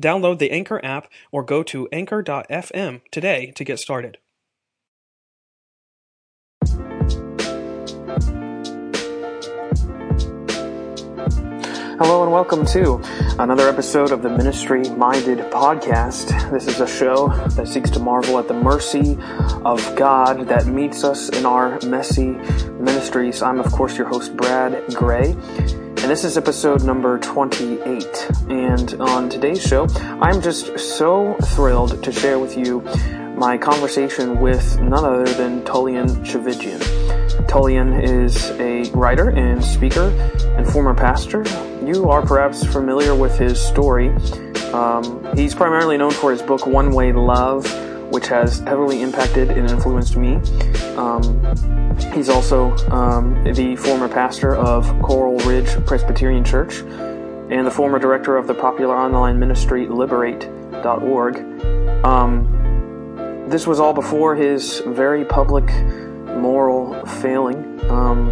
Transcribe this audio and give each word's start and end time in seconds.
Download 0.00 0.38
the 0.38 0.50
Anchor 0.50 0.84
app 0.84 1.08
or 1.30 1.42
go 1.42 1.62
to 1.64 1.88
anchor.fm 1.92 3.00
today 3.10 3.52
to 3.54 3.64
get 3.64 3.78
started. 3.78 4.18
Hello 11.98 12.24
and 12.24 12.32
welcome 12.32 12.66
to 12.66 13.00
another 13.38 13.68
episode 13.68 14.10
of 14.10 14.22
the 14.22 14.28
Ministry 14.28 14.82
Minded 14.90 15.38
podcast. 15.52 16.50
This 16.50 16.66
is 16.66 16.80
a 16.80 16.86
show 16.86 17.28
that 17.50 17.68
seeks 17.68 17.90
to 17.90 18.00
marvel 18.00 18.40
at 18.40 18.48
the 18.48 18.54
mercy 18.54 19.16
of 19.64 19.94
God 19.94 20.48
that 20.48 20.66
meets 20.66 21.04
us 21.04 21.28
in 21.28 21.46
our 21.46 21.78
messy 21.82 22.30
ministries. 22.80 23.40
I'm, 23.40 23.60
of 23.60 23.70
course, 23.70 23.96
your 23.96 24.08
host, 24.08 24.36
Brad 24.36 24.92
Gray. 24.94 25.36
And 26.02 26.10
this 26.10 26.24
is 26.24 26.36
episode 26.36 26.82
number 26.82 27.16
28. 27.20 28.28
And 28.48 28.94
on 29.00 29.30
today's 29.30 29.62
show, 29.62 29.86
I'm 30.20 30.42
just 30.42 30.76
so 30.76 31.36
thrilled 31.44 32.02
to 32.02 32.10
share 32.10 32.40
with 32.40 32.58
you 32.58 32.80
my 33.36 33.56
conversation 33.56 34.40
with 34.40 34.80
none 34.80 35.04
other 35.04 35.32
than 35.32 35.62
Tullian 35.62 36.08
Tchividjian. 36.24 36.80
Tullian 37.46 38.02
is 38.02 38.50
a 38.58 38.90
writer 38.90 39.30
and 39.30 39.64
speaker 39.64 40.08
and 40.58 40.66
former 40.66 40.92
pastor. 40.92 41.44
You 41.84 42.10
are 42.10 42.26
perhaps 42.26 42.66
familiar 42.66 43.14
with 43.14 43.38
his 43.38 43.60
story. 43.60 44.08
Um, 44.72 45.24
he's 45.36 45.54
primarily 45.54 45.98
known 45.98 46.10
for 46.10 46.32
his 46.32 46.42
book 46.42 46.66
One 46.66 46.90
Way 46.90 47.12
Love, 47.12 47.64
which 48.12 48.28
has 48.28 48.60
heavily 48.60 49.00
impacted 49.00 49.50
and 49.50 49.70
influenced 49.70 50.16
me. 50.16 50.36
Um, 50.96 51.42
he's 52.12 52.28
also 52.28 52.76
um, 52.88 53.42
the 53.54 53.74
former 53.76 54.06
pastor 54.06 54.54
of 54.54 54.86
Coral 55.00 55.38
Ridge 55.38 55.68
Presbyterian 55.86 56.44
Church 56.44 56.80
and 56.80 57.66
the 57.66 57.70
former 57.70 57.98
director 57.98 58.36
of 58.36 58.46
the 58.46 58.54
popular 58.54 58.94
online 58.94 59.38
ministry 59.38 59.86
Liberate.org. 59.88 61.36
Um, 62.04 63.46
this 63.48 63.66
was 63.66 63.80
all 63.80 63.94
before 63.94 64.36
his 64.36 64.80
very 64.86 65.24
public 65.24 65.64
moral 66.36 67.04
failing, 67.06 67.80
um, 67.90 68.28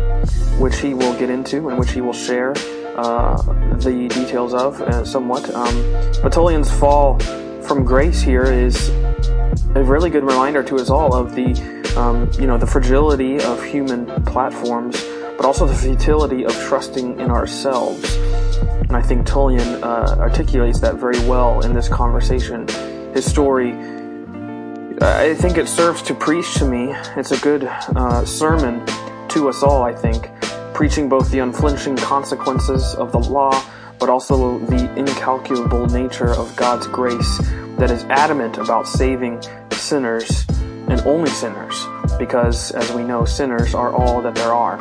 which 0.58 0.78
he 0.78 0.92
will 0.92 1.18
get 1.18 1.30
into 1.30 1.70
and 1.70 1.78
which 1.78 1.92
he 1.92 2.02
will 2.02 2.12
share 2.12 2.52
uh, 2.96 3.40
the 3.76 4.08
details 4.10 4.52
of 4.52 4.78
uh, 4.82 5.04
somewhat. 5.06 5.48
Um, 5.54 6.68
fall 6.78 7.18
from 7.62 7.84
grace 7.84 8.20
here 8.20 8.44
is 8.44 8.90
a 9.74 9.82
really 9.82 10.10
good 10.10 10.24
reminder 10.24 10.62
to 10.64 10.76
us 10.76 10.90
all 10.90 11.14
of 11.14 11.34
the, 11.34 11.52
um, 11.96 12.30
you 12.40 12.46
know, 12.46 12.58
the 12.58 12.66
fragility 12.66 13.40
of 13.40 13.62
human 13.62 14.06
platforms, 14.24 15.02
but 15.36 15.44
also 15.44 15.66
the 15.66 15.74
futility 15.74 16.44
of 16.44 16.52
trusting 16.54 17.20
in 17.20 17.30
ourselves. 17.30 18.16
And 18.56 18.96
I 18.96 19.02
think 19.02 19.26
Tullian 19.26 19.82
uh, 19.82 20.16
articulates 20.18 20.80
that 20.80 20.96
very 20.96 21.18
well 21.28 21.60
in 21.60 21.72
this 21.72 21.88
conversation. 21.88 22.66
His 23.14 23.24
story 23.24 23.72
I 25.02 25.32
think 25.32 25.56
it 25.56 25.66
serves 25.66 26.02
to 26.02 26.14
preach 26.14 26.56
to 26.56 26.66
me. 26.66 26.92
It's 27.16 27.30
a 27.30 27.38
good 27.38 27.64
uh, 27.64 28.22
sermon 28.26 28.84
to 29.28 29.48
us 29.48 29.62
all, 29.62 29.82
I 29.82 29.94
think, 29.94 30.28
preaching 30.74 31.08
both 31.08 31.30
the 31.30 31.38
unflinching 31.38 31.96
consequences 31.96 32.94
of 32.96 33.10
the 33.10 33.18
law, 33.18 33.64
but 33.98 34.10
also 34.10 34.58
the 34.58 34.92
incalculable 34.98 35.86
nature 35.86 36.32
of 36.34 36.54
God's 36.54 36.86
grace 36.86 37.40
that 37.80 37.90
is 37.90 38.04
adamant 38.04 38.58
about 38.58 38.86
saving 38.86 39.42
sinners 39.72 40.44
and 40.88 41.00
only 41.06 41.30
sinners, 41.30 41.86
because, 42.18 42.72
as 42.72 42.92
we 42.92 43.02
know, 43.02 43.24
sinners 43.24 43.74
are 43.74 43.90
all 43.92 44.20
that 44.20 44.34
there 44.34 44.52
are. 44.52 44.78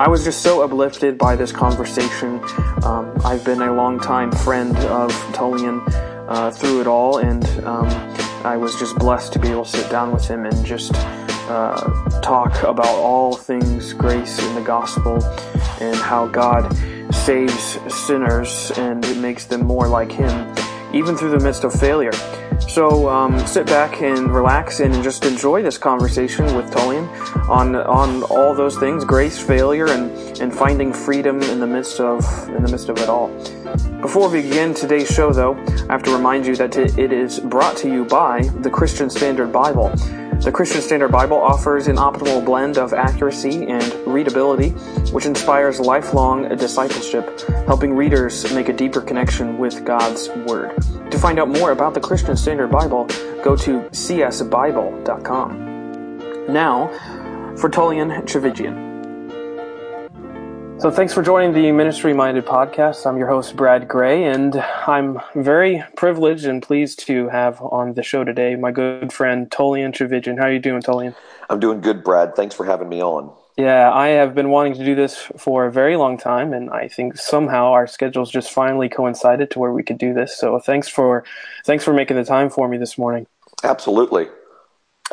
I 0.00 0.08
was 0.08 0.24
just 0.24 0.42
so 0.42 0.62
uplifted 0.62 1.16
by 1.16 1.36
this 1.36 1.52
conversation. 1.52 2.40
Um, 2.82 3.16
I've 3.24 3.44
been 3.44 3.62
a 3.62 3.72
long-time 3.72 4.32
friend 4.32 4.76
of 4.76 5.12
Tullian 5.32 5.80
uh, 6.28 6.50
through 6.50 6.80
it 6.80 6.88
all, 6.88 7.18
and 7.18 7.46
um, 7.64 7.86
I 8.44 8.56
was 8.56 8.76
just 8.80 8.96
blessed 8.96 9.32
to 9.34 9.38
be 9.38 9.48
able 9.48 9.64
to 9.64 9.70
sit 9.70 9.88
down 9.88 10.10
with 10.10 10.26
him 10.26 10.44
and 10.44 10.66
just 10.66 10.92
uh, 11.48 12.20
talk 12.20 12.64
about 12.64 12.86
all 12.86 13.36
things 13.36 13.92
grace 13.92 14.44
in 14.44 14.54
the 14.56 14.60
gospel 14.62 15.22
and 15.80 15.94
how 15.96 16.26
God 16.26 16.74
saves 17.12 17.78
sinners 17.94 18.70
and 18.76 19.04
it 19.04 19.16
makes 19.16 19.44
them 19.46 19.64
more 19.64 19.88
like 19.88 20.10
Him, 20.10 20.53
even 20.94 21.16
through 21.16 21.30
the 21.30 21.40
midst 21.40 21.64
of 21.64 21.72
failure. 21.72 22.12
So 22.68 23.08
um, 23.08 23.44
sit 23.46 23.66
back 23.66 24.00
and 24.00 24.32
relax 24.32 24.80
and 24.80 25.02
just 25.02 25.24
enjoy 25.24 25.62
this 25.62 25.76
conversation 25.76 26.44
with 26.56 26.70
Tullian 26.72 27.06
on 27.48 27.74
on 27.76 28.22
all 28.24 28.54
those 28.54 28.78
things: 28.78 29.04
grace, 29.04 29.38
failure, 29.38 29.88
and 29.88 30.10
and 30.40 30.54
finding 30.54 30.92
freedom 30.92 31.42
in 31.42 31.60
the 31.60 31.66
midst 31.66 32.00
of 32.00 32.24
in 32.48 32.62
the 32.62 32.70
midst 32.70 32.88
of 32.88 32.98
it 32.98 33.08
all. 33.08 33.28
Before 34.00 34.28
we 34.28 34.42
begin 34.42 34.72
today's 34.74 35.08
show, 35.08 35.32
though, 35.32 35.54
I 35.88 35.92
have 35.92 36.02
to 36.04 36.14
remind 36.14 36.46
you 36.46 36.54
that 36.56 36.76
it 36.76 37.12
is 37.12 37.40
brought 37.40 37.76
to 37.78 37.88
you 37.88 38.04
by 38.04 38.42
the 38.60 38.70
Christian 38.70 39.10
Standard 39.10 39.52
Bible. 39.52 39.92
The 40.40 40.52
Christian 40.52 40.82
Standard 40.82 41.10
Bible 41.10 41.38
offers 41.38 41.86
an 41.86 41.96
optimal 41.96 42.44
blend 42.44 42.76
of 42.76 42.92
accuracy 42.92 43.66
and 43.66 43.94
readability, 44.06 44.70
which 45.10 45.26
inspires 45.26 45.80
lifelong 45.80 46.48
discipleship, 46.56 47.40
helping 47.66 47.94
readers 47.94 48.52
make 48.52 48.68
a 48.68 48.72
deeper 48.72 49.00
connection 49.00 49.56
with 49.56 49.84
God's 49.84 50.28
Word. 50.46 50.74
To 51.10 51.18
find 51.18 51.38
out 51.38 51.48
more 51.48 51.70
about 51.72 51.94
the 51.94 52.00
Christian 52.00 52.36
Standard 52.36 52.70
Bible, 52.70 53.06
go 53.42 53.56
to 53.56 53.80
csbible.com. 53.90 55.64
Now, 56.52 56.88
for 57.56 57.70
Tullian 57.70 58.10
Tchividjian. 58.24 58.83
So, 60.84 60.90
thanks 60.90 61.14
for 61.14 61.22
joining 61.22 61.54
the 61.54 61.72
Ministry 61.72 62.12
Minded 62.12 62.44
podcast. 62.44 63.06
I'm 63.06 63.16
your 63.16 63.26
host, 63.26 63.56
Brad 63.56 63.88
Gray, 63.88 64.24
and 64.24 64.54
I'm 64.86 65.18
very 65.34 65.82
privileged 65.96 66.44
and 66.44 66.62
pleased 66.62 66.98
to 67.06 67.30
have 67.30 67.58
on 67.62 67.94
the 67.94 68.02
show 68.02 68.22
today 68.22 68.54
my 68.54 68.70
good 68.70 69.10
friend 69.10 69.50
Tullian 69.50 69.94
Tchividjian. 69.94 70.36
How 70.36 70.44
are 70.44 70.52
you 70.52 70.58
doing, 70.58 70.82
Tullian? 70.82 71.14
I'm 71.48 71.58
doing 71.58 71.80
good, 71.80 72.04
Brad. 72.04 72.36
Thanks 72.36 72.54
for 72.54 72.66
having 72.66 72.90
me 72.90 73.02
on. 73.02 73.32
Yeah, 73.56 73.90
I 73.94 74.08
have 74.08 74.34
been 74.34 74.50
wanting 74.50 74.74
to 74.74 74.84
do 74.84 74.94
this 74.94 75.16
for 75.38 75.64
a 75.64 75.72
very 75.72 75.96
long 75.96 76.18
time, 76.18 76.52
and 76.52 76.68
I 76.68 76.88
think 76.88 77.16
somehow 77.16 77.68
our 77.68 77.86
schedules 77.86 78.30
just 78.30 78.52
finally 78.52 78.90
coincided 78.90 79.50
to 79.52 79.60
where 79.60 79.72
we 79.72 79.82
could 79.82 79.96
do 79.96 80.12
this. 80.12 80.36
So, 80.36 80.58
thanks 80.58 80.86
for 80.86 81.24
thanks 81.64 81.82
for 81.82 81.94
making 81.94 82.18
the 82.18 82.24
time 82.26 82.50
for 82.50 82.68
me 82.68 82.76
this 82.76 82.98
morning. 82.98 83.26
Absolutely. 83.62 84.28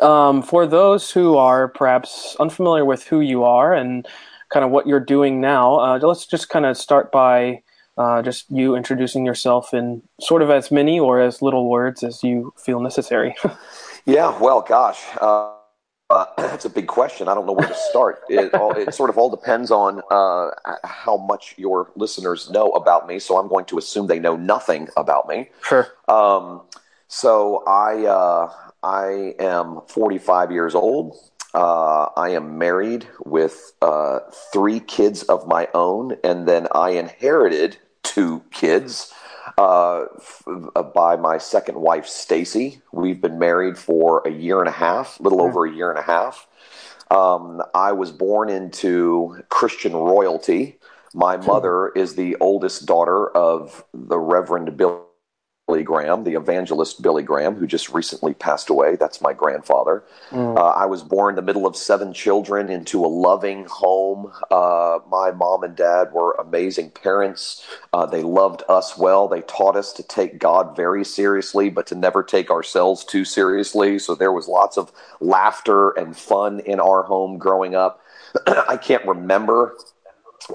Um, 0.00 0.42
for 0.42 0.66
those 0.66 1.12
who 1.12 1.38
are 1.38 1.66
perhaps 1.66 2.36
unfamiliar 2.38 2.84
with 2.84 3.04
who 3.04 3.20
you 3.20 3.44
are 3.44 3.72
and 3.72 4.06
kind 4.52 4.64
of 4.64 4.70
what 4.70 4.86
you're 4.86 5.00
doing 5.00 5.40
now. 5.40 5.78
Uh, 5.78 5.98
let's 6.02 6.26
just 6.26 6.48
kind 6.48 6.66
of 6.66 6.76
start 6.76 7.10
by 7.10 7.62
uh, 7.98 8.22
just 8.22 8.50
you 8.50 8.74
introducing 8.74 9.26
yourself 9.26 9.74
in 9.74 10.02
sort 10.20 10.42
of 10.42 10.50
as 10.50 10.70
many 10.70 10.98
or 10.98 11.20
as 11.20 11.42
little 11.42 11.68
words 11.68 12.02
as 12.02 12.22
you 12.22 12.52
feel 12.56 12.80
necessary. 12.80 13.34
yeah, 14.06 14.38
well, 14.38 14.62
gosh, 14.62 15.00
uh, 15.20 15.54
uh, 16.10 16.26
that's 16.36 16.64
a 16.64 16.70
big 16.70 16.86
question. 16.86 17.28
I 17.28 17.34
don't 17.34 17.46
know 17.46 17.52
where 17.52 17.68
to 17.68 17.74
start. 17.90 18.20
It, 18.28 18.54
all, 18.54 18.72
it 18.72 18.94
sort 18.94 19.10
of 19.10 19.18
all 19.18 19.28
depends 19.28 19.70
on 19.70 20.00
uh, 20.10 20.50
how 20.84 21.18
much 21.18 21.54
your 21.58 21.90
listeners 21.96 22.48
know 22.50 22.70
about 22.70 23.06
me. 23.06 23.18
So 23.18 23.38
I'm 23.38 23.46
going 23.46 23.66
to 23.66 23.78
assume 23.78 24.06
they 24.06 24.18
know 24.18 24.36
nothing 24.36 24.88
about 24.96 25.28
me. 25.28 25.50
Sure. 25.62 25.88
Um, 26.08 26.62
so 27.08 27.62
I 27.66 28.06
uh, 28.06 28.50
I 28.82 29.34
am 29.38 29.82
45 29.86 30.50
years 30.50 30.74
old. 30.74 31.14
Uh, 31.54 32.08
I 32.16 32.30
am 32.30 32.58
married 32.58 33.06
with 33.24 33.72
uh, 33.82 34.20
three 34.52 34.80
kids 34.80 35.22
of 35.24 35.46
my 35.46 35.68
own, 35.74 36.16
and 36.24 36.48
then 36.48 36.66
I 36.72 36.90
inherited 36.90 37.76
two 38.02 38.42
kids 38.50 39.12
uh, 39.58 40.04
f- 40.16 40.42
uh, 40.74 40.82
by 40.82 41.16
my 41.16 41.38
second 41.38 41.76
wife, 41.76 42.06
Stacy. 42.06 42.80
We've 42.92 43.20
been 43.20 43.38
married 43.38 43.76
for 43.76 44.22
a 44.26 44.30
year 44.30 44.60
and 44.60 44.68
a 44.68 44.72
half, 44.72 45.20
a 45.20 45.22
little 45.22 45.40
mm. 45.40 45.48
over 45.48 45.66
a 45.66 45.72
year 45.72 45.90
and 45.90 45.98
a 45.98 46.02
half. 46.02 46.46
Um, 47.10 47.62
I 47.74 47.92
was 47.92 48.10
born 48.10 48.48
into 48.48 49.42
Christian 49.50 49.92
royalty. 49.92 50.78
My 51.12 51.36
mother 51.36 51.88
is 51.90 52.14
the 52.14 52.36
oldest 52.40 52.86
daughter 52.86 53.28
of 53.36 53.84
the 53.92 54.18
Reverend 54.18 54.74
Bill. 54.78 55.06
Billy 55.72 55.84
Graham, 55.84 56.24
the 56.24 56.34
evangelist 56.34 57.00
Billy 57.00 57.22
Graham, 57.22 57.54
who 57.54 57.66
just 57.66 57.88
recently 57.94 58.34
passed 58.34 58.68
away. 58.68 58.94
That's 58.96 59.22
my 59.22 59.32
grandfather. 59.32 60.04
Mm. 60.30 60.58
Uh, 60.58 60.66
I 60.66 60.84
was 60.84 61.02
born 61.02 61.30
in 61.32 61.36
the 61.36 61.40
middle 61.40 61.66
of 61.66 61.76
seven 61.76 62.12
children 62.12 62.68
into 62.68 63.02
a 63.02 63.08
loving 63.08 63.64
home. 63.64 64.30
Uh, 64.50 64.98
my 65.10 65.30
mom 65.30 65.62
and 65.62 65.74
dad 65.74 66.12
were 66.12 66.34
amazing 66.34 66.90
parents. 66.90 67.66
Uh, 67.94 68.04
they 68.04 68.22
loved 68.22 68.62
us 68.68 68.98
well. 68.98 69.28
They 69.28 69.40
taught 69.40 69.74
us 69.74 69.94
to 69.94 70.02
take 70.02 70.38
God 70.38 70.76
very 70.76 71.06
seriously, 71.06 71.70
but 71.70 71.86
to 71.86 71.94
never 71.94 72.22
take 72.22 72.50
ourselves 72.50 73.02
too 73.02 73.24
seriously. 73.24 73.98
So 73.98 74.14
there 74.14 74.32
was 74.32 74.48
lots 74.48 74.76
of 74.76 74.92
laughter 75.20 75.92
and 75.92 76.14
fun 76.14 76.60
in 76.60 76.80
our 76.80 77.02
home 77.04 77.38
growing 77.38 77.74
up. 77.74 78.02
I 78.46 78.76
can't 78.76 79.06
remember 79.06 79.74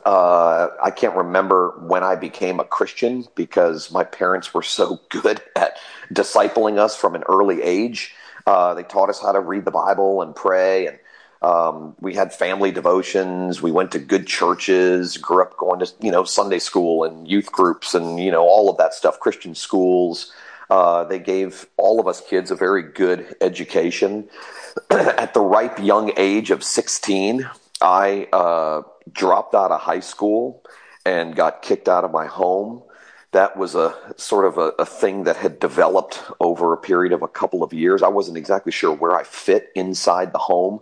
uh, 0.06 0.70
I 0.84 0.92
can't 0.92 1.16
remember 1.16 1.72
when 1.80 2.04
I 2.04 2.16
became 2.16 2.60
a 2.60 2.64
Christian 2.64 3.26
because 3.36 3.92
my 3.92 4.04
parents 4.04 4.54
were 4.54 4.64
so 4.64 5.00
good 5.10 5.42
at 5.56 5.78
discipling 6.14 6.78
us 6.78 6.96
from 6.96 7.16
an 7.16 7.24
early 7.28 7.62
age. 7.62 8.14
Uh, 8.46 8.74
they 8.74 8.84
taught 8.84 9.10
us 9.10 9.22
how 9.22 9.32
to 9.32 9.40
read 9.40 9.66
the 9.66 9.72
Bible 9.72 10.22
and 10.22 10.36
pray, 10.36 10.88
and 10.88 11.00
um, 11.42 11.96
we 12.00 12.14
had 12.14 12.34
family 12.34 12.72
devotions. 12.72 13.62
We 13.62 13.72
went 13.72 13.92
to 13.92 14.00
good 14.00 14.26
churches. 14.26 15.18
Grew 15.18 15.44
up 15.44 15.58
going 15.58 15.80
to 15.80 15.92
you 16.02 16.12
know 16.12 16.24
Sunday 16.24 16.60
school 16.60 17.04
and 17.04 17.28
youth 17.28 17.52
groups 17.52 17.94
and 17.94 18.20
you 18.20 18.32
know 18.32 18.44
all 18.44 18.70
of 18.70 18.78
that 18.78 18.94
stuff. 18.94 19.20
Christian 19.20 19.54
schools. 19.54 20.32
Uh, 20.70 21.06
they 21.06 21.20
gave 21.20 21.66
all 21.78 22.00
of 22.00 22.08
us 22.08 22.22
kids 22.22 22.52
a 22.52 22.56
very 22.56 22.84
good 22.84 23.36
education. 23.40 24.28
At 24.90 25.34
the 25.34 25.40
ripe 25.40 25.80
young 25.80 26.12
age 26.18 26.52
of 26.52 26.62
16, 26.62 27.50
I 27.82 28.28
uh, 28.34 28.82
dropped 29.12 29.56
out 29.56 29.72
of 29.72 29.82
high 29.82 30.00
school 30.00 30.64
and 31.06 31.36
got 31.36 31.62
kicked 31.62 31.88
out 31.88 32.04
of 32.04 32.12
my 32.12 32.26
home. 32.26 32.84
That 33.32 33.58
was 33.58 33.76
a 33.76 33.96
sort 34.16 34.46
of 34.46 34.58
a, 34.58 34.74
a, 34.80 34.86
thing 34.86 35.26
that 35.26 35.36
had 35.36 35.60
developed 35.60 36.24
over 36.40 36.74
a 36.74 36.78
period 36.78 37.12
of 37.14 37.22
a 37.22 37.28
couple 37.28 37.62
of 37.62 37.74
years. 37.74 38.02
I 38.02 38.08
wasn't 38.08 38.38
exactly 38.38 38.72
sure 38.72 38.94
where 38.94 39.16
I 39.16 39.24
fit 39.24 39.70
inside 39.76 40.32
the 40.32 40.40
home. 40.40 40.80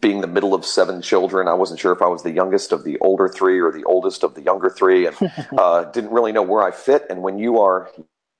Being 0.00 0.22
the 0.22 0.26
middle 0.26 0.54
of 0.54 0.64
seven 0.64 1.02
children, 1.02 1.48
I 1.48 1.54
wasn't 1.54 1.80
sure 1.80 1.92
if 1.92 2.00
I 2.00 2.06
was 2.06 2.22
the 2.22 2.30
youngest 2.30 2.72
of 2.72 2.84
the 2.84 2.98
older 3.00 3.28
three 3.28 3.60
or 3.60 3.70
the 3.70 3.84
oldest 3.84 4.24
of 4.24 4.34
the 4.34 4.40
younger 4.40 4.70
three, 4.70 5.06
and 5.06 5.16
uh, 5.58 5.84
didn't 5.84 6.12
really 6.12 6.32
know 6.32 6.42
where 6.42 6.62
I 6.62 6.70
fit. 6.70 7.04
And 7.10 7.22
when 7.22 7.38
you 7.38 7.60
are 7.60 7.90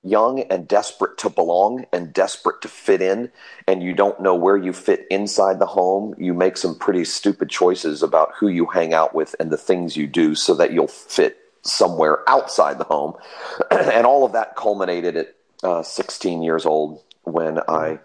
young 0.03 0.41
and 0.41 0.67
desperate 0.67 1.17
to 1.17 1.29
belong 1.29 1.85
and 1.93 2.13
desperate 2.13 2.61
to 2.61 2.67
fit 2.67 3.01
in, 3.01 3.31
and 3.67 3.81
you 3.81 3.93
don't 3.93 4.19
know 4.19 4.35
where 4.35 4.57
you 4.57 4.73
fit 4.73 5.07
inside 5.09 5.59
the 5.59 5.65
home, 5.65 6.13
you 6.17 6.33
make 6.33 6.57
some 6.57 6.77
pretty 6.77 7.05
stupid 7.05 7.49
choices 7.49 8.03
about 8.03 8.33
who 8.37 8.47
you 8.47 8.65
hang 8.65 8.93
out 8.93 9.15
with 9.15 9.35
and 9.39 9.51
the 9.51 9.57
things 9.57 9.95
you 9.95 10.05
do 10.05 10.35
so 10.35 10.53
that 10.53 10.73
you'll 10.73 10.87
fit 10.87 11.37
somewhere 11.61 12.27
outside 12.29 12.77
the 12.77 12.83
home. 12.83 13.13
and 13.71 14.05
all 14.05 14.25
of 14.25 14.33
that 14.33 14.55
culminated 14.55 15.15
at 15.15 15.35
uh, 15.63 15.81
16 15.81 16.43
years 16.43 16.65
old 16.65 17.01
when 17.23 17.59
I 17.69 17.99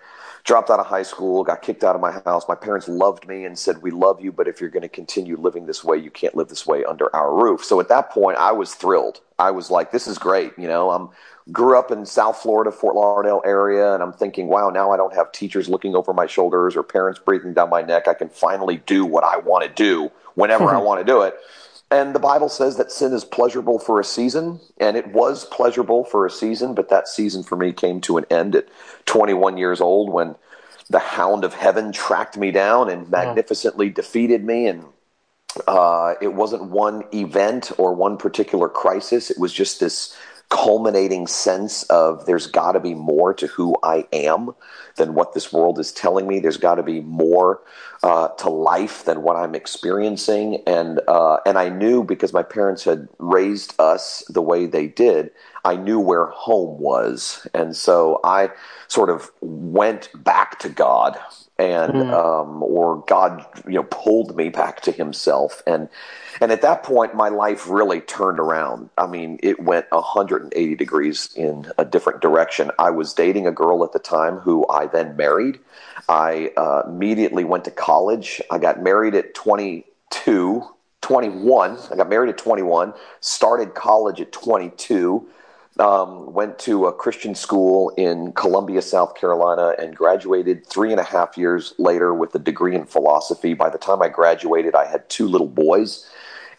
dropped 0.44 0.70
out 0.70 0.80
of 0.80 0.86
high 0.86 1.02
school, 1.02 1.44
got 1.44 1.60
kicked 1.60 1.84
out 1.84 1.94
of 1.94 2.00
my 2.00 2.12
house. 2.24 2.48
My 2.48 2.54
parents 2.54 2.88
loved 2.88 3.28
me 3.28 3.44
and 3.44 3.58
said, 3.58 3.82
We 3.82 3.90
love 3.90 4.20
you, 4.20 4.32
but 4.32 4.48
if 4.48 4.60
you're 4.60 4.70
going 4.70 4.82
to 4.82 4.88
continue 4.88 5.36
living 5.36 5.66
this 5.66 5.84
way, 5.84 5.98
you 5.98 6.10
can't 6.10 6.34
live 6.34 6.48
this 6.48 6.66
way 6.66 6.84
under 6.84 7.14
our 7.14 7.34
roof. 7.34 7.62
So 7.62 7.80
at 7.80 7.88
that 7.88 8.10
point, 8.10 8.38
I 8.38 8.52
was 8.52 8.74
thrilled. 8.74 9.20
I 9.38 9.50
was 9.50 9.70
like, 9.70 9.92
This 9.92 10.06
is 10.06 10.16
great. 10.16 10.52
You 10.56 10.68
know, 10.68 10.90
I'm 10.90 11.10
grew 11.50 11.78
up 11.78 11.90
in 11.90 12.04
South 12.04 12.38
Florida, 12.38 12.70
Fort 12.70 12.94
Lauderdale 12.94 13.42
area, 13.44 13.94
and 13.94 14.02
I'm 14.02 14.12
thinking, 14.12 14.48
wow, 14.48 14.70
now 14.70 14.90
I 14.90 14.96
don't 14.96 15.14
have 15.14 15.32
teachers 15.32 15.68
looking 15.68 15.94
over 15.94 16.12
my 16.12 16.26
shoulders 16.26 16.76
or 16.76 16.82
parents 16.82 17.18
breathing 17.18 17.54
down 17.54 17.70
my 17.70 17.82
neck. 17.82 18.06
I 18.06 18.14
can 18.14 18.28
finally 18.28 18.78
do 18.86 19.04
what 19.04 19.24
I 19.24 19.38
want 19.38 19.64
to 19.64 19.70
do 19.70 20.10
whenever 20.34 20.64
I 20.64 20.76
want 20.82 21.00
to 21.00 21.04
do 21.04 21.22
it. 21.22 21.34
And 21.90 22.14
the 22.14 22.18
Bible 22.18 22.50
says 22.50 22.76
that 22.76 22.92
sin 22.92 23.14
is 23.14 23.24
pleasurable 23.24 23.78
for 23.78 23.98
a 23.98 24.04
season, 24.04 24.60
and 24.78 24.96
it 24.96 25.06
was 25.08 25.46
pleasurable 25.46 26.04
for 26.04 26.26
a 26.26 26.30
season, 26.30 26.74
but 26.74 26.90
that 26.90 27.08
season 27.08 27.42
for 27.42 27.56
me 27.56 27.72
came 27.72 28.00
to 28.02 28.18
an 28.18 28.26
end 28.30 28.54
at 28.54 28.68
21 29.06 29.56
years 29.56 29.80
old 29.80 30.12
when 30.12 30.36
the 30.90 30.98
hound 30.98 31.44
of 31.44 31.54
heaven 31.54 31.92
tracked 31.92 32.36
me 32.36 32.50
down 32.50 32.90
and 32.90 33.10
magnificently 33.10 33.88
defeated 33.88 34.44
me. 34.44 34.66
And 34.66 34.84
uh, 35.66 36.14
it 36.20 36.34
wasn't 36.34 36.64
one 36.64 37.04
event 37.14 37.72
or 37.78 37.94
one 37.94 38.18
particular 38.18 38.68
crisis, 38.68 39.30
it 39.30 39.38
was 39.38 39.52
just 39.52 39.80
this 39.80 40.14
culminating 40.48 41.26
sense 41.26 41.82
of 41.84 42.24
there's 42.24 42.46
got 42.46 42.72
to 42.72 42.80
be 42.80 42.94
more 42.94 43.34
to 43.34 43.46
who 43.48 43.76
I 43.82 44.06
am 44.12 44.54
than 44.96 45.14
what 45.14 45.34
this 45.34 45.52
world 45.52 45.78
is 45.78 45.92
telling 45.92 46.26
me. 46.26 46.40
There's 46.40 46.56
got 46.56 46.76
to 46.76 46.82
be 46.82 47.00
more 47.00 47.60
uh, 48.02 48.28
to 48.28 48.48
life 48.48 49.04
than 49.04 49.22
what 49.22 49.36
I'm 49.36 49.54
experiencing, 49.54 50.62
and 50.66 51.00
uh, 51.06 51.38
and 51.44 51.58
I 51.58 51.68
knew 51.68 52.02
because 52.02 52.32
my 52.32 52.42
parents 52.42 52.84
had 52.84 53.08
raised 53.18 53.74
us 53.78 54.22
the 54.28 54.42
way 54.42 54.66
they 54.66 54.86
did. 54.86 55.30
I 55.64 55.76
knew 55.76 56.00
where 56.00 56.26
home 56.26 56.78
was, 56.78 57.46
and 57.52 57.76
so 57.76 58.20
I 58.24 58.50
sort 58.88 59.10
of 59.10 59.30
went 59.40 60.10
back 60.14 60.58
to 60.60 60.68
God 60.70 61.18
and 61.58 61.92
mm. 61.92 62.12
um, 62.12 62.62
or 62.62 63.04
God, 63.06 63.44
you 63.66 63.74
know, 63.74 63.82
pulled 63.84 64.36
me 64.36 64.48
back 64.48 64.80
to 64.82 64.92
Himself, 64.92 65.62
and 65.66 65.88
and 66.40 66.52
at 66.52 66.62
that 66.62 66.82
point, 66.82 67.14
my 67.14 67.28
life 67.28 67.68
really 67.68 68.00
turned 68.00 68.38
around. 68.38 68.90
I 68.96 69.06
mean, 69.06 69.40
it 69.42 69.60
went 69.60 69.86
180 69.90 70.74
degrees 70.76 71.30
in 71.34 71.70
a 71.76 71.84
different 71.84 72.20
direction. 72.20 72.70
I 72.78 72.90
was 72.90 73.12
dating 73.12 73.46
a 73.46 73.52
girl 73.52 73.82
at 73.84 73.92
the 73.92 73.98
time 73.98 74.36
who 74.38 74.66
I 74.68 74.86
then 74.86 75.16
married. 75.16 75.58
I 76.08 76.52
uh, 76.56 76.82
immediately 76.86 77.44
went 77.44 77.64
to 77.64 77.70
college. 77.70 78.40
I 78.50 78.58
got 78.58 78.82
married 78.82 79.14
at 79.14 79.34
22, 79.34 80.64
21. 81.00 81.78
I 81.90 81.96
got 81.96 82.08
married 82.08 82.30
at 82.30 82.38
21. 82.38 82.94
Started 83.20 83.74
college 83.74 84.20
at 84.20 84.30
22 84.32 85.28
um, 85.78 86.32
went 86.32 86.58
to 86.60 86.86
a 86.86 86.92
Christian 86.92 87.34
school 87.34 87.90
in 87.96 88.32
Columbia, 88.32 88.82
South 88.82 89.14
Carolina, 89.14 89.74
and 89.78 89.94
graduated 89.94 90.66
three 90.66 90.90
and 90.90 91.00
a 91.00 91.04
half 91.04 91.36
years 91.36 91.74
later 91.78 92.12
with 92.12 92.34
a 92.34 92.38
degree 92.38 92.74
in 92.74 92.84
philosophy. 92.84 93.54
By 93.54 93.70
the 93.70 93.78
time 93.78 94.02
I 94.02 94.08
graduated, 94.08 94.74
I 94.74 94.86
had 94.86 95.08
two 95.08 95.28
little 95.28 95.48
boys. 95.48 96.08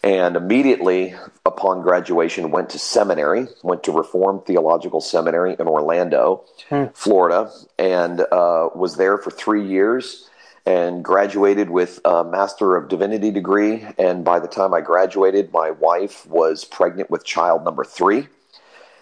And 0.02 0.34
immediately 0.34 1.14
upon 1.44 1.82
graduation, 1.82 2.50
went 2.50 2.70
to 2.70 2.78
seminary, 2.78 3.48
went 3.62 3.82
to 3.82 3.92
Reformed 3.92 4.46
Theological 4.46 5.02
Seminary 5.02 5.56
in 5.58 5.68
Orlando, 5.68 6.44
hmm. 6.70 6.86
Florida, 6.94 7.50
and 7.78 8.20
uh, 8.20 8.70
was 8.74 8.96
there 8.96 9.18
for 9.18 9.30
three 9.30 9.66
years 9.66 10.26
and 10.64 11.04
graduated 11.04 11.68
with 11.68 12.00
a 12.04 12.24
Master 12.24 12.76
of 12.76 12.88
Divinity 12.88 13.30
degree. 13.30 13.86
And 13.98 14.24
by 14.24 14.40
the 14.40 14.48
time 14.48 14.72
I 14.72 14.80
graduated, 14.80 15.52
my 15.52 15.70
wife 15.70 16.26
was 16.26 16.64
pregnant 16.64 17.10
with 17.10 17.24
child 17.24 17.64
number 17.64 17.84
three. 17.84 18.28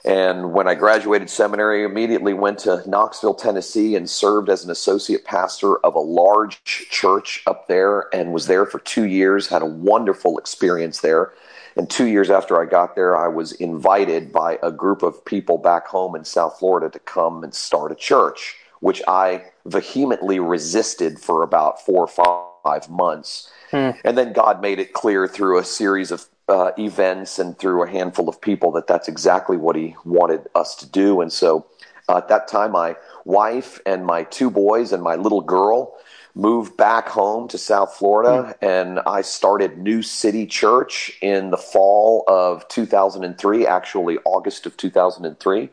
And 0.04 0.52
when 0.52 0.68
I 0.68 0.74
graduated 0.74 1.28
seminary, 1.28 1.84
immediately 1.84 2.32
went 2.32 2.58
to 2.60 2.88
Knoxville, 2.88 3.34
Tennessee, 3.34 3.96
and 3.96 4.08
served 4.08 4.48
as 4.48 4.64
an 4.64 4.70
associate 4.70 5.24
pastor 5.24 5.78
of 5.78 5.94
a 5.94 6.00
large 6.00 6.62
church 6.64 7.42
up 7.46 7.68
there 7.68 8.06
and 8.14 8.32
was 8.32 8.46
there 8.46 8.64
for 8.64 8.78
two 8.78 9.04
years, 9.04 9.48
had 9.48 9.62
a 9.62 9.66
wonderful 9.66 10.38
experience 10.38 11.00
there. 11.00 11.32
And 11.76 11.88
two 11.88 12.06
years 12.06 12.30
after 12.30 12.60
I 12.60 12.66
got 12.66 12.96
there, 12.96 13.16
I 13.16 13.28
was 13.28 13.52
invited 13.52 14.32
by 14.32 14.58
a 14.62 14.72
group 14.72 15.02
of 15.02 15.24
people 15.24 15.58
back 15.58 15.86
home 15.86 16.16
in 16.16 16.24
South 16.24 16.58
Florida 16.58 16.90
to 16.90 16.98
come 16.98 17.44
and 17.44 17.54
start 17.54 17.92
a 17.92 17.94
church, 17.94 18.56
which 18.80 19.02
I 19.06 19.44
vehemently 19.64 20.40
resisted 20.40 21.20
for 21.20 21.42
about 21.42 21.84
four 21.84 22.08
or 22.08 22.62
five 22.64 22.88
months. 22.88 23.50
Hmm. 23.70 23.90
And 24.04 24.18
then 24.18 24.32
God 24.32 24.60
made 24.60 24.78
it 24.78 24.92
clear 24.92 25.28
through 25.28 25.58
a 25.58 25.64
series 25.64 26.10
of 26.10 26.26
uh, 26.48 26.72
events 26.78 27.38
and 27.38 27.58
through 27.58 27.82
a 27.82 27.88
handful 27.88 28.28
of 28.28 28.40
people 28.40 28.72
that 28.72 28.86
that's 28.86 29.08
exactly 29.08 29.56
what 29.56 29.76
he 29.76 29.94
wanted 30.04 30.46
us 30.54 30.74
to 30.76 30.88
do. 30.88 31.20
And 31.20 31.32
so 31.32 31.66
uh, 32.08 32.18
at 32.18 32.28
that 32.28 32.48
time, 32.48 32.72
my 32.72 32.96
wife 33.24 33.80
and 33.84 34.06
my 34.06 34.24
two 34.24 34.50
boys 34.50 34.92
and 34.92 35.02
my 35.02 35.16
little 35.16 35.42
girl 35.42 35.94
moved 36.34 36.76
back 36.76 37.08
home 37.08 37.48
to 37.48 37.58
South 37.58 37.94
Florida, 37.94 38.56
mm. 38.62 38.66
and 38.66 39.00
I 39.00 39.22
started 39.22 39.78
New 39.78 40.02
City 40.02 40.46
Church 40.46 41.18
in 41.20 41.50
the 41.50 41.56
fall 41.56 42.22
of 42.28 42.66
2003, 42.68 43.66
actually 43.66 44.18
August 44.24 44.64
of 44.64 44.76
2003. 44.76 45.68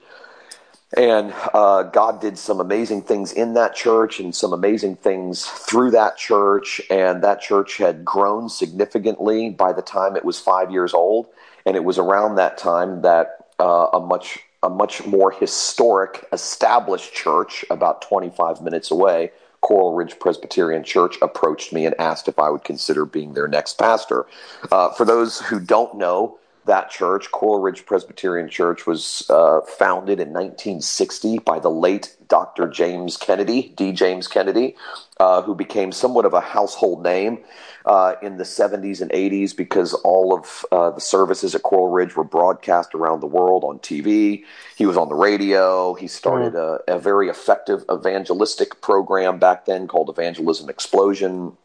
And 0.96 1.34
uh, 1.54 1.84
God 1.84 2.22
did 2.22 2.38
some 2.38 2.60
amazing 2.60 3.02
things 3.02 3.32
in 3.32 3.54
that 3.56 3.76
church 3.76 4.20
and 4.20 4.34
some 4.36 4.54
amazing 4.54 4.98
things 4.98 5.46
through 5.46 5.92
that 5.92 6.18
church. 6.18 6.80
And 6.90 7.24
that 7.24 7.42
church 7.42 7.78
had 7.78 8.06
grown 8.06 8.50
significantly 8.50 9.50
by 9.50 9.74
the 9.74 9.82
time 9.82 10.16
it 10.16 10.24
was 10.24 10.40
five 10.40 10.72
years 10.72 10.94
old. 10.94 11.28
And 11.66 11.76
it 11.76 11.84
was 11.84 11.98
around 11.98 12.36
that 12.36 12.58
time 12.58 13.02
that 13.02 13.48
uh, 13.60 13.88
a 13.94 14.00
much 14.00 14.40
a 14.64 14.70
much 14.70 15.06
more 15.06 15.32
historic, 15.32 16.26
established 16.34 17.14
church 17.14 17.64
about 17.70 18.02
25 18.02 18.62
minutes 18.62 18.90
away, 18.90 19.32
Coral 19.62 19.94
Ridge 19.94 20.18
Presbyterian 20.20 20.84
Church, 20.84 21.18
approached 21.22 21.72
me 21.72 21.86
and 21.86 21.94
asked 22.00 22.28
if 22.28 22.40
I 22.40 22.50
would 22.50 22.64
consider 22.64 23.06
being 23.06 23.34
their 23.34 23.48
next 23.48 23.78
pastor. 23.78 24.26
Uh, 24.72 24.92
for 24.92 25.06
those 25.06 25.40
who 25.40 25.60
don't 25.60 25.96
know, 25.96 26.40
that 26.66 26.90
church, 26.90 27.32
Coral 27.32 27.62
Ridge 27.62 27.86
Presbyterian 27.86 28.50
Church, 28.50 28.88
was 28.88 29.26
uh, 29.30 29.62
founded 29.62 30.20
in 30.20 30.30
1960 30.30 31.40
by 31.40 31.60
the 31.60 31.70
late 31.70 32.16
Dr. 32.28 32.68
James 32.68 33.18
Kennedy, 33.18 33.74
D. 33.76 33.92
James 33.92 34.28
Kennedy, 34.28 34.76
uh, 35.20 35.42
who 35.44 35.54
became 35.54 35.92
somewhat 35.92 36.26
of 36.26 36.34
a 36.34 36.42
household 36.42 37.04
name 37.04 37.40
uh, 37.86 38.16
in 38.22 38.38
the 38.38 38.44
70s 38.44 39.02
and 39.02 39.12
80s 39.12 39.56
because 39.56 39.94
all 39.94 40.34
of 40.34 40.66
uh, 40.72 40.90
the 40.92 41.02
services 41.02 41.54
at 41.54 41.62
Coral 41.62 41.90
Ridge 41.90 42.16
were 42.16 42.24
broadcast 42.24 42.96
around 42.96 43.20
the 43.20 43.28
world 43.28 43.64
on 43.64 43.80
TV. 43.80 44.44
He 44.76 44.86
was 44.86 44.98
on 44.98 45.10
the 45.10 45.16
radio. 45.16 45.94
He 45.94 46.08
started 46.08 46.54
mm. 46.54 46.80
a, 46.88 46.96
a 46.96 47.00
very 47.00 47.30
effective 47.30 47.86
evangelistic 47.92 48.82
program 48.82 49.38
back 49.38 49.66
then 49.66 49.88
called 49.88 50.10
Evangelism 50.10 50.70
Explosion. 50.70 51.56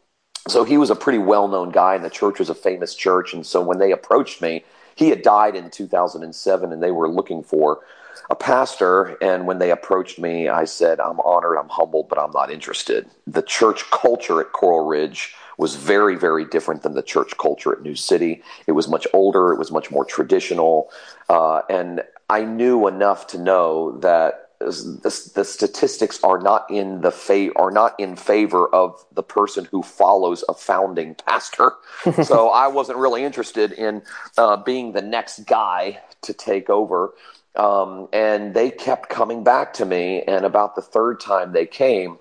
So 0.47 0.63
he 0.63 0.77
was 0.77 0.89
a 0.89 0.95
pretty 0.95 1.19
well 1.19 1.47
known 1.47 1.71
guy, 1.71 1.95
and 1.95 2.03
the 2.03 2.09
church 2.09 2.39
was 2.39 2.49
a 2.49 2.55
famous 2.55 2.95
church. 2.95 3.33
And 3.33 3.45
so 3.45 3.61
when 3.61 3.79
they 3.79 3.91
approached 3.91 4.41
me, 4.41 4.63
he 4.95 5.09
had 5.09 5.21
died 5.21 5.55
in 5.55 5.69
2007, 5.69 6.71
and 6.71 6.83
they 6.83 6.91
were 6.91 7.09
looking 7.09 7.43
for 7.43 7.81
a 8.29 8.35
pastor. 8.35 9.17
And 9.21 9.45
when 9.45 9.59
they 9.59 9.71
approached 9.71 10.19
me, 10.19 10.47
I 10.47 10.65
said, 10.65 10.99
I'm 10.99 11.19
honored, 11.21 11.57
I'm 11.57 11.69
humbled, 11.69 12.09
but 12.09 12.17
I'm 12.17 12.31
not 12.31 12.51
interested. 12.51 13.09
The 13.27 13.41
church 13.41 13.89
culture 13.91 14.39
at 14.41 14.51
Coral 14.53 14.85
Ridge 14.85 15.35
was 15.57 15.75
very, 15.75 16.15
very 16.15 16.45
different 16.45 16.81
than 16.81 16.93
the 16.93 17.03
church 17.03 17.37
culture 17.37 17.71
at 17.71 17.81
New 17.81 17.95
City. 17.95 18.41
It 18.67 18.71
was 18.71 18.87
much 18.87 19.05
older, 19.13 19.53
it 19.53 19.59
was 19.59 19.71
much 19.71 19.91
more 19.91 20.05
traditional. 20.05 20.89
Uh, 21.29 21.61
and 21.69 22.01
I 22.29 22.45
knew 22.45 22.87
enough 22.87 23.27
to 23.27 23.37
know 23.37 23.97
that 23.99 24.50
the, 24.65 25.31
the, 25.33 25.45
statistics 25.45 26.23
are 26.23 26.39
not 26.39 26.69
in 26.69 27.01
the 27.01 27.11
fa- 27.11 27.53
are 27.55 27.71
not 27.71 27.99
in 27.99 28.15
favor 28.15 28.67
of 28.73 29.03
the 29.13 29.23
person 29.23 29.67
who 29.71 29.81
follows 29.81 30.43
a 30.49 30.53
founding 30.53 31.15
pastor. 31.15 31.73
so 32.23 32.49
I 32.49 32.67
wasn't 32.67 32.97
really 32.97 33.23
interested 33.23 33.71
in 33.71 34.01
uh, 34.37 34.57
being 34.57 34.91
the 34.91 35.01
next 35.01 35.45
guy 35.45 36.01
to 36.21 36.33
take 36.33 36.69
over. 36.69 37.13
Um, 37.55 38.07
and 38.13 38.53
they 38.53 38.71
kept 38.71 39.09
coming 39.09 39.43
back 39.43 39.73
to 39.73 39.85
me. 39.85 40.23
And 40.23 40.45
about 40.45 40.75
the 40.75 40.81
third 40.81 41.19
time 41.19 41.51
they 41.51 41.65
came, 41.65 42.17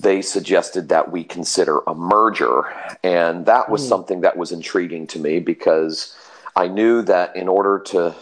they 0.00 0.22
suggested 0.22 0.88
that 0.88 1.12
we 1.12 1.24
consider 1.24 1.80
a 1.86 1.94
merger. 1.94 2.64
And 3.02 3.46
that 3.46 3.68
was 3.68 3.84
mm. 3.84 3.88
something 3.88 4.20
that 4.22 4.36
was 4.36 4.52
intriguing 4.52 5.06
to 5.08 5.18
me 5.18 5.40
because 5.40 6.16
I 6.54 6.68
knew 6.68 7.02
that 7.02 7.34
in 7.34 7.48
order 7.48 7.78
to 7.86 8.14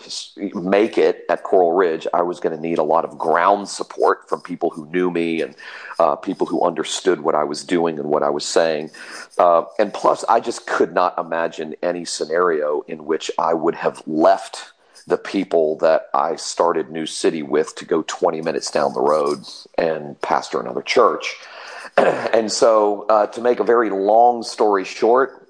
make 0.54 0.96
it 0.96 1.24
at 1.28 1.42
Coral 1.42 1.72
Ridge, 1.72 2.06
I 2.14 2.22
was 2.22 2.38
going 2.38 2.54
to 2.54 2.60
need 2.60 2.78
a 2.78 2.84
lot 2.84 3.04
of 3.04 3.18
ground 3.18 3.68
support 3.68 4.28
from 4.28 4.40
people 4.40 4.70
who 4.70 4.86
knew 4.86 5.10
me 5.10 5.42
and 5.42 5.56
uh, 5.98 6.14
people 6.14 6.46
who 6.46 6.64
understood 6.64 7.22
what 7.22 7.34
I 7.34 7.42
was 7.42 7.64
doing 7.64 7.98
and 7.98 8.08
what 8.08 8.22
I 8.22 8.30
was 8.30 8.44
saying. 8.44 8.90
Uh, 9.36 9.64
and 9.80 9.92
plus, 9.92 10.24
I 10.28 10.38
just 10.38 10.66
could 10.66 10.94
not 10.94 11.18
imagine 11.18 11.74
any 11.82 12.04
scenario 12.04 12.82
in 12.82 13.04
which 13.04 13.32
I 13.36 13.52
would 13.52 13.74
have 13.74 14.00
left 14.06 14.72
the 15.08 15.18
people 15.18 15.76
that 15.78 16.08
I 16.14 16.36
started 16.36 16.90
New 16.90 17.06
City 17.06 17.42
with 17.42 17.74
to 17.76 17.84
go 17.84 18.04
20 18.06 18.42
minutes 18.42 18.70
down 18.70 18.94
the 18.94 19.00
road 19.00 19.40
and 19.76 20.20
pastor 20.20 20.60
another 20.60 20.82
church. 20.82 21.34
and 21.96 22.52
so, 22.52 23.06
uh, 23.08 23.26
to 23.26 23.40
make 23.40 23.58
a 23.58 23.64
very 23.64 23.90
long 23.90 24.44
story 24.44 24.84
short, 24.84 25.48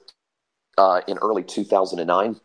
uh, 0.79 1.03
in 1.07 1.19
early 1.19 1.43
2009, 1.43 2.41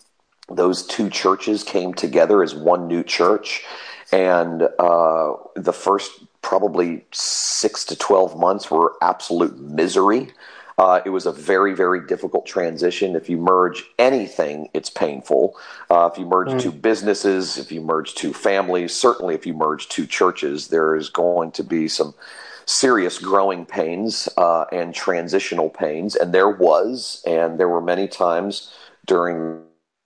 those 0.50 0.86
two 0.86 1.10
churches 1.10 1.64
came 1.64 1.94
together 1.94 2.44
as 2.44 2.54
one 2.54 2.88
new 2.88 3.04
church. 3.04 3.64
And 4.12 4.64
uh, 4.80 5.34
the 5.56 5.74
first 5.74 6.12
probably 6.42 7.06
six 7.12 7.84
to 7.86 7.96
12 7.96 8.38
months 8.38 8.70
were 8.70 8.94
absolute 9.02 9.60
misery. 9.60 10.32
Uh, 10.78 11.02
it 11.06 11.10
was 11.10 11.25
a 11.25 11.32
very, 11.32 11.74
very 11.74 12.06
difficult 12.06 12.46
transition. 12.46 13.16
If 13.16 13.30
you 13.30 13.38
merge 13.38 13.84
anything, 13.98 14.70
it's 14.74 14.90
painful. 14.90 15.56
Uh, 15.90 16.10
if 16.12 16.20
you 16.20 16.25
merge 16.25 16.50
mm. 16.50 16.62
two 16.62 16.72
businesses, 16.72 17.58
if 17.58 17.72
you 17.72 17.82
merge 17.82 18.14
two 18.14 18.34
families, 18.34 18.94
certainly 18.94 19.36
if 19.36 19.46
you 19.46 19.54
merge 19.54 19.88
two 19.88 20.06
churches, 20.06 20.68
there 20.68 20.96
is 20.96 21.10
going 21.10 21.52
to 21.54 21.64
be 21.64 21.88
some 21.88 22.14
serious 22.66 23.20
growing 23.20 23.66
pains 23.66 24.28
uh, 24.38 24.66
and 24.72 24.94
transitional 24.94 25.70
pains. 25.70 26.16
And 26.16 26.34
there 26.34 26.50
was, 26.50 27.24
and 27.25 27.58
there 27.58 27.70
were 27.70 27.82
many 27.82 28.08
times 28.08 28.74
during 29.06 29.62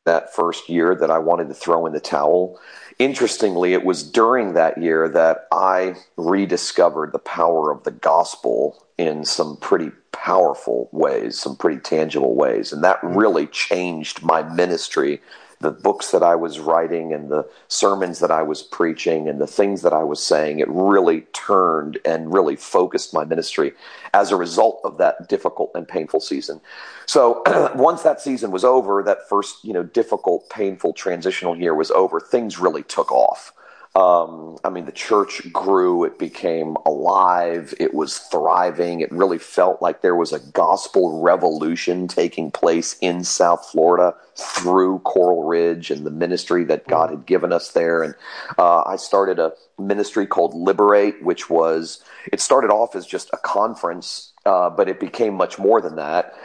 that 0.06 0.34
first 0.34 0.70
year 0.70 0.96
that 0.96 1.12
I 1.12 1.20
wanted 1.20 1.48
to 1.50 1.54
throw 1.54 1.86
in 1.86 1.94
the 1.94 2.00
towel. 2.00 2.60
Interestingly, 2.98 3.74
it 3.74 3.86
was 3.86 4.04
during 4.04 4.54
that 4.54 4.78
year 4.78 5.08
that 5.10 5.48
I 5.52 5.96
rediscovered 6.18 7.12
the 7.12 7.20
power 7.20 7.72
of 7.72 7.84
the 7.84 7.92
gospel 7.92 8.86
in 8.98 9.24
some 9.24 9.58
pretty 9.58 9.92
powerful 10.12 10.90
ways, 10.92 11.40
some 11.40 11.56
pretty 11.56 11.80
tangible 11.80 12.36
ways. 12.36 12.74
And 12.74 12.84
that 12.84 13.00
hmm. 13.00 13.16
really 13.16 13.48
changed 13.48 14.24
my 14.24 14.44
ministry 14.44 15.22
the 15.60 15.72
books 15.72 16.12
that 16.12 16.24
I 16.24 16.36
was 16.36 16.60
writing 16.60 17.14
and 17.14 17.30
the 17.30 17.48
sermons 17.68 18.20
that 18.20 18.32
I 18.32 18.44
was 18.44 18.64
preaching 18.64 19.28
and 19.28 19.42
the 19.42 19.48
things 19.48 19.82
that 19.82 19.92
I 19.92 20.04
was 20.04 20.26
saying, 20.26 20.60
it 20.60 20.70
really 20.70 21.22
turned 21.34 22.00
and 22.06 22.34
really 22.34 22.56
focused 22.56 23.14
my 23.14 23.26
ministry 23.26 23.74
as 24.14 24.32
a 24.32 24.38
result 24.38 24.80
of 24.86 24.98
that 25.00 25.28
difficult 25.28 25.72
and 25.76 25.86
painful 25.86 26.22
season. 26.22 26.62
So 27.08 27.44
once 27.76 28.04
that 28.04 28.22
season 28.22 28.52
was 28.52 28.64
over, 28.64 29.04
that 29.04 29.28
first, 29.28 29.64
you 29.64 29.74
know, 29.74 29.84
difficult, 29.84 30.50
painful 30.50 30.94
transitional 30.94 31.58
year 31.58 31.76
was 31.76 31.92
over, 31.92 32.22
things 32.22 32.58
really 32.58 32.84
took 32.84 33.12
off. 33.12 33.52
Um, 33.96 34.58
I 34.64 34.70
mean, 34.70 34.86
the 34.86 34.92
church 34.92 35.52
grew, 35.52 36.04
it 36.04 36.20
became 36.20 36.78
alive, 36.86 37.74
it 37.80 37.94
was 37.94 38.20
thriving. 38.20 39.02
It 39.02 39.12
really 39.12 39.40
felt 39.40 39.82
like 39.82 40.02
there 40.02 40.16
was 40.16 40.32
a 40.32 40.40
gospel 40.40 41.22
revolution 41.22 42.08
taking 42.08 42.52
place 42.52 42.98
in 43.02 43.24
South 43.24 43.68
Florida 43.72 44.14
through 44.36 45.00
Coral 45.00 45.44
Ridge 45.44 45.90
and 45.90 46.06
the 46.06 46.12
ministry 46.12 46.64
that 46.66 46.88
God 46.88 47.10
had 47.10 47.26
given 47.26 47.52
us 47.52 47.72
there. 47.72 48.04
And 48.04 48.14
uh, 48.60 48.84
I 48.86 48.96
started 48.96 49.40
a 49.40 49.54
ministry 49.80 50.28
called 50.28 50.54
Liberate, 50.54 51.24
which 51.24 51.50
was, 51.50 52.04
it 52.32 52.40
started 52.40 52.70
off 52.70 52.96
as 52.96 53.08
just 53.08 53.30
a 53.34 53.38
conference, 53.38 54.34
uh, 54.46 54.70
but 54.70 54.88
it 54.88 55.00
became 55.00 55.34
much 55.34 55.58
more 55.58 55.82
than 55.82 55.96
that. 55.96 56.36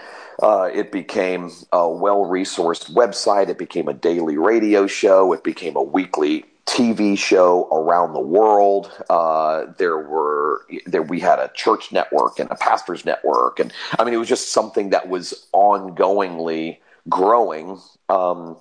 Uh, 0.42 0.68
it 0.72 0.90
became 0.90 1.52
a 1.72 1.88
well 1.88 2.24
resourced 2.24 2.92
website. 2.92 3.48
It 3.48 3.58
became 3.58 3.86
a 3.86 3.94
daily 3.94 4.36
radio 4.36 4.86
show. 4.86 5.32
It 5.32 5.44
became 5.44 5.76
a 5.76 5.82
weekly 5.82 6.46
TV 6.66 7.16
show 7.16 7.68
around 7.70 8.14
the 8.14 8.20
world. 8.20 8.90
Uh, 9.10 9.66
there 9.78 9.98
were 9.98 10.66
there 10.86 11.02
we 11.02 11.20
had 11.20 11.38
a 11.38 11.50
church 11.54 11.92
network 11.92 12.38
and 12.38 12.50
a 12.50 12.54
pastors 12.54 13.04
network, 13.04 13.60
and 13.60 13.72
I 13.98 14.04
mean 14.04 14.14
it 14.14 14.18
was 14.18 14.28
just 14.28 14.52
something 14.52 14.90
that 14.90 15.08
was 15.08 15.46
ongoingly 15.54 16.78
growing. 17.08 17.78
Um, 18.08 18.56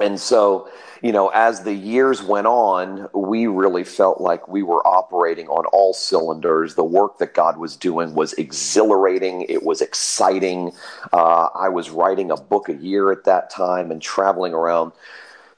and 0.00 0.18
so, 0.18 0.68
you 1.02 1.12
know, 1.12 1.28
as 1.28 1.62
the 1.62 1.72
years 1.72 2.20
went 2.20 2.48
on, 2.48 3.08
we 3.14 3.46
really 3.46 3.84
felt 3.84 4.20
like 4.20 4.48
we 4.48 4.64
were 4.64 4.84
operating 4.84 5.46
on 5.46 5.66
all 5.66 5.92
cylinders. 5.92 6.74
The 6.74 6.84
work 6.84 7.18
that 7.18 7.32
God 7.32 7.58
was 7.58 7.76
doing 7.76 8.14
was 8.14 8.32
exhilarating. 8.32 9.42
It 9.42 9.62
was 9.62 9.80
exciting. 9.80 10.72
Uh, 11.12 11.48
I 11.54 11.68
was 11.68 11.90
writing 11.90 12.32
a 12.32 12.36
book 12.36 12.68
a 12.68 12.74
year 12.74 13.12
at 13.12 13.24
that 13.24 13.50
time 13.50 13.92
and 13.92 14.02
traveling 14.02 14.52
around 14.52 14.90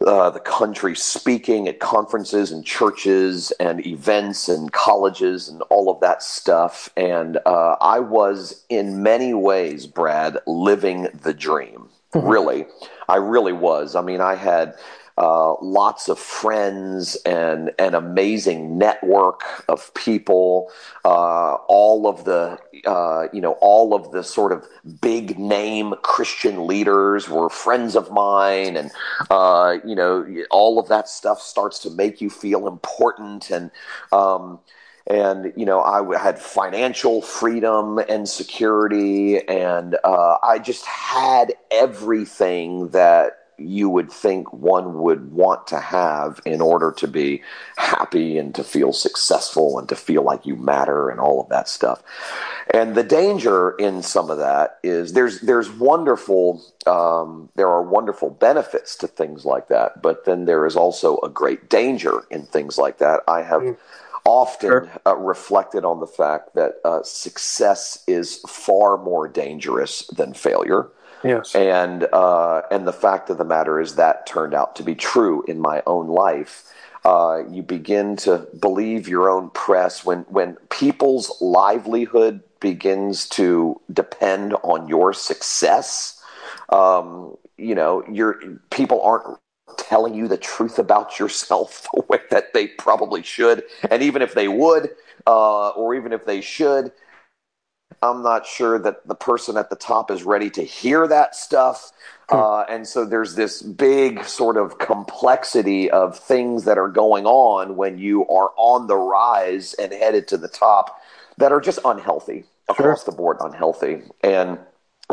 uh, 0.06 0.30
the 0.30 0.40
country 0.40 0.94
speaking 0.94 1.68
at 1.68 1.80
conferences 1.80 2.52
and 2.52 2.64
churches 2.64 3.50
and 3.58 3.84
events 3.86 4.48
and 4.48 4.72
colleges 4.72 5.48
and 5.48 5.62
all 5.62 5.90
of 5.90 6.00
that 6.00 6.22
stuff. 6.22 6.88
And 6.96 7.38
uh, 7.44 7.76
I 7.80 7.98
was, 8.00 8.64
in 8.68 9.02
many 9.02 9.34
ways, 9.34 9.86
Brad, 9.86 10.38
living 10.46 11.08
the 11.22 11.34
dream. 11.34 11.88
Mm-hmm. 12.14 12.28
Really. 12.28 12.66
I 13.08 13.16
really 13.16 13.52
was. 13.52 13.94
I 13.94 14.00
mean, 14.00 14.20
I 14.20 14.36
had 14.36 14.75
uh, 15.18 15.54
lots 15.62 16.08
of 16.08 16.18
friends 16.18 17.16
and 17.25 17.73
an 17.78 17.94
amazing 17.94 18.76
network 18.76 19.42
of 19.68 19.92
people. 19.94 20.70
Uh, 21.04 21.54
all 21.68 22.06
of 22.06 22.25
the, 22.25 22.58
uh, 22.85 23.26
you 23.32 23.40
know, 23.40 23.52
all 23.61 23.94
of 23.94 24.12
the 24.12 24.23
sort 24.23 24.52
of 24.52 24.66
big 25.00 25.38
name 25.38 25.94
Christian 26.02 26.66
leaders 26.66 27.28
were 27.28 27.49
friends 27.49 27.96
of 27.96 28.11
mine, 28.11 28.76
and 28.76 28.90
uh, 29.30 29.76
you 29.85 29.94
know, 29.94 30.26
all 30.50 30.78
of 30.78 30.88
that 30.88 31.08
stuff 31.08 31.40
starts 31.40 31.78
to 31.80 31.90
make 31.90 32.20
you 32.20 32.30
feel 32.30 32.66
important 32.66 33.50
and. 33.50 33.70
Um, 34.12 34.61
and 35.08 35.52
you 35.56 35.64
know 35.64 35.80
I 35.80 36.18
had 36.18 36.37
financial 36.37 37.23
freedom 37.23 37.99
and 37.99 38.28
security, 38.28 39.38
and 39.46 39.96
uh, 40.02 40.38
I 40.42 40.58
just 40.58 40.85
had 40.85 41.54
everything 41.70 42.88
that 42.88 43.45
you 43.58 43.88
would 43.88 44.10
think 44.10 44.52
one 44.52 44.98
would 44.98 45.32
want 45.32 45.66
to 45.68 45.80
have 45.80 46.40
in 46.44 46.60
order 46.60 46.92
to 46.92 47.08
be 47.08 47.42
happy 47.76 48.36
and 48.36 48.54
to 48.54 48.62
feel 48.62 48.92
successful 48.92 49.78
and 49.78 49.88
to 49.88 49.96
feel 49.96 50.22
like 50.22 50.44
you 50.44 50.56
matter 50.56 51.08
and 51.08 51.20
all 51.20 51.40
of 51.40 51.48
that 51.48 51.68
stuff. 51.68 52.02
And 52.72 52.94
the 52.94 53.02
danger 53.02 53.70
in 53.72 54.02
some 54.02 54.30
of 54.30 54.38
that 54.38 54.78
is 54.82 55.14
there's 55.14 55.40
there's 55.40 55.70
wonderful 55.70 56.62
um, 56.86 57.48
there 57.54 57.68
are 57.68 57.82
wonderful 57.82 58.30
benefits 58.30 58.96
to 58.96 59.06
things 59.06 59.44
like 59.44 59.68
that, 59.68 60.02
but 60.02 60.25
then 60.25 60.44
there 60.44 60.66
is 60.66 60.76
also 60.76 61.18
a 61.22 61.28
great 61.28 61.70
danger 61.70 62.25
in 62.30 62.44
things 62.46 62.78
like 62.78 62.98
that. 62.98 63.20
I 63.28 63.42
have. 63.42 63.62
Mm. 63.62 63.76
Often 64.28 64.68
sure. 64.68 64.90
uh, 65.06 65.14
reflected 65.14 65.84
on 65.84 66.00
the 66.00 66.06
fact 66.08 66.56
that 66.56 66.80
uh, 66.84 67.04
success 67.04 68.02
is 68.08 68.38
far 68.48 68.98
more 68.98 69.28
dangerous 69.28 70.04
than 70.08 70.34
failure 70.34 70.88
Yes. 71.25 71.54
And 71.54 72.04
uh, 72.12 72.62
and 72.70 72.87
the 72.87 72.92
fact 72.92 73.30
of 73.30 73.38
the 73.38 73.44
matter 73.44 73.80
is 73.80 73.96
that 73.96 74.26
turned 74.26 74.54
out 74.54 74.76
to 74.76 74.82
be 74.82 74.94
true 74.94 75.44
in 75.49 75.61
my 75.61 75.82
own 75.87 76.08
life. 76.08 76.73
Uh, 77.04 77.44
you 77.50 77.62
begin 77.62 78.16
to 78.16 78.46
believe 78.61 79.08
your 79.08 79.30
own 79.30 79.50
press 79.50 80.04
when 80.04 80.20
when 80.23 80.56
people's 80.70 81.40
livelihood 81.40 82.42
begins 82.61 83.28
to 83.28 83.80
depend 83.92 84.54
on 84.62 84.88
your 84.88 85.12
success. 85.12 86.23
Um, 86.70 87.37
you 87.56 87.75
know, 87.75 88.04
your 88.11 88.40
people 88.70 89.00
aren't 89.02 89.38
telling 89.78 90.14
you 90.14 90.26
the 90.28 90.37
truth 90.37 90.78
about 90.78 91.18
yourself 91.18 91.87
the 91.94 92.02
way 92.08 92.18
that 92.30 92.52
they 92.54 92.68
probably 92.68 93.23
should, 93.23 93.64
and 93.90 94.02
even 94.02 94.23
if 94.23 94.35
they 94.35 94.49
would, 94.49 94.90
uh, 95.26 95.68
or 95.70 95.94
even 95.94 96.12
if 96.12 96.25
they 96.25 96.40
should, 96.40 96.92
I'm 98.02 98.22
not 98.22 98.46
sure 98.46 98.78
that 98.78 99.06
the 99.06 99.14
person 99.14 99.56
at 99.56 99.70
the 99.70 99.76
top 99.76 100.10
is 100.10 100.22
ready 100.22 100.50
to 100.50 100.62
hear 100.62 101.06
that 101.06 101.34
stuff. 101.34 101.92
Hmm. 102.28 102.36
Uh, 102.36 102.62
and 102.62 102.86
so 102.86 103.04
there's 103.04 103.34
this 103.34 103.62
big 103.62 104.24
sort 104.24 104.56
of 104.56 104.78
complexity 104.78 105.90
of 105.90 106.18
things 106.18 106.64
that 106.64 106.78
are 106.78 106.88
going 106.88 107.26
on 107.26 107.76
when 107.76 107.98
you 107.98 108.26
are 108.28 108.50
on 108.56 108.86
the 108.86 108.96
rise 108.96 109.74
and 109.74 109.92
headed 109.92 110.28
to 110.28 110.36
the 110.36 110.48
top 110.48 111.00
that 111.38 111.52
are 111.52 111.60
just 111.60 111.78
unhealthy 111.84 112.44
across 112.68 113.04
sure. 113.04 113.12
the 113.12 113.16
board, 113.16 113.36
unhealthy. 113.40 114.02
And 114.22 114.58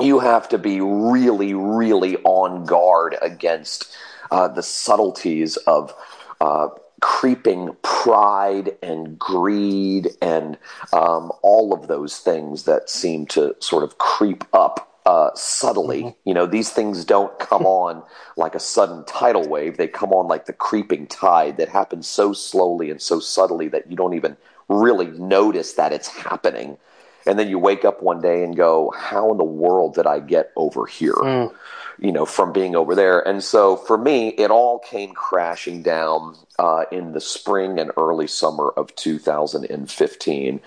you 0.02 0.20
have 0.20 0.50
to 0.50 0.58
be 0.58 0.82
really, 0.82 1.54
really 1.54 2.18
on 2.18 2.66
guard 2.66 3.16
against 3.22 3.96
uh, 4.32 4.48
the 4.48 4.64
subtleties 4.64 5.58
of 5.58 5.94
uh, 6.42 6.70
creeping 7.04 7.76
pride 7.82 8.78
and 8.82 9.20
greed 9.20 10.08
and 10.22 10.58
um, 10.94 11.34
all 11.42 11.74
of 11.74 11.90
those 11.90 12.20
things 12.20 12.64
that 12.64 12.90
seem 12.90 13.26
to 13.26 13.54
sort 13.60 13.84
of 13.84 13.98
creep 13.98 14.46
up 14.54 15.02
uh, 15.06 15.30
subtly. 15.36 16.04
Mm-hmm. 16.04 16.30
You 16.30 16.34
know, 16.34 16.46
these 16.46 16.70
things 16.70 17.04
don't 17.04 17.38
come 17.40 17.66
on 17.66 18.04
like 18.38 18.56
a 18.56 18.60
sudden 18.60 19.04
tidal 19.04 19.46
wave. 19.46 19.76
They 19.76 19.90
come 19.90 20.14
on 20.14 20.30
like 20.30 20.46
the 20.46 20.54
creeping 20.54 21.08
tide 21.08 21.58
that 21.58 21.68
happens 21.68 22.08
so 22.08 22.32
slowly 22.32 22.90
and 22.90 23.02
so 23.02 23.20
subtly 23.20 23.68
that 23.68 23.92
you 23.92 23.98
don't 23.98 24.14
even 24.14 24.38
really 24.70 25.08
notice 25.08 25.74
that 25.74 25.92
it's 25.92 26.08
happening. 26.08 26.78
And 27.28 27.38
then 27.38 27.50
you 27.50 27.60
wake 27.60 27.84
up 27.84 28.02
one 28.02 28.22
day 28.22 28.46
and 28.46 28.56
go, 28.56 28.94
How 28.98 29.30
in 29.30 29.38
the 29.38 29.44
world 29.44 29.96
did 29.96 30.08
I 30.08 30.22
get 30.22 30.54
over 30.56 30.86
here? 30.86 31.16
Mm 31.16 31.54
you 32.04 32.12
know, 32.12 32.26
from 32.26 32.52
being 32.52 32.76
over 32.76 32.94
there. 32.96 33.26
And 33.26 33.42
so 33.42 33.78
for 33.78 33.98
me, 33.98 34.30
it 34.30 34.52
all 34.52 34.80
came 34.80 35.14
crashing 35.14 35.82
down 35.82 36.36
uh, 36.60 36.84
in 36.92 37.14
the 37.14 37.22
spring 37.22 37.80
and 37.80 37.92
early 37.96 38.28
summer 38.28 38.70
of 38.76 38.94
2015. 38.96 40.60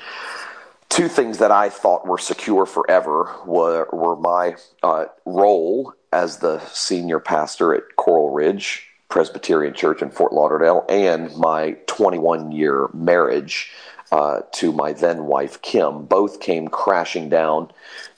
Two 0.89 1.09
things 1.09 1.39
that 1.39 1.51
I 1.51 1.69
thought 1.69 2.07
were 2.07 2.17
secure 2.17 2.65
forever 2.65 3.31
were, 3.45 3.87
were 3.93 4.17
my 4.17 4.57
uh, 4.83 5.07
role 5.27 5.93
as 6.11 6.39
the 6.39 6.59
senior 6.69 7.21
pastor 7.21 7.75
at 7.75 7.97
Coral 7.97 8.31
Ridge 8.31 8.87
Presbyterian 9.11 9.75
Church 9.75 10.01
in 10.01 10.11
Fort 10.11 10.33
Lauderdale 10.33 10.87
and 10.89 11.37
my 11.37 11.73
21 11.87 12.51
year 12.51 12.89
marriage 12.95 13.71
uh, 14.13 14.41
to 14.53 14.73
my 14.73 14.93
then 14.93 15.25
wife 15.25 15.61
Kim. 15.63 16.05
Both 16.05 16.41
came 16.41 16.69
crashing 16.69 17.29
down 17.29 17.71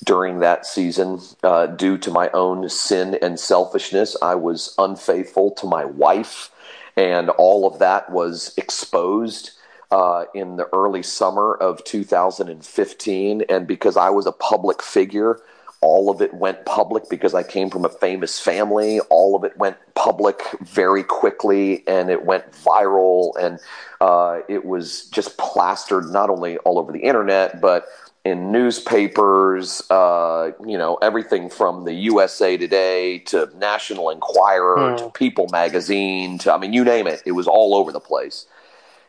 during 0.04 0.40
that 0.40 0.66
season 0.66 1.20
uh, 1.42 1.66
due 1.66 1.98
to 1.98 2.10
my 2.10 2.30
own 2.34 2.68
sin 2.68 3.18
and 3.22 3.38
selfishness. 3.38 4.16
I 4.22 4.34
was 4.34 4.74
unfaithful 4.78 5.52
to 5.52 5.66
my 5.66 5.84
wife, 5.84 6.50
and 6.96 7.30
all 7.30 7.66
of 7.66 7.78
that 7.78 8.10
was 8.10 8.54
exposed. 8.56 9.52
Uh, 9.90 10.26
in 10.34 10.56
the 10.56 10.68
early 10.74 11.02
summer 11.02 11.54
of 11.54 11.82
2015, 11.84 13.42
and 13.48 13.66
because 13.66 13.96
I 13.96 14.10
was 14.10 14.26
a 14.26 14.32
public 14.32 14.82
figure, 14.82 15.40
all 15.80 16.10
of 16.10 16.20
it 16.20 16.34
went 16.34 16.64
public 16.64 17.08
because 17.08 17.34
I 17.34 17.42
came 17.42 17.70
from 17.70 17.84
a 17.84 17.88
famous 17.88 18.40
family. 18.40 19.00
All 19.10 19.36
of 19.36 19.44
it 19.44 19.56
went 19.58 19.76
public 19.94 20.42
very 20.60 21.04
quickly 21.04 21.86
and 21.86 22.10
it 22.10 22.24
went 22.24 22.50
viral 22.52 23.32
and 23.40 23.60
uh, 24.00 24.40
it 24.48 24.64
was 24.64 25.06
just 25.06 25.38
plastered 25.38 26.10
not 26.10 26.30
only 26.30 26.58
all 26.58 26.78
over 26.78 26.90
the 26.90 27.00
internet, 27.00 27.60
but 27.60 27.86
in 28.24 28.50
newspapers, 28.50 29.82
uh, 29.90 30.50
you 30.66 30.76
know, 30.76 30.96
everything 30.96 31.48
from 31.48 31.84
the 31.84 31.94
USA 31.94 32.56
Today 32.56 33.18
to 33.20 33.48
National 33.56 34.10
Enquirer 34.10 34.96
to 34.98 35.04
hmm. 35.04 35.10
People 35.10 35.48
Magazine 35.52 36.38
to, 36.38 36.52
I 36.52 36.58
mean, 36.58 36.72
you 36.72 36.84
name 36.84 37.06
it, 37.06 37.22
it 37.24 37.32
was 37.32 37.46
all 37.46 37.74
over 37.74 37.92
the 37.92 38.00
place. 38.00 38.46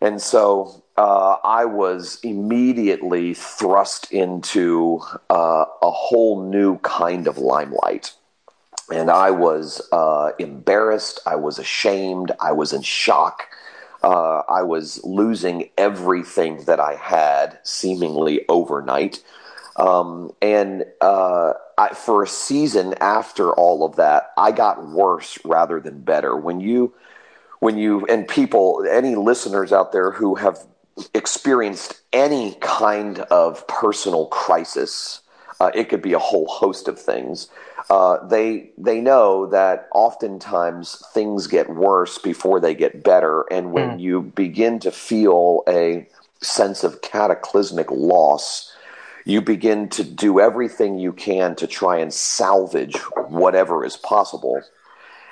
And 0.01 0.21
so 0.21 0.83
uh, 0.99 1.37
I 1.45 1.63
was 1.63 2.19
immediately 2.23 3.33
thrust 3.33 4.11
into 4.11 4.99
uh, 5.29 5.63
a 5.81 5.89
whole 5.89 6.43
new 6.43 6.77
kind 6.79 7.25
of 7.25 7.37
limelight. 7.37 8.11
And 8.91 9.09
I 9.09 9.31
was 9.31 9.81
uh, 9.93 10.31
embarrassed. 10.39 11.21
I 11.25 11.37
was 11.37 11.57
ashamed. 11.57 12.33
I 12.41 12.51
was 12.51 12.73
in 12.73 12.81
shock. 12.81 13.43
Uh, 14.03 14.41
I 14.49 14.63
was 14.63 15.01
losing 15.05 15.69
everything 15.77 16.65
that 16.65 16.81
I 16.81 16.95
had 16.95 17.59
seemingly 17.63 18.43
overnight. 18.49 19.23
Um, 19.77 20.33
and 20.41 20.83
uh, 20.99 21.53
I, 21.77 21.93
for 21.93 22.23
a 22.23 22.27
season 22.27 22.93
after 22.99 23.53
all 23.53 23.85
of 23.85 23.95
that, 23.95 24.31
I 24.37 24.51
got 24.51 24.85
worse 24.85 25.39
rather 25.45 25.79
than 25.79 26.01
better. 26.01 26.35
When 26.35 26.59
you 26.59 26.93
when 27.59 27.77
you 27.77 28.05
and 28.07 28.27
people 28.27 28.85
any 28.89 29.15
listeners 29.15 29.71
out 29.71 29.91
there 29.93 30.11
who 30.11 30.35
have 30.35 30.65
experienced 31.13 32.01
any 32.13 32.55
kind 32.61 33.19
of 33.19 33.67
personal 33.67 34.27
crisis 34.27 35.21
uh, 35.59 35.71
it 35.73 35.89
could 35.89 36.01
be 36.01 36.13
a 36.13 36.19
whole 36.19 36.47
host 36.47 36.87
of 36.87 36.99
things. 36.99 37.49
Uh, 37.89 38.25
they 38.27 38.71
they 38.77 39.01
know 39.01 39.45
that 39.47 39.89
oftentimes 39.93 41.03
things 41.13 41.47
get 41.47 41.69
worse 41.69 42.17
before 42.17 42.59
they 42.59 42.73
get 42.73 43.03
better. 43.03 43.41
And 43.51 43.73
when 43.73 43.97
mm. 43.97 43.99
you 43.99 44.21
begin 44.21 44.79
to 44.79 44.91
feel 44.91 45.63
a 45.67 46.07
sense 46.41 46.83
of 46.83 47.01
cataclysmic 47.01 47.91
loss 47.91 48.73
you 49.25 49.41
begin 49.41 49.89
to 49.89 50.03
do 50.03 50.39
everything 50.39 50.97
you 50.97 51.11
can 51.11 51.53
to 51.53 51.67
try 51.67 51.97
and 51.97 52.13
salvage 52.13 52.95
whatever 53.27 53.83
is 53.83 53.97
possible 53.97 54.61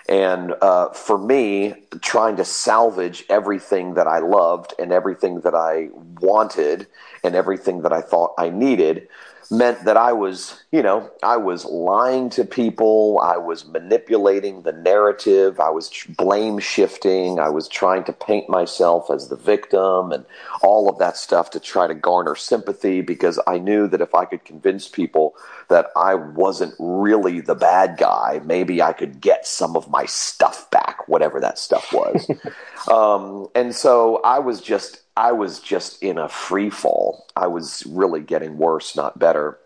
and 0.08 0.54
uh, 0.62 0.90
for 0.90 1.18
me, 1.18 1.74
trying 2.02 2.38
to 2.38 2.46
salvage 2.46 3.26
everything 3.30 3.96
that 3.96 4.08
I 4.08 4.20
loved 4.20 4.74
and 4.80 4.92
everything 4.92 5.42
that 5.42 5.54
I 5.54 5.90
wanted 6.22 6.88
and 7.24 7.36
everything 7.36 7.82
that 7.82 7.92
I 7.92 8.02
thought 8.02 8.34
I 8.38 8.50
needed 8.50 9.10
meant 9.52 9.86
that 9.86 9.98
I 9.98 10.14
was, 10.14 10.62
you 10.72 10.82
know, 10.82 11.10
I 11.24 11.38
was 11.38 11.66
lying 11.66 12.30
to 12.32 12.44
people. 12.44 13.20
I 13.24 13.38
was 13.38 13.66
manipulating 13.66 14.62
the 14.62 14.72
narrative. 14.72 15.60
I 15.60 15.70
was 15.70 15.92
blame 16.18 16.60
shifting. 16.60 17.40
I 17.40 17.50
was 17.50 17.68
trying 17.68 18.04
to 18.06 18.14
paint 18.14 18.50
myself 18.50 19.10
as 19.10 19.30
the 19.30 19.36
victim 19.36 20.12
and 20.12 20.26
all 20.62 20.90
of 20.90 20.98
that 21.00 21.18
stuff 21.18 21.52
to 21.52 21.60
try 21.60 21.88
to 21.88 21.96
garner 21.96 22.36
sympathy 22.36 23.02
because 23.02 23.40
I 23.48 23.58
knew 23.58 23.88
that 23.88 24.02
if 24.02 24.14
I 24.14 24.26
could 24.26 24.46
convince 24.46 24.88
people 24.88 25.36
that 25.70 25.88
I 25.96 26.16
wasn't 26.16 26.76
really 26.80 27.42
the 27.42 27.56
bad 27.56 27.98
guy, 27.98 28.42
maybe 28.46 28.82
I 28.82 28.94
could 28.94 29.22
get 29.22 29.46
some 29.46 29.76
of 29.76 29.90
my 29.90 30.06
stuff 30.06 30.70
back, 30.72 31.08
whatever 31.08 31.40
that 31.40 31.60
stuff 31.60 31.92
was. 31.94 32.30
um, 32.92 33.48
and 33.56 33.76
so 33.76 34.22
I 34.24 34.40
was 34.40 34.62
just 34.62 35.02
I 35.18 35.32
was 35.32 35.60
just 35.60 36.04
in 36.04 36.20
a 36.20 36.30
free 36.30 36.70
fall. 36.70 37.26
I 37.36 37.48
was 37.48 37.84
really 37.88 38.22
getting 38.22 38.58
worse, 38.60 38.96
not 38.96 39.18
better. 39.18 39.58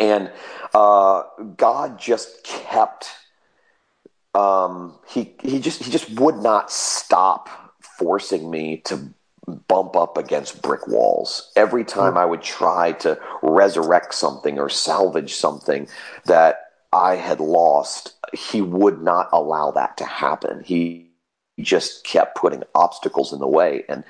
And 0.00 0.32
uh, 0.74 1.22
God 1.56 2.00
just 2.00 2.42
kept 2.42 3.08
um, 4.34 4.98
he 5.06 5.34
he 5.42 5.60
just 5.60 5.84
he 5.84 5.90
just 5.90 6.10
would 6.18 6.36
not 6.36 6.72
stop 6.72 7.48
forcing 7.98 8.50
me 8.50 8.78
to 8.86 9.14
bump 9.68 9.94
up 9.94 10.16
against 10.18 10.62
brick 10.62 10.88
walls. 10.88 11.52
Every 11.54 11.84
time 11.84 12.16
I 12.16 12.24
would 12.24 12.42
try 12.42 12.92
to 12.92 13.20
resurrect 13.42 14.14
something 14.14 14.58
or 14.58 14.68
salvage 14.68 15.34
something 15.34 15.86
that 16.24 16.70
I 16.92 17.16
had 17.16 17.38
lost, 17.38 18.14
he 18.32 18.62
would 18.62 19.00
not 19.00 19.28
allow 19.32 19.70
that 19.72 19.96
to 19.98 20.04
happen. 20.04 20.64
He 20.64 21.10
just 21.60 22.04
kept 22.04 22.36
putting 22.36 22.64
obstacles 22.74 23.32
in 23.32 23.38
the 23.38 23.46
way 23.46 23.84
and 23.88 24.02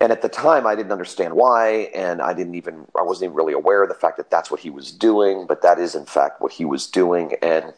and 0.00 0.12
at 0.12 0.22
the 0.22 0.28
time, 0.28 0.66
I 0.66 0.74
didn't 0.74 0.92
understand 0.92 1.34
why, 1.34 1.90
and 1.94 2.22
I 2.22 2.32
didn't 2.32 2.54
even, 2.54 2.86
I 2.96 3.02
wasn't 3.02 3.30
even 3.30 3.36
really 3.36 3.52
aware 3.52 3.82
of 3.82 3.88
the 3.88 3.94
fact 3.94 4.16
that 4.18 4.30
that's 4.30 4.50
what 4.50 4.60
he 4.60 4.70
was 4.70 4.92
doing, 4.92 5.46
but 5.46 5.62
that 5.62 5.78
is 5.78 5.94
in 5.94 6.06
fact 6.06 6.40
what 6.40 6.52
he 6.52 6.64
was 6.64 6.86
doing. 6.86 7.34
And 7.42 7.72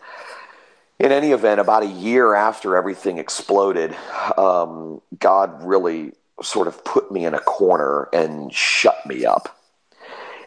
in 0.98 1.12
any 1.12 1.32
event, 1.32 1.60
about 1.60 1.82
a 1.82 1.86
year 1.86 2.34
after 2.34 2.76
everything 2.76 3.16
exploded, 3.16 3.96
um, 4.36 5.00
God 5.18 5.64
really 5.64 6.12
sort 6.42 6.68
of 6.68 6.84
put 6.84 7.10
me 7.10 7.24
in 7.24 7.32
a 7.34 7.40
corner 7.40 8.08
and 8.12 8.52
shut 8.52 9.06
me 9.06 9.24
up. 9.24 9.56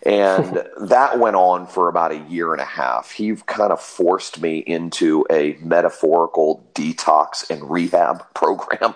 And 0.05 0.63
that 0.81 1.17
went 1.17 1.35
on 1.35 1.65
for 1.65 1.89
about 1.89 2.11
a 2.11 2.19
year 2.29 2.53
and 2.53 2.61
a 2.61 2.65
half. 2.65 3.09
He 3.09 3.35
kind 3.35 3.71
of 3.71 3.81
forced 3.81 4.41
me 4.41 4.59
into 4.59 5.25
a 5.31 5.57
metaphorical 5.59 6.69
detox 6.75 7.49
and 7.49 7.67
rehab 7.67 8.23
program 8.35 8.93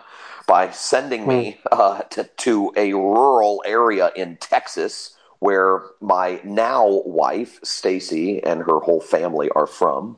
by 0.47 0.71
sending 0.71 1.27
me 1.27 1.59
uh, 1.71 1.99
to, 2.03 2.23
to 2.37 2.73
a 2.75 2.93
rural 2.93 3.61
area 3.65 4.11
in 4.15 4.37
Texas 4.37 5.15
where 5.39 5.83
my 6.01 6.39
now 6.43 7.03
wife, 7.05 7.59
Stacy, 7.63 8.41
and 8.41 8.61
her 8.61 8.79
whole 8.79 9.01
family 9.01 9.49
are 9.49 9.67
from. 9.67 10.17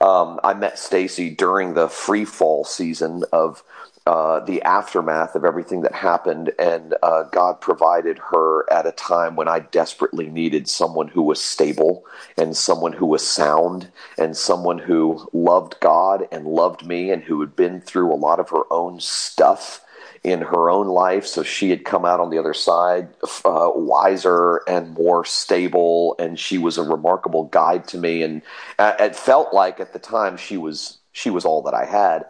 Um, 0.00 0.40
I 0.42 0.54
met 0.54 0.78
Stacy 0.78 1.30
during 1.30 1.74
the 1.74 1.88
free 1.88 2.24
fall 2.24 2.64
season 2.64 3.24
of 3.32 3.62
uh, 4.06 4.40
the 4.40 4.62
aftermath 4.62 5.34
of 5.34 5.44
everything 5.44 5.82
that 5.82 5.94
happened, 5.94 6.52
and 6.58 6.94
uh, 7.02 7.24
God 7.24 7.60
provided 7.60 8.18
her 8.30 8.70
at 8.72 8.86
a 8.86 8.92
time 8.92 9.34
when 9.34 9.48
I 9.48 9.60
desperately 9.60 10.28
needed 10.28 10.68
someone 10.68 11.08
who 11.08 11.22
was 11.22 11.40
stable 11.42 12.04
and 12.36 12.56
someone 12.56 12.92
who 12.92 13.06
was 13.06 13.26
sound 13.26 13.90
and 14.16 14.36
someone 14.36 14.78
who 14.78 15.28
loved 15.32 15.76
God 15.80 16.28
and 16.30 16.46
loved 16.46 16.86
me 16.86 17.10
and 17.10 17.22
who 17.22 17.40
had 17.40 17.56
been 17.56 17.80
through 17.80 18.12
a 18.12 18.16
lot 18.16 18.38
of 18.38 18.50
her 18.50 18.72
own 18.72 19.00
stuff 19.00 19.80
in 20.22 20.40
her 20.40 20.70
own 20.70 20.88
life. 20.88 21.26
So 21.26 21.42
she 21.42 21.70
had 21.70 21.84
come 21.84 22.04
out 22.04 22.20
on 22.20 22.30
the 22.30 22.38
other 22.38 22.54
side 22.54 23.08
uh, 23.44 23.70
wiser 23.74 24.62
and 24.68 24.94
more 24.94 25.24
stable, 25.24 26.14
and 26.18 26.38
she 26.38 26.58
was 26.58 26.78
a 26.78 26.82
remarkable 26.82 27.44
guide 27.44 27.88
to 27.88 27.98
me. 27.98 28.22
And 28.22 28.42
it 28.78 29.16
felt 29.16 29.52
like 29.52 29.80
at 29.80 29.92
the 29.92 29.98
time 29.98 30.36
she 30.36 30.56
was 30.56 30.98
she 31.12 31.30
was 31.30 31.44
all 31.44 31.62
that 31.62 31.74
I 31.74 31.86
had. 31.86 32.26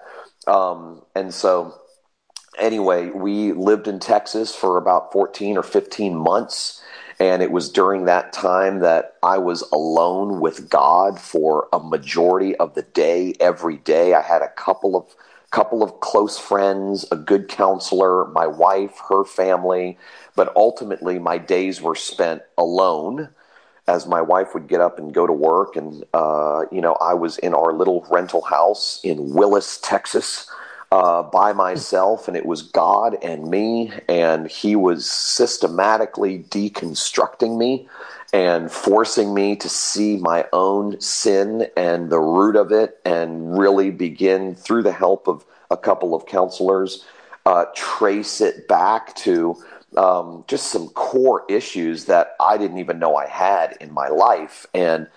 Um, 0.47 1.03
and 1.15 1.33
so, 1.33 1.75
anyway, 2.59 3.11
we 3.11 3.53
lived 3.53 3.89
in 3.89 3.99
Texas 3.99 4.55
for 4.55 4.77
about 4.77 5.13
14 5.13 5.57
or 5.57 5.63
15 5.63 6.17
months. 6.17 6.83
And 7.19 7.43
it 7.43 7.51
was 7.51 7.71
during 7.71 8.05
that 8.05 8.33
time 8.33 8.81
that 8.81 9.17
I 9.23 9.39
was 9.39 9.63
alone 9.73 10.41
with 10.41 10.69
God 10.69 11.19
for 11.19 11.67
a 11.73 11.79
majority 11.81 12.55
of 12.57 12.75
the 12.75 12.83
day, 12.83 13.35
every 13.41 13.79
day. 13.79 14.13
I 14.13 14.21
had 14.21 14.43
a 14.43 14.51
couple 14.51 14.97
of 14.97 15.15
couple 15.53 15.83
of 15.83 16.01
close 16.01 16.39
friends, 16.39 17.07
a 17.11 17.17
good 17.17 17.49
counselor, 17.49 18.27
my 18.27 18.47
wife, 18.47 19.01
her 19.09 19.25
family, 19.25 19.97
but 20.35 20.55
ultimately 20.57 21.19
my 21.19 21.39
days 21.39 21.81
were 21.81 21.95
spent 21.95 22.43
alone 22.59 23.31
as 23.89 24.07
my 24.07 24.21
wife 24.21 24.55
would 24.55 24.69
get 24.69 24.81
up 24.81 24.99
and 24.99 25.15
go 25.15 25.27
to 25.27 25.33
work. 25.33 25.77
And, 25.77 26.05
uh, 26.15 26.65
you 26.73 26.81
know, 26.81 26.95
I 26.95 27.15
was 27.15 27.39
in 27.39 27.55
our 27.55 27.73
little 27.73 28.07
rental 28.11 28.43
house 28.43 29.01
in 29.03 29.35
Willis, 29.35 29.79
Texas. 29.79 30.51
Uh, 30.93 31.21
by 31.25 31.53
myself, 31.53 32.29
and 32.29 32.37
it 32.37 32.47
was 32.47 32.63
God 32.63 33.17
and 33.21 33.51
me, 33.51 33.93
and 34.09 34.47
He 34.47 34.77
was 34.77 35.05
systematically 35.11 36.45
deconstructing 36.45 37.59
me 37.59 37.89
and 38.33 38.71
forcing 38.71 39.35
me 39.35 39.57
to 39.57 39.69
see 39.69 40.17
my 40.17 40.47
own 40.53 40.99
sin 41.01 41.67
and 41.77 42.09
the 42.09 42.21
root 42.21 42.55
of 42.55 42.71
it, 42.71 43.01
and 43.05 43.59
really 43.59 43.91
begin 43.91 44.55
through 44.55 44.85
the 44.85 44.93
help 44.93 45.27
of 45.27 45.45
a 45.73 45.77
couple 45.77 46.15
of 46.15 46.25
counselors, 46.27 47.05
uh, 47.47 47.65
trace 47.75 48.41
it 48.41 48.69
back 48.69 49.13
to 49.17 49.57
um, 49.97 50.45
just 50.47 50.69
some 50.69 50.89
core 50.91 51.45
issues 51.49 52.07
that 52.07 52.37
I 52.41 52.59
didn't 52.59 52.79
even 52.79 52.99
know 52.99 53.17
I 53.17 53.27
had 53.27 53.77
in 53.81 53.93
my 53.93 54.09
life. 54.09 54.67
And, 54.75 55.09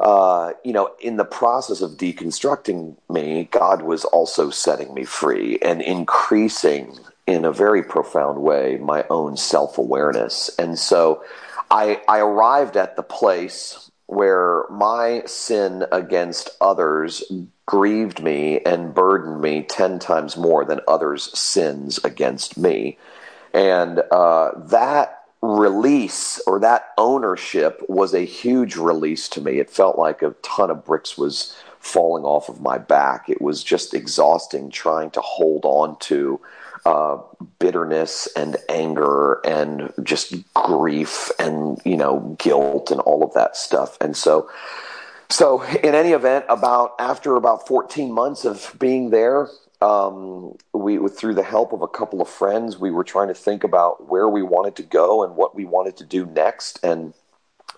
uh, 0.00 0.52
you 0.64 0.72
know, 0.72 0.90
in 1.00 1.16
the 1.16 1.24
process 1.24 1.80
of 1.80 1.92
deconstructing 1.92 2.96
me, 3.08 3.48
God 3.50 3.82
was 3.82 4.04
also 4.04 4.50
setting 4.50 4.92
me 4.94 5.04
free 5.04 5.58
and 5.62 5.80
increasing 5.80 6.98
in 7.26 7.44
a 7.44 7.52
very 7.52 7.82
profound 7.82 8.40
way 8.42 8.78
my 8.78 9.04
own 9.10 9.36
self 9.36 9.78
awareness. 9.78 10.50
And 10.58 10.78
so 10.78 11.24
I, 11.70 12.00
I 12.08 12.18
arrived 12.18 12.76
at 12.76 12.96
the 12.96 13.02
place 13.02 13.90
where 14.06 14.64
my 14.70 15.22
sin 15.26 15.84
against 15.90 16.50
others 16.60 17.24
grieved 17.66 18.22
me 18.22 18.60
and 18.60 18.94
burdened 18.94 19.40
me 19.40 19.62
10 19.62 19.98
times 19.98 20.36
more 20.36 20.64
than 20.64 20.80
others' 20.86 21.36
sins 21.36 21.98
against 22.04 22.56
me. 22.56 22.96
And 23.56 24.02
uh, 24.10 24.50
that 24.68 25.24
release 25.40 26.40
or 26.46 26.60
that 26.60 26.90
ownership 26.98 27.82
was 27.88 28.12
a 28.12 28.20
huge 28.20 28.76
release 28.76 29.30
to 29.30 29.40
me. 29.40 29.58
It 29.58 29.70
felt 29.70 29.98
like 29.98 30.20
a 30.20 30.34
ton 30.42 30.70
of 30.70 30.84
bricks 30.84 31.16
was 31.16 31.56
falling 31.78 32.24
off 32.24 32.50
of 32.50 32.60
my 32.60 32.76
back. 32.76 33.30
It 33.30 33.40
was 33.40 33.64
just 33.64 33.94
exhausting 33.94 34.70
trying 34.70 35.10
to 35.12 35.22
hold 35.22 35.64
on 35.64 35.98
to 36.00 36.38
uh, 36.84 37.18
bitterness 37.58 38.28
and 38.36 38.58
anger 38.68 39.40
and 39.44 39.90
just 40.02 40.34
grief 40.52 41.30
and 41.38 41.80
you 41.84 41.96
know 41.96 42.36
guilt 42.38 42.90
and 42.90 43.00
all 43.00 43.24
of 43.24 43.32
that 43.32 43.56
stuff. 43.56 43.96
And 44.02 44.14
so, 44.14 44.50
so 45.30 45.62
in 45.62 45.94
any 45.94 46.12
event, 46.12 46.44
about 46.50 46.94
after 46.98 47.36
about 47.36 47.66
14 47.66 48.12
months 48.12 48.44
of 48.44 48.76
being 48.78 49.08
there, 49.10 49.48
um, 49.82 50.56
we 50.72 50.98
through 51.08 51.34
the 51.34 51.42
help 51.42 51.72
of 51.72 51.82
a 51.82 51.88
couple 51.88 52.22
of 52.22 52.28
friends, 52.28 52.78
we 52.78 52.90
were 52.90 53.04
trying 53.04 53.28
to 53.28 53.34
think 53.34 53.64
about 53.64 54.08
where 54.08 54.28
we 54.28 54.42
wanted 54.42 54.76
to 54.76 54.82
go 54.82 55.22
and 55.22 55.36
what 55.36 55.54
we 55.54 55.64
wanted 55.64 55.96
to 55.98 56.04
do 56.04 56.26
next. 56.26 56.80
And 56.82 57.12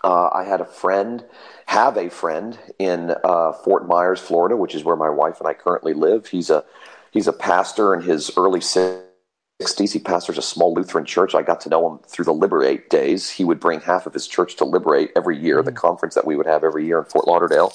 uh, 0.04 0.30
I 0.32 0.44
had 0.44 0.60
a 0.60 0.64
friend, 0.64 1.24
have 1.66 1.96
a 1.96 2.08
friend 2.08 2.58
in 2.78 3.14
uh, 3.24 3.52
Fort 3.52 3.88
Myers, 3.88 4.20
Florida, 4.20 4.56
which 4.56 4.74
is 4.74 4.84
where 4.84 4.96
my 4.96 5.10
wife 5.10 5.40
and 5.40 5.48
I 5.48 5.54
currently 5.54 5.92
live. 5.92 6.28
He's 6.28 6.50
a 6.50 6.64
he's 7.10 7.26
a 7.26 7.32
pastor 7.32 7.94
in 7.94 8.02
his 8.02 8.30
early 8.36 8.60
60s. 8.60 9.92
He 9.92 9.98
pastors 9.98 10.38
a 10.38 10.42
small 10.42 10.72
Lutheran 10.72 11.04
church. 11.04 11.34
I 11.34 11.42
got 11.42 11.60
to 11.62 11.68
know 11.68 11.90
him 11.90 11.98
through 12.06 12.26
the 12.26 12.32
Liberate 12.32 12.90
days. 12.90 13.28
He 13.28 13.44
would 13.44 13.58
bring 13.58 13.80
half 13.80 14.06
of 14.06 14.14
his 14.14 14.28
church 14.28 14.54
to 14.56 14.64
Liberate 14.64 15.10
every 15.16 15.36
year, 15.36 15.56
mm-hmm. 15.58 15.66
the 15.66 15.72
conference 15.72 16.14
that 16.14 16.26
we 16.26 16.36
would 16.36 16.46
have 16.46 16.62
every 16.62 16.86
year 16.86 17.00
in 17.00 17.04
Fort 17.06 17.26
Lauderdale. 17.26 17.72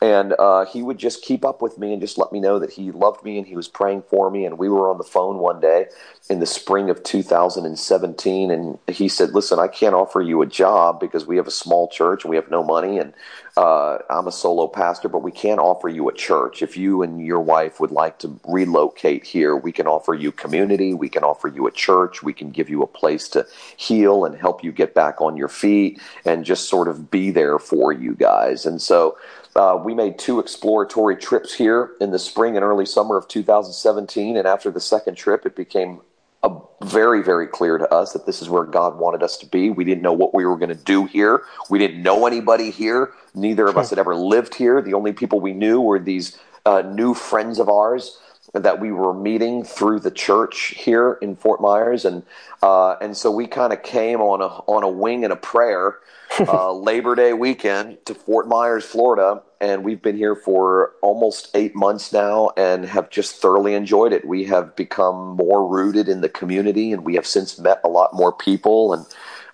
And 0.00 0.34
uh, 0.38 0.64
he 0.64 0.82
would 0.82 0.98
just 0.98 1.22
keep 1.22 1.44
up 1.44 1.60
with 1.60 1.76
me 1.76 1.92
and 1.92 2.00
just 2.00 2.18
let 2.18 2.30
me 2.30 2.38
know 2.38 2.60
that 2.60 2.72
he 2.72 2.92
loved 2.92 3.24
me 3.24 3.36
and 3.36 3.46
he 3.46 3.56
was 3.56 3.66
praying 3.66 4.02
for 4.02 4.30
me. 4.30 4.44
And 4.44 4.56
we 4.56 4.68
were 4.68 4.88
on 4.88 4.98
the 4.98 5.04
phone 5.04 5.38
one 5.38 5.60
day 5.60 5.86
in 6.30 6.38
the 6.38 6.46
spring 6.46 6.88
of 6.88 7.02
2017. 7.02 8.50
And 8.50 8.78
he 8.86 9.08
said, 9.08 9.30
Listen, 9.30 9.58
I 9.58 9.66
can't 9.66 9.94
offer 9.94 10.20
you 10.20 10.40
a 10.42 10.46
job 10.46 11.00
because 11.00 11.26
we 11.26 11.36
have 11.36 11.48
a 11.48 11.52
small 11.52 11.88
church 11.88 12.24
and 12.24 12.30
we 12.30 12.36
have 12.36 12.50
no 12.50 12.62
money. 12.62 12.98
And 12.98 13.12
uh, 13.56 13.98
I'm 14.08 14.28
a 14.28 14.32
solo 14.32 14.68
pastor, 14.68 15.08
but 15.08 15.24
we 15.24 15.32
can't 15.32 15.58
offer 15.58 15.88
you 15.88 16.08
a 16.08 16.14
church. 16.14 16.62
If 16.62 16.76
you 16.76 17.02
and 17.02 17.20
your 17.20 17.40
wife 17.40 17.80
would 17.80 17.90
like 17.90 18.20
to 18.20 18.38
relocate 18.46 19.24
here, 19.24 19.56
we 19.56 19.72
can 19.72 19.88
offer 19.88 20.14
you 20.14 20.30
community. 20.30 20.94
We 20.94 21.08
can 21.08 21.24
offer 21.24 21.48
you 21.48 21.66
a 21.66 21.72
church. 21.72 22.22
We 22.22 22.32
can 22.32 22.50
give 22.50 22.70
you 22.70 22.84
a 22.84 22.86
place 22.86 23.28
to 23.30 23.44
heal 23.76 24.24
and 24.24 24.36
help 24.36 24.62
you 24.62 24.70
get 24.70 24.94
back 24.94 25.20
on 25.20 25.36
your 25.36 25.48
feet 25.48 26.00
and 26.24 26.44
just 26.44 26.68
sort 26.68 26.86
of 26.86 27.10
be 27.10 27.32
there 27.32 27.58
for 27.58 27.92
you 27.92 28.14
guys. 28.14 28.64
And 28.64 28.80
so, 28.80 29.18
uh, 29.58 29.76
we 29.76 29.92
made 29.92 30.16
two 30.20 30.38
exploratory 30.38 31.16
trips 31.16 31.52
here 31.52 31.90
in 32.00 32.12
the 32.12 32.18
spring 32.18 32.54
and 32.54 32.64
early 32.64 32.86
summer 32.86 33.16
of 33.16 33.26
2017. 33.26 34.36
And 34.36 34.46
after 34.46 34.70
the 34.70 34.80
second 34.80 35.16
trip, 35.16 35.44
it 35.44 35.56
became 35.56 36.00
a, 36.44 36.52
very, 36.84 37.24
very 37.24 37.48
clear 37.48 37.76
to 37.76 37.92
us 37.92 38.12
that 38.12 38.24
this 38.24 38.40
is 38.40 38.48
where 38.48 38.62
God 38.62 38.98
wanted 38.98 39.20
us 39.20 39.36
to 39.38 39.46
be. 39.46 39.68
We 39.68 39.82
didn't 39.82 40.02
know 40.02 40.12
what 40.12 40.32
we 40.32 40.46
were 40.46 40.56
going 40.56 40.68
to 40.68 40.76
do 40.76 41.06
here. 41.06 41.42
We 41.68 41.80
didn't 41.80 42.04
know 42.04 42.24
anybody 42.24 42.70
here. 42.70 43.12
Neither 43.34 43.66
of 43.66 43.76
us 43.76 43.90
had 43.90 43.98
ever 43.98 44.14
lived 44.14 44.54
here. 44.54 44.80
The 44.80 44.94
only 44.94 45.12
people 45.12 45.40
we 45.40 45.52
knew 45.52 45.80
were 45.80 45.98
these 45.98 46.38
uh, 46.64 46.82
new 46.82 47.14
friends 47.14 47.58
of 47.58 47.68
ours 47.68 48.16
that 48.54 48.78
we 48.78 48.92
were 48.92 49.12
meeting 49.12 49.64
through 49.64 49.98
the 50.00 50.12
church 50.12 50.74
here 50.76 51.18
in 51.20 51.34
Fort 51.34 51.60
Myers, 51.60 52.04
and 52.04 52.22
uh, 52.62 52.92
and 53.00 53.14
so 53.14 53.30
we 53.30 53.46
kind 53.46 53.72
of 53.72 53.82
came 53.82 54.20
on 54.20 54.40
a 54.40 54.46
on 54.46 54.84
a 54.84 54.88
wing 54.88 55.24
and 55.24 55.32
a 55.32 55.36
prayer 55.36 55.98
uh, 56.40 56.72
Labor 56.72 57.14
Day 57.14 57.32
weekend 57.32 57.98
to 58.06 58.14
Fort 58.14 58.48
Myers, 58.48 58.84
Florida, 58.84 59.42
and 59.60 59.84
we've 59.84 60.02
been 60.02 60.16
here 60.16 60.34
for 60.34 60.92
almost 61.02 61.50
eight 61.54 61.74
months 61.74 62.12
now 62.12 62.50
and 62.56 62.84
have 62.84 63.10
just 63.10 63.36
thoroughly 63.36 63.74
enjoyed 63.74 64.12
it. 64.12 64.26
We 64.26 64.44
have 64.44 64.76
become 64.76 65.36
more 65.36 65.66
rooted 65.66 66.08
in 66.08 66.20
the 66.20 66.28
community, 66.28 66.92
and 66.92 67.04
we 67.04 67.14
have 67.14 67.26
since 67.26 67.58
met 67.58 67.80
a 67.84 67.88
lot 67.88 68.14
more 68.14 68.32
people, 68.32 68.92
and 68.92 69.06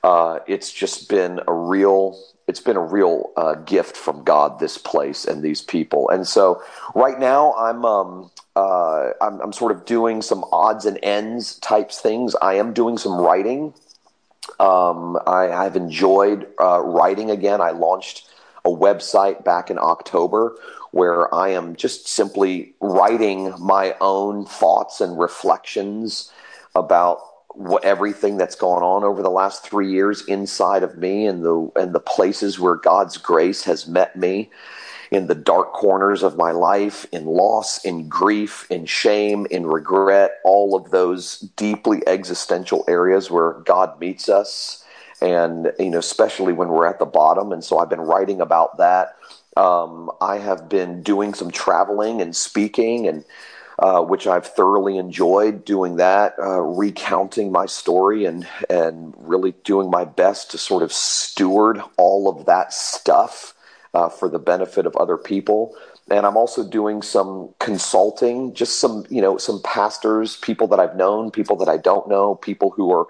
uh, 0.03 0.41
it's 0.47 0.73
just 0.73 1.09
been 1.09 1.41
a 1.49 1.53
real 1.53 2.19
it's 2.47 2.61
been 2.61 2.77
a 2.77 2.85
real 2.85 3.33
uh, 3.39 3.55
gift 3.55 3.97
from 3.97 4.23
God, 4.23 4.59
this 4.59 4.77
place 4.77 5.25
and 5.25 5.43
these 5.43 5.63
people. 5.63 6.11
And 6.11 6.27
so, 6.27 6.63
right 6.95 7.19
now, 7.19 7.55
I'm 7.55 7.85
um, 7.87 8.31
uh, 8.57 9.11
I'm, 9.21 9.41
I'm 9.41 9.53
sort 9.53 9.73
of 9.73 9.85
doing 9.85 10.23
some 10.23 10.45
odds 10.53 10.85
and 10.85 10.99
ends 11.03 11.59
types 11.61 12.01
things. 12.01 12.35
I 12.37 12.55
am 12.55 12.73
doing 12.73 12.99
some 12.99 13.19
writing. 13.19 13.75
Um, 14.61 15.19
I, 15.27 15.47
have 15.47 15.75
enjoyed 15.75 16.47
uh, 16.61 16.81
writing 16.81 17.31
again. 17.31 17.61
I 17.61 17.71
launched 17.71 18.29
a 18.65 18.71
website 18.71 19.45
back 19.45 19.71
in 19.71 19.79
October 19.79 20.57
where 20.91 21.33
I 21.35 21.49
am 21.51 21.77
just 21.77 22.09
simply 22.09 22.75
writing 22.81 23.53
my 23.59 23.97
own 24.01 24.47
thoughts 24.47 25.01
and 25.01 25.19
reflections 25.19 26.31
about 26.75 27.21
what, 27.49 27.85
everything 27.85 28.37
that's 28.37 28.55
gone 28.55 28.83
on 28.83 29.05
over 29.05 29.23
the 29.23 29.31
last 29.31 29.65
three 29.65 29.91
years 29.91 30.25
inside 30.27 30.83
of 30.83 30.97
me 30.99 31.27
and 31.27 31.45
the 31.45 31.71
and 31.77 31.95
the 31.95 32.01
places 32.01 32.59
where 32.59 32.77
God's 32.77 33.17
grace 33.17 33.65
has 33.65 33.87
met 33.87 34.17
me 34.17 34.51
in 35.11 35.27
the 35.27 35.35
dark 35.35 35.73
corners 35.73 36.23
of 36.23 36.37
my 36.37 36.51
life, 36.51 37.07
in 37.13 37.27
loss, 37.27 37.85
in 37.85 38.09
grief, 38.09 38.67
in 38.71 38.85
shame, 38.87 39.47
in 39.51 39.67
regret, 39.67 40.39
all 40.45 40.75
of 40.75 40.91
those 40.91 41.41
deeply 41.57 42.03
existential 42.07 42.85
areas 42.89 43.31
where 43.31 43.53
God 43.65 44.01
meets 44.01 44.29
us 44.29 44.84
and 45.25 45.73
you 45.79 45.91
know 45.91 45.99
especially 45.99 46.53
when 46.53 46.69
we're 46.69 46.87
at 46.87 46.99
the 46.99 47.07
bottom 47.07 47.51
and 47.51 47.65
so 47.65 47.79
i've 47.79 47.89
been 47.89 48.01
writing 48.01 48.41
about 48.41 48.77
that 48.77 49.17
um, 49.57 50.11
i 50.21 50.37
have 50.37 50.69
been 50.69 51.03
doing 51.03 51.33
some 51.33 51.51
traveling 51.51 52.21
and 52.21 52.37
speaking 52.37 53.09
and 53.09 53.25
uh, 53.79 54.01
which 54.01 54.27
I've 54.27 54.47
thoroughly 54.47 54.99
enjoyed 54.99 55.65
doing 55.65 55.97
that, 55.97 56.35
uh, 56.39 56.61
recounting 56.61 57.51
my 57.51 57.67
story 57.67 58.25
and 58.25 58.47
and 58.71 59.15
really 59.19 59.53
doing 59.65 59.91
my 59.91 60.05
best 60.05 60.51
to 60.53 60.59
sort 60.59 60.83
of 60.83 60.93
steward 60.93 61.81
all 61.97 62.29
of 62.29 62.47
that 62.47 62.73
stuff 62.73 63.55
uh, 63.93 64.09
for 64.09 64.29
the 64.29 64.39
benefit 64.39 64.87
of 64.87 64.95
other 64.97 65.17
people. 65.17 65.77
And 66.11 66.27
I'm 66.27 66.37
also 66.37 66.63
doing 66.63 67.03
some 67.03 67.55
consulting, 67.59 68.55
just 68.55 68.79
some 68.79 69.07
you 69.11 69.21
know 69.21 69.39
some 69.39 69.61
pastors, 69.63 70.37
people 70.37 70.69
that 70.69 70.79
I've 70.79 70.97
known, 70.97 71.31
people 71.31 71.57
that 71.57 71.69
I 71.69 71.77
don't 71.77 72.09
know, 72.09 72.37
people 72.37 72.71
who 72.71 72.93
are 72.93 73.07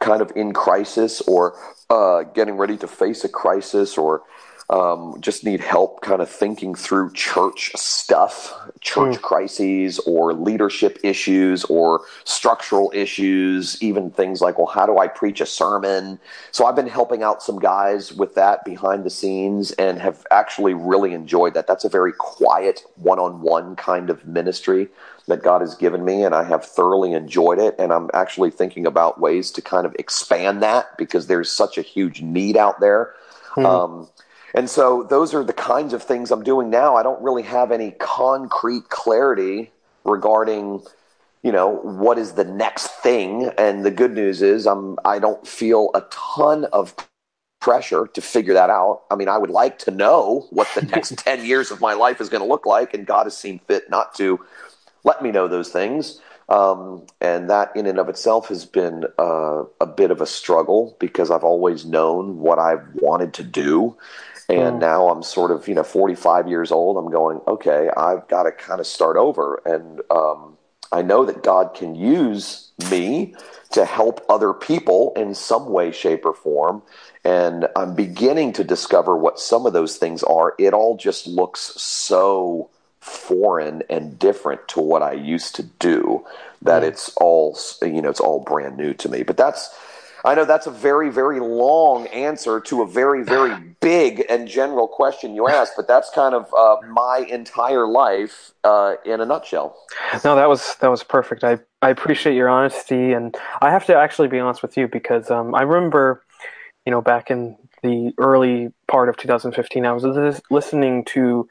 kind 0.00 0.20
of 0.22 0.32
in 0.36 0.52
crisis 0.52 1.20
or 1.22 1.58
uh, 1.90 2.22
getting 2.22 2.56
ready 2.56 2.76
to 2.76 2.86
face 2.86 3.24
a 3.24 3.28
crisis 3.28 3.96
or 3.96 4.22
um, 4.68 5.16
just 5.20 5.44
need 5.44 5.60
help 5.60 6.00
kind 6.00 6.20
of 6.20 6.28
thinking 6.28 6.74
through 6.74 7.12
church 7.12 7.70
stuff, 7.76 8.52
church 8.80 9.16
mm. 9.16 9.22
crises, 9.22 10.00
or 10.00 10.34
leadership 10.34 10.98
issues, 11.04 11.64
or 11.64 12.02
structural 12.24 12.90
issues, 12.94 13.80
even 13.80 14.10
things 14.10 14.40
like, 14.40 14.58
well, 14.58 14.66
how 14.66 14.84
do 14.84 14.98
I 14.98 15.06
preach 15.06 15.40
a 15.40 15.46
sermon? 15.46 16.18
So 16.50 16.66
I've 16.66 16.74
been 16.74 16.88
helping 16.88 17.22
out 17.22 17.42
some 17.42 17.60
guys 17.60 18.12
with 18.12 18.34
that 18.34 18.64
behind 18.64 19.04
the 19.04 19.10
scenes 19.10 19.70
and 19.72 20.00
have 20.00 20.26
actually 20.32 20.74
really 20.74 21.14
enjoyed 21.14 21.54
that. 21.54 21.68
That's 21.68 21.84
a 21.84 21.88
very 21.88 22.12
quiet, 22.12 22.82
one 22.96 23.20
on 23.20 23.42
one 23.42 23.76
kind 23.76 24.10
of 24.10 24.26
ministry 24.26 24.88
that 25.26 25.42
God 25.42 25.60
has 25.60 25.74
given 25.74 26.04
me, 26.04 26.24
and 26.24 26.34
I 26.34 26.44
have 26.44 26.64
thoroughly 26.64 27.12
enjoyed 27.12 27.58
it. 27.58 27.74
And 27.78 27.92
I'm 27.92 28.10
actually 28.14 28.50
thinking 28.50 28.86
about 28.86 29.20
ways 29.20 29.50
to 29.52 29.62
kind 29.62 29.84
of 29.84 29.94
expand 29.98 30.62
that 30.62 30.96
because 30.96 31.26
there's 31.26 31.50
such 31.50 31.78
a 31.78 31.82
huge 31.82 32.22
need 32.22 32.56
out 32.56 32.80
there. 32.80 33.14
Mm. 33.56 33.66
Um, 33.66 34.08
and 34.54 34.70
so 34.70 35.02
those 35.02 35.34
are 35.34 35.44
the 35.44 35.52
kinds 35.52 35.92
of 35.92 36.02
things 36.02 36.30
I'm 36.30 36.44
doing 36.44 36.70
now. 36.70 36.96
I 36.96 37.02
don't 37.02 37.20
really 37.22 37.42
have 37.42 37.72
any 37.72 37.90
concrete 37.92 38.88
clarity 38.88 39.70
regarding, 40.04 40.82
you 41.42 41.52
know, 41.52 41.68
what 41.68 42.18
is 42.18 42.32
the 42.32 42.44
next 42.44 42.86
thing. 42.86 43.50
And 43.58 43.84
the 43.84 43.90
good 43.90 44.12
news 44.12 44.42
is 44.42 44.66
I'm 44.66 44.98
I 45.04 45.18
don't 45.18 45.46
feel 45.46 45.90
a 45.94 46.02
ton 46.10 46.64
of 46.66 46.94
pressure 47.60 48.06
to 48.06 48.20
figure 48.20 48.54
that 48.54 48.70
out. 48.70 49.02
I 49.10 49.16
mean, 49.16 49.28
I 49.28 49.38
would 49.38 49.50
like 49.50 49.78
to 49.80 49.90
know 49.90 50.46
what 50.50 50.68
the 50.74 50.82
next 50.82 51.18
10 51.18 51.44
years 51.44 51.70
of 51.70 51.80
my 51.80 51.94
life 51.94 52.20
is 52.20 52.28
going 52.28 52.42
to 52.42 52.48
look 52.48 52.64
like 52.64 52.94
and 52.94 53.06
God 53.06 53.24
has 53.24 53.36
seen 53.36 53.58
fit 53.66 53.90
not 53.90 54.14
to 54.14 54.40
let 55.06 55.22
me 55.22 55.30
know 55.30 55.48
those 55.48 55.70
things. 55.70 56.20
Um, 56.48 57.06
and 57.20 57.48
that 57.50 57.74
in 57.74 57.86
and 57.86 57.98
of 57.98 58.08
itself 58.08 58.48
has 58.48 58.66
been 58.66 59.04
uh, 59.18 59.64
a 59.80 59.86
bit 59.86 60.10
of 60.10 60.20
a 60.20 60.26
struggle 60.26 60.96
because 61.00 61.30
I've 61.30 61.42
always 61.42 61.84
known 61.84 62.38
what 62.38 62.58
I've 62.58 62.86
wanted 62.94 63.32
to 63.34 63.42
do. 63.42 63.96
And 64.48 64.76
mm. 64.76 64.80
now 64.80 65.08
I'm 65.08 65.22
sort 65.22 65.50
of, 65.50 65.66
you 65.66 65.74
know, 65.74 65.82
45 65.82 66.48
years 66.48 66.70
old. 66.70 66.98
I'm 66.98 67.10
going, 67.10 67.40
okay, 67.48 67.88
I've 67.96 68.28
got 68.28 68.44
to 68.44 68.52
kind 68.52 68.78
of 68.78 68.86
start 68.86 69.16
over. 69.16 69.60
And 69.64 70.00
um, 70.10 70.56
I 70.92 71.02
know 71.02 71.24
that 71.24 71.42
God 71.42 71.74
can 71.74 71.96
use 71.96 72.70
me 72.90 73.34
to 73.72 73.84
help 73.84 74.24
other 74.28 74.52
people 74.52 75.12
in 75.16 75.34
some 75.34 75.70
way, 75.70 75.90
shape, 75.90 76.24
or 76.24 76.32
form. 76.32 76.82
And 77.24 77.66
I'm 77.74 77.96
beginning 77.96 78.52
to 78.54 78.62
discover 78.62 79.16
what 79.16 79.40
some 79.40 79.66
of 79.66 79.72
those 79.72 79.96
things 79.96 80.22
are. 80.22 80.54
It 80.60 80.74
all 80.74 80.96
just 80.96 81.26
looks 81.26 81.60
so 81.60 82.70
foreign 83.06 83.82
and 83.88 84.18
different 84.18 84.66
to 84.66 84.80
what 84.80 85.02
I 85.02 85.12
used 85.12 85.54
to 85.56 85.62
do 85.62 86.24
that 86.62 86.82
mm. 86.82 86.88
it's 86.88 87.14
all, 87.16 87.56
you 87.82 88.02
know, 88.02 88.10
it's 88.10 88.20
all 88.20 88.40
brand 88.40 88.76
new 88.76 88.94
to 88.94 89.08
me. 89.08 89.22
But 89.22 89.36
that's, 89.36 89.72
I 90.24 90.34
know 90.34 90.44
that's 90.44 90.66
a 90.66 90.72
very, 90.72 91.08
very 91.10 91.38
long 91.38 92.08
answer 92.08 92.60
to 92.60 92.82
a 92.82 92.86
very, 92.86 93.22
very 93.22 93.54
big 93.80 94.24
and 94.28 94.48
general 94.48 94.88
question 94.88 95.36
you 95.36 95.46
asked, 95.46 95.74
but 95.76 95.86
that's 95.86 96.10
kind 96.10 96.34
of 96.34 96.52
uh, 96.52 96.78
my 96.88 97.24
entire 97.30 97.86
life 97.86 98.52
uh, 98.64 98.96
in 99.04 99.20
a 99.20 99.24
nutshell. 99.24 99.76
No, 100.24 100.34
that 100.34 100.48
was 100.48 100.74
that 100.80 100.90
was 100.90 101.04
perfect. 101.04 101.44
I 101.44 101.60
I 101.80 101.90
appreciate 101.90 102.34
your 102.34 102.48
honesty, 102.48 103.12
and 103.12 103.36
I 103.62 103.70
have 103.70 103.86
to 103.86 103.94
actually 103.94 104.28
be 104.28 104.40
honest 104.40 104.62
with 104.62 104.76
you 104.76 104.88
because 104.88 105.30
um, 105.30 105.54
I 105.54 105.62
remember, 105.62 106.24
you 106.84 106.90
know, 106.90 107.00
back 107.00 107.30
in 107.30 107.56
the 107.84 108.12
early 108.18 108.72
part 108.88 109.08
of 109.08 109.16
2015, 109.16 109.86
I 109.86 109.92
was 109.92 110.42
listening 110.50 111.04
to 111.04 111.48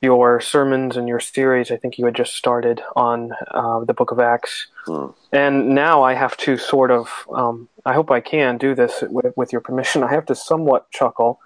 your 0.00 0.40
sermons 0.40 0.96
and 0.96 1.08
your 1.08 1.20
series. 1.20 1.70
I 1.70 1.76
think 1.76 1.98
you 1.98 2.04
had 2.04 2.14
just 2.14 2.34
started 2.34 2.82
on 2.94 3.32
uh, 3.50 3.84
the 3.84 3.94
Book 3.94 4.10
of 4.10 4.20
Acts, 4.20 4.68
hmm. 4.86 5.06
and 5.32 5.70
now 5.70 6.02
I 6.02 6.14
have 6.14 6.36
to 6.38 6.56
sort 6.56 6.90
of. 6.90 7.26
Um, 7.32 7.68
I 7.84 7.94
hope 7.94 8.10
I 8.10 8.20
can 8.20 8.58
do 8.58 8.74
this 8.74 9.02
with, 9.08 9.36
with, 9.36 9.52
your 9.52 9.60
permission. 9.60 10.02
I 10.02 10.10
have 10.10 10.26
to 10.26 10.34
somewhat 10.34 10.90
chuckle 10.90 11.40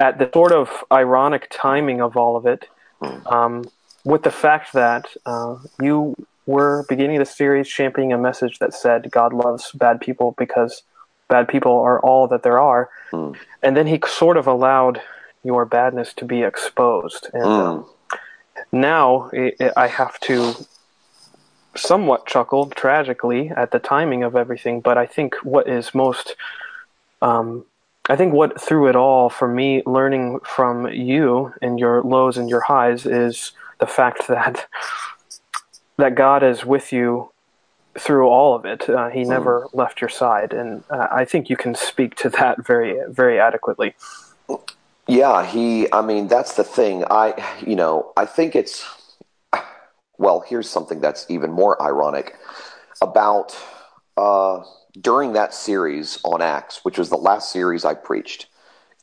at 0.00 0.18
the 0.18 0.28
sort 0.32 0.52
of 0.52 0.84
ironic 0.92 1.48
timing 1.50 2.00
of 2.00 2.16
all 2.16 2.36
of 2.36 2.46
it, 2.46 2.68
hmm. 3.00 3.26
um, 3.26 3.64
with 4.04 4.22
the 4.22 4.30
fact 4.30 4.72
that 4.74 5.06
uh, 5.24 5.56
you 5.80 6.14
were 6.46 6.84
beginning 6.88 7.18
the 7.18 7.26
series 7.26 7.68
championing 7.68 8.12
a 8.12 8.18
message 8.18 8.58
that 8.58 8.74
said 8.74 9.10
God 9.10 9.32
loves 9.32 9.72
bad 9.72 10.00
people 10.00 10.34
because 10.38 10.82
bad 11.28 11.46
people 11.46 11.78
are 11.78 12.00
all 12.00 12.26
that 12.28 12.42
there 12.42 12.60
are, 12.60 12.90
hmm. 13.10 13.32
and 13.62 13.76
then 13.76 13.86
he 13.86 13.98
sort 14.06 14.36
of 14.36 14.46
allowed 14.46 15.00
your 15.44 15.64
badness 15.64 16.12
to 16.14 16.24
be 16.24 16.42
exposed. 16.42 17.28
And 17.32 17.42
mm. 17.44 17.88
now 18.72 19.30
it, 19.32 19.56
it, 19.60 19.72
I 19.76 19.86
have 19.86 20.18
to 20.20 20.54
somewhat 21.76 22.26
chuckle 22.26 22.66
tragically 22.66 23.50
at 23.50 23.70
the 23.70 23.78
timing 23.78 24.22
of 24.24 24.36
everything. 24.36 24.80
But 24.80 24.98
I 24.98 25.06
think 25.06 25.34
what 25.42 25.68
is 25.68 25.94
most, 25.94 26.36
um, 27.22 27.64
I 28.08 28.16
think 28.16 28.32
what 28.32 28.60
through 28.60 28.88
it 28.88 28.96
all 28.96 29.28
for 29.28 29.48
me, 29.48 29.82
learning 29.86 30.40
from 30.40 30.88
you 30.88 31.54
and 31.62 31.78
your 31.78 32.02
lows 32.02 32.36
and 32.36 32.48
your 32.48 32.60
highs 32.60 33.06
is 33.06 33.52
the 33.78 33.86
fact 33.86 34.26
that 34.28 34.66
that 35.96 36.14
God 36.14 36.44
is 36.44 36.64
with 36.64 36.92
you 36.92 37.32
through 37.98 38.28
all 38.28 38.54
of 38.54 38.64
it. 38.64 38.88
Uh, 38.88 39.08
he 39.08 39.22
mm. 39.22 39.28
never 39.28 39.66
left 39.72 40.00
your 40.00 40.08
side, 40.08 40.52
and 40.52 40.84
uh, 40.90 41.08
I 41.10 41.24
think 41.24 41.50
you 41.50 41.56
can 41.56 41.74
speak 41.74 42.14
to 42.16 42.30
that 42.30 42.64
very, 42.64 42.96
very 43.08 43.40
adequately. 43.40 43.94
Yeah, 45.08 45.46
he, 45.46 45.90
I 45.92 46.02
mean, 46.02 46.28
that's 46.28 46.54
the 46.54 46.64
thing. 46.64 47.04
I, 47.10 47.42
you 47.66 47.76
know, 47.76 48.12
I 48.16 48.26
think 48.26 48.54
it's, 48.54 48.86
well, 50.18 50.44
here's 50.46 50.68
something 50.68 51.00
that's 51.00 51.24
even 51.30 51.50
more 51.50 51.80
ironic. 51.82 52.36
About 53.00 53.56
uh, 54.16 54.62
during 55.00 55.32
that 55.32 55.54
series 55.54 56.18
on 56.24 56.42
Acts, 56.42 56.84
which 56.84 56.98
was 56.98 57.08
the 57.08 57.16
last 57.16 57.52
series 57.52 57.84
I 57.84 57.94
preached, 57.94 58.48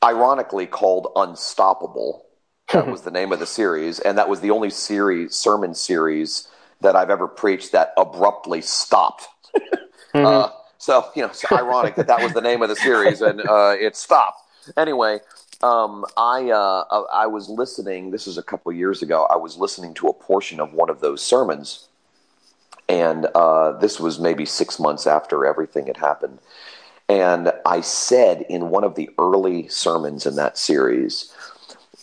ironically 0.03 0.67
called 0.67 1.11
Unstoppable. 1.15 2.25
That 2.73 2.87
was 2.87 3.01
the 3.01 3.11
name 3.11 3.31
of 3.31 3.39
the 3.39 3.45
series, 3.45 3.99
and 3.99 4.17
that 4.17 4.27
was 4.27 4.41
the 4.41 4.51
only 4.51 4.69
series, 4.69 5.35
sermon 5.35 5.73
series 5.73 6.47
that 6.81 6.95
I've 6.95 7.09
ever 7.09 7.27
preached 7.27 7.71
that 7.71 7.93
abruptly 7.97 8.61
stopped. 8.61 9.27
mm-hmm. 9.55 10.25
uh, 10.25 10.49
so, 10.77 11.09
you 11.15 11.21
know, 11.21 11.29
it's 11.29 11.49
ironic 11.51 11.95
that 11.95 12.07
that 12.07 12.21
was 12.21 12.33
the 12.33 12.41
name 12.41 12.61
of 12.61 12.69
the 12.69 12.75
series 12.75 13.21
and 13.21 13.39
uh, 13.41 13.75
it 13.79 13.95
stopped. 13.95 14.41
Anyway, 14.77 15.19
um, 15.63 16.05
I 16.17 16.51
uh, 16.51 17.05
I 17.11 17.27
was 17.27 17.49
listening. 17.49 18.11
This 18.11 18.27
was 18.27 18.37
a 18.37 18.43
couple 18.43 18.71
years 18.71 19.01
ago. 19.01 19.25
I 19.29 19.37
was 19.37 19.57
listening 19.57 19.93
to 19.95 20.07
a 20.07 20.13
portion 20.13 20.59
of 20.59 20.73
one 20.73 20.89
of 20.89 20.99
those 21.01 21.23
sermons, 21.23 21.87
and 22.89 23.27
uh, 23.35 23.73
this 23.73 23.99
was 23.99 24.19
maybe 24.19 24.45
six 24.45 24.79
months 24.79 25.07
after 25.07 25.45
everything 25.45 25.87
had 25.87 25.97
happened. 25.97 26.39
And 27.07 27.51
I 27.65 27.81
said 27.81 28.45
in 28.49 28.69
one 28.69 28.83
of 28.83 28.95
the 28.95 29.09
early 29.19 29.67
sermons 29.67 30.25
in 30.25 30.35
that 30.37 30.57
series, 30.57 31.31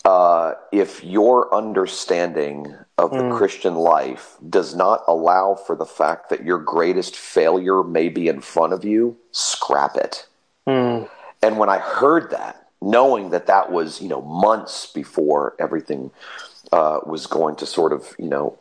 uh, 0.05 0.55
if 0.71 1.03
your 1.03 1.53
understanding 1.55 2.75
of 2.99 3.11
the 3.11 3.19
mm. 3.19 3.37
Christian 3.37 3.75
life 3.75 4.37
does 4.49 4.75
not 4.75 5.03
allow 5.09 5.55
for 5.55 5.75
the 5.75 5.87
fact 5.87 6.31
that 6.31 6.45
your 6.45 6.59
greatest 6.59 7.17
failure 7.17 7.83
may 7.83 8.09
be 8.09 8.29
in 8.29 8.41
front 8.41 8.73
of 8.73 8.85
you, 8.85 9.17
scrap 9.33 9.97
it. 9.97 10.27
Mm. 10.69 11.09
And 11.43 11.59
when 11.59 11.69
I 11.69 11.79
heard 11.79 12.31
that, 12.31 12.62
knowing 12.83 13.31
that 13.31 13.47
that 13.47 13.71
was 13.71 14.01
you 14.01 14.09
know 14.09 14.23
months 14.23 14.87
before 14.93 15.55
everything 15.59 16.11
uh, 16.73 17.01
was 17.07 17.27
going 17.27 17.57
to 17.57 17.67
sort 17.67 17.93
of 17.93 18.15
you 18.19 18.29
know 18.29 18.57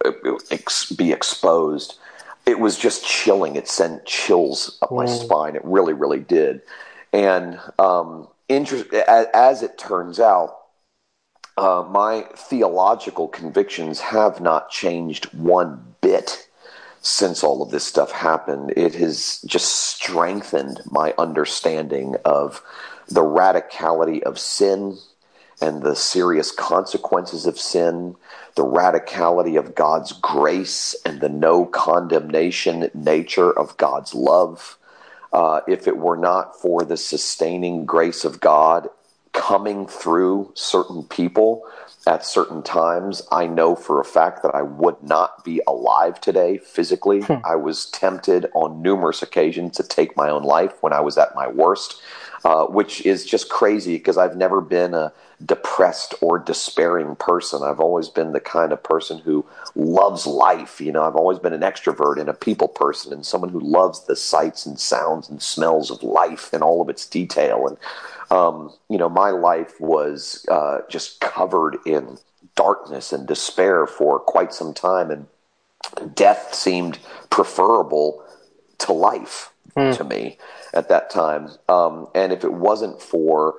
ex- 0.52 0.92
be 0.92 1.12
exposed 1.12 1.98
it 2.46 2.60
was 2.60 2.78
just 2.78 3.06
chilling 3.06 3.56
it 3.56 3.68
sent 3.68 4.06
chills 4.06 4.78
up 4.82 4.92
my 4.92 5.06
mm. 5.06 5.24
spine 5.24 5.56
it 5.56 5.64
really 5.64 5.94
really 5.94 6.20
did 6.20 6.62
and 7.14 7.60
um, 7.80 8.28
inter- 8.50 8.86
as 9.34 9.64
it 9.64 9.78
turns 9.78 10.20
out 10.20 10.58
uh, 11.58 11.86
my 11.90 12.26
theological 12.36 13.28
convictions 13.28 14.00
have 14.00 14.40
not 14.42 14.70
changed 14.70 15.26
one 15.34 15.96
bit 16.02 16.48
since 17.02 17.44
all 17.44 17.62
of 17.62 17.72
this 17.72 17.84
stuff 17.84 18.12
happened. 18.12 18.74
It 18.78 18.96
has 18.96 19.42
just 19.46 19.76
strengthened 19.76 20.82
my 20.90 21.14
understanding 21.18 22.16
of 22.26 22.62
the 23.14 23.22
radicality 23.22 24.22
of 24.24 24.40
sin 24.40 24.98
and 25.62 25.84
the 25.84 25.96
serious 25.96 26.52
consequences 26.52 27.46
of 27.46 27.60
sin, 27.60 28.16
the 28.56 28.66
radicality 28.66 29.58
of 29.58 29.76
God's 29.76 30.12
grace 30.12 30.96
and 31.06 31.22
the 31.22 31.30
no 31.30 31.66
condemnation 31.66 32.90
nature 32.94 33.52
of 33.52 33.78
God's 33.78 34.14
love. 34.14 34.78
Uh, 35.32 35.62
if 35.68 35.88
it 35.88 35.98
were 35.98 36.18
not 36.18 36.60
for 36.60 36.84
the 36.84 36.98
sustaining 36.98 37.86
grace 37.86 38.26
of 38.26 38.42
God 38.42 38.90
coming 39.34 39.88
through 39.88 40.52
certain 40.56 41.04
people 41.04 41.64
at 42.08 42.26
certain 42.26 42.64
times. 42.64 43.22
I 43.32 43.48
know 43.48 43.76
for 43.76 44.00
a 44.00 44.06
fact 44.06 44.44
that 44.44 44.56
I 44.56 44.62
would 44.62 45.02
not 45.04 45.44
be 45.44 45.62
alive 45.68 46.20
today 46.20 46.58
physically. 46.58 47.22
Hmm. 47.22 47.36
I 47.46 47.56
was 47.56 47.86
tempted 47.88 48.48
on 48.54 48.82
numerous 48.82 49.22
occasions 49.22 49.78
to 49.78 49.84
take 49.84 50.18
my 50.18 50.30
own 50.30 50.44
life 50.44 50.74
when 50.82 50.94
I 50.94 51.00
was 51.00 51.18
at 51.18 51.36
my 51.36 51.48
worst, 51.48 52.02
uh, 52.44 52.66
which 52.66 53.06
is 53.06 53.26
just 53.26 53.50
crazy 53.50 53.98
because 53.98 54.18
I've 54.18 54.36
never 54.36 54.62
been 54.62 54.94
a 54.94 55.14
depressed 55.46 56.16
or 56.22 56.40
despairing 56.40 57.16
person. 57.16 57.62
I've 57.64 57.80
always 57.80 58.10
been 58.10 58.32
the 58.32 58.40
kind 58.40 58.72
of 58.72 58.82
person 58.82 59.20
who 59.20 59.46
loves 59.76 60.26
life. 60.26 60.82
You 60.82 60.92
know, 60.92 61.04
I've 61.04 61.16
always 61.16 61.40
been 61.40 61.54
an 61.54 61.62
extrovert 61.62 62.20
and 62.20 62.30
a 62.30 62.34
people 62.34 62.68
person 62.68 63.14
and 63.14 63.26
someone 63.26 63.52
who 63.52 63.60
loves 63.60 64.06
the 64.06 64.16
sights 64.16 64.66
and 64.66 64.80
sounds 64.80 65.30
and 65.30 65.42
smells 65.42 65.92
of 65.92 66.04
life 66.04 66.52
and 66.54 66.64
all 66.64 66.82
of 66.82 66.90
its 66.90 67.06
detail. 67.06 67.68
And 67.68 67.78
um, 68.32 68.74
you 68.90 68.98
know, 68.98 69.10
my 69.10 69.30
life 69.30 69.80
was 69.80 70.46
uh, 70.50 70.80
just 70.90 71.20
covered 71.20 71.78
in 71.86 72.18
darkness 72.56 73.14
and 73.14 73.28
despair 73.28 73.86
for 73.86 74.20
quite 74.20 74.54
some 74.54 74.74
time, 74.74 75.12
and 75.12 76.16
death 76.16 76.54
seemed 76.54 76.98
preferable 77.30 78.24
to 78.80 78.94
life 78.94 79.52
mm. 79.76 79.96
to 79.96 80.04
me 80.04 80.38
at 80.74 80.90
that 80.90 81.10
time. 81.10 81.50
Um, 81.70 82.08
and 82.16 82.32
if 82.32 82.44
it 82.44 82.54
wasn't 82.54 83.02
for 83.02 83.56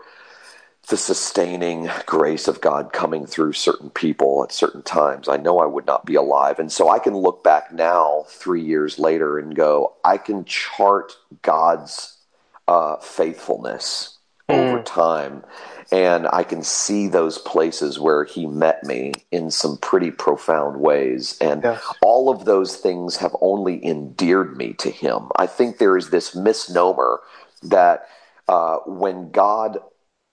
the 0.88 0.96
sustaining 0.96 1.88
grace 2.06 2.48
of 2.48 2.60
God 2.60 2.92
coming 2.92 3.24
through 3.24 3.52
certain 3.52 3.90
people 3.90 4.42
at 4.42 4.52
certain 4.52 4.82
times, 4.82 5.28
I 5.28 5.36
know 5.36 5.60
I 5.60 5.66
would 5.66 5.86
not 5.86 6.04
be 6.04 6.16
alive. 6.16 6.58
And 6.58 6.72
so 6.72 6.88
I 6.88 6.98
can 6.98 7.16
look 7.16 7.44
back 7.44 7.72
now, 7.72 8.24
three 8.28 8.62
years 8.62 8.98
later, 8.98 9.38
and 9.38 9.54
go, 9.54 9.94
I 10.04 10.18
can 10.18 10.44
chart 10.44 11.12
God's 11.42 12.18
uh, 12.66 12.96
faithfulness 12.96 14.18
over 14.48 14.78
mm. 14.78 14.84
time. 14.84 15.44
And 15.92 16.26
I 16.32 16.42
can 16.42 16.62
see 16.62 17.06
those 17.06 17.36
places 17.36 18.00
where 18.00 18.24
he 18.24 18.46
met 18.46 18.82
me 18.82 19.12
in 19.30 19.50
some 19.50 19.76
pretty 19.76 20.10
profound 20.10 20.80
ways. 20.80 21.36
And 21.38 21.62
yes. 21.62 21.84
all 22.00 22.30
of 22.30 22.46
those 22.46 22.76
things 22.76 23.16
have 23.16 23.36
only 23.42 23.84
endeared 23.84 24.56
me 24.56 24.72
to 24.78 24.90
him. 24.90 25.28
I 25.36 25.46
think 25.46 25.76
there 25.76 25.98
is 25.98 26.08
this 26.08 26.34
misnomer 26.34 27.20
that 27.64 28.08
uh, 28.48 28.78
when 28.86 29.30
God 29.32 29.80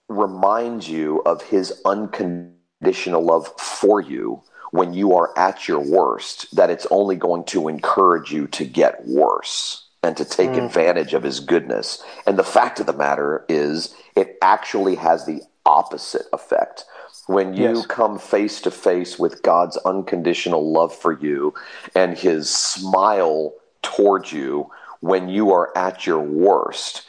reminds 0.08 0.88
you 0.88 1.20
of 1.26 1.42
his 1.42 1.78
unconditional 1.84 3.22
love 3.22 3.48
for 3.58 4.00
you, 4.00 4.42
when 4.70 4.94
you 4.94 5.14
are 5.14 5.36
at 5.38 5.68
your 5.68 5.80
worst, 5.80 6.56
that 6.56 6.70
it's 6.70 6.86
only 6.90 7.16
going 7.16 7.44
to 7.44 7.68
encourage 7.68 8.32
you 8.32 8.46
to 8.46 8.64
get 8.64 9.06
worse 9.06 9.89
and 10.02 10.16
to 10.16 10.24
take 10.24 10.50
mm. 10.50 10.64
advantage 10.64 11.14
of 11.14 11.22
his 11.22 11.40
goodness. 11.40 12.02
And 12.26 12.38
the 12.38 12.44
fact 12.44 12.80
of 12.80 12.86
the 12.86 12.92
matter 12.92 13.44
is, 13.48 13.94
it 14.16 14.38
actually 14.42 14.96
has 14.96 15.26
the 15.26 15.42
opposite 15.66 16.26
effect. 16.32 16.84
When 17.26 17.54
you 17.54 17.76
yes. 17.76 17.86
come 17.86 18.18
face 18.18 18.60
to 18.62 18.70
face 18.70 19.18
with 19.18 19.42
God's 19.42 19.76
unconditional 19.78 20.72
love 20.72 20.94
for 20.94 21.12
you 21.12 21.54
and 21.94 22.16
his 22.16 22.50
smile 22.50 23.54
towards 23.82 24.32
you 24.32 24.70
when 25.00 25.28
you 25.28 25.52
are 25.52 25.76
at 25.76 26.06
your 26.06 26.20
worst, 26.20 27.06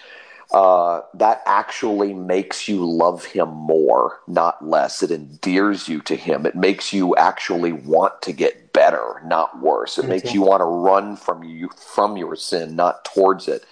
uh, 0.54 1.02
that 1.14 1.42
actually 1.46 2.14
makes 2.14 2.68
you 2.68 2.86
love 2.86 3.24
him 3.24 3.50
more, 3.50 4.20
not 4.28 4.66
less. 4.66 5.02
It 5.02 5.10
endears 5.10 5.88
you 5.88 6.02
to 6.02 6.16
him. 6.16 6.46
It 6.46 6.56
makes 6.56 6.92
you 6.92 7.16
actually 7.16 7.72
want 7.72 8.22
to 8.24 8.34
get 8.34 8.74
better, 8.74 9.22
not 9.26 9.62
worse. 9.62 9.98
It 9.98 10.08
makes 10.08 10.34
you 10.34 10.42
want 10.42 10.60
to 10.60 10.66
run 10.66 11.16
from 11.16 11.44
you 11.44 11.70
from 11.78 12.18
your 12.18 12.36
sin, 12.36 12.76
not 12.76 13.06
towards 13.06 13.48
it. 13.48 13.66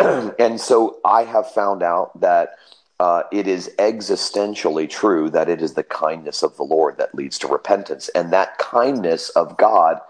and 0.00 0.60
so 0.60 0.98
I 1.04 1.22
have 1.22 1.48
found 1.52 1.84
out 1.84 2.20
that 2.20 2.56
uh, 2.98 3.22
it 3.30 3.46
is 3.46 3.70
existentially 3.78 4.90
true 4.90 5.30
that 5.30 5.48
it 5.48 5.62
is 5.62 5.74
the 5.74 5.84
kindness 5.84 6.42
of 6.42 6.56
the 6.56 6.64
Lord 6.64 6.98
that 6.98 7.14
leads 7.14 7.38
to 7.40 7.46
repentance, 7.46 8.08
and 8.16 8.32
that 8.32 8.58
kindness 8.58 9.28
of 9.30 9.56
God 9.56 10.00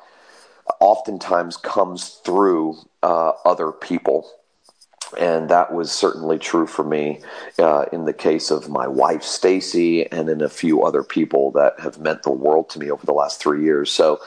oftentimes 0.80 1.58
comes 1.58 2.20
through 2.24 2.78
uh, 3.02 3.32
other 3.44 3.70
people 3.70 4.30
and 5.18 5.48
that 5.48 5.72
was 5.72 5.92
certainly 5.92 6.38
true 6.38 6.66
for 6.66 6.84
me 6.84 7.20
uh, 7.58 7.86
in 7.92 8.04
the 8.04 8.12
case 8.12 8.50
of 8.50 8.68
my 8.68 8.86
wife 8.86 9.22
Stacy 9.22 10.10
and 10.10 10.28
in 10.28 10.40
a 10.40 10.48
few 10.48 10.82
other 10.82 11.02
people 11.02 11.50
that 11.52 11.78
have 11.80 11.98
meant 11.98 12.22
the 12.22 12.30
world 12.30 12.68
to 12.70 12.78
me 12.78 12.90
over 12.90 13.04
the 13.04 13.12
last 13.12 13.40
three 13.40 13.64
years. 13.64 13.90
So 13.90 14.20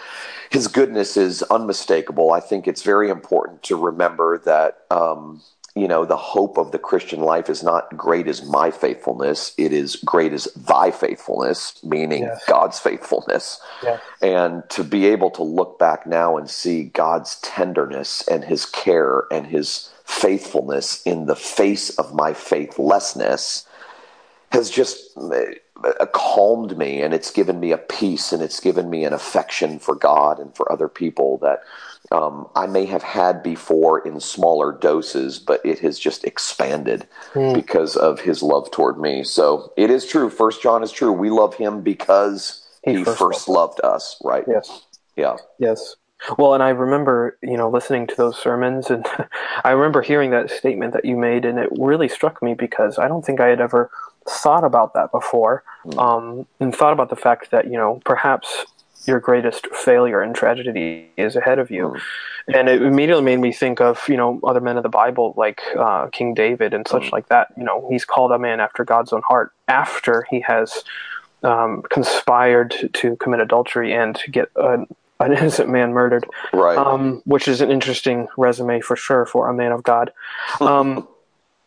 his 0.49 0.67
goodness 0.67 1.17
is 1.17 1.43
unmistakable. 1.43 2.31
I 2.31 2.39
think 2.39 2.67
it's 2.67 2.81
very 2.81 3.09
important 3.09 3.63
to 3.63 3.75
remember 3.75 4.39
that 4.39 4.79
um, 4.89 5.41
you 5.75 5.87
know 5.87 6.03
the 6.05 6.17
hope 6.17 6.57
of 6.57 6.71
the 6.71 6.79
Christian 6.79 7.21
life 7.21 7.49
is 7.49 7.63
not 7.63 7.95
great 7.95 8.27
as 8.27 8.45
my 8.45 8.71
faithfulness; 8.71 9.53
it 9.57 9.71
is 9.71 9.95
great 9.97 10.33
as 10.33 10.45
thy 10.55 10.91
faithfulness, 10.91 11.81
meaning 11.83 12.23
yes. 12.23 12.43
God's 12.47 12.79
faithfulness. 12.79 13.61
Yes. 13.83 14.01
And 14.21 14.67
to 14.71 14.83
be 14.83 15.05
able 15.05 15.29
to 15.31 15.43
look 15.43 15.77
back 15.77 16.07
now 16.07 16.37
and 16.37 16.49
see 16.49 16.85
God's 16.85 17.39
tenderness 17.41 18.27
and 18.27 18.43
His 18.43 18.65
care 18.65 19.25
and 19.31 19.47
His 19.47 19.89
faithfulness 20.09 21.03
in 21.03 21.27
the 21.27 21.35
face 21.35 21.91
of 21.91 22.15
my 22.15 22.33
faithlessness 22.33 23.67
has 24.51 24.71
just 24.71 25.15
uh, 25.15 26.05
calmed 26.07 26.75
me 26.75 26.99
and 27.03 27.13
it's 27.13 27.29
given 27.29 27.59
me 27.59 27.71
a 27.71 27.77
peace 27.77 28.33
and 28.33 28.41
it's 28.41 28.59
given 28.59 28.89
me 28.89 29.03
an 29.05 29.13
affection 29.13 29.77
for 29.77 29.93
God 29.93 30.39
and 30.39 30.55
for 30.55 30.69
other 30.71 30.87
people 30.87 31.37
that 31.37 31.61
um, 32.11 32.47
I 32.55 32.65
may 32.65 32.85
have 32.85 33.03
had 33.03 33.43
before 33.43 33.99
in 33.99 34.19
smaller 34.19 34.71
doses, 34.71 35.37
but 35.37 35.63
it 35.63 35.77
has 35.79 35.99
just 35.99 36.23
expanded 36.25 37.07
mm. 37.33 37.53
because 37.53 37.95
of 37.95 38.19
his 38.19 38.41
love 38.41 38.71
toward 38.71 38.99
me. 38.99 39.23
So 39.23 39.71
it 39.77 39.91
is 39.91 40.07
true. 40.07 40.31
First 40.31 40.63
John 40.63 40.81
is 40.81 40.91
true. 40.91 41.11
We 41.11 41.29
love 41.29 41.53
him 41.53 41.81
because 41.81 42.65
he, 42.83 42.95
he 42.95 43.03
first, 43.03 43.19
first 43.19 43.47
loved 43.47 43.79
us, 43.83 44.19
right? 44.23 44.43
Yes. 44.47 44.87
Yeah. 45.15 45.37
Yes. 45.59 45.95
Well, 46.37 46.53
and 46.53 46.61
I 46.61 46.69
remember, 46.69 47.37
you 47.41 47.57
know, 47.57 47.69
listening 47.69 48.07
to 48.07 48.15
those 48.15 48.37
sermons, 48.37 48.89
and 48.89 49.05
I 49.63 49.71
remember 49.71 50.01
hearing 50.01 50.31
that 50.31 50.49
statement 50.51 50.93
that 50.93 51.05
you 51.05 51.15
made, 51.15 51.45
and 51.45 51.57
it 51.57 51.69
really 51.77 52.09
struck 52.09 52.41
me 52.41 52.53
because 52.53 52.97
I 52.99 53.07
don't 53.07 53.25
think 53.25 53.39
I 53.39 53.47
had 53.47 53.61
ever 53.61 53.89
thought 54.27 54.63
about 54.63 54.93
that 54.93 55.11
before, 55.11 55.63
mm. 55.85 55.97
um, 55.97 56.45
and 56.59 56.75
thought 56.75 56.93
about 56.93 57.09
the 57.09 57.15
fact 57.15 57.51
that 57.51 57.65
you 57.65 57.77
know 57.77 58.01
perhaps 58.05 58.65
your 59.07 59.19
greatest 59.19 59.67
failure 59.73 60.21
and 60.21 60.35
tragedy 60.35 61.09
is 61.15 61.35
ahead 61.35 61.57
of 61.57 61.71
you, 61.71 61.87
mm. 61.87 62.01
and 62.53 62.67
it 62.67 62.81
immediately 62.81 63.23
made 63.23 63.39
me 63.39 63.53
think 63.53 63.79
of 63.79 64.07
you 64.09 64.17
know 64.17 64.39
other 64.43 64.61
men 64.61 64.75
of 64.77 64.83
the 64.83 64.89
Bible 64.89 65.33
like 65.37 65.61
uh, 65.77 66.07
King 66.07 66.33
David 66.33 66.73
and 66.73 66.87
such 66.87 67.03
mm. 67.03 67.11
like 67.11 67.29
that. 67.29 67.47
You 67.57 67.63
know, 67.63 67.87
he's 67.89 68.03
called 68.03 68.31
a 68.31 68.39
man 68.39 68.59
after 68.59 68.83
God's 68.83 69.13
own 69.13 69.21
heart 69.21 69.53
after 69.69 70.25
he 70.29 70.41
has 70.41 70.83
um, 71.43 71.83
conspired 71.89 72.89
to 72.93 73.15
commit 73.17 73.39
adultery 73.39 73.93
and 73.93 74.15
to 74.17 74.29
get 74.29 74.49
a 74.55 74.85
an 75.19 75.33
innocent 75.37 75.69
man 75.69 75.93
murdered. 75.93 76.25
Right. 76.53 76.77
Um, 76.77 77.21
which 77.25 77.47
is 77.47 77.61
an 77.61 77.71
interesting 77.71 78.27
resume 78.37 78.81
for 78.81 78.95
sure 78.95 79.25
for 79.25 79.49
a 79.49 79.53
man 79.53 79.71
of 79.71 79.83
God. 79.83 80.11
Um, 80.59 81.07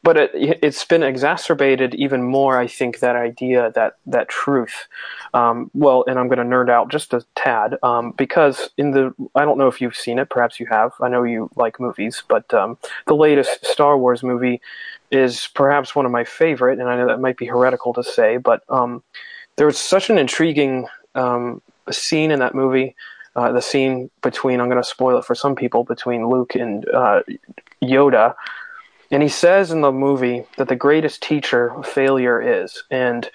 but 0.04 0.16
it, 0.16 0.64
has 0.64 0.84
been 0.84 1.02
exacerbated 1.02 1.94
even 1.94 2.22
more, 2.24 2.58
I 2.58 2.66
think, 2.66 2.98
that 2.98 3.14
idea, 3.14 3.70
that, 3.76 3.98
that 4.06 4.28
truth. 4.28 4.88
Um, 5.32 5.70
well, 5.74 6.04
and 6.08 6.18
I'm 6.18 6.26
going 6.28 6.38
to 6.38 6.44
nerd 6.44 6.68
out 6.68 6.90
just 6.90 7.14
a 7.14 7.24
tad 7.36 7.78
um, 7.84 8.10
because 8.12 8.70
in 8.76 8.90
the, 8.90 9.14
I 9.36 9.44
don't 9.44 9.58
know 9.58 9.68
if 9.68 9.80
you've 9.80 9.96
seen 9.96 10.18
it, 10.18 10.28
perhaps 10.28 10.58
you 10.58 10.66
have. 10.66 10.92
I 11.00 11.08
know 11.08 11.22
you 11.22 11.50
like 11.54 11.78
movies, 11.78 12.22
but 12.26 12.52
um, 12.52 12.78
the 13.06 13.14
latest 13.14 13.64
Star 13.64 13.96
Wars 13.96 14.24
movie 14.24 14.60
is 15.12 15.48
perhaps 15.54 15.94
one 15.94 16.06
of 16.06 16.10
my 16.10 16.24
favorite, 16.24 16.80
and 16.80 16.88
I 16.88 16.96
know 16.96 17.06
that 17.06 17.20
might 17.20 17.36
be 17.36 17.46
heretical 17.46 17.92
to 17.94 18.02
say, 18.02 18.38
but 18.38 18.64
um, 18.68 19.04
there 19.56 19.66
was 19.66 19.78
such 19.78 20.10
an 20.10 20.18
intriguing 20.18 20.88
um, 21.14 21.62
scene 21.90 22.30
in 22.30 22.40
that 22.40 22.54
movie 22.54 22.96
uh, 23.34 23.52
the 23.52 23.62
scene 23.62 24.10
between 24.22 24.60
I'm 24.60 24.68
going 24.68 24.82
to 24.82 24.88
spoil 24.88 25.18
it 25.18 25.24
for 25.24 25.34
some 25.34 25.54
people 25.54 25.84
between 25.84 26.28
Luke 26.28 26.54
and 26.54 26.88
uh, 26.88 27.22
Yoda, 27.82 28.34
and 29.10 29.22
he 29.22 29.28
says 29.28 29.70
in 29.70 29.80
the 29.80 29.92
movie 29.92 30.44
that 30.56 30.68
the 30.68 30.76
greatest 30.76 31.22
teacher 31.22 31.74
failure 31.82 32.40
is, 32.40 32.84
and 32.90 33.30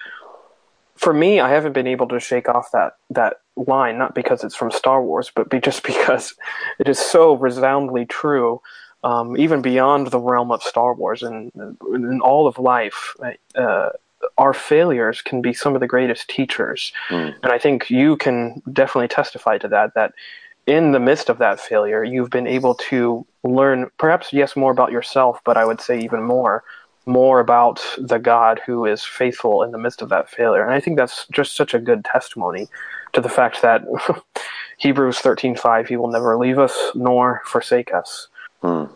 for 0.98 1.14
me, 1.14 1.38
I 1.38 1.50
haven't 1.50 1.72
been 1.72 1.86
able 1.86 2.08
to 2.08 2.20
shake 2.20 2.48
off 2.48 2.72
that 2.72 2.96
that 3.10 3.36
line, 3.56 3.98
not 3.98 4.14
because 4.14 4.44
it's 4.44 4.54
from 4.54 4.70
Star 4.70 5.02
Wars, 5.02 5.30
but 5.34 5.48
be, 5.48 5.60
just 5.60 5.82
because 5.84 6.34
it 6.78 6.88
is 6.88 6.98
so 6.98 7.34
resoundingly 7.34 8.04
true. 8.04 8.60
Um, 9.04 9.36
even 9.36 9.62
beyond 9.62 10.08
the 10.08 10.18
realm 10.18 10.50
of 10.50 10.60
Star 10.60 10.92
Wars 10.92 11.22
and 11.22 11.52
in 11.54 12.20
all 12.20 12.48
of 12.48 12.58
life, 12.58 13.14
uh, 13.54 13.90
our 14.38 14.54
failures 14.54 15.20
can 15.20 15.42
be 15.42 15.52
some 15.52 15.74
of 15.74 15.80
the 15.80 15.86
greatest 15.86 16.28
teachers. 16.28 16.92
Mm. 17.10 17.34
And 17.42 17.52
I 17.52 17.58
think 17.58 17.90
you 17.90 18.16
can 18.16 18.62
definitely 18.72 19.08
testify 19.08 19.58
to 19.58 19.68
that, 19.68 19.94
that 19.94 20.12
in 20.66 20.92
the 20.92 21.00
midst 21.00 21.28
of 21.28 21.38
that 21.38 21.60
failure, 21.60 22.04
you've 22.04 22.30
been 22.30 22.46
able 22.46 22.74
to 22.74 23.26
learn 23.42 23.90
perhaps, 23.98 24.32
yes, 24.32 24.54
more 24.54 24.70
about 24.70 24.92
yourself, 24.92 25.40
but 25.44 25.56
I 25.56 25.64
would 25.64 25.80
say 25.80 25.98
even 26.00 26.22
more, 26.22 26.62
more 27.04 27.40
about 27.40 27.82
the 27.98 28.18
God 28.18 28.60
who 28.64 28.84
is 28.84 29.02
faithful 29.02 29.62
in 29.62 29.72
the 29.72 29.78
midst 29.78 30.02
of 30.02 30.10
that 30.10 30.30
failure. 30.30 30.62
And 30.62 30.72
I 30.72 30.80
think 30.80 30.96
that's 30.96 31.26
just 31.32 31.56
such 31.56 31.74
a 31.74 31.78
good 31.78 32.04
testimony 32.04 32.68
to 33.14 33.20
the 33.20 33.28
fact 33.28 33.62
that 33.62 33.82
Hebrews 34.78 35.18
13:5 35.18 35.88
he 35.88 35.96
will 35.96 36.08
never 36.08 36.36
leave 36.36 36.58
us 36.58 36.76
nor 36.94 37.42
forsake 37.46 37.92
us. 37.94 38.28
Mm. 38.62 38.90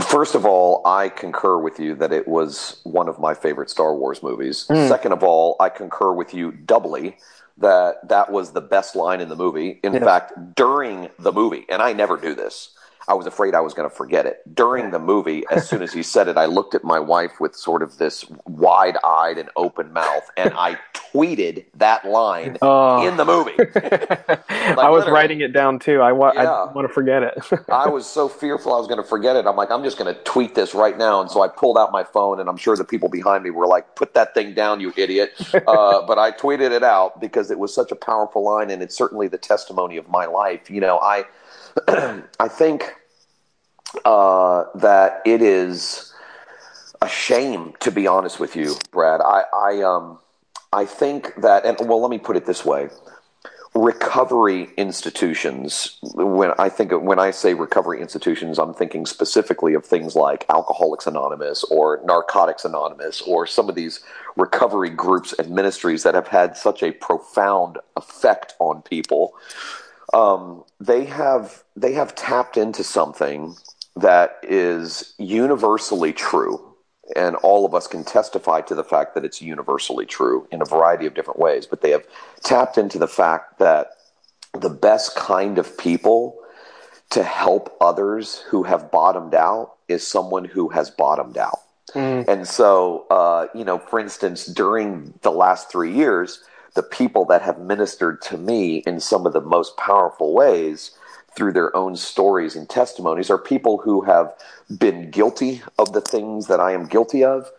First 0.00 0.34
of 0.34 0.46
all, 0.46 0.80
I 0.86 1.08
concur 1.10 1.58
with 1.58 1.78
you 1.78 1.94
that 1.96 2.12
it 2.12 2.26
was 2.26 2.80
one 2.84 3.08
of 3.08 3.18
my 3.18 3.34
favorite 3.34 3.68
Star 3.68 3.94
Wars 3.94 4.22
movies. 4.22 4.66
Mm. 4.70 4.88
Second 4.88 5.12
of 5.12 5.22
all, 5.22 5.56
I 5.60 5.68
concur 5.68 6.12
with 6.12 6.32
you 6.32 6.52
doubly 6.52 7.18
that 7.58 8.08
that 8.08 8.32
was 8.32 8.52
the 8.52 8.62
best 8.62 8.96
line 8.96 9.20
in 9.20 9.28
the 9.28 9.36
movie. 9.36 9.80
In 9.84 9.92
Yeah. 9.92 10.00
fact, 10.00 10.54
during 10.56 11.10
the 11.18 11.32
movie, 11.32 11.66
and 11.68 11.82
I 11.82 11.92
never 11.92 12.16
do 12.16 12.34
this. 12.34 12.70
I 13.08 13.14
was 13.14 13.26
afraid 13.26 13.54
I 13.54 13.60
was 13.60 13.74
going 13.74 13.88
to 13.88 13.94
forget 13.94 14.26
it. 14.26 14.42
During 14.54 14.90
the 14.90 14.98
movie, 14.98 15.44
as 15.50 15.68
soon 15.68 15.82
as 15.82 15.92
he 15.92 16.02
said 16.02 16.28
it, 16.28 16.36
I 16.36 16.46
looked 16.46 16.74
at 16.74 16.84
my 16.84 16.98
wife 17.00 17.40
with 17.40 17.54
sort 17.56 17.82
of 17.82 17.98
this 17.98 18.24
wide 18.46 18.96
eyed 19.04 19.38
and 19.38 19.48
open 19.56 19.92
mouth, 19.92 20.30
and 20.36 20.52
I 20.56 20.78
tweeted 20.94 21.64
that 21.74 22.04
line 22.04 22.56
Oh. 22.62 23.06
in 23.06 23.16
the 23.16 23.24
movie. 23.24 23.52
I 24.48 24.88
was 24.88 25.06
writing 25.08 25.40
it 25.40 25.52
down 25.52 25.78
too. 25.78 26.00
I, 26.00 26.12
wa- 26.12 26.28
I 26.36 26.42
Yeah. 26.44 26.62
didn't 26.64 26.74
want 26.74 26.88
to 26.88 26.94
forget 26.94 27.22
it. 27.22 27.38
I 27.70 27.88
was 27.88 28.06
so 28.06 28.28
fearful 28.28 28.74
I 28.74 28.78
was 28.78 28.86
going 28.86 29.02
to 29.02 29.06
forget 29.08 29.36
it. 29.36 29.46
I'm 29.46 29.56
like, 29.56 29.70
I'm 29.70 29.82
just 29.84 29.98
going 29.98 30.12
to 30.14 30.20
tweet 30.22 30.54
this 30.54 30.74
right 30.74 30.96
now. 30.96 31.20
And 31.20 31.30
so 31.30 31.42
I 31.42 31.48
pulled 31.48 31.76
out 31.78 31.92
my 31.92 32.04
phone, 32.04 32.40
and 32.40 32.48
I'm 32.48 32.56
sure 32.56 32.76
the 32.76 32.84
people 32.84 33.08
behind 33.08 33.44
me 33.44 33.50
were 33.50 33.66
like, 33.66 33.94
put 33.96 34.14
that 34.14 34.32
thing 34.34 34.54
down, 34.54 34.80
you 34.80 34.92
idiot. 34.96 35.32
Uh, 35.72 36.04
but 36.06 36.18
I 36.18 36.32
tweeted 36.32 36.70
it 36.72 36.82
out 36.82 37.20
because 37.20 37.50
it 37.50 37.58
was 37.58 37.74
such 37.74 37.92
a 37.92 37.94
powerful 37.96 38.42
line, 38.44 38.70
and 38.70 38.82
it's 38.82 38.96
certainly 38.96 39.28
the 39.28 39.38
testimony 39.38 39.96
of 39.96 40.08
my 40.08 40.26
life. 40.26 40.70
You 40.70 40.80
know, 40.80 40.98
I, 40.98 41.24
I 41.88 42.48
think 42.48 42.94
uh, 44.04 44.64
that 44.74 45.22
it 45.24 45.42
is 45.42 46.12
a 47.00 47.08
shame, 47.08 47.74
to 47.80 47.90
be 47.90 48.06
honest 48.06 48.38
with 48.40 48.56
you, 48.56 48.76
Brad. 48.90 49.20
I, 49.20 49.44
I, 49.54 49.82
um, 49.82 50.18
I 50.72 50.84
think 50.84 51.34
that, 51.36 51.64
and 51.64 51.76
well, 51.88 52.00
let 52.00 52.10
me 52.10 52.18
put 52.18 52.36
it 52.36 52.46
this 52.46 52.64
way 52.64 52.88
recovery 53.74 54.68
institutions 54.76 55.98
when 56.14 56.52
i 56.58 56.68
think 56.68 56.92
when 56.92 57.18
i 57.18 57.30
say 57.30 57.54
recovery 57.54 58.02
institutions 58.02 58.58
i'm 58.58 58.74
thinking 58.74 59.06
specifically 59.06 59.72
of 59.72 59.82
things 59.82 60.14
like 60.14 60.44
alcoholics 60.50 61.06
anonymous 61.06 61.64
or 61.64 61.98
narcotics 62.04 62.66
anonymous 62.66 63.22
or 63.22 63.46
some 63.46 63.70
of 63.70 63.74
these 63.74 64.00
recovery 64.36 64.90
groups 64.90 65.32
and 65.38 65.50
ministries 65.50 66.02
that 66.02 66.14
have 66.14 66.28
had 66.28 66.54
such 66.54 66.82
a 66.82 66.92
profound 66.92 67.78
effect 67.96 68.54
on 68.58 68.82
people 68.82 69.32
um, 70.12 70.64
they 70.80 71.04
have 71.06 71.64
they 71.76 71.92
have 71.92 72.14
tapped 72.14 72.56
into 72.56 72.84
something 72.84 73.56
that 73.96 74.38
is 74.42 75.14
universally 75.18 76.12
true. 76.12 76.68
And 77.16 77.36
all 77.36 77.66
of 77.66 77.74
us 77.74 77.86
can 77.86 78.04
testify 78.04 78.62
to 78.62 78.74
the 78.74 78.84
fact 78.84 79.14
that 79.14 79.24
it's 79.24 79.42
universally 79.42 80.06
true 80.06 80.46
in 80.50 80.62
a 80.62 80.64
variety 80.64 81.04
of 81.04 81.14
different 81.14 81.40
ways. 81.40 81.66
But 81.66 81.82
they 81.82 81.90
have 81.90 82.06
tapped 82.42 82.78
into 82.78 82.98
the 82.98 83.08
fact 83.08 83.58
that 83.58 83.88
the 84.58 84.70
best 84.70 85.16
kind 85.16 85.58
of 85.58 85.76
people 85.76 86.38
to 87.10 87.22
help 87.22 87.76
others 87.80 88.38
who 88.48 88.62
have 88.62 88.90
bottomed 88.90 89.34
out 89.34 89.74
is 89.88 90.06
someone 90.06 90.44
who 90.44 90.68
has 90.70 90.90
bottomed 90.90 91.36
out. 91.36 91.60
And 92.28 92.48
so 92.48 93.06
uh, 93.10 93.48
you 93.54 93.64
know 93.64 93.78
for 93.78 93.98
instance 93.98 94.46
during 94.46 95.12
the 95.22 95.32
last 95.32 95.70
three 95.70 95.92
years 95.92 96.42
the 96.74 96.82
people 96.82 97.24
that 97.26 97.42
have 97.42 97.58
ministered 97.58 98.22
to 98.22 98.38
me 98.38 98.78
in 98.86 99.00
some 99.00 99.26
of 99.26 99.32
the 99.32 99.40
most 99.40 99.76
powerful 99.76 100.32
ways 100.32 100.92
through 101.34 101.52
their 101.52 101.74
own 101.74 101.96
stories 101.96 102.56
and 102.56 102.68
testimonies 102.68 103.30
are 103.30 103.38
people 103.38 103.78
who 103.78 104.02
have 104.02 104.34
been 104.78 105.10
guilty 105.10 105.62
of 105.78 105.92
the 105.92 106.00
things 106.00 106.46
that 106.46 106.60
I 106.60 106.72
am 106.72 106.86
guilty 106.86 107.24
of, 107.24 107.50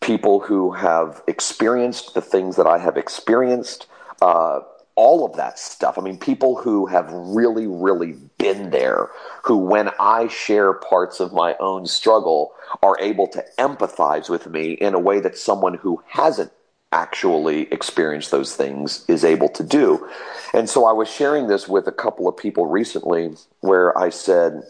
people 0.00 0.40
who 0.40 0.72
have 0.72 1.22
experienced 1.26 2.14
the 2.14 2.22
things 2.22 2.56
that 2.56 2.66
I 2.66 2.78
have 2.78 2.96
experienced, 2.96 3.86
uh, 4.22 4.60
all 4.96 5.24
of 5.24 5.36
that 5.36 5.58
stuff. 5.58 5.98
I 5.98 6.02
mean, 6.02 6.18
people 6.18 6.56
who 6.56 6.86
have 6.86 7.10
really, 7.10 7.66
really 7.66 8.16
been 8.38 8.70
there, 8.70 9.08
who, 9.44 9.56
when 9.56 9.90
I 9.98 10.28
share 10.28 10.74
parts 10.74 11.20
of 11.20 11.32
my 11.32 11.56
own 11.60 11.86
struggle, 11.86 12.52
are 12.82 12.98
able 13.00 13.26
to 13.28 13.44
empathize 13.58 14.28
with 14.28 14.46
me 14.46 14.72
in 14.72 14.94
a 14.94 14.98
way 14.98 15.20
that 15.20 15.38
someone 15.38 15.74
who 15.74 16.02
hasn't 16.06 16.52
actually 16.92 17.72
experience 17.72 18.30
those 18.30 18.56
things 18.56 19.04
is 19.08 19.24
able 19.24 19.48
to 19.50 19.62
do. 19.62 20.08
And 20.52 20.68
so 20.68 20.86
I 20.86 20.92
was 20.92 21.08
sharing 21.08 21.46
this 21.46 21.68
with 21.68 21.86
a 21.86 21.92
couple 21.92 22.28
of 22.28 22.36
people 22.36 22.66
recently 22.66 23.34
where 23.60 23.96
I 23.96 24.10
said, 24.10 24.62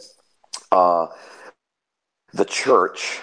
uh, 0.70 1.06
the 2.32 2.44
church, 2.44 3.20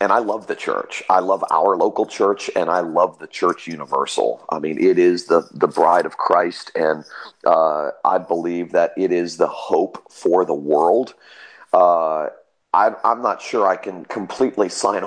and 0.00 0.12
I 0.12 0.18
love 0.18 0.46
the 0.46 0.56
church. 0.56 1.02
I 1.10 1.20
love 1.20 1.44
our 1.50 1.76
local 1.76 2.06
church, 2.06 2.50
and 2.56 2.70
I 2.70 2.80
love 2.80 3.18
the 3.18 3.26
church 3.26 3.66
universal. 3.66 4.44
I 4.50 4.58
mean, 4.58 4.82
it 4.82 4.98
is 4.98 5.26
the 5.26 5.48
the 5.52 5.68
bride 5.68 6.06
of 6.06 6.16
Christ, 6.16 6.72
and 6.74 7.04
uh, 7.44 7.90
I 8.04 8.18
believe 8.18 8.72
that 8.72 8.92
it 8.96 9.12
is 9.12 9.36
the 9.36 9.48
hope 9.48 10.10
for 10.10 10.44
the 10.44 10.54
world. 10.54 11.14
Uh, 11.72 12.28
I, 12.72 12.94
I'm 13.04 13.22
not 13.22 13.42
sure 13.42 13.66
I 13.66 13.76
can 13.76 14.04
completely 14.04 14.68
sign 14.68 15.04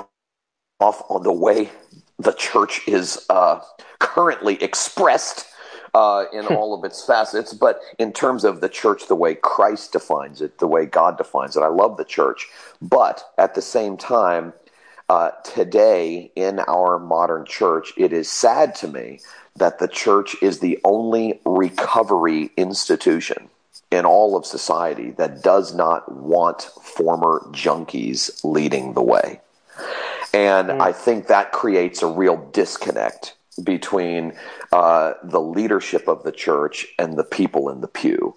off 0.79 1.03
on 1.09 1.23
the 1.23 1.33
way 1.33 1.71
the 2.19 2.33
church 2.33 2.87
is 2.87 3.25
uh, 3.29 3.59
currently 3.99 4.61
expressed 4.61 5.47
uh, 5.93 6.25
in 6.33 6.47
all 6.47 6.73
of 6.73 6.83
its 6.83 7.05
facets, 7.05 7.53
but 7.53 7.79
in 7.99 8.11
terms 8.11 8.43
of 8.43 8.61
the 8.61 8.69
church, 8.69 9.07
the 9.07 9.15
way 9.15 9.35
Christ 9.35 9.91
defines 9.91 10.41
it, 10.41 10.57
the 10.57 10.67
way 10.67 10.85
God 10.85 11.17
defines 11.17 11.55
it, 11.55 11.61
I 11.61 11.67
love 11.67 11.97
the 11.97 12.05
church. 12.05 12.47
But 12.81 13.23
at 13.37 13.53
the 13.53 13.61
same 13.61 13.97
time, 13.97 14.53
uh, 15.09 15.31
today 15.43 16.31
in 16.35 16.59
our 16.67 16.97
modern 16.97 17.45
church, 17.45 17.93
it 17.97 18.11
is 18.11 18.29
sad 18.31 18.73
to 18.75 18.87
me 18.87 19.19
that 19.55 19.77
the 19.77 19.87
church 19.87 20.35
is 20.41 20.59
the 20.59 20.79
only 20.83 21.39
recovery 21.45 22.49
institution 22.57 23.49
in 23.91 24.05
all 24.05 24.35
of 24.35 24.45
society 24.45 25.11
that 25.11 25.43
does 25.43 25.75
not 25.75 26.11
want 26.11 26.63
former 26.81 27.45
junkies 27.51 28.43
leading 28.43 28.93
the 28.93 29.03
way. 29.03 29.39
And 30.33 30.71
I 30.71 30.91
think 30.91 31.27
that 31.27 31.51
creates 31.51 32.01
a 32.01 32.07
real 32.07 32.37
disconnect 32.51 33.35
between 33.63 34.33
uh, 34.71 35.13
the 35.23 35.39
leadership 35.39 36.07
of 36.07 36.23
the 36.23 36.31
church 36.31 36.87
and 36.97 37.17
the 37.17 37.23
people 37.23 37.69
in 37.69 37.81
the 37.81 37.87
pew. 37.87 38.35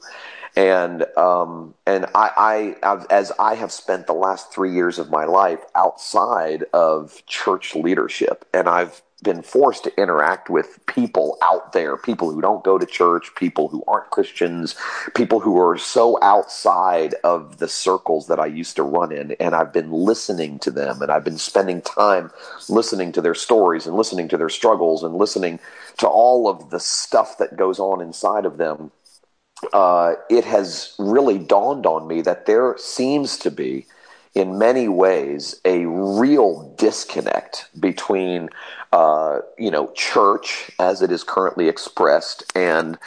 And 0.56 1.04
um, 1.18 1.74
and 1.86 2.06
I, 2.14 2.76
I 2.82 3.04
as 3.10 3.30
I 3.38 3.54
have 3.56 3.70
spent 3.72 4.06
the 4.06 4.14
last 4.14 4.52
three 4.52 4.72
years 4.72 4.98
of 4.98 5.10
my 5.10 5.24
life 5.24 5.60
outside 5.74 6.64
of 6.72 7.22
church 7.26 7.74
leadership, 7.74 8.46
and 8.54 8.66
I've 8.66 9.02
been 9.22 9.42
forced 9.42 9.84
to 9.84 10.00
interact 10.00 10.50
with 10.50 10.78
people 10.86 11.38
out 11.42 11.72
there, 11.72 11.96
people 11.96 12.30
who 12.30 12.40
don't 12.40 12.62
go 12.62 12.76
to 12.76 12.84
church, 12.84 13.34
people 13.34 13.68
who 13.68 13.82
aren't 13.88 14.10
Christians, 14.10 14.76
people 15.14 15.40
who 15.40 15.58
are 15.60 15.78
so 15.78 16.18
outside 16.22 17.14
of 17.24 17.58
the 17.58 17.68
circles 17.68 18.26
that 18.26 18.38
I 18.38 18.46
used 18.46 18.76
to 18.76 18.82
run 18.82 19.12
in. 19.12 19.32
And 19.32 19.54
I've 19.54 19.72
been 19.72 19.90
listening 19.90 20.58
to 20.60 20.70
them 20.70 21.00
and 21.00 21.10
I've 21.10 21.24
been 21.24 21.38
spending 21.38 21.80
time 21.80 22.30
listening 22.68 23.12
to 23.12 23.22
their 23.22 23.34
stories 23.34 23.86
and 23.86 23.96
listening 23.96 24.28
to 24.28 24.36
their 24.36 24.50
struggles 24.50 25.02
and 25.02 25.14
listening 25.14 25.60
to 25.98 26.06
all 26.06 26.48
of 26.48 26.70
the 26.70 26.80
stuff 26.80 27.38
that 27.38 27.56
goes 27.56 27.78
on 27.78 28.02
inside 28.02 28.44
of 28.44 28.58
them. 28.58 28.92
Uh, 29.72 30.14
it 30.28 30.44
has 30.44 30.94
really 30.98 31.38
dawned 31.38 31.86
on 31.86 32.06
me 32.06 32.20
that 32.20 32.44
there 32.44 32.76
seems 32.76 33.38
to 33.38 33.50
be 33.50 33.86
in 34.36 34.58
many 34.58 34.86
ways 34.86 35.58
a 35.64 35.86
real 35.86 36.74
disconnect 36.76 37.68
between 37.80 38.50
uh, 38.92 39.40
you 39.58 39.70
know 39.70 39.90
church 39.94 40.70
as 40.78 41.02
it 41.02 41.10
is 41.10 41.24
currently 41.24 41.68
expressed 41.68 42.44
and 42.54 42.98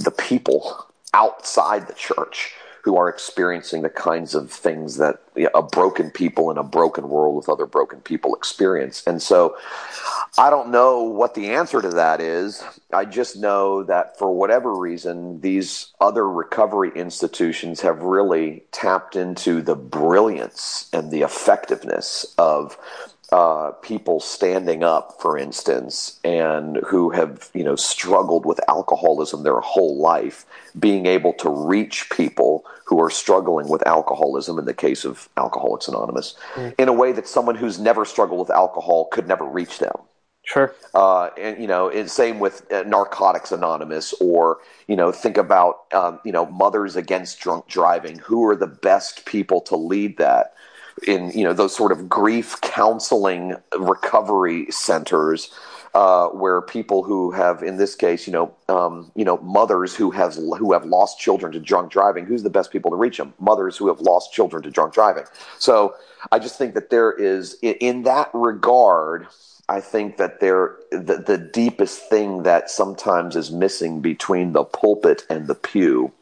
the 0.00 0.10
people 0.10 0.86
outside 1.14 1.88
the 1.88 1.94
church 1.94 2.52
who 2.86 2.96
are 2.96 3.08
experiencing 3.08 3.82
the 3.82 3.90
kinds 3.90 4.32
of 4.32 4.48
things 4.48 4.96
that 4.96 5.16
a 5.56 5.60
broken 5.60 6.08
people 6.08 6.52
in 6.52 6.56
a 6.56 6.62
broken 6.62 7.08
world 7.08 7.34
with 7.34 7.48
other 7.48 7.66
broken 7.66 8.00
people 8.00 8.32
experience. 8.36 9.02
And 9.08 9.20
so 9.20 9.56
I 10.38 10.50
don't 10.50 10.70
know 10.70 11.02
what 11.02 11.34
the 11.34 11.50
answer 11.50 11.82
to 11.82 11.88
that 11.88 12.20
is. 12.20 12.62
I 12.92 13.04
just 13.04 13.36
know 13.36 13.82
that 13.82 14.16
for 14.16 14.30
whatever 14.30 14.72
reason, 14.72 15.40
these 15.40 15.88
other 16.00 16.30
recovery 16.30 16.92
institutions 16.94 17.80
have 17.80 18.02
really 18.02 18.62
tapped 18.70 19.16
into 19.16 19.62
the 19.62 19.74
brilliance 19.74 20.88
and 20.92 21.10
the 21.10 21.22
effectiveness 21.22 22.36
of 22.38 22.78
uh, 23.32 23.72
people 23.82 24.20
standing 24.20 24.84
up, 24.84 25.20
for 25.20 25.36
instance, 25.36 26.20
and 26.22 26.76
who 26.86 27.10
have 27.10 27.50
you 27.54 27.64
know 27.64 27.76
struggled 27.76 28.46
with 28.46 28.60
alcoholism 28.68 29.42
their 29.42 29.60
whole 29.60 29.98
life, 29.98 30.46
being 30.78 31.06
able 31.06 31.32
to 31.34 31.50
reach 31.50 32.08
people 32.10 32.64
who 32.84 33.00
are 33.02 33.10
struggling 33.10 33.68
with 33.68 33.84
alcoholism, 33.86 34.58
in 34.58 34.64
the 34.64 34.74
case 34.74 35.04
of 35.04 35.28
Alcoholics 35.36 35.88
Anonymous, 35.88 36.36
in 36.78 36.88
a 36.88 36.92
way 36.92 37.10
that 37.10 37.26
someone 37.26 37.56
who's 37.56 37.80
never 37.80 38.04
struggled 38.04 38.38
with 38.38 38.50
alcohol 38.50 39.06
could 39.06 39.26
never 39.26 39.44
reach 39.44 39.80
them. 39.80 39.96
Sure. 40.44 40.72
Uh, 40.94 41.30
and 41.36 41.60
you 41.60 41.66
know, 41.66 41.90
and 41.90 42.08
same 42.08 42.38
with 42.38 42.70
uh, 42.72 42.84
Narcotics 42.84 43.50
Anonymous, 43.50 44.12
or 44.20 44.58
you 44.86 44.94
know, 44.94 45.10
think 45.10 45.36
about 45.36 45.92
um, 45.92 46.20
you 46.24 46.30
know, 46.30 46.46
Mothers 46.46 46.94
Against 46.94 47.40
Drunk 47.40 47.66
Driving. 47.66 48.18
Who 48.20 48.46
are 48.48 48.54
the 48.54 48.68
best 48.68 49.26
people 49.26 49.60
to 49.62 49.76
lead 49.76 50.18
that? 50.18 50.54
In 51.06 51.30
you 51.32 51.44
know 51.44 51.52
those 51.52 51.74
sort 51.74 51.92
of 51.92 52.08
grief 52.08 52.60
counseling 52.60 53.56
recovery 53.78 54.66
centers 54.70 55.50
uh, 55.94 56.28
where 56.28 56.60
people 56.60 57.02
who 57.02 57.30
have 57.30 57.62
in 57.62 57.76
this 57.76 57.94
case 57.94 58.26
you 58.26 58.32
know 58.32 58.54
um, 58.68 59.10
you 59.14 59.24
know 59.24 59.38
mothers 59.38 59.94
who 59.94 60.10
have 60.10 60.34
who 60.34 60.72
have 60.72 60.84
lost 60.84 61.18
children 61.18 61.52
to 61.52 61.60
drunk 61.60 61.90
driving 61.90 62.24
who's 62.24 62.42
the 62.42 62.50
best 62.50 62.70
people 62.70 62.90
to 62.90 62.96
reach 62.96 63.18
them? 63.18 63.34
Mothers 63.38 63.76
who 63.76 63.88
have 63.88 64.00
lost 64.00 64.32
children 64.32 64.62
to 64.62 64.70
drunk 64.70 64.94
driving. 64.94 65.24
So 65.58 65.94
i 66.32 66.38
just 66.38 66.58
think 66.58 66.74
that 66.74 66.90
there 66.90 67.12
is 67.12 67.56
in, 67.62 67.74
in 67.74 68.02
that 68.02 68.30
regard 68.32 69.26
I 69.68 69.80
think 69.80 70.16
that 70.16 70.40
there 70.40 70.76
the, 70.90 71.22
the 71.26 71.38
deepest 71.38 72.08
thing 72.08 72.44
that 72.44 72.70
sometimes 72.70 73.34
is 73.34 73.50
missing 73.50 74.00
between 74.00 74.52
the 74.52 74.64
pulpit 74.64 75.24
and 75.28 75.48
the 75.48 75.56
pew 75.56 76.12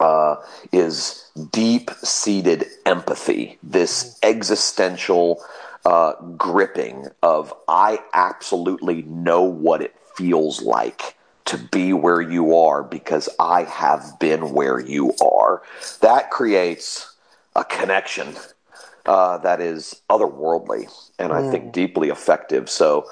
uh, 0.00 0.36
is 0.72 1.30
deep 1.52 1.90
seated 2.02 2.66
empathy, 2.86 3.58
this 3.62 4.18
existential 4.22 5.42
uh, 5.84 6.14
gripping 6.36 7.08
of 7.22 7.54
I 7.68 8.00
absolutely 8.12 9.02
know 9.02 9.42
what 9.42 9.82
it 9.82 9.94
feels 10.16 10.62
like 10.62 11.16
to 11.46 11.58
be 11.58 11.92
where 11.92 12.20
you 12.20 12.56
are 12.56 12.82
because 12.82 13.28
I 13.38 13.64
have 13.64 14.18
been 14.18 14.52
where 14.52 14.78
you 14.78 15.14
are. 15.20 15.62
That 16.00 16.30
creates 16.30 17.14
a 17.56 17.64
connection 17.64 18.36
uh, 19.06 19.38
that 19.38 19.60
is 19.60 20.02
otherworldly 20.08 20.88
and 21.18 21.32
I 21.32 21.50
think 21.50 21.72
deeply 21.72 22.08
effective. 22.08 22.70
So 22.70 23.06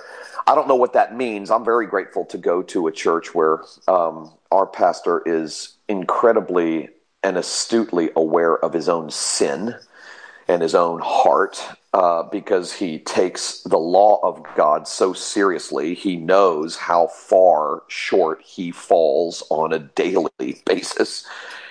I 0.47 0.55
don't 0.55 0.69
know 0.69 0.77
what 0.77 0.93
that 0.93 1.17
means. 1.17 1.51
I'm 1.51 1.65
very 1.65 1.87
grateful 1.87 2.25
to 2.27 2.39
go 2.39 2.63
to 2.63 2.87
a 2.87 2.93
church 2.93 3.35
where 3.35 3.61
um, 3.87 4.33
our 4.51 4.67
pastor 4.67 5.23
is 5.27 5.75
incredibly 5.89 6.89
and 7.23 7.37
astutely 7.37 8.11
aware 8.17 8.57
of 8.57 8.73
his 8.73 8.89
own 8.89 9.11
sin 9.11 9.75
and 10.47 10.63
his 10.63 10.75
own 10.75 11.01
heart 11.05 11.63
uh, 11.93 12.23
because 12.25 12.73
he 12.73 12.99
takes 12.99 13.61
the 13.63 13.79
law 13.79 14.21
of 14.23 14.43
God 14.57 14.89
so 14.89 15.13
seriously. 15.13 15.95
He 15.95 16.17
knows 16.17 16.77
how 16.77 17.09
far 17.09 17.83
short 17.89 18.43
he 18.43 18.71
falls 18.71 19.43
on 19.51 19.73
a 19.73 19.79
daily 19.79 20.63
basis. 20.65 21.27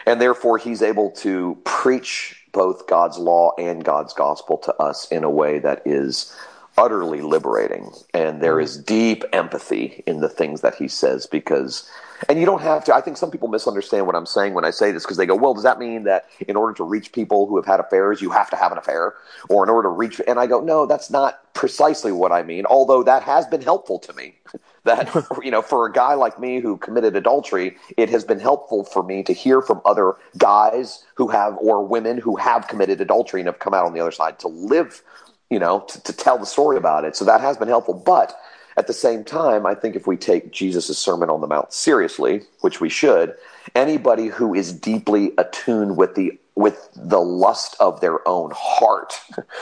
And 0.06 0.22
therefore, 0.22 0.58
he's 0.58 0.82
able 0.82 1.12
to 1.12 1.58
preach 1.66 2.46
both 2.52 2.88
God's 2.88 3.18
law 3.18 3.54
and 3.58 3.84
God's 3.84 4.14
gospel 4.14 4.58
to 4.60 4.76
us 4.76 5.08
in 5.12 5.24
a 5.24 5.30
way 5.30 5.60
that 5.60 5.82
is 5.86 6.36
utterly 6.78 7.22
liberating. 7.22 7.92
And 8.14 8.42
there 8.42 8.60
is 8.60 8.78
deep 8.78 9.24
empathy 9.34 10.04
in 10.06 10.22
the 10.22 10.30
things 10.30 10.62
that 10.62 10.76
he 10.76 10.88
says 10.88 11.26
because, 11.26 11.90
and 12.30 12.40
you 12.40 12.46
don't 12.46 12.62
have 12.62 12.84
to, 12.86 12.96
I 12.96 13.02
think 13.02 13.18
some 13.18 13.32
people 13.32 13.48
misunderstand 13.48 14.06
what 14.06 14.16
I'm 14.16 14.26
saying 14.26 14.54
when 14.54 14.66
I 14.66 14.72
say 14.72 14.92
this 14.92 15.04
because 15.04 15.18
they 15.18 15.26
go, 15.26 15.36
well, 15.36 15.54
does 15.54 15.64
that 15.64 15.80
mean 15.80 16.04
that 16.04 16.26
in 16.48 16.56
order 16.56 16.74
to 16.76 16.84
reach 16.84 17.12
people 17.12 17.48
who 17.48 17.56
have 17.58 17.66
had 17.66 17.80
affairs, 17.80 18.22
you 18.22 18.30
have 18.32 18.50
to 18.50 18.56
have 18.56 18.72
an 18.72 18.78
affair? 18.78 19.16
Or 19.50 19.64
in 19.64 19.70
order 19.70 19.88
to 19.88 19.94
reach, 19.94 20.20
and 20.28 20.40
I 20.40 20.48
go, 20.48 20.60
no, 20.62 20.86
that's 20.86 21.10
not 21.10 21.54
precisely 21.54 22.12
what 22.12 22.32
I 22.32 22.44
mean, 22.44 22.66
although 22.66 23.04
that 23.04 23.24
has 23.24 23.46
been 23.48 23.62
helpful 23.62 24.00
to 24.00 24.14
me. 24.14 24.36
That, 24.84 25.14
you 25.44 25.52
know, 25.52 25.62
for 25.62 25.86
a 25.86 25.92
guy 25.92 26.14
like 26.14 26.40
me 26.40 26.62
who 26.62 26.78
committed 26.78 27.18
adultery, 27.18 27.76
it 27.98 28.08
has 28.08 28.24
been 28.24 28.40
helpful 28.40 28.86
for 28.86 29.04
me 29.04 29.22
to 29.24 29.34
hear 29.34 29.62
from 29.62 29.82
other 29.84 30.14
guys 30.38 31.04
who 31.16 31.28
have, 31.28 31.58
or 31.58 31.86
women 31.86 32.18
who 32.18 32.38
have 32.38 32.70
committed 32.70 33.02
adultery 33.02 33.42
and 33.42 33.48
have 33.48 33.60
come 33.60 33.74
out 33.74 33.86
on 33.86 33.92
the 33.92 34.00
other 34.00 34.12
side 34.12 34.40
to 34.40 34.48
live 34.48 35.04
you 35.50 35.60
know, 35.60 35.82
to, 35.88 36.04
to 36.04 36.14
tell 36.14 36.38
the 36.38 36.46
story 36.46 36.78
about 36.78 37.06
it. 37.06 37.16
So 37.16 37.26
that 37.26 37.42
has 37.42 37.58
been 37.58 37.68
helpful. 37.68 37.94
But 37.94 38.38
at 38.78 38.88
the 38.88 38.94
same 38.94 39.24
time, 39.24 39.66
I 39.66 39.74
think 39.74 39.96
if 39.96 40.06
we 40.06 40.18
take 40.18 40.52
Jesus' 40.52 40.98
Sermon 40.98 41.30
on 41.30 41.42
the 41.42 41.48
Mount 41.48 41.74
seriously, 41.74 42.44
which 42.62 42.80
we 42.80 42.90
should, 42.90 43.36
anybody 43.76 44.28
who 44.28 44.54
is 44.54 44.72
deeply 44.72 45.34
attuned 45.38 45.98
with 45.98 46.16
the 46.16 46.40
with 46.56 46.90
the 46.96 47.20
lust 47.20 47.76
of 47.80 48.02
their 48.02 48.28
own 48.28 48.52
heart 48.56 49.20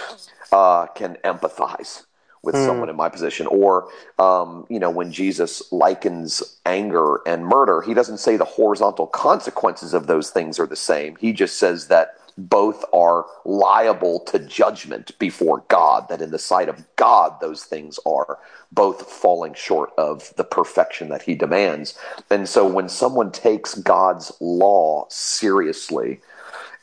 uh, 0.52 0.88
can 0.88 1.18
empathize 1.26 2.06
with 2.42 2.56
mm. 2.56 2.66
someone 2.66 2.90
in 2.90 2.96
my 2.96 3.10
position. 3.10 3.48
Or, 3.48 3.90
um, 4.18 4.66
you 4.70 4.80
know, 4.80 4.90
when 4.90 5.12
Jesus 5.12 5.74
likens 5.74 6.58
anger 6.66 7.20
and 7.26 7.46
murder, 7.46 7.82
he 7.82 7.94
doesn't 7.94 8.20
say 8.20 8.38
the 8.38 8.46
horizontal 8.46 9.08
consequences 9.08 9.94
of 9.94 10.08
those 10.08 10.30
things 10.30 10.58
are 10.58 10.68
the 10.68 10.76
same. 10.78 11.18
He 11.18 11.34
just 11.34 11.58
says 11.58 11.88
that 11.88 12.18
both 12.38 12.84
are 12.94 13.26
liable 13.46 14.20
to 14.20 14.40
judgment 14.40 15.18
before 15.20 15.64
God, 15.68 16.10
that 16.10 16.22
in 16.22 16.32
the 16.32 16.40
sight 16.40 16.70
of 16.70 16.86
God, 16.96 17.40
those 17.40 17.64
things 17.64 18.00
are 18.06 18.40
both 18.72 19.10
falling 19.10 19.54
short 19.54 19.92
of 19.98 20.34
the 20.36 20.44
perfection 20.44 21.10
that 21.10 21.22
he 21.22 21.36
demands. 21.36 21.98
And 22.30 22.48
so 22.48 22.68
when 22.68 22.90
someone 22.90 23.32
takes 23.32 23.76
God's 23.76 24.32
law 24.40 25.06
seriously, 25.10 26.20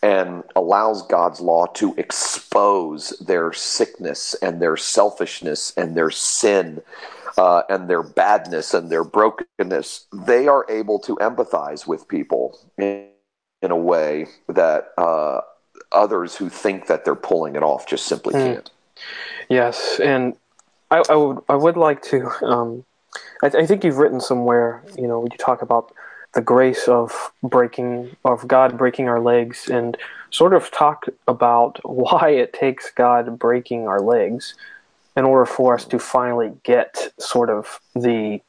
and 0.02 0.42
allows 0.56 1.02
God's 1.02 1.40
law 1.40 1.66
to 1.74 1.94
expose 1.96 3.10
their 3.20 3.52
sickness 3.52 4.34
and 4.42 4.60
their 4.60 4.76
selfishness 4.76 5.72
and 5.76 5.96
their 5.96 6.10
sin 6.10 6.82
uh, 7.38 7.62
and 7.70 7.88
their 7.88 8.02
badness 8.02 8.74
and 8.74 8.90
their 8.90 9.04
brokenness, 9.04 10.06
they 10.12 10.48
are 10.48 10.66
able 10.68 10.98
to 10.98 11.14
empathize 11.16 11.86
with 11.86 12.08
people 12.08 12.58
in 13.62 13.70
a 13.70 13.76
way 13.76 14.26
that 14.48 14.92
uh, 14.98 15.40
others 15.92 16.36
who 16.36 16.48
think 16.48 16.86
that 16.86 17.04
they're 17.04 17.14
pulling 17.14 17.56
it 17.56 17.62
off 17.62 17.86
just 17.86 18.06
simply 18.06 18.34
mm. 18.34 18.54
can't. 18.54 18.70
Yes, 19.48 20.00
and 20.00 20.34
I, 20.90 21.02
I, 21.08 21.14
would 21.14 21.38
I 21.48 21.54
would 21.54 21.76
like 21.76 22.02
to. 22.02 22.28
Um, 22.44 22.84
I, 23.42 23.46
I, 23.46 23.66
think 23.66 23.84
you've 23.84 23.98
written 23.98 24.20
somewhere. 24.20 24.82
You 24.96 25.06
know, 25.06 25.24
you 25.30 25.36
talk 25.38 25.62
about 25.62 25.92
the 26.34 26.40
grace 26.40 26.88
of 26.88 27.32
breaking 27.42 28.16
of 28.24 28.46
God 28.48 28.76
breaking 28.76 29.08
our 29.08 29.20
legs, 29.20 29.68
and 29.68 29.96
sort 30.30 30.54
of 30.54 30.70
talk 30.70 31.06
about 31.28 31.80
why 31.84 32.30
it 32.30 32.52
takes 32.52 32.90
God 32.90 33.38
breaking 33.38 33.88
our 33.88 34.00
legs 34.00 34.54
in 35.16 35.24
order 35.24 35.44
for 35.44 35.74
us 35.74 35.84
to 35.84 35.98
finally 35.98 36.52
get 36.62 37.12
sort 37.18 37.50
of 37.50 37.80
the 37.94 38.40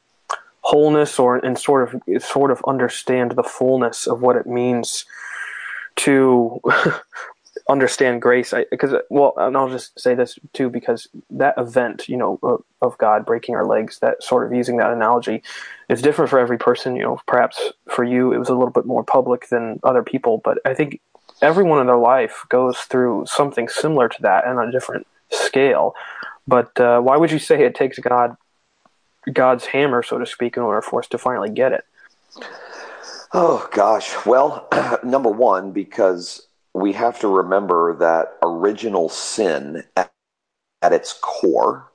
wholeness 0.64 1.20
or 1.20 1.38
and 1.38 1.58
sort 1.58 1.94
of 1.94 2.24
sort 2.24 2.52
of 2.52 2.62
understand 2.68 3.32
the 3.32 3.44
fullness 3.44 4.08
of 4.08 4.22
what 4.22 4.36
it 4.36 4.48
means 4.48 5.06
to 5.96 6.60
understand 7.70 8.22
grace. 8.22 8.54
Because 8.72 8.94
well 9.10 9.34
and 9.38 9.56
i'll 9.56 9.70
just 9.70 9.98
say 10.00 10.16
this 10.16 10.38
too 10.54 10.70
because 10.70 11.08
that 11.30 11.54
event 11.58 12.10
you 12.10 12.18
know 12.18 12.40
of, 12.44 12.64
of, 12.82 12.98
god 12.98 13.26
breaking 13.26 13.56
our 13.56 13.66
legs 13.66 14.00
that 14.00 14.22
sort 14.22 14.46
of 14.46 14.54
using 14.54 14.78
that 14.78 14.92
analogy 14.92 15.42
is 15.90 16.02
different 16.02 16.30
for 16.30 16.40
every 16.40 16.58
person 16.58 16.96
you 16.96 17.04
know 17.04 17.20
perhaps 17.26 17.72
for 17.90 18.04
you 18.04 18.34
it 18.34 18.38
was 18.38 18.50
a 18.50 18.54
little 18.54 18.72
bit 18.72 18.86
more 18.86 19.04
public 19.04 19.48
than 19.48 19.80
other 19.84 20.04
people 20.04 20.42
but 20.44 20.58
i 20.66 20.74
think 20.74 21.00
everyone 21.42 21.80
in 21.80 21.88
their 21.88 21.98
life 21.98 22.46
goes 22.50 22.78
through 22.80 23.26
something 23.28 23.68
similar 23.68 24.08
to 24.10 24.22
that 24.22 24.48
and 24.48 24.60
on 24.60 24.70
a 24.70 24.72
different 24.72 25.06
scale. 25.30 25.94
But 26.48 26.78
uh, 26.80 27.00
why 27.02 27.18
would 27.18 27.32
you 27.32 27.40
say 27.40 27.64
it 27.64 27.76
takes 27.76 28.00
god 28.00 28.36
God's 29.32 29.66
hammer, 29.68 30.04
so 30.04 30.18
to 30.18 30.26
speak, 30.26 30.58
in 30.58 30.64
order 30.64 30.82
for 30.82 31.00
us 31.00 31.08
to 31.10 31.18
finally 31.18 31.50
get 31.50 31.72
it? 31.72 31.86
Oh, 33.34 33.68
gosh. 33.72 34.14
Well, 34.26 34.68
number 35.04 35.30
one, 35.30 35.72
because 35.72 36.48
we 36.74 36.94
have 36.94 37.20
to 37.20 37.28
remember 37.28 37.96
that 37.98 38.38
original 38.42 39.10
sin 39.10 39.84
at, 39.96 40.12
at 40.82 40.94
its 40.94 41.14
core 41.22 41.92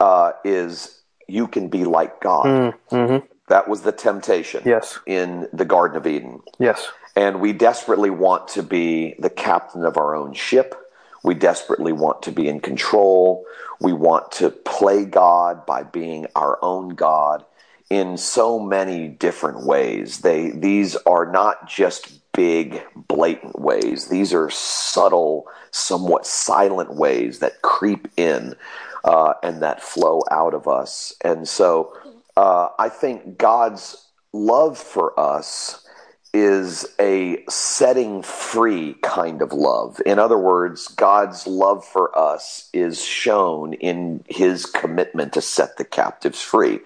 uh, 0.00 0.32
is 0.44 1.02
you 1.26 1.46
can 1.46 1.68
be 1.68 1.84
like 1.84 2.20
God. 2.20 2.46
Mm, 2.46 2.74
mm-hmm. 2.90 3.26
That 3.48 3.68
was 3.68 3.82
the 3.82 3.92
temptation 3.92 4.62
yes. 4.64 4.98
in 5.06 5.48
the 5.52 5.64
Garden 5.64 5.96
of 5.96 6.06
Eden. 6.06 6.40
Yes. 6.58 6.86
And 7.16 7.40
we 7.40 7.52
desperately 7.52 8.10
want 8.10 8.48
to 8.48 8.62
be 8.62 9.14
the 9.18 9.30
captain 9.30 9.84
of 9.84 9.96
our 9.96 10.14
own 10.14 10.34
ship. 10.34 10.74
We 11.22 11.34
desperately 11.34 11.92
want 11.92 12.22
to 12.22 12.32
be 12.32 12.48
in 12.48 12.60
control. 12.60 13.44
We 13.80 13.92
want 13.92 14.32
to 14.32 14.50
play 14.50 15.04
God 15.04 15.66
by 15.66 15.82
being 15.82 16.26
our 16.34 16.58
own 16.62 16.90
God 16.90 17.44
in 17.90 18.16
so 18.16 18.58
many 18.58 19.08
different 19.08 19.64
ways. 19.64 20.20
They 20.20 20.50
these 20.50 20.96
are 20.96 21.30
not 21.30 21.68
just 21.68 22.20
big 22.32 22.82
blatant 23.08 23.58
ways. 23.58 24.08
These 24.08 24.32
are 24.32 24.50
subtle, 24.50 25.46
somewhat 25.70 26.26
silent 26.26 26.94
ways 26.94 27.40
that 27.40 27.62
creep 27.62 28.08
in 28.16 28.54
uh, 29.04 29.34
and 29.42 29.62
that 29.62 29.82
flow 29.82 30.22
out 30.30 30.54
of 30.54 30.68
us. 30.68 31.14
And 31.24 31.48
so 31.48 31.92
uh, 32.36 32.68
I 32.78 32.88
think 32.88 33.38
God's 33.38 34.06
love 34.32 34.78
for 34.78 35.18
us 35.18 35.84
is 36.34 36.86
a 37.00 37.42
setting 37.48 38.22
free 38.22 38.94
kind 39.02 39.40
of 39.40 39.52
love. 39.52 40.00
In 40.04 40.18
other 40.18 40.38
words, 40.38 40.88
God's 40.88 41.46
love 41.46 41.84
for 41.84 42.16
us 42.16 42.68
is 42.72 43.02
shown 43.02 43.72
in 43.74 44.24
his 44.28 44.66
commitment 44.66 45.32
to 45.32 45.40
set 45.40 45.76
the 45.76 45.84
captives 45.84 46.42
free. 46.42 46.80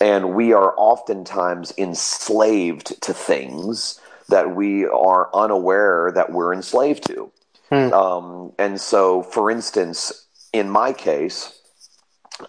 And 0.00 0.34
we 0.34 0.52
are 0.52 0.74
oftentimes 0.76 1.72
enslaved 1.76 3.00
to 3.02 3.12
things 3.12 4.00
that 4.28 4.54
we 4.54 4.86
are 4.86 5.34
unaware 5.34 6.12
that 6.14 6.32
we're 6.32 6.54
enslaved 6.54 7.06
to. 7.08 7.30
Hmm. 7.70 7.92
Um, 7.92 8.52
and 8.58 8.80
so, 8.80 9.22
for 9.22 9.50
instance, 9.50 10.26
in 10.52 10.70
my 10.70 10.92
case, 10.92 11.60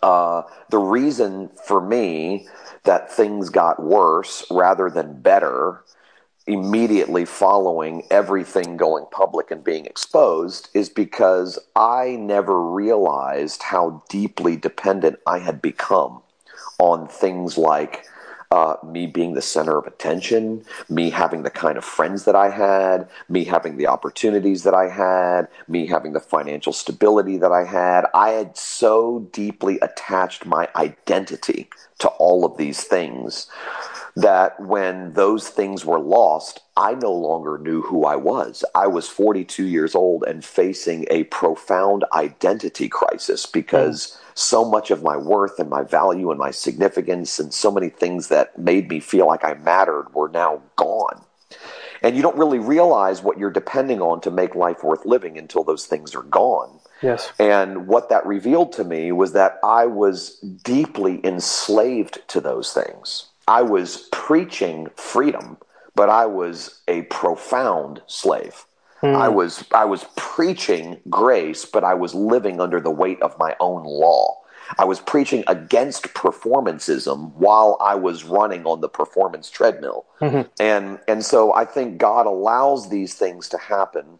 uh, 0.03 0.43
the 0.69 0.77
reason 0.77 1.49
for 1.65 1.81
me 1.81 2.47
that 2.83 3.11
things 3.11 3.49
got 3.49 3.81
worse 3.81 4.45
rather 4.49 4.89
than 4.89 5.21
better 5.21 5.83
immediately 6.49 7.25
following 7.25 8.03
everything 8.09 8.75
going 8.75 9.05
public 9.11 9.51
and 9.51 9.63
being 9.63 9.85
exposed 9.85 10.67
is 10.73 10.89
because 10.89 11.59
I 11.75 12.17
never 12.19 12.59
realized 12.59 13.61
how 13.61 14.03
deeply 14.09 14.57
dependent 14.57 15.19
I 15.27 15.37
had 15.37 15.61
become 15.61 16.23
on 16.79 17.07
things 17.07 17.55
like 17.57 18.05
uh, 18.51 18.77
me 18.83 19.05
being 19.05 19.35
the 19.35 19.43
center 19.43 19.77
of 19.77 19.85
attention, 19.85 20.65
me 20.89 21.11
having 21.11 21.43
the 21.43 21.51
kind 21.51 21.77
of 21.77 21.85
friends 21.85 22.25
that 22.25 22.35
I 22.35 22.49
had, 22.49 23.07
me 23.29 23.43
having 23.43 23.77
the 23.77 23.85
opportunities 23.85 24.63
that 24.63 24.73
I 24.73 24.89
had, 24.89 25.47
me 25.67 25.85
having 25.85 26.13
the 26.13 26.19
financial 26.19 26.73
stability 26.73 27.37
that 27.37 27.51
I 27.51 27.63
had. 27.63 28.05
I 28.15 28.29
had 28.29 28.57
so 28.57 29.29
deeply 29.31 29.77
attached 29.83 30.47
my 30.47 30.67
identity 30.75 31.69
to 31.99 32.07
all 32.07 32.43
of 32.43 32.57
these 32.57 32.83
things 32.83 33.47
that 34.21 34.59
when 34.59 35.13
those 35.13 35.49
things 35.49 35.85
were 35.85 35.99
lost, 35.99 36.61
I 36.75 36.93
no 36.95 37.13
longer 37.13 37.57
knew 37.57 37.81
who 37.81 38.05
I 38.05 38.15
was. 38.15 38.63
I 38.75 38.87
was 38.87 39.07
42 39.07 39.65
years 39.65 39.95
old 39.95 40.23
and 40.23 40.43
facing 40.43 41.05
a 41.09 41.23
profound 41.25 42.05
identity 42.13 42.89
crisis 42.89 43.45
because 43.45 44.07
mm. 44.07 44.17
so 44.33 44.65
much 44.65 44.91
of 44.91 45.03
my 45.03 45.15
worth 45.15 45.59
and 45.59 45.69
my 45.69 45.83
value 45.83 46.31
and 46.31 46.39
my 46.39 46.51
significance 46.51 47.39
and 47.39 47.53
so 47.53 47.71
many 47.71 47.89
things 47.89 48.27
that 48.27 48.57
made 48.57 48.89
me 48.89 48.99
feel 48.99 49.27
like 49.27 49.45
I 49.45 49.53
mattered 49.53 50.13
were 50.13 50.29
now 50.29 50.61
gone. 50.75 51.21
And 52.01 52.15
you 52.15 52.21
don't 52.21 52.37
really 52.37 52.59
realize 52.59 53.21
what 53.21 53.37
you're 53.37 53.51
depending 53.51 54.01
on 54.01 54.21
to 54.21 54.31
make 54.31 54.55
life 54.55 54.83
worth 54.83 55.05
living 55.05 55.37
until 55.37 55.63
those 55.63 55.85
things 55.85 56.15
are 56.15 56.23
gone. 56.23 56.79
Yes. 57.01 57.31
And 57.39 57.87
what 57.87 58.09
that 58.09 58.25
revealed 58.25 58.73
to 58.73 58.83
me 58.83 59.11
was 59.11 59.33
that 59.33 59.59
I 59.63 59.85
was 59.85 60.39
deeply 60.39 61.25
enslaved 61.25 62.19
to 62.29 62.41
those 62.41 62.73
things. 62.73 63.28
I 63.49 63.63
was 63.63 64.07
preaching 64.11 64.89
freedom, 64.95 65.57
but 65.95 66.07
I 66.07 66.27
was 66.27 66.81
a 66.87 67.01
profound 67.03 68.01
slave. 68.05 68.65
Mm. 69.01 69.15
I 69.15 69.27
was 69.27 69.65
I 69.73 69.85
was 69.85 70.05
preaching 70.15 70.99
grace, 71.09 71.65
but 71.65 71.83
I 71.83 71.95
was 71.95 72.13
living 72.13 72.61
under 72.61 72.79
the 72.79 72.91
weight 72.91 73.21
of 73.21 73.37
my 73.39 73.55
own 73.59 73.83
law. 73.83 74.37
I 74.77 74.85
was 74.85 74.99
preaching 74.99 75.43
against 75.47 76.13
performanceism 76.13 77.33
while 77.33 77.75
I 77.81 77.95
was 77.95 78.23
running 78.23 78.65
on 78.65 78.81
the 78.81 78.89
performance 78.89 79.49
treadmill. 79.49 80.05
Mm-hmm. 80.21 80.47
And 80.59 80.99
and 81.07 81.25
so 81.25 81.53
I 81.53 81.65
think 81.65 81.97
God 81.97 82.27
allows 82.27 82.89
these 82.89 83.15
things 83.15 83.49
to 83.49 83.57
happen 83.57 84.19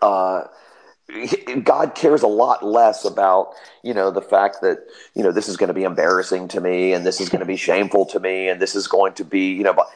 uh, 0.00 0.44
God 1.64 1.94
cares 1.94 2.22
a 2.22 2.26
lot 2.26 2.64
less 2.64 3.04
about, 3.04 3.54
you 3.82 3.94
know, 3.94 4.10
the 4.10 4.22
fact 4.22 4.58
that, 4.62 4.78
you 5.14 5.22
know, 5.22 5.32
this 5.32 5.48
is 5.48 5.56
going 5.56 5.68
to 5.68 5.74
be 5.74 5.84
embarrassing 5.84 6.48
to 6.48 6.60
me 6.60 6.92
and 6.92 7.04
this 7.06 7.20
is 7.20 7.28
going 7.28 7.40
to 7.40 7.46
be 7.46 7.56
shameful 7.56 8.06
to 8.06 8.20
me 8.20 8.48
and 8.48 8.60
this 8.60 8.74
is 8.74 8.86
going 8.86 9.14
to 9.14 9.24
be, 9.24 9.52
you 9.52 9.62
know, 9.62 9.72
but 9.72 9.88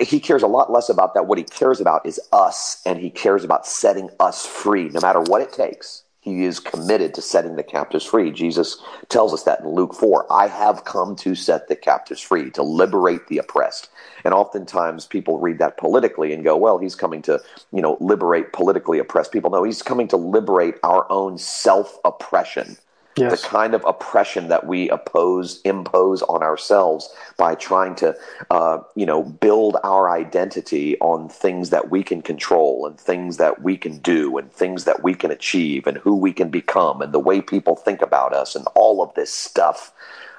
he 0.00 0.20
cares 0.20 0.42
a 0.42 0.46
lot 0.46 0.72
less 0.72 0.88
about 0.88 1.14
that. 1.14 1.26
What 1.26 1.38
he 1.38 1.44
cares 1.44 1.80
about 1.80 2.06
is 2.06 2.20
us 2.32 2.82
and 2.86 2.98
he 2.98 3.10
cares 3.10 3.44
about 3.44 3.66
setting 3.66 4.10
us 4.20 4.46
free 4.46 4.88
no 4.88 5.00
matter 5.00 5.20
what 5.20 5.42
it 5.42 5.52
takes. 5.52 6.02
He 6.26 6.44
is 6.44 6.58
committed 6.58 7.14
to 7.14 7.22
setting 7.22 7.54
the 7.54 7.62
captives 7.62 8.04
free. 8.04 8.32
Jesus 8.32 8.82
tells 9.08 9.32
us 9.32 9.44
that 9.44 9.60
in 9.60 9.68
Luke 9.68 9.94
4. 9.94 10.26
I 10.28 10.48
have 10.48 10.84
come 10.84 11.14
to 11.16 11.36
set 11.36 11.68
the 11.68 11.76
captives 11.76 12.20
free, 12.20 12.50
to 12.50 12.64
liberate 12.64 13.28
the 13.28 13.38
oppressed. 13.38 13.90
And 14.24 14.34
oftentimes 14.34 15.06
people 15.06 15.38
read 15.38 15.60
that 15.60 15.78
politically 15.78 16.32
and 16.32 16.42
go, 16.42 16.56
well, 16.56 16.78
he's 16.78 16.96
coming 16.96 17.22
to, 17.22 17.40
you 17.72 17.80
know, 17.80 17.96
liberate 18.00 18.52
politically 18.52 18.98
oppressed 18.98 19.30
people. 19.30 19.50
No, 19.50 19.62
he's 19.62 19.82
coming 19.82 20.08
to 20.08 20.16
liberate 20.16 20.74
our 20.82 21.06
own 21.12 21.38
self 21.38 21.96
oppression 22.04 22.76
Yes. 23.18 23.42
The 23.42 23.48
kind 23.48 23.74
of 23.74 23.82
oppression 23.86 24.48
that 24.48 24.66
we 24.66 24.90
oppose, 24.90 25.62
impose 25.62 26.20
on 26.22 26.42
ourselves 26.42 27.08
by 27.38 27.54
trying 27.54 27.94
to, 27.96 28.14
uh, 28.50 28.78
you 28.94 29.06
know, 29.06 29.22
build 29.22 29.78
our 29.84 30.10
identity 30.10 30.98
on 31.00 31.28
things 31.30 31.70
that 31.70 31.90
we 31.90 32.02
can 32.02 32.20
control 32.20 32.86
and 32.86 33.00
things 33.00 33.38
that 33.38 33.62
we 33.62 33.78
can 33.78 33.98
do 33.98 34.36
and 34.36 34.52
things 34.52 34.84
that 34.84 35.02
we 35.02 35.14
can 35.14 35.30
achieve 35.30 35.86
and 35.86 35.96
who 35.98 36.14
we 36.14 36.32
can 36.32 36.50
become 36.50 37.00
and 37.00 37.14
the 37.14 37.18
way 37.18 37.40
people 37.40 37.74
think 37.74 38.02
about 38.02 38.34
us 38.34 38.54
and 38.54 38.66
all 38.74 39.02
of 39.02 39.14
this 39.14 39.32
stuff. 39.32 39.92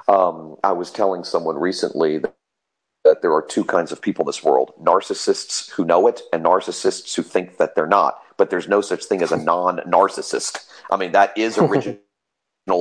Um, 0.08 0.56
I 0.64 0.72
was 0.72 0.92
telling 0.92 1.24
someone 1.24 1.58
recently 1.58 2.20
that 2.20 2.34
that 3.04 3.22
there 3.22 3.34
are 3.34 3.42
two 3.42 3.64
kinds 3.64 3.92
of 3.94 4.02
people 4.02 4.24
in 4.24 4.28
this 4.28 4.44
world 4.44 4.74
narcissists 4.82 5.72
who 5.72 5.86
know 5.86 6.08
it 6.08 6.22
and 6.34 6.44
narcissists 6.44 7.16
who 7.16 7.24
think 7.24 7.58
that 7.58 7.74
they're 7.74 7.88
not 7.88 8.22
but 8.36 8.50
there's 8.50 8.68
no 8.68 8.82
such 8.82 9.06
thing 9.06 9.22
as 9.22 9.32
a 9.32 9.38
non-narcissist 9.38 10.66
i 10.92 10.98
mean 10.98 11.14
that 11.14 11.36
is 11.38 11.58
original 11.60 11.98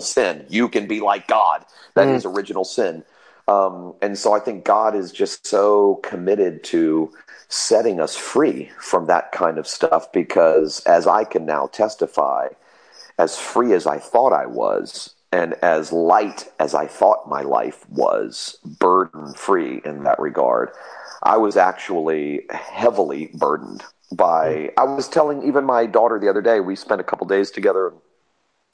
sin. 0.01 0.45
You 0.49 0.69
can 0.69 0.87
be 0.87 1.01
like 1.01 1.27
God. 1.27 1.65
That 1.95 2.09
mm. 2.09 2.15
is 2.15 2.25
original 2.25 2.65
sin. 2.65 3.05
Um, 3.49 3.95
and 4.03 4.19
so 4.19 4.33
I 4.33 4.41
think 4.41 4.65
God 4.65 4.95
is 4.95 5.13
just 5.13 5.47
so 5.47 5.97
committed 6.03 6.65
to 6.65 7.13
setting 7.49 8.01
us 8.01 8.17
free 8.17 8.71
from 8.81 9.07
that 9.07 9.31
kind 9.33 9.59
of 9.59 9.67
stuff 9.67 10.11
because, 10.13 10.81
as 10.81 11.07
I 11.07 11.25
can 11.25 11.47
now 11.47 11.69
testify, 11.69 12.49
as 13.19 13.39
free 13.39 13.73
as 13.73 13.87
I 13.87 13.99
thought 13.99 14.33
I 14.33 14.47
was, 14.47 15.15
and 15.33 15.55
as 15.55 15.93
light 15.93 16.49
as 16.59 16.75
I 16.75 16.87
thought 16.87 17.29
my 17.29 17.43
life 17.43 17.89
was, 17.89 18.59
burden 18.65 19.35
free 19.35 19.81
in 19.85 20.05
that 20.05 20.19
regard, 20.19 20.71
I 21.23 21.37
was 21.37 21.57
actually 21.57 22.43
heavily 22.51 23.31
burdened 23.35 23.85
by. 24.13 24.49
Mm. 24.49 24.71
I 24.79 24.85
was 24.85 25.09
telling 25.09 25.47
even 25.47 25.65
my 25.65 25.87
daughter 25.87 26.19
the 26.19 26.29
other 26.29 26.43
day, 26.43 26.61
we 26.61 26.75
spent 26.75 27.01
a 27.01 27.05
couple 27.05 27.27
days 27.27 27.51
together 27.51 27.93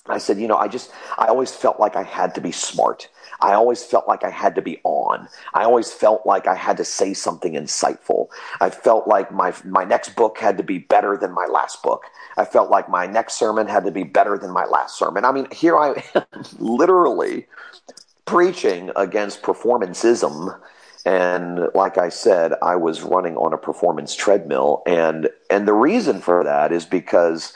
I 0.07 0.19
said, 0.19 0.41
you 0.41 0.49
know, 0.49 0.57
I 0.57 0.67
just, 0.67 0.91
I 1.17 1.27
always 1.27 1.55
felt 1.55 1.79
like 1.79 1.95
I 1.95 2.03
had 2.03 2.35
to 2.35 2.41
be 2.41 2.51
smart. 2.51 3.09
I 3.41 3.53
always 3.53 3.85
felt 3.85 4.09
like 4.09 4.25
I 4.25 4.31
had 4.31 4.57
to 4.57 4.63
be 4.63 4.81
on. 4.83 5.29
I 5.55 5.63
always 5.63 5.93
felt 5.93 6.27
like 6.27 6.49
I 6.49 6.57
had 6.57 6.77
to 6.79 6.85
say 6.85 7.15
something 7.15 7.55
insightful. 7.55 8.27
I 8.61 8.71
felt 8.71 9.07
like 9.07 9.31
my, 9.33 9.55
my 9.65 9.85
next 9.85 10.17
book 10.17 10.39
had 10.39 10.57
to 10.57 10.65
be 10.65 10.79
better 10.79 11.17
than 11.17 11.33
my 11.33 11.47
last 11.47 11.85
book. 11.85 12.05
I 12.37 12.45
felt 12.45 12.69
like 12.69 12.89
my 12.89 13.07
next 13.07 13.35
sermon 13.35 13.69
had 13.69 13.85
to 13.85 13.93
be 13.93 14.03
better 14.03 14.37
than 14.37 14.51
my 14.51 14.65
last 14.65 14.99
sermon. 14.99 15.25
I 15.25 15.31
mean, 15.31 15.47
here 15.53 15.77
I 15.77 16.03
am 16.15 16.25
literally 16.59 17.47
preaching 18.25 18.91
against 18.97 19.43
performanceism. 19.43 20.59
And 21.05 21.69
like 21.75 21.99
I 21.99 22.09
said, 22.09 22.55
I 22.61 22.77
was 22.77 23.03
running 23.03 23.37
on 23.37 23.53
a 23.53 23.59
performance 23.59 24.15
treadmill. 24.15 24.83
And, 24.87 25.29
and 25.51 25.67
the 25.67 25.75
reason 25.75 26.21
for 26.21 26.43
that 26.45 26.73
is 26.73 26.87
because 26.87 27.53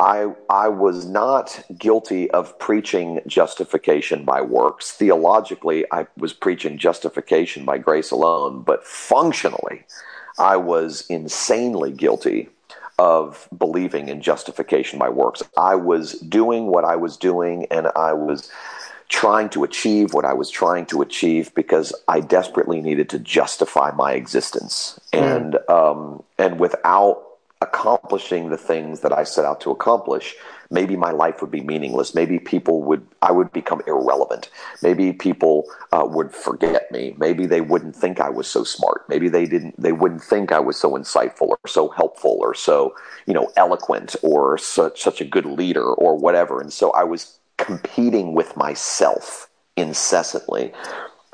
I, 0.00 0.32
I 0.48 0.68
was 0.68 1.06
not 1.06 1.62
guilty 1.76 2.30
of 2.30 2.58
preaching 2.58 3.20
justification 3.26 4.24
by 4.24 4.40
works. 4.40 4.92
Theologically, 4.92 5.84
I 5.92 6.06
was 6.16 6.32
preaching 6.32 6.78
justification 6.78 7.66
by 7.66 7.76
grace 7.76 8.10
alone, 8.10 8.62
but 8.62 8.86
functionally, 8.86 9.84
I 10.38 10.56
was 10.56 11.04
insanely 11.08 11.92
guilty 11.92 12.48
of 12.98 13.46
believing 13.56 14.08
in 14.08 14.22
justification 14.22 14.98
by 14.98 15.10
works. 15.10 15.42
I 15.58 15.74
was 15.74 16.12
doing 16.20 16.66
what 16.66 16.84
I 16.84 16.96
was 16.96 17.18
doing, 17.18 17.66
and 17.70 17.88
I 17.94 18.14
was 18.14 18.50
trying 19.10 19.50
to 19.50 19.64
achieve 19.64 20.14
what 20.14 20.24
I 20.24 20.32
was 20.32 20.48
trying 20.48 20.86
to 20.86 21.02
achieve 21.02 21.54
because 21.54 21.92
I 22.08 22.20
desperately 22.20 22.80
needed 22.80 23.10
to 23.10 23.18
justify 23.18 23.90
my 23.90 24.12
existence. 24.12 24.98
Mm. 25.12 25.36
And 25.36 25.58
um, 25.68 26.22
and 26.38 26.58
without 26.58 27.22
accomplishing 27.62 28.48
the 28.48 28.56
things 28.56 29.00
that 29.00 29.12
I 29.12 29.24
set 29.24 29.44
out 29.44 29.60
to 29.62 29.70
accomplish, 29.70 30.34
maybe 30.70 30.96
my 30.96 31.10
life 31.10 31.40
would 31.40 31.50
be 31.50 31.60
meaningless. 31.60 32.14
Maybe 32.14 32.38
people 32.38 32.82
would, 32.84 33.06
I 33.20 33.32
would 33.32 33.52
become 33.52 33.82
irrelevant. 33.86 34.50
Maybe 34.82 35.12
people 35.12 35.70
uh, 35.92 36.06
would 36.08 36.32
forget 36.32 36.90
me. 36.90 37.14
Maybe 37.18 37.44
they 37.44 37.60
wouldn't 37.60 37.94
think 37.94 38.18
I 38.18 38.30
was 38.30 38.46
so 38.46 38.64
smart. 38.64 39.04
Maybe 39.08 39.28
they 39.28 39.44
didn't, 39.44 39.80
they 39.80 39.92
wouldn't 39.92 40.22
think 40.22 40.52
I 40.52 40.60
was 40.60 40.78
so 40.78 40.92
insightful 40.92 41.48
or 41.48 41.58
so 41.66 41.88
helpful 41.88 42.38
or 42.40 42.54
so, 42.54 42.94
you 43.26 43.34
know, 43.34 43.52
eloquent 43.56 44.16
or 44.22 44.56
such, 44.56 45.02
such 45.02 45.20
a 45.20 45.24
good 45.24 45.46
leader 45.46 45.84
or 45.84 46.16
whatever. 46.16 46.60
And 46.60 46.72
so 46.72 46.92
I 46.92 47.04
was 47.04 47.38
competing 47.58 48.34
with 48.34 48.56
myself 48.56 49.50
incessantly. 49.76 50.72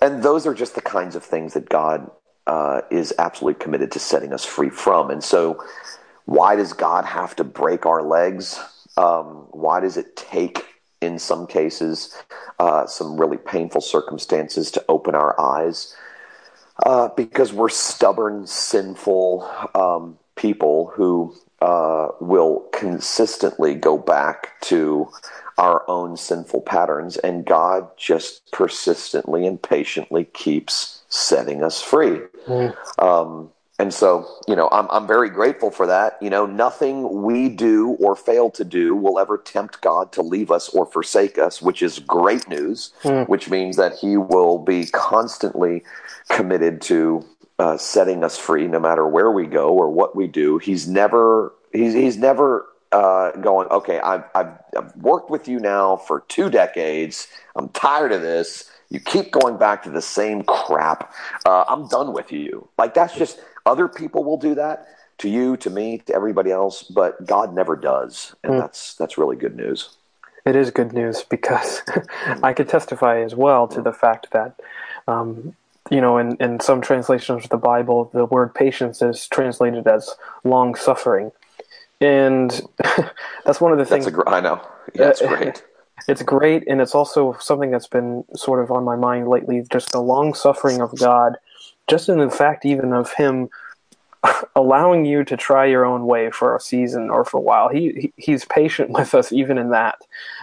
And 0.01 0.23
those 0.23 0.47
are 0.47 0.55
just 0.55 0.75
the 0.75 0.83
kinds 0.83 1.15
of 1.15 1.23
things 1.23 1.55
that 1.55 1.69
God 1.69 2.11
uh, 2.47 2.83
is 2.91 3.15
absolutely 3.19 3.63
committed 3.63 3.93
to 3.93 3.99
setting 3.99 4.33
us 4.33 4.45
free 4.45 4.71
from. 4.71 5.11
And 5.11 5.23
so, 5.23 5.63
why 6.27 6.57
does 6.57 6.73
God 6.73 7.05
have 7.05 7.35
to 7.37 7.45
break 7.45 7.87
our 7.87 8.03
legs? 8.03 8.61
Um, 8.97 9.47
why 9.51 9.81
does 9.81 9.97
it 9.97 10.17
take, 10.17 10.65
in 11.01 11.19
some 11.19 11.47
cases, 11.47 12.15
uh, 12.59 12.87
some 12.87 13.19
really 13.19 13.39
painful 13.39 13.81
circumstances 13.81 14.71
to 14.73 14.85
open 14.89 15.15
our 15.15 15.39
eyes? 15.41 15.97
Uh, 16.85 17.09
because 17.17 17.53
we're 17.53 17.71
stubborn, 17.71 18.47
sinful 18.47 19.51
um, 19.75 20.19
people 20.35 20.93
who 20.95 21.35
uh, 21.63 22.09
will 22.21 22.69
consistently 22.73 23.75
go 23.75 23.97
back 23.97 24.61
to 24.61 25.09
our 25.59 25.89
own 25.89 26.17
sinful 26.17 26.61
patterns, 26.61 27.17
and 27.19 27.47
God 27.47 27.89
just 27.97 28.51
persistently 28.53 29.47
and 29.47 29.63
patiently 29.63 30.25
keeps 30.25 31.03
setting 31.09 31.63
us 31.63 31.81
free. 31.81 32.21
Mm. 32.47 32.77
Um, 33.03 33.51
and 33.79 33.93
so, 33.93 34.27
you 34.49 34.57
know, 34.57 34.69
I'm, 34.73 34.87
I'm 34.91 35.07
very 35.07 35.29
grateful 35.29 35.71
for 35.71 35.87
that. 35.87 36.17
You 36.23 36.31
know, 36.31 36.47
nothing 36.47 37.23
we 37.23 37.51
do 37.51 37.91
or 38.01 38.17
fail 38.17 38.51
to 38.53 38.65
do 38.65 38.97
will 38.97 39.19
ever 39.19 39.37
tempt 39.37 39.83
God 39.83 40.13
to 40.13 40.23
leave 40.23 40.51
us 40.51 40.71
or 40.71 40.87
forsake 40.87 41.37
us, 41.37 41.61
which 41.61 41.83
is 41.83 41.99
great 41.99 42.49
news, 42.49 42.93
mm. 43.03 43.29
which 43.29 43.51
means 43.51 43.77
that 43.77 43.95
He 43.95 44.17
will 44.17 44.59
be 44.59 44.87
constantly 44.87 45.85
committed 46.31 46.81
to 46.83 47.23
uh, 47.59 47.77
setting 47.77 48.25
us 48.25 48.39
free 48.39 48.67
no 48.67 48.81
matter 48.81 49.07
where 49.07 49.31
we 49.31 49.47
go 49.47 49.69
or 49.69 49.91
what 49.91 50.17
we 50.17 50.27
do. 50.27 50.57
He's 50.57 50.89
never, 50.89 51.53
he's, 51.73 51.93
he's 51.93 52.17
never 52.17 52.67
uh, 52.93 53.33
going, 53.33 53.69
okay, 53.69 54.01
I've, 54.01 54.25
I've, 54.35 54.53
I've 54.77 54.97
worked 54.97 55.31
with 55.31 55.49
you 55.49 55.59
now 55.61 55.97
for 55.97 56.21
two 56.29 56.49
decades. 56.49 57.29
I'm 57.55 57.69
tired 57.71 58.13
of 58.13 58.23
this 58.23 58.71
You 58.89 59.01
keep 59.01 59.33
going 59.33 59.59
back 59.59 59.83
to 59.83 59.91
the 59.91 60.03
same 60.03 60.45
crap. 60.45 61.13
Uh, 61.45 61.65
I'm 61.69 61.89
done 61.89 62.13
with 62.13 62.33
you. 62.33 62.69
Like 62.79 62.95
that's 62.95 63.15
just 63.15 63.41
other 63.67 63.89
people 63.89 64.25
will 64.25 64.39
do 64.39 64.55
that 64.55 64.87
to 65.19 65.29
you, 65.29 65.57
to 65.59 65.71
me, 65.71 65.99
to 65.99 66.15
everybody 66.15 66.51
else, 66.51 66.83
but 66.83 67.27
God 67.27 67.55
never 67.55 67.77
does, 67.77 68.35
and 68.45 68.55
mm. 68.55 68.61
that's 68.61 68.95
that's 68.95 69.19
really 69.19 69.37
good 69.37 69.57
news. 69.57 69.97
It 70.47 70.55
is 70.55 70.71
good 70.71 70.93
news 70.93 71.25
because 71.25 71.83
I 72.43 72.53
could 72.53 72.69
testify 72.69 73.21
as 73.21 73.35
well 73.35 73.67
to 73.69 73.83
the 73.83 73.93
fact 73.93 74.29
that, 74.31 74.61
um, 75.09 75.57
you 75.91 76.01
know, 76.01 76.19
in, 76.19 76.37
in 76.37 76.61
some 76.61 76.81
translations 76.81 77.45
of 77.45 77.51
the 77.51 77.57
Bible, 77.57 78.11
the 78.15 78.27
word 78.27 78.55
patience 78.55 79.03
is 79.03 79.27
translated 79.27 79.89
as 79.89 80.15
long 80.45 80.77
suffering. 80.77 81.33
And 82.01 82.63
that's 83.45 83.61
one 83.61 83.73
of 83.73 83.79
the 83.79 83.85
things. 83.85 84.05
That's 84.05 84.17
a, 84.17 84.31
I 84.31 84.41
know. 84.41 84.61
Yeah, 84.95 85.09
it's 85.09 85.23
great. 85.23 85.63
It's 86.09 86.23
great, 86.23 86.69
and 86.69 86.81
it's 86.81 86.95
also 86.95 87.37
something 87.41 87.71
that's 87.71 87.89
been 87.89 88.23
sort 88.35 88.63
of 88.63 88.71
on 88.71 88.85
my 88.85 88.97
mind 88.97 89.29
lately. 89.29 89.65
Just 89.73 89.91
the 89.91 90.01
long 90.01 90.35
suffering 90.35 90.81
of 90.81 90.95
God, 90.97 91.37
just 91.89 92.09
in 92.09 92.19
the 92.19 92.31
fact 92.31 92.65
even 92.65 92.93
of 92.93 93.13
Him 93.15 93.49
allowing 94.57 95.05
you 95.05 95.25
to 95.25 95.37
try 95.37 95.67
your 95.67 95.85
own 95.85 96.07
way 96.07 96.31
for 96.31 96.55
a 96.55 96.61
season 96.61 97.11
or 97.11 97.25
for 97.25 97.39
a 97.39 97.43
while. 97.43 97.69
He, 97.69 97.93
he 97.93 98.13
He's 98.17 98.45
patient 98.45 98.91
with 98.99 99.15
us 99.15 99.33
even 99.33 99.59
in 99.59 99.71
that, 99.71 99.99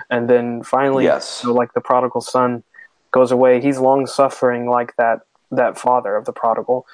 and 0.09 0.29
then 0.29 0.63
finally, 0.63 1.05
yes. 1.05 1.27
so 1.27 1.53
like 1.53 1.73
the 1.73 1.81
prodigal 1.81 2.21
son 2.21 2.63
goes 3.11 3.31
away. 3.31 3.61
He's 3.61 3.79
long 3.79 4.07
suffering 4.07 4.69
like 4.69 4.95
that 4.97 5.21
that 5.51 5.77
father 5.77 6.15
of 6.15 6.25
the 6.25 6.33
prodigal, 6.33 6.85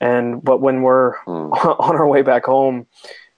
and 0.00 0.42
but 0.42 0.60
when 0.60 0.82
we're 0.82 1.16
mm. 1.24 1.50
on 1.80 1.96
our 1.96 2.06
way 2.06 2.22
back 2.22 2.44
home, 2.46 2.86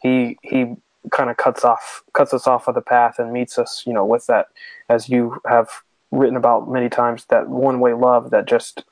he 0.01 0.39
he 0.43 0.75
kind 1.11 1.31
of 1.31 1.37
cuts 1.37 1.65
off 1.65 2.03
cuts 2.13 2.35
us 2.35 2.47
off 2.47 2.69
of 2.69 2.75
the 2.75 2.83
path 2.83 3.19
and 3.19 3.33
meets 3.33 3.59
us 3.59 3.85
you 3.87 3.93
know 3.93 4.05
with 4.05 4.27
that 4.27 4.49
as 4.91 5.09
you 5.09 5.41
have 5.49 5.69
written 6.11 6.37
about 6.37 6.71
many 6.71 6.91
times 6.91 7.25
that 7.31 7.49
one 7.49 7.81
way 7.81 7.95
love 7.95 8.31
that 8.31 8.47
just 8.47 8.85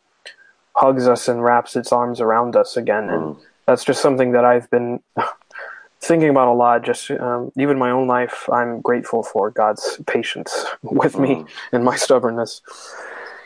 hugs 0.79 1.09
us 1.09 1.29
and 1.29 1.43
wraps 1.43 1.77
its 1.77 1.93
arms 1.93 2.21
around 2.21 2.57
us 2.57 2.77
again 2.77 3.09
and 3.11 3.23
mm. 3.23 3.41
that's 3.67 3.85
just 3.85 4.01
something 4.01 4.33
that 4.33 4.45
i've 4.45 4.71
been 4.71 5.01
thinking 6.01 6.29
about 6.29 6.49
a 6.49 6.53
lot 6.53 6.85
just 6.85 7.11
um, 7.11 7.51
even 7.57 7.79
my 7.79 7.91
own 7.91 8.07
life 8.07 8.49
i'm 8.53 8.81
grateful 8.81 9.23
for 9.23 9.51
god's 9.51 10.01
patience 10.07 10.67
with 10.83 11.15
mm. 11.15 11.21
me 11.21 11.45
and 11.73 11.85
my 11.85 11.97
stubbornness 11.97 12.63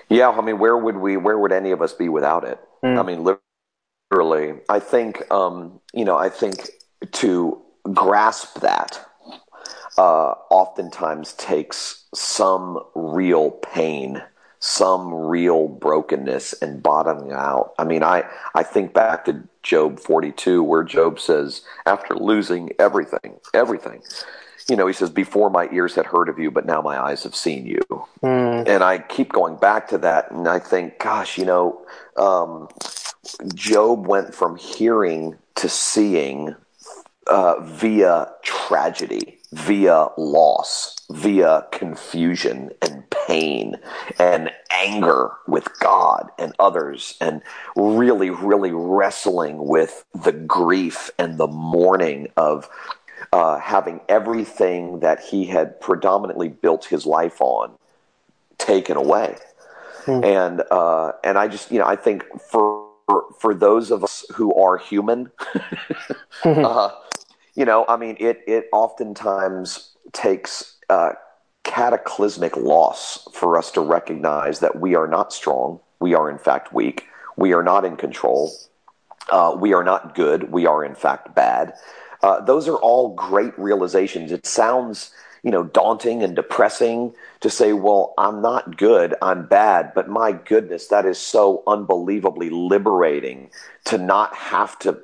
yeah 0.08 0.30
i 0.30 0.40
mean 0.40 0.58
where 0.58 0.76
would 0.76 0.96
we 0.96 1.16
where 1.16 1.38
would 1.38 1.52
any 1.52 1.70
of 1.70 1.80
us 1.80 1.92
be 1.92 2.08
without 2.08 2.44
it 2.44 2.58
mm. 2.84 2.98
i 2.98 3.02
mean 3.02 3.24
literally 4.10 4.60
i 4.68 4.78
think 4.78 5.22
um, 5.32 5.80
you 5.94 6.04
know 6.04 6.16
i 6.16 6.28
think 6.28 6.70
to 7.10 7.60
grasp 7.92 8.60
that 8.60 9.04
uh, 9.98 10.34
oftentimes 10.50 11.34
takes 11.34 12.04
some 12.14 12.78
real 12.94 13.50
pain, 13.50 14.22
some 14.62 15.12
real 15.12 15.66
brokenness 15.66 16.52
and 16.62 16.80
bottoming 16.80 17.32
out. 17.32 17.74
I 17.80 17.84
mean, 17.84 18.04
I, 18.04 18.22
I 18.54 18.62
think 18.62 18.94
back 18.94 19.24
to 19.24 19.42
Job 19.64 19.98
42, 19.98 20.62
where 20.62 20.84
Job 20.84 21.18
says, 21.18 21.62
after 21.84 22.14
losing 22.14 22.70
everything, 22.78 23.40
everything, 23.52 24.02
you 24.70 24.76
know, 24.76 24.86
he 24.86 24.92
says, 24.92 25.10
Before 25.10 25.50
my 25.50 25.68
ears 25.72 25.96
had 25.96 26.06
heard 26.06 26.28
of 26.28 26.38
you, 26.38 26.52
but 26.52 26.64
now 26.64 26.80
my 26.80 26.96
eyes 26.96 27.24
have 27.24 27.34
seen 27.34 27.66
you. 27.66 27.80
Mm. 28.22 28.68
And 28.68 28.84
I 28.84 28.98
keep 28.98 29.32
going 29.32 29.56
back 29.56 29.88
to 29.88 29.98
that, 29.98 30.30
and 30.30 30.46
I 30.46 30.60
think, 30.60 31.00
gosh, 31.00 31.38
you 31.38 31.44
know, 31.44 31.84
um, 32.16 32.68
Job 33.54 34.06
went 34.06 34.32
from 34.32 34.56
hearing 34.56 35.38
to 35.56 35.68
seeing 35.68 36.54
uh, 37.26 37.58
via 37.62 38.28
tragedy, 38.44 39.40
via 39.52 40.06
loss, 40.16 40.96
via 41.10 41.66
confusion 41.72 42.70
and 42.80 43.10
pain 43.32 43.76
and 44.18 44.50
anger 44.70 45.32
with 45.46 45.68
God 45.78 46.30
and 46.38 46.52
others, 46.58 47.16
and 47.20 47.42
really, 47.76 48.30
really 48.30 48.72
wrestling 48.72 49.66
with 49.66 50.04
the 50.14 50.32
grief 50.32 51.10
and 51.18 51.38
the 51.38 51.46
mourning 51.46 52.28
of 52.36 52.68
uh, 53.32 53.58
having 53.58 54.00
everything 54.08 55.00
that 55.00 55.20
he 55.20 55.46
had 55.46 55.80
predominantly 55.80 56.48
built 56.48 56.84
his 56.84 57.06
life 57.06 57.40
on 57.40 57.72
taken 58.58 58.96
away. 58.96 59.36
Mm. 60.04 60.24
And 60.24 60.62
uh, 60.70 61.12
and 61.24 61.38
I 61.38 61.48
just 61.48 61.70
you 61.70 61.78
know 61.78 61.86
I 61.86 61.96
think 61.96 62.24
for 62.40 62.88
for 63.38 63.54
those 63.54 63.90
of 63.90 64.04
us 64.04 64.24
who 64.34 64.54
are 64.54 64.76
human, 64.76 65.30
uh, 66.44 66.90
you 67.54 67.64
know, 67.64 67.84
I 67.88 67.96
mean, 67.96 68.16
it 68.20 68.42
it 68.46 68.68
oftentimes 68.72 69.94
takes 70.12 70.76
uh, 70.90 71.12
cataclysmic 71.72 72.54
loss 72.56 73.26
for 73.32 73.56
us 73.56 73.70
to 73.70 73.80
recognize 73.80 74.60
that 74.60 74.78
we 74.78 74.94
are 74.94 75.06
not 75.06 75.32
strong. 75.32 75.80
We 76.00 76.12
are 76.12 76.30
in 76.30 76.36
fact 76.36 76.74
weak. 76.74 77.06
We 77.36 77.54
are 77.54 77.62
not 77.62 77.86
in 77.86 77.96
control. 77.96 78.52
Uh, 79.30 79.56
we 79.58 79.72
are 79.72 79.82
not 79.82 80.14
good. 80.14 80.52
We 80.52 80.66
are 80.66 80.84
in 80.84 80.94
fact 80.94 81.34
bad. 81.34 81.72
Uh, 82.22 82.40
those 82.42 82.68
are 82.68 82.76
all 82.76 83.14
great 83.14 83.58
realizations. 83.58 84.32
It 84.32 84.46
sounds 84.46 85.12
you 85.42 85.50
know 85.50 85.64
daunting 85.64 86.22
and 86.22 86.36
depressing 86.36 87.12
to 87.40 87.50
say 87.50 87.72
well 87.72 88.14
i'm 88.16 88.40
not 88.40 88.76
good 88.76 89.12
i'm 89.22 89.44
bad 89.44 89.92
but 89.92 90.08
my 90.08 90.30
goodness 90.30 90.86
that 90.86 91.04
is 91.04 91.18
so 91.18 91.64
unbelievably 91.66 92.48
liberating 92.48 93.50
to 93.84 93.98
not 93.98 94.32
have 94.36 94.78
to 94.78 94.96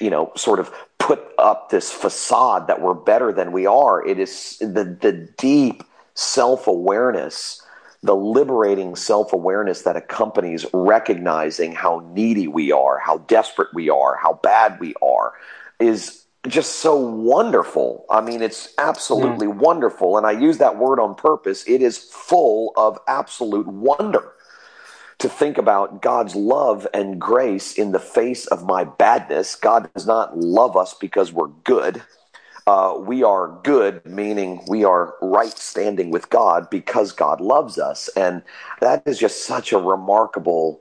you 0.00 0.08
know 0.08 0.32
sort 0.36 0.58
of 0.58 0.72
put 1.04 1.22
up 1.36 1.68
this 1.68 1.92
facade 1.92 2.66
that 2.66 2.80
we're 2.80 2.94
better 2.94 3.30
than 3.30 3.52
we 3.52 3.66
are. 3.66 4.02
It 4.06 4.18
is 4.18 4.56
the, 4.58 4.96
the 5.02 5.28
deep 5.36 5.84
self 6.14 6.66
awareness, 6.66 7.62
the 8.02 8.16
liberating 8.16 8.96
self 8.96 9.32
awareness 9.32 9.82
that 9.82 9.96
accompanies 9.96 10.66
recognizing 10.72 11.72
how 11.72 12.08
needy 12.14 12.48
we 12.48 12.72
are, 12.72 12.98
how 12.98 13.18
desperate 13.18 13.72
we 13.74 13.88
are, 13.90 14.16
how 14.16 14.40
bad 14.42 14.78
we 14.80 14.94
are 15.02 15.34
is 15.80 16.24
just 16.46 16.76
so 16.76 16.96
wonderful. 16.96 18.04
I 18.10 18.20
mean, 18.20 18.42
it's 18.42 18.74
absolutely 18.78 19.46
yeah. 19.46 19.54
wonderful. 19.54 20.18
And 20.18 20.26
I 20.26 20.32
use 20.32 20.58
that 20.58 20.76
word 20.76 21.00
on 21.00 21.14
purpose. 21.14 21.64
It 21.66 21.80
is 21.82 21.98
full 21.98 22.72
of 22.76 22.98
absolute 23.08 23.66
wonder 23.66 24.32
to 25.18 25.28
think 25.28 25.56
about 25.56 26.02
God's 26.02 26.34
love 26.34 26.86
and 26.92 27.20
grace 27.20 27.72
in 27.74 27.92
the 27.92 27.98
face 27.98 28.46
of 28.46 28.66
my 28.66 28.84
badness. 28.84 29.56
God 29.56 29.88
does 29.94 30.06
not 30.06 30.36
love 30.36 30.76
us 30.76 30.94
because 30.94 31.32
we're 31.32 31.48
good. 31.48 32.02
Uh, 32.66 32.96
we 32.98 33.22
are 33.22 33.60
good, 33.62 34.04
meaning 34.06 34.64
we 34.68 34.84
are 34.84 35.14
right 35.20 35.58
standing 35.58 36.10
with 36.10 36.30
God 36.30 36.70
because 36.70 37.12
God 37.12 37.40
loves 37.40 37.78
us. 37.78 38.08
And 38.16 38.42
that 38.80 39.02
is 39.04 39.18
just 39.18 39.44
such 39.44 39.70
a 39.72 39.78
remarkable 39.78 40.80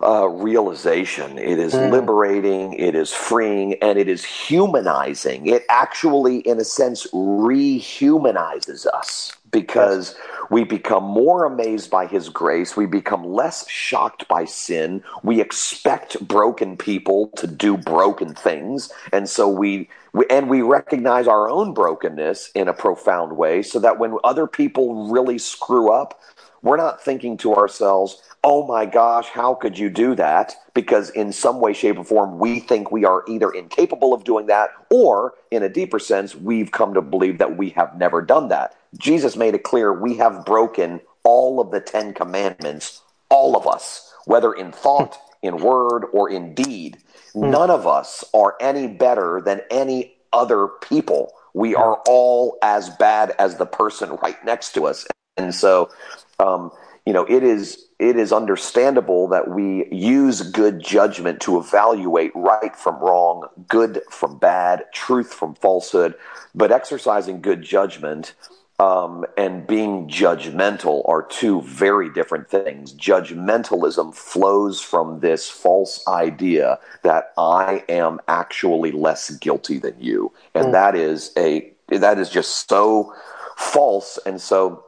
uh, 0.00 0.28
realization. 0.28 1.36
It 1.36 1.58
is 1.58 1.74
mm. 1.74 1.90
liberating, 1.90 2.74
it 2.74 2.94
is 2.94 3.12
freeing, 3.12 3.74
and 3.82 3.98
it 3.98 4.08
is 4.08 4.24
humanizing. 4.24 5.46
It 5.46 5.64
actually, 5.68 6.38
in 6.38 6.60
a 6.60 6.64
sense, 6.64 7.08
rehumanizes 7.12 8.86
us 8.86 9.32
because 9.54 10.16
we 10.50 10.64
become 10.64 11.04
more 11.04 11.44
amazed 11.44 11.90
by 11.90 12.06
his 12.06 12.28
grace. 12.28 12.76
We 12.76 12.86
become 12.86 13.24
less 13.24 13.68
shocked 13.70 14.26
by 14.26 14.44
sin. 14.44 15.02
We 15.22 15.40
expect 15.40 16.20
broken 16.26 16.76
people 16.76 17.28
to 17.36 17.46
do 17.46 17.76
broken 17.76 18.34
things. 18.34 18.92
And 19.12 19.28
so 19.28 19.48
we, 19.48 19.88
we, 20.12 20.26
and 20.28 20.50
we 20.50 20.62
recognize 20.62 21.28
our 21.28 21.48
own 21.48 21.72
brokenness 21.72 22.50
in 22.54 22.66
a 22.66 22.74
profound 22.74 23.36
way 23.36 23.62
so 23.62 23.78
that 23.78 23.98
when 23.98 24.18
other 24.24 24.46
people 24.48 25.08
really 25.08 25.38
screw 25.38 25.90
up, 25.90 26.20
we're 26.62 26.78
not 26.78 27.02
thinking 27.02 27.36
to 27.36 27.54
ourselves, 27.54 28.22
oh 28.42 28.66
my 28.66 28.86
gosh, 28.86 29.28
how 29.28 29.54
could 29.54 29.78
you 29.78 29.90
do 29.90 30.14
that? 30.14 30.54
Because 30.72 31.10
in 31.10 31.30
some 31.30 31.60
way, 31.60 31.74
shape, 31.74 31.98
or 31.98 32.04
form, 32.04 32.38
we 32.38 32.58
think 32.58 32.90
we 32.90 33.04
are 33.04 33.22
either 33.28 33.50
incapable 33.50 34.14
of 34.14 34.24
doing 34.24 34.46
that, 34.46 34.70
or 34.90 35.34
in 35.50 35.62
a 35.62 35.68
deeper 35.68 35.98
sense, 35.98 36.34
we've 36.34 36.72
come 36.72 36.94
to 36.94 37.02
believe 37.02 37.36
that 37.38 37.58
we 37.58 37.68
have 37.70 37.96
never 37.98 38.22
done 38.22 38.48
that. 38.48 38.74
Jesus 38.98 39.36
made 39.36 39.54
it 39.54 39.62
clear 39.62 39.92
we 39.92 40.16
have 40.16 40.44
broken 40.44 41.00
all 41.24 41.60
of 41.60 41.70
the 41.70 41.80
Ten 41.80 42.14
Commandments, 42.14 43.02
all 43.28 43.56
of 43.56 43.66
us, 43.66 44.12
whether 44.26 44.52
in 44.52 44.72
thought, 44.72 45.16
in 45.42 45.56
word, 45.56 46.04
or 46.12 46.30
in 46.30 46.54
deed. 46.54 46.98
Hmm. 47.32 47.50
None 47.50 47.70
of 47.70 47.86
us 47.86 48.24
are 48.34 48.56
any 48.60 48.86
better 48.86 49.40
than 49.44 49.60
any 49.70 50.14
other 50.32 50.68
people. 50.68 51.32
We 51.54 51.74
are 51.74 52.02
all 52.08 52.58
as 52.62 52.90
bad 52.90 53.34
as 53.38 53.56
the 53.56 53.66
person 53.66 54.18
right 54.22 54.42
next 54.44 54.72
to 54.74 54.86
us. 54.86 55.06
And 55.36 55.54
so, 55.54 55.90
um, 56.38 56.70
you 57.06 57.12
know, 57.12 57.24
it 57.24 57.42
is 57.42 57.86
it 57.98 58.16
is 58.16 58.32
understandable 58.32 59.28
that 59.28 59.48
we 59.48 59.86
use 59.90 60.42
good 60.42 60.82
judgment 60.82 61.40
to 61.42 61.58
evaluate 61.58 62.32
right 62.34 62.74
from 62.74 62.96
wrong, 62.96 63.46
good 63.68 64.02
from 64.10 64.38
bad, 64.38 64.84
truth 64.92 65.32
from 65.32 65.54
falsehood. 65.54 66.14
But 66.54 66.72
exercising 66.72 67.40
good 67.40 67.62
judgment 67.62 68.34
um, 68.80 69.24
and 69.36 69.66
being 69.66 70.08
judgmental 70.08 71.08
are 71.08 71.22
two 71.22 71.62
very 71.62 72.12
different 72.12 72.48
things. 72.48 72.92
Judgmentalism 72.92 74.14
flows 74.14 74.80
from 74.80 75.20
this 75.20 75.48
false 75.48 76.06
idea 76.08 76.78
that 77.02 77.32
I 77.38 77.84
am 77.88 78.20
actually 78.26 78.90
less 78.90 79.30
guilty 79.30 79.78
than 79.78 79.94
you, 80.00 80.32
and 80.54 80.66
mm. 80.66 80.72
that 80.72 80.96
is 80.96 81.32
a 81.36 81.72
that 81.88 82.18
is 82.18 82.30
just 82.30 82.68
so 82.68 83.14
false. 83.56 84.18
And 84.26 84.40
so 84.40 84.84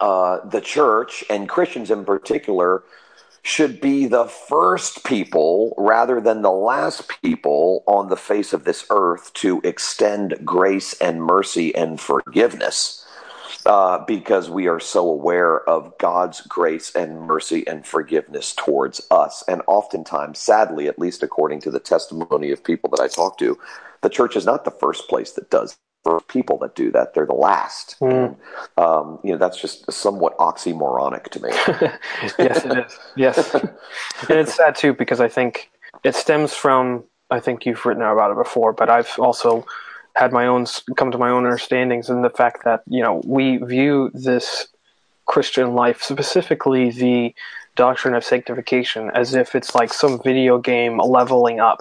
uh, 0.00 0.46
the 0.46 0.60
church 0.60 1.24
and 1.30 1.48
Christians 1.48 1.90
in 1.90 2.04
particular 2.04 2.84
should 3.42 3.80
be 3.80 4.06
the 4.06 4.24
first 4.24 5.04
people 5.04 5.74
rather 5.76 6.20
than 6.20 6.42
the 6.42 6.50
last 6.50 7.10
people 7.22 7.84
on 7.86 8.08
the 8.08 8.16
face 8.16 8.52
of 8.54 8.64
this 8.64 8.86
earth 8.90 9.32
to 9.34 9.60
extend 9.64 10.34
grace 10.44 10.94
and 10.94 11.22
mercy 11.22 11.74
and 11.74 12.00
forgiveness. 12.00 13.03
Uh, 13.66 14.04
because 14.04 14.50
we 14.50 14.66
are 14.66 14.78
so 14.78 15.08
aware 15.08 15.66
of 15.66 15.96
God's 15.96 16.42
grace 16.42 16.94
and 16.94 17.22
mercy 17.22 17.66
and 17.66 17.86
forgiveness 17.86 18.54
towards 18.54 19.00
us. 19.10 19.42
And 19.48 19.62
oftentimes, 19.66 20.38
sadly, 20.38 20.86
at 20.86 20.98
least 20.98 21.22
according 21.22 21.60
to 21.62 21.70
the 21.70 21.80
testimony 21.80 22.50
of 22.50 22.62
people 22.62 22.90
that 22.90 23.00
I 23.00 23.08
talk 23.08 23.38
to, 23.38 23.58
the 24.02 24.10
church 24.10 24.36
is 24.36 24.44
not 24.44 24.66
the 24.66 24.70
first 24.70 25.08
place 25.08 25.32
that 25.32 25.48
does 25.48 25.78
for 26.04 26.20
people 26.20 26.58
that 26.58 26.74
do 26.74 26.92
that. 26.92 27.14
They're 27.14 27.26
the 27.26 27.32
last. 27.32 27.96
Mm. 28.00 28.36
Um, 28.76 29.18
you 29.24 29.32
know, 29.32 29.38
that's 29.38 29.60
just 29.60 29.90
somewhat 29.90 30.36
oxymoronic 30.38 31.24
to 31.30 31.42
me. 31.42 31.48
yes, 32.38 32.64
it 32.64 32.86
is. 32.86 32.98
Yes. 33.16 33.54
and 34.28 34.38
it's 34.38 34.54
sad 34.54 34.76
too 34.76 34.92
because 34.92 35.20
I 35.20 35.28
think 35.28 35.70
it 36.04 36.14
stems 36.14 36.52
from, 36.52 37.04
I 37.30 37.40
think 37.40 37.64
you've 37.64 37.84
written 37.86 38.02
about 38.02 38.30
it 38.30 38.36
before, 38.36 38.74
but 38.74 38.90
I've 38.90 39.10
also 39.18 39.66
had 40.14 40.32
my 40.32 40.46
own, 40.46 40.66
come 40.96 41.10
to 41.10 41.18
my 41.18 41.30
own 41.30 41.44
understandings 41.44 42.08
and 42.08 42.24
the 42.24 42.30
fact 42.30 42.64
that, 42.64 42.82
you 42.86 43.02
know, 43.02 43.20
we 43.24 43.56
view 43.58 44.10
this 44.14 44.68
Christian 45.26 45.74
life, 45.74 46.02
specifically 46.02 46.90
the 46.90 47.34
doctrine 47.76 48.14
of 48.14 48.24
sanctification, 48.24 49.10
as 49.14 49.34
if 49.34 49.54
it's 49.54 49.74
like 49.74 49.92
some 49.92 50.22
video 50.22 50.58
game 50.58 50.98
leveling 50.98 51.60
up 51.60 51.80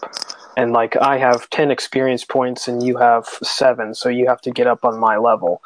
and 0.58 0.72
like 0.72 0.96
I 0.98 1.18
have 1.18 1.50
10 1.50 1.72
experience 1.72 2.24
points 2.24 2.68
and 2.68 2.84
you 2.84 2.98
have 2.98 3.28
7 3.42 3.94
so 3.94 4.10
you 4.10 4.28
have 4.28 4.42
to 4.42 4.52
get 4.52 4.68
up 4.68 4.84
on 4.86 5.00
my 5.00 5.18
level. 5.18 5.62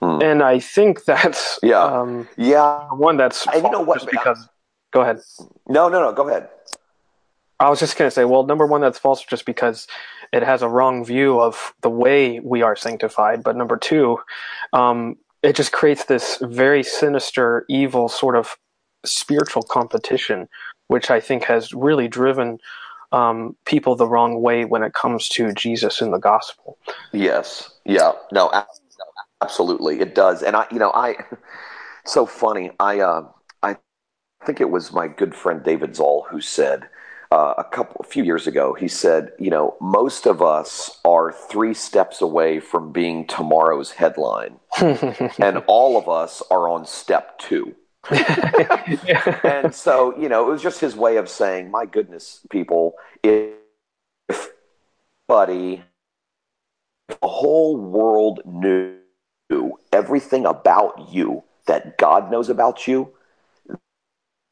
Hmm. 0.00 0.22
And 0.22 0.42
I 0.42 0.60
think 0.60 1.04
that's 1.04 1.58
yeah. 1.62 1.82
Um, 1.82 2.28
yeah, 2.36 2.88
one 2.92 3.16
that's 3.16 3.46
and 3.48 3.64
you 3.64 3.70
know 3.70 3.80
what 3.80 3.98
just 3.98 4.10
because 4.10 4.48
go 4.92 5.00
ahead. 5.00 5.20
No, 5.68 5.88
no, 5.88 6.00
no, 6.00 6.12
go 6.12 6.28
ahead. 6.28 6.48
I 7.60 7.68
was 7.68 7.80
just 7.80 7.96
going 7.96 8.06
to 8.06 8.14
say, 8.14 8.24
well, 8.24 8.44
number 8.44 8.66
one, 8.66 8.80
that's 8.80 9.00
false 9.00 9.24
just 9.24 9.44
because 9.44 9.88
it 10.32 10.42
has 10.42 10.62
a 10.62 10.68
wrong 10.68 11.04
view 11.04 11.40
of 11.40 11.74
the 11.82 11.90
way 11.90 12.40
we 12.40 12.62
are 12.62 12.76
sanctified. 12.76 13.42
But 13.42 13.56
number 13.56 13.76
two, 13.76 14.18
um, 14.72 15.16
it 15.42 15.56
just 15.56 15.72
creates 15.72 16.04
this 16.04 16.38
very 16.42 16.82
sinister, 16.82 17.64
evil 17.68 18.08
sort 18.08 18.36
of 18.36 18.56
spiritual 19.04 19.62
competition, 19.62 20.48
which 20.88 21.10
I 21.10 21.20
think 21.20 21.44
has 21.44 21.72
really 21.72 22.08
driven 22.08 22.58
um, 23.12 23.56
people 23.64 23.96
the 23.96 24.06
wrong 24.06 24.42
way 24.42 24.64
when 24.64 24.82
it 24.82 24.92
comes 24.92 25.28
to 25.30 25.52
Jesus 25.52 26.00
in 26.00 26.10
the 26.10 26.18
gospel. 26.18 26.76
Yes. 27.12 27.70
Yeah. 27.84 28.12
No. 28.32 28.50
Absolutely, 29.40 30.00
it 30.00 30.14
does. 30.14 30.42
And 30.42 30.56
I, 30.56 30.66
you 30.70 30.78
know, 30.78 30.92
I. 30.94 31.16
So 32.04 32.24
funny. 32.24 32.70
I. 32.80 33.00
Uh, 33.00 33.28
I 33.62 33.76
think 34.46 34.62
it 34.62 34.70
was 34.70 34.94
my 34.94 35.08
good 35.08 35.34
friend 35.34 35.62
David 35.62 35.94
Zahl 35.94 36.26
who 36.30 36.40
said. 36.40 36.88
Uh, 37.30 37.52
a 37.58 37.64
couple 37.64 38.00
a 38.00 38.08
few 38.08 38.24
years 38.24 38.46
ago 38.46 38.72
he 38.72 38.88
said 38.88 39.32
you 39.38 39.50
know 39.50 39.76
most 39.82 40.24
of 40.24 40.40
us 40.40 40.98
are 41.04 41.30
three 41.30 41.74
steps 41.74 42.22
away 42.22 42.58
from 42.58 42.90
being 42.90 43.26
tomorrow's 43.26 43.92
headline 43.92 44.58
and 44.80 45.62
all 45.66 45.98
of 45.98 46.08
us 46.08 46.42
are 46.50 46.70
on 46.70 46.86
step 46.86 47.38
two 47.38 47.76
and 49.44 49.74
so, 49.74 50.18
you 50.18 50.28
know, 50.28 50.48
it 50.48 50.50
was 50.50 50.62
just 50.62 50.80
his 50.80 50.96
way 50.96 51.16
of 51.16 51.28
saying, 51.28 51.70
my 51.70 51.84
goodness, 51.84 52.40
people, 52.50 52.94
if, 53.22 53.54
if 54.28 54.48
buddy, 55.26 55.82
if 57.08 57.20
the 57.20 57.26
whole 57.26 57.76
world 57.76 58.40
knew 58.46 58.94
everything 59.92 60.46
about 60.46 61.08
you 61.10 61.42
that 61.66 61.98
God 61.98 62.30
knows 62.30 62.48
about 62.48 62.86
you, 62.86 63.10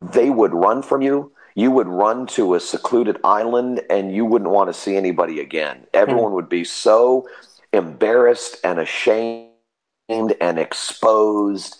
they 0.02 0.28
would 0.28 0.52
run 0.52 0.82
from 0.82 1.00
you. 1.00 1.32
You 1.56 1.72
would 1.72 1.88
run 1.88 2.28
to 2.28 2.54
a 2.54 2.60
secluded 2.60 3.18
island 3.24 3.82
and 3.90 4.14
you 4.14 4.24
wouldn't 4.24 4.52
want 4.52 4.72
to 4.72 4.74
see 4.74 4.96
anybody 4.96 5.40
again. 5.40 5.88
Everyone 5.92 6.32
would 6.32 6.48
be 6.48 6.62
so 6.62 7.28
embarrassed 7.72 8.58
and 8.62 8.78
ashamed 8.78 9.50
and 10.08 10.58
exposed 10.58 11.76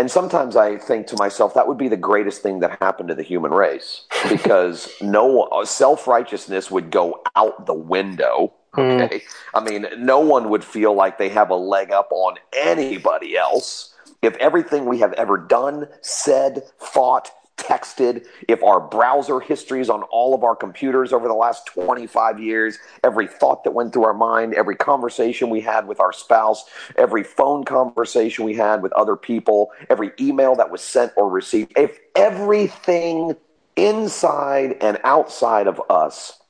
and 0.00 0.10
sometimes 0.10 0.56
I 0.56 0.78
think 0.78 1.06
to 1.08 1.16
myself, 1.18 1.52
that 1.52 1.68
would 1.68 1.76
be 1.76 1.88
the 1.88 1.94
greatest 1.94 2.42
thing 2.42 2.60
that 2.60 2.78
happened 2.80 3.10
to 3.10 3.14
the 3.14 3.22
human 3.22 3.50
race 3.50 4.06
because 4.30 4.90
no 5.02 5.46
self 5.64 6.06
righteousness 6.06 6.70
would 6.70 6.90
go 6.90 7.22
out 7.36 7.66
the 7.66 7.74
window. 7.74 8.54
Hmm. 8.72 8.80
Okay. 8.80 9.18
Mm. 9.18 9.22
I 9.52 9.60
mean, 9.62 9.86
no 9.98 10.18
one 10.18 10.48
would 10.48 10.64
feel 10.64 10.94
like 10.94 11.18
they 11.18 11.28
have 11.28 11.50
a 11.50 11.54
leg 11.54 11.92
up 11.92 12.08
on 12.12 12.36
anybody 12.56 13.36
else 13.36 13.94
if 14.22 14.34
everything 14.36 14.86
we 14.86 15.00
have 15.00 15.12
ever 15.14 15.36
done, 15.36 15.86
said, 16.00 16.62
thought, 16.78 17.30
texted, 17.60 18.26
if 18.48 18.62
our 18.62 18.80
browser 18.80 19.38
histories 19.38 19.88
on 19.88 20.02
all 20.04 20.34
of 20.34 20.42
our 20.42 20.56
computers 20.56 21.12
over 21.12 21.28
the 21.28 21.34
last 21.34 21.66
25 21.66 22.40
years, 22.40 22.78
every 23.04 23.26
thought 23.26 23.62
that 23.64 23.72
went 23.72 23.92
through 23.92 24.04
our 24.04 24.14
mind, 24.14 24.54
every 24.54 24.76
conversation 24.76 25.50
we 25.50 25.60
had 25.60 25.86
with 25.86 26.00
our 26.00 26.12
spouse, 26.12 26.64
every 26.96 27.22
phone 27.22 27.64
conversation 27.64 28.44
we 28.44 28.54
had 28.54 28.82
with 28.82 28.92
other 28.92 29.16
people, 29.16 29.70
every 29.88 30.10
email 30.18 30.56
that 30.56 30.70
was 30.70 30.82
sent 30.82 31.12
or 31.16 31.28
received, 31.28 31.72
if 31.76 31.98
everything 32.16 33.36
inside 33.76 34.76
and 34.80 34.98
outside 35.04 35.66
of 35.66 35.80
us 35.88 36.40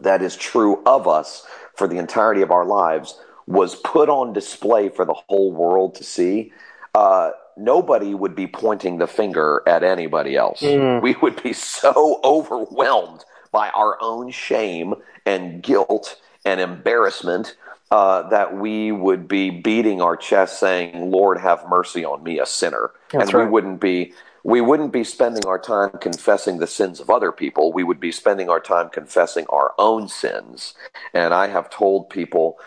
that 0.00 0.22
is 0.22 0.36
true 0.36 0.82
of 0.84 1.08
us 1.08 1.46
for 1.74 1.88
the 1.88 1.98
entirety 1.98 2.42
of 2.42 2.50
our 2.50 2.64
lives 2.64 3.20
was 3.46 3.74
put 3.76 4.08
on 4.08 4.32
display 4.32 4.88
for 4.88 5.04
the 5.04 5.14
whole 5.14 5.52
world 5.52 5.94
to 5.94 6.04
see, 6.04 6.52
uh, 6.94 7.30
nobody 7.58 8.14
would 8.14 8.34
be 8.34 8.46
pointing 8.46 8.98
the 8.98 9.06
finger 9.06 9.62
at 9.66 9.82
anybody 9.82 10.36
else. 10.36 10.60
Mm. 10.60 11.02
We 11.02 11.16
would 11.22 11.42
be 11.42 11.52
so 11.52 12.20
overwhelmed 12.24 13.24
by 13.50 13.70
our 13.70 13.96
own 14.00 14.30
shame 14.30 14.94
and 15.26 15.62
guilt 15.62 16.20
and 16.44 16.60
embarrassment 16.60 17.56
uh, 17.90 18.28
that 18.28 18.56
we 18.56 18.92
would 18.92 19.26
be 19.28 19.50
beating 19.50 20.02
our 20.02 20.16
chest 20.16 20.60
saying, 20.60 21.10
Lord, 21.10 21.38
have 21.38 21.68
mercy 21.68 22.04
on 22.04 22.22
me, 22.22 22.38
a 22.38 22.46
sinner. 22.46 22.90
That's 23.10 23.24
and 23.24 23.34
right. 23.34 23.44
we 23.44 23.50
wouldn't 23.50 23.80
be. 23.80 24.12
We 24.44 24.60
wouldn't 24.60 24.92
be 24.92 25.04
spending 25.04 25.44
our 25.46 25.58
time 25.58 25.90
confessing 26.00 26.58
the 26.58 26.66
sins 26.66 27.00
of 27.00 27.10
other 27.10 27.32
people. 27.32 27.72
We 27.72 27.82
would 27.82 28.00
be 28.00 28.12
spending 28.12 28.48
our 28.48 28.60
time 28.60 28.88
confessing 28.88 29.46
our 29.50 29.74
own 29.78 30.08
sins. 30.08 30.74
And 31.12 31.34
I 31.34 31.48
have 31.48 31.68
told 31.68 32.08
people 32.08 32.58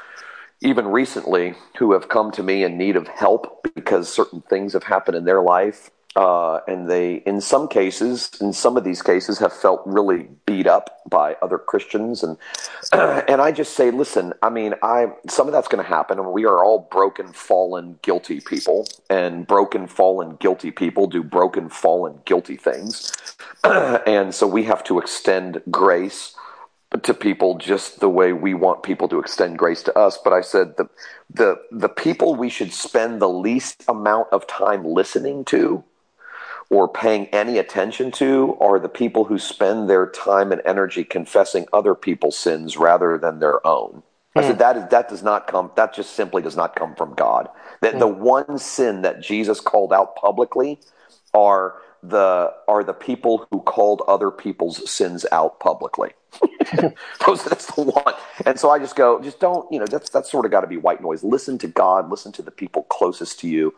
even 0.61 0.87
recently 0.87 1.55
who 1.77 1.93
have 1.93 2.07
come 2.07 2.31
to 2.31 2.43
me 2.43 2.63
in 2.63 2.77
need 2.77 2.95
of 2.95 3.07
help 3.07 3.67
because 3.75 4.11
certain 4.11 4.41
things 4.41 4.73
have 4.73 4.83
happened 4.83 5.17
in 5.17 5.25
their 5.25 5.41
life. 5.41 5.89
Uh, 6.13 6.59
and 6.67 6.89
they, 6.89 7.15
in 7.25 7.39
some 7.39 7.69
cases, 7.69 8.29
in 8.41 8.51
some 8.51 8.75
of 8.75 8.83
these 8.83 9.01
cases, 9.01 9.39
have 9.39 9.53
felt 9.53 9.81
really 9.85 10.27
beat 10.45 10.67
up 10.67 10.99
by 11.09 11.35
other 11.41 11.57
Christians, 11.57 12.21
and 12.21 12.37
and 12.91 13.41
I 13.41 13.53
just 13.53 13.75
say, 13.77 13.91
listen, 13.91 14.33
I 14.41 14.49
mean, 14.49 14.73
I 14.83 15.13
some 15.29 15.47
of 15.47 15.53
that's 15.53 15.69
going 15.69 15.81
to 15.81 15.87
happen, 15.89 16.19
and 16.19 16.33
we 16.33 16.45
are 16.45 16.65
all 16.65 16.79
broken, 16.91 17.31
fallen, 17.31 17.97
guilty 18.01 18.41
people, 18.41 18.89
and 19.09 19.47
broken, 19.47 19.87
fallen, 19.87 20.35
guilty 20.35 20.69
people 20.69 21.07
do 21.07 21.23
broken, 21.23 21.69
fallen, 21.69 22.19
guilty 22.25 22.57
things, 22.57 23.13
and 23.63 24.35
so 24.35 24.45
we 24.45 24.65
have 24.65 24.83
to 24.83 24.99
extend 24.99 25.61
grace 25.71 26.35
to 27.03 27.13
people 27.13 27.57
just 27.57 27.99
the 27.99 28.09
way 28.09 28.33
we 28.33 28.53
want 28.53 28.83
people 28.83 29.07
to 29.07 29.19
extend 29.19 29.57
grace 29.57 29.81
to 29.83 29.97
us. 29.97 30.17
But 30.17 30.33
I 30.33 30.41
said 30.41 30.75
the 30.77 30.89
the 31.29 31.61
the 31.71 31.89
people 31.89 32.35
we 32.35 32.49
should 32.49 32.73
spend 32.73 33.21
the 33.21 33.29
least 33.29 33.83
amount 33.87 34.27
of 34.31 34.45
time 34.47 34.83
listening 34.83 35.45
to 35.45 35.83
or 36.69 36.87
paying 36.87 37.27
any 37.27 37.57
attention 37.57 38.11
to 38.11 38.57
are 38.61 38.79
the 38.79 38.89
people 38.89 39.25
who 39.25 39.37
spend 39.37 39.89
their 39.89 40.07
time 40.07 40.51
and 40.51 40.61
energy 40.65 41.03
confessing 41.03 41.65
other 41.73 41.95
people's 41.95 42.37
sins 42.37 42.77
rather 42.77 43.17
than 43.17 43.39
their 43.39 43.65
own. 43.65 44.03
I 44.35 44.41
said 44.41 44.53
hmm. 44.53 44.59
that 44.59 44.77
is 44.77 44.87
that 44.89 45.09
does 45.09 45.23
not 45.23 45.47
come 45.47 45.71
that 45.75 45.93
just 45.93 46.13
simply 46.13 46.41
does 46.41 46.57
not 46.57 46.75
come 46.75 46.95
from 46.95 47.13
God. 47.13 47.47
That 47.81 47.99
the 47.99 48.07
hmm. 48.07 48.21
one 48.21 48.57
sin 48.57 49.01
that 49.03 49.21
Jesus 49.21 49.61
called 49.61 49.93
out 49.93 50.17
publicly 50.17 50.79
are 51.33 51.75
the 52.03 52.53
are 52.67 52.83
the 52.83 52.93
people 52.93 53.47
who 53.51 53.61
called 53.61 54.01
other 54.07 54.31
people's 54.31 54.89
sins 54.89 55.25
out 55.31 55.59
publicly. 55.59 56.11
Those 57.25 57.43
that's 57.43 57.67
the 57.73 57.83
one. 57.83 58.13
And 58.45 58.59
so 58.59 58.69
I 58.69 58.79
just 58.79 58.95
go, 58.95 59.21
just 59.21 59.39
don't, 59.39 59.71
you 59.71 59.79
know, 59.79 59.85
that's 59.85 60.09
that's 60.09 60.31
sort 60.31 60.45
of 60.45 60.51
got 60.51 60.61
to 60.61 60.67
be 60.67 60.77
white 60.77 61.01
noise. 61.01 61.23
Listen 61.23 61.57
to 61.59 61.67
God, 61.67 62.09
listen 62.09 62.31
to 62.33 62.41
the 62.41 62.51
people 62.51 62.83
closest 62.83 63.39
to 63.41 63.47
you, 63.47 63.73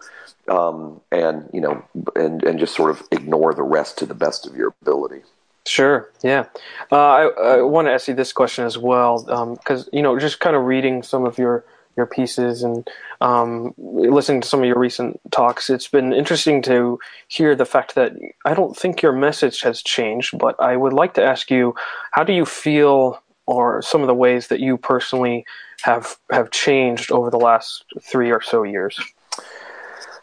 um, 0.47 1.01
and 1.11 1.49
you 1.51 1.61
know, 1.61 1.83
and 2.15 2.43
and 2.43 2.59
just 2.59 2.75
sort 2.75 2.91
of 2.91 3.03
ignore 3.11 3.53
the 3.53 3.63
rest 3.63 3.97
to 3.99 4.05
the 4.05 4.15
best 4.15 4.47
of 4.47 4.55
your 4.55 4.73
ability. 4.81 5.21
Sure. 5.65 6.11
Yeah. 6.21 6.45
Uh, 6.91 6.95
I, 6.97 7.21
I 7.23 7.61
want 7.61 7.87
to 7.87 7.91
ask 7.93 8.07
you 8.07 8.13
this 8.13 8.33
question 8.33 8.65
as 8.65 8.77
well, 8.77 9.23
because 9.55 9.83
um, 9.83 9.89
you 9.93 10.01
know, 10.01 10.19
just 10.19 10.39
kind 10.39 10.55
of 10.55 10.63
reading 10.63 11.03
some 11.03 11.25
of 11.25 11.37
your 11.37 11.65
your 11.95 12.05
pieces 12.05 12.63
and 12.63 12.89
um, 13.21 13.73
listening 13.77 14.41
to 14.41 14.47
some 14.47 14.61
of 14.61 14.65
your 14.65 14.79
recent 14.79 15.19
talks, 15.31 15.69
it's 15.69 15.87
been 15.87 16.13
interesting 16.13 16.61
to 16.63 16.99
hear 17.27 17.55
the 17.55 17.65
fact 17.65 17.95
that 17.95 18.13
I 18.45 18.53
don't 18.53 18.75
think 18.75 19.01
your 19.01 19.13
message 19.13 19.61
has 19.61 19.81
changed, 19.81 20.37
but 20.37 20.59
I 20.59 20.75
would 20.75 20.93
like 20.93 21.13
to 21.15 21.23
ask 21.23 21.51
you, 21.51 21.75
how 22.11 22.23
do 22.23 22.33
you 22.33 22.45
feel, 22.45 23.21
or 23.45 23.81
some 23.81 24.01
of 24.01 24.07
the 24.07 24.13
ways 24.13 24.47
that 24.47 24.59
you 24.59 24.77
personally 24.77 25.45
have 25.81 26.15
have 26.31 26.49
changed 26.51 27.11
over 27.11 27.29
the 27.29 27.39
last 27.39 27.83
three 28.01 28.31
or 28.31 28.41
so 28.41 28.63
years? 28.63 28.99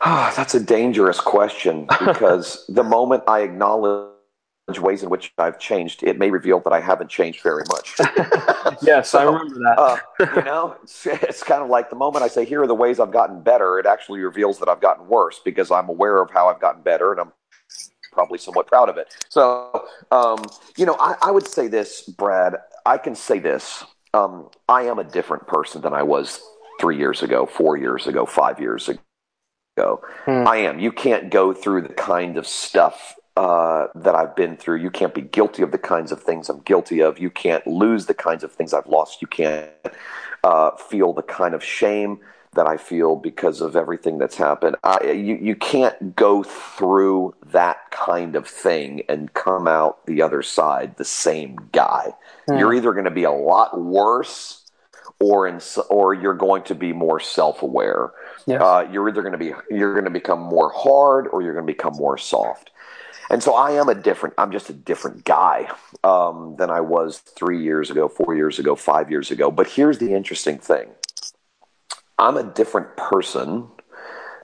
Oh, 0.02 0.32
that's 0.34 0.54
a 0.54 0.60
dangerous 0.60 1.20
question 1.20 1.86
because 2.04 2.64
the 2.68 2.82
moment 2.82 3.24
I 3.28 3.40
acknowledge 3.40 4.09
ways 4.78 5.02
in 5.02 5.10
which 5.10 5.32
I've 5.38 5.58
changed, 5.58 6.02
it 6.02 6.18
may 6.18 6.30
reveal 6.30 6.60
that 6.60 6.72
I 6.72 6.80
haven't 6.80 7.08
changed 7.08 7.42
very 7.42 7.64
much. 7.68 7.96
yes, 8.82 9.10
so, 9.10 9.18
I 9.18 9.24
remember 9.24 9.54
that. 9.60 9.78
uh, 9.78 9.96
you 10.36 10.44
know, 10.44 10.76
it's, 10.82 11.06
it's, 11.06 11.42
kind 11.42 11.62
of 11.62 11.68
like 11.68 11.90
the 11.90 11.96
moment 11.96 12.22
I 12.22 12.28
say, 12.28 12.44
here 12.44 12.62
are 12.62 12.66
the 12.66 12.74
ways 12.74 13.00
I've 13.00 13.10
gotten 13.10 13.42
better, 13.42 13.78
it 13.78 13.86
actually 13.86 14.20
reveals 14.20 14.58
that 14.60 14.68
I've 14.68 14.80
gotten 14.80 15.08
worse 15.08 15.40
because 15.44 15.70
I'm 15.70 15.88
aware 15.88 16.22
of 16.22 16.30
how 16.30 16.48
I've 16.48 16.60
gotten 16.60 16.82
better 16.82 17.10
and 17.10 17.20
I'm 17.20 17.32
probably 18.12 18.38
somewhat 18.38 18.66
proud 18.66 18.88
of 18.88 18.96
it. 18.96 19.14
So, 19.28 19.86
um, 20.10 20.44
you 20.76 20.86
know, 20.86 20.96
I, 20.98 21.16
I, 21.22 21.30
would 21.30 21.46
say 21.46 21.68
this, 21.68 22.02
Brad, 22.02 22.56
I 22.84 22.98
can 22.98 23.14
say 23.14 23.38
this. 23.38 23.84
Um, 24.12 24.50
I 24.68 24.82
am 24.82 24.98
a 24.98 25.04
different 25.04 25.46
person 25.46 25.80
than 25.82 25.94
I 25.94 26.02
was 26.02 26.40
three 26.80 26.98
years 26.98 27.22
ago, 27.22 27.46
four 27.46 27.76
years 27.76 28.06
ago, 28.06 28.26
five 28.26 28.60
years 28.60 28.88
ago. 28.88 30.02
Hmm. 30.24 30.46
I 30.46 30.56
am. 30.56 30.80
You 30.80 30.92
can't 30.92 31.30
go 31.30 31.52
through 31.52 31.82
the 31.82 31.94
kind 31.94 32.36
of 32.36 32.46
stuff 32.46 33.14
uh, 33.40 33.88
that 33.94 34.14
I've 34.14 34.36
been 34.36 34.54
through. 34.54 34.76
You 34.82 34.90
can't 34.90 35.14
be 35.14 35.22
guilty 35.22 35.62
of 35.62 35.72
the 35.72 35.78
kinds 35.78 36.12
of 36.12 36.22
things 36.22 36.50
I'm 36.50 36.60
guilty 36.60 37.00
of. 37.00 37.18
You 37.18 37.30
can't 37.30 37.66
lose 37.66 38.04
the 38.04 38.12
kinds 38.12 38.44
of 38.44 38.52
things 38.52 38.74
I've 38.74 38.86
lost. 38.86 39.22
You 39.22 39.28
can't 39.28 39.70
uh, 40.44 40.72
feel 40.72 41.14
the 41.14 41.22
kind 41.22 41.54
of 41.54 41.64
shame 41.64 42.20
that 42.52 42.66
I 42.66 42.76
feel 42.76 43.16
because 43.16 43.62
of 43.62 43.76
everything 43.76 44.18
that's 44.18 44.36
happened. 44.36 44.76
I, 44.84 45.12
you, 45.12 45.38
you 45.40 45.56
can't 45.56 46.14
go 46.14 46.42
through 46.42 47.34
that 47.46 47.90
kind 47.90 48.36
of 48.36 48.46
thing 48.46 49.04
and 49.08 49.32
come 49.32 49.66
out 49.66 50.04
the 50.04 50.20
other 50.20 50.42
side 50.42 50.98
the 50.98 51.04
same 51.06 51.56
guy. 51.72 52.12
Hmm. 52.46 52.58
You're 52.58 52.74
either 52.74 52.92
going 52.92 53.06
to 53.06 53.10
be 53.10 53.24
a 53.24 53.30
lot 53.30 53.80
worse 53.80 54.70
or 55.18 55.46
in, 55.46 55.60
or 55.88 56.12
you're 56.12 56.34
going 56.34 56.64
to 56.64 56.74
be 56.74 56.92
more 56.92 57.20
self-aware. 57.20 58.12
Yes. 58.46 58.60
Uh, 58.60 58.86
you're 58.92 59.08
either 59.08 59.22
going 59.22 59.32
to 59.32 59.38
be 59.38 59.54
you're 59.70 59.94
going 59.94 60.04
to 60.04 60.10
become 60.10 60.40
more 60.40 60.72
hard 60.74 61.26
or 61.28 61.40
you're 61.40 61.54
going 61.54 61.66
to 61.66 61.72
become 61.72 61.94
more 61.94 62.18
soft. 62.18 62.69
And 63.30 63.42
so 63.42 63.54
I 63.54 63.72
am 63.72 63.88
a 63.88 63.94
different. 63.94 64.34
I'm 64.38 64.50
just 64.50 64.68
a 64.70 64.72
different 64.72 65.24
guy 65.24 65.70
um, 66.02 66.56
than 66.58 66.68
I 66.68 66.80
was 66.80 67.18
three 67.18 67.62
years 67.62 67.90
ago, 67.90 68.08
four 68.08 68.34
years 68.34 68.58
ago, 68.58 68.74
five 68.74 69.10
years 69.10 69.30
ago. 69.30 69.50
But 69.50 69.68
here's 69.68 69.98
the 69.98 70.12
interesting 70.14 70.58
thing: 70.58 70.88
I'm 72.18 72.36
a 72.36 72.42
different 72.42 72.96
person, 72.96 73.68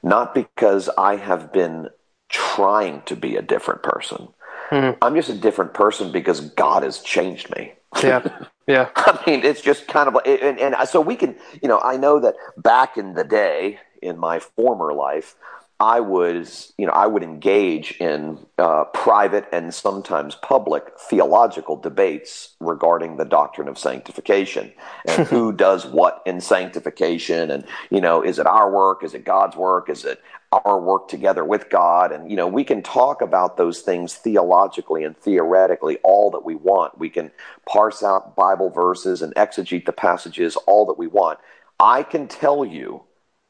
not 0.02 0.34
because 0.34 0.88
I 0.96 1.16
have 1.16 1.52
been 1.52 1.88
trying 2.28 3.02
to 3.02 3.16
be 3.16 3.36
a 3.36 3.42
different 3.42 3.82
person. 3.82 4.28
Mm-hmm. 4.70 5.02
I'm 5.02 5.14
just 5.14 5.28
a 5.28 5.34
different 5.34 5.74
person 5.74 6.12
because 6.12 6.40
God 6.40 6.82
has 6.82 7.00
changed 7.00 7.54
me. 7.54 7.72
Yeah. 8.02 8.26
Yeah. 8.66 8.88
I 8.96 9.22
mean, 9.24 9.44
it's 9.44 9.60
just 9.60 9.86
kind 9.86 10.08
of, 10.08 10.16
and, 10.26 10.58
and 10.58 10.88
so 10.88 11.00
we 11.00 11.14
can, 11.14 11.36
you 11.62 11.68
know, 11.68 11.78
I 11.78 11.96
know 11.96 12.18
that 12.18 12.34
back 12.56 12.96
in 12.96 13.14
the 13.14 13.22
day, 13.22 13.78
in 14.02 14.18
my 14.18 14.40
former 14.40 14.92
life, 14.92 15.36
I 15.78 16.00
was, 16.00 16.72
you 16.78 16.86
know, 16.86 16.92
I 16.92 17.06
would 17.06 17.22
engage 17.22 17.92
in 18.00 18.38
uh, 18.56 18.84
private 18.84 19.46
and 19.52 19.74
sometimes 19.74 20.34
public 20.34 20.98
theological 20.98 21.76
debates 21.76 22.54
regarding 22.60 23.18
the 23.18 23.26
doctrine 23.26 23.68
of 23.68 23.78
sanctification 23.78 24.72
and 25.06 25.26
who 25.28 25.52
does 25.52 25.84
what 25.84 26.22
in 26.24 26.40
sanctification, 26.40 27.50
and 27.50 27.66
you 27.90 28.00
know, 28.00 28.22
is 28.22 28.38
it 28.38 28.46
our 28.46 28.70
work? 28.70 29.04
Is 29.04 29.12
it 29.12 29.24
God's 29.24 29.54
work? 29.54 29.90
Is 29.90 30.06
it 30.06 30.22
our 30.50 30.80
work 30.80 31.08
together 31.08 31.44
with 31.44 31.68
God? 31.68 32.10
And 32.10 32.30
you 32.30 32.36
know, 32.36 32.48
we 32.48 32.64
can 32.64 32.82
talk 32.82 33.20
about 33.20 33.58
those 33.58 33.80
things 33.80 34.14
theologically 34.14 35.04
and 35.04 35.14
theoretically 35.14 35.98
all 36.02 36.30
that 36.30 36.44
we 36.44 36.54
want. 36.54 36.96
We 36.98 37.10
can 37.10 37.30
parse 37.68 38.02
out 38.02 38.34
Bible 38.34 38.70
verses 38.70 39.20
and 39.20 39.34
exegete 39.34 39.84
the 39.84 39.92
passages 39.92 40.56
all 40.66 40.86
that 40.86 40.96
we 40.96 41.06
want. 41.06 41.38
I 41.78 42.02
can 42.02 42.28
tell 42.28 42.64
you 42.64 43.02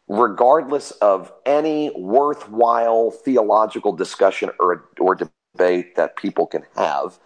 regardless 0.09 0.93
of 0.93 1.33
any 1.45 1.91
worthwhile 1.97 3.11
theological 3.11 3.93
discussion 3.93 4.51
or, 4.61 4.89
or 4.99 5.15
debate 5.15 5.97
that 5.97 6.17
people 6.17 6.47
can 6.47 6.65
have 6.77 7.19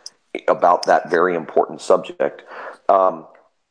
about 0.48 0.86
that 0.86 1.10
very 1.10 1.34
important 1.34 1.80
subject, 1.80 2.42
um, 2.88 3.26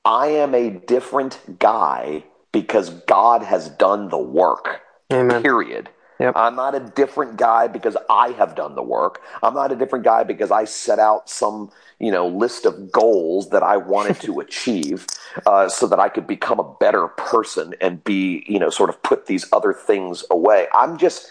I 0.06 0.28
am 0.28 0.54
a 0.54 0.70
different 0.70 1.60
guy 1.60 2.24
because 2.52 2.90
God 2.90 3.44
has 3.44 3.70
done 3.70 4.10
the 4.10 4.18
work. 4.18 4.82
Amen. 5.12 5.42
Period. 5.42 5.90
Yep. 6.20 6.34
I'm 6.36 6.56
not 6.56 6.76
a 6.76 6.82
different 6.82 7.38
guy 7.38 7.68
because 7.68 7.96
I 8.10 8.32
have 8.32 8.56
done 8.56 8.76
the 8.76 8.84
work. 8.84 9.22
I'm 9.42 9.54
not 9.54 9.72
a 9.72 9.76
different 9.76 10.04
guy 10.04 10.24
because 10.24 10.52
I 10.52 10.66
set 10.66 11.00
out 11.00 11.30
some, 11.30 11.72
you 12.00 12.12
know, 12.12 12.28
list 12.28 12.66
of 12.66 12.92
goals 12.92 13.50
that 13.52 13.64
I 13.64 13.78
wanted 13.78 14.20
to 14.22 14.40
achieve 14.42 15.08
uh, 15.46 15.70
so 15.70 15.88
that 15.88 16.00
I 16.00 16.10
could 16.10 16.28
become 16.28 16.60
a 16.60 16.74
better 16.80 17.08
person 17.08 17.74
and 17.80 18.04
be, 18.04 18.44
you 18.48 18.60
know, 18.60 18.70
sort 18.70 18.90
of 18.90 19.02
put 19.02 19.28
these 19.28 19.46
other 19.54 19.74
things 19.74 20.26
away. 20.30 20.68
I'm 20.74 20.98
just, 20.98 21.30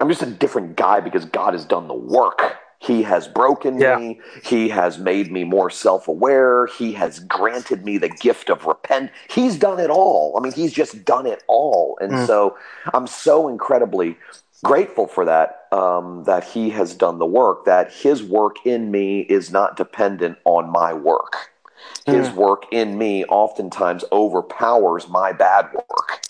I'm 0.00 0.08
just 0.08 0.22
a 0.22 0.26
different 0.26 0.76
guy 0.76 1.00
because 1.00 1.24
God 1.24 1.54
has 1.54 1.64
done 1.64 1.88
the 1.88 1.94
work. 1.94 2.59
He 2.80 3.02
has 3.02 3.28
broken 3.28 3.78
yeah. 3.78 3.96
me. 3.98 4.20
He 4.42 4.70
has 4.70 4.98
made 4.98 5.30
me 5.30 5.44
more 5.44 5.68
self 5.68 6.08
aware. 6.08 6.66
He 6.66 6.94
has 6.94 7.20
granted 7.20 7.84
me 7.84 7.98
the 7.98 8.08
gift 8.08 8.48
of 8.48 8.64
repent. 8.64 9.10
He's 9.28 9.58
done 9.58 9.78
it 9.78 9.90
all. 9.90 10.34
I 10.36 10.40
mean, 10.40 10.52
he's 10.52 10.72
just 10.72 11.04
done 11.04 11.26
it 11.26 11.44
all. 11.46 11.98
And 12.00 12.12
mm. 12.12 12.26
so 12.26 12.56
I'm 12.94 13.06
so 13.06 13.48
incredibly 13.48 14.16
grateful 14.64 15.06
for 15.06 15.26
that, 15.26 15.66
um, 15.72 16.24
that 16.24 16.42
he 16.42 16.70
has 16.70 16.94
done 16.94 17.18
the 17.18 17.26
work, 17.26 17.66
that 17.66 17.92
his 17.92 18.22
work 18.22 18.64
in 18.64 18.90
me 18.90 19.20
is 19.20 19.50
not 19.52 19.76
dependent 19.76 20.38
on 20.44 20.70
my 20.70 20.94
work. 20.94 21.50
His 22.06 22.28
mm. 22.28 22.34
work 22.34 22.64
in 22.72 22.96
me 22.96 23.26
oftentimes 23.26 24.04
overpowers 24.10 25.06
my 25.06 25.32
bad 25.32 25.70
work 25.74 26.22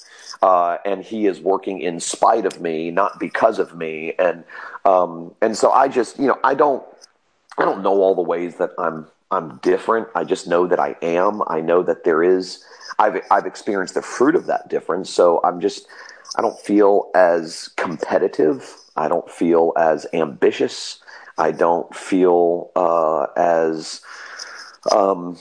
uh, 0.42 0.78
and 0.84 1.02
he 1.02 1.26
is 1.26 1.40
working 1.40 1.80
in 1.80 2.00
spite 2.00 2.46
of 2.46 2.60
me, 2.60 2.90
not 2.90 3.18
because 3.18 3.58
of 3.58 3.76
me. 3.76 4.14
And 4.18 4.44
um, 4.84 5.34
and 5.40 5.56
so 5.56 5.70
I 5.70 5.88
just, 5.88 6.18
you 6.18 6.26
know, 6.26 6.38
I 6.44 6.54
don't, 6.54 6.84
I 7.58 7.64
don't 7.64 7.82
know 7.82 8.00
all 8.00 8.14
the 8.14 8.22
ways 8.22 8.56
that 8.56 8.70
I'm 8.78 9.06
I'm 9.30 9.58
different. 9.58 10.08
I 10.14 10.24
just 10.24 10.48
know 10.48 10.66
that 10.66 10.80
I 10.80 10.96
am. 11.02 11.42
I 11.46 11.60
know 11.60 11.82
that 11.82 12.04
there 12.04 12.22
is. 12.22 12.64
I've 12.98 13.20
I've 13.30 13.46
experienced 13.46 13.94
the 13.94 14.02
fruit 14.02 14.34
of 14.34 14.46
that 14.46 14.68
difference. 14.68 15.10
So 15.10 15.40
I'm 15.44 15.60
just. 15.60 15.86
I 16.36 16.42
don't 16.42 16.58
feel 16.60 17.10
as 17.14 17.68
competitive. 17.76 18.76
I 18.96 19.08
don't 19.08 19.28
feel 19.28 19.72
as 19.76 20.06
ambitious. 20.12 21.00
I 21.36 21.50
don't 21.50 21.92
feel 21.94 22.70
uh, 22.76 23.26
as 23.36 24.00
um, 24.92 25.38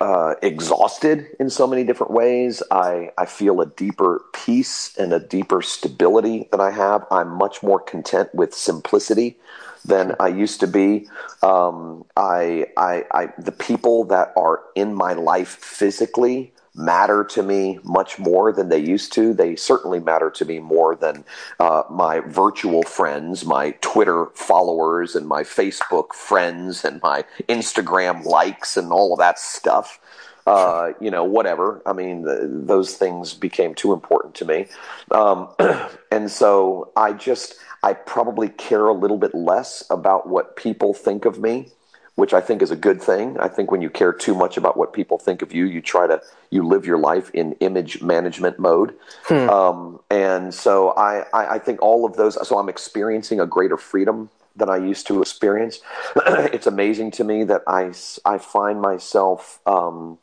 uh, 0.00 0.34
exhausted 0.42 1.26
in 1.40 1.50
so 1.50 1.66
many 1.66 1.84
different 1.84 2.12
ways. 2.12 2.62
I, 2.70 3.10
I 3.18 3.26
feel 3.26 3.60
a 3.60 3.66
deeper 3.66 4.24
peace 4.32 4.96
and 4.96 5.12
a 5.12 5.20
deeper 5.20 5.62
stability 5.62 6.48
that 6.50 6.60
I 6.60 6.70
have. 6.70 7.04
I'm 7.10 7.30
much 7.30 7.62
more 7.62 7.80
content 7.80 8.34
with 8.34 8.54
simplicity 8.54 9.36
than 9.84 10.14
I 10.18 10.28
used 10.28 10.60
to 10.60 10.66
be. 10.66 11.08
Um, 11.42 12.04
I, 12.16 12.66
I, 12.76 13.04
I, 13.12 13.28
the 13.38 13.52
people 13.52 14.04
that 14.04 14.32
are 14.36 14.62
in 14.74 14.94
my 14.94 15.12
life 15.12 15.48
physically 15.48 16.52
matter 16.76 17.24
to 17.24 17.42
me 17.42 17.78
much 17.82 18.18
more 18.18 18.52
than 18.52 18.68
they 18.68 18.78
used 18.78 19.12
to. 19.14 19.32
They 19.32 19.56
certainly 19.56 20.00
matter 20.00 20.30
to 20.30 20.44
me 20.44 20.58
more 20.60 20.94
than 20.94 21.24
uh, 21.58 21.84
my 21.90 22.20
virtual 22.20 22.82
friends, 22.82 23.44
my 23.44 23.72
Twitter 23.80 24.26
followers, 24.34 25.16
and 25.16 25.26
my 25.26 25.42
Facebook 25.42 26.12
friends, 26.12 26.84
and 26.84 27.00
my 27.02 27.24
Instagram 27.48 28.24
likes, 28.24 28.76
and 28.76 28.92
all 28.92 29.12
of 29.12 29.18
that 29.18 29.38
stuff. 29.38 29.98
Uh, 30.46 30.92
you 31.00 31.10
know, 31.10 31.24
whatever. 31.24 31.82
I 31.86 31.92
mean, 31.92 32.22
the, 32.22 32.48
those 32.48 32.94
things 32.94 33.34
became 33.34 33.74
too 33.74 33.92
important 33.92 34.36
to 34.36 34.44
me. 34.44 34.66
Um, 35.10 35.48
and 36.12 36.30
so 36.30 36.92
I 36.94 37.14
just, 37.14 37.56
I 37.82 37.94
probably 37.94 38.50
care 38.50 38.86
a 38.86 38.92
little 38.92 39.18
bit 39.18 39.34
less 39.34 39.82
about 39.90 40.28
what 40.28 40.54
people 40.54 40.94
think 40.94 41.24
of 41.24 41.40
me 41.40 41.72
which 42.16 42.32
I 42.32 42.40
think 42.40 42.62
is 42.62 42.70
a 42.70 42.76
good 42.76 43.00
thing. 43.00 43.38
I 43.38 43.48
think 43.48 43.70
when 43.70 43.82
you 43.82 43.90
care 43.90 44.12
too 44.12 44.34
much 44.34 44.56
about 44.56 44.76
what 44.76 44.92
people 44.92 45.18
think 45.18 45.42
of 45.42 45.54
you, 45.54 45.66
you 45.66 45.80
try 45.80 46.06
to 46.06 46.20
you 46.50 46.66
live 46.66 46.86
your 46.86 46.98
life 46.98 47.30
in 47.32 47.52
image 47.60 48.02
management 48.02 48.58
mode. 48.58 48.94
Hmm. 49.24 49.48
Um, 49.48 50.00
and 50.10 50.52
so 50.52 50.90
I, 50.90 51.24
I, 51.32 51.54
I 51.54 51.58
think 51.58 51.80
all 51.82 52.04
of 52.04 52.16
those. 52.16 52.36
So 52.48 52.58
I'm 52.58 52.70
experiencing 52.70 53.38
a 53.38 53.46
greater 53.46 53.76
freedom 53.76 54.30
than 54.56 54.70
I 54.70 54.78
used 54.78 55.06
to 55.08 55.20
experience. 55.20 55.80
it's 56.16 56.66
amazing 56.66 57.10
to 57.12 57.24
me 57.24 57.44
that 57.44 57.62
I 57.66 57.92
I 58.24 58.38
find 58.38 58.80
myself 58.80 59.60
um, 59.66 60.18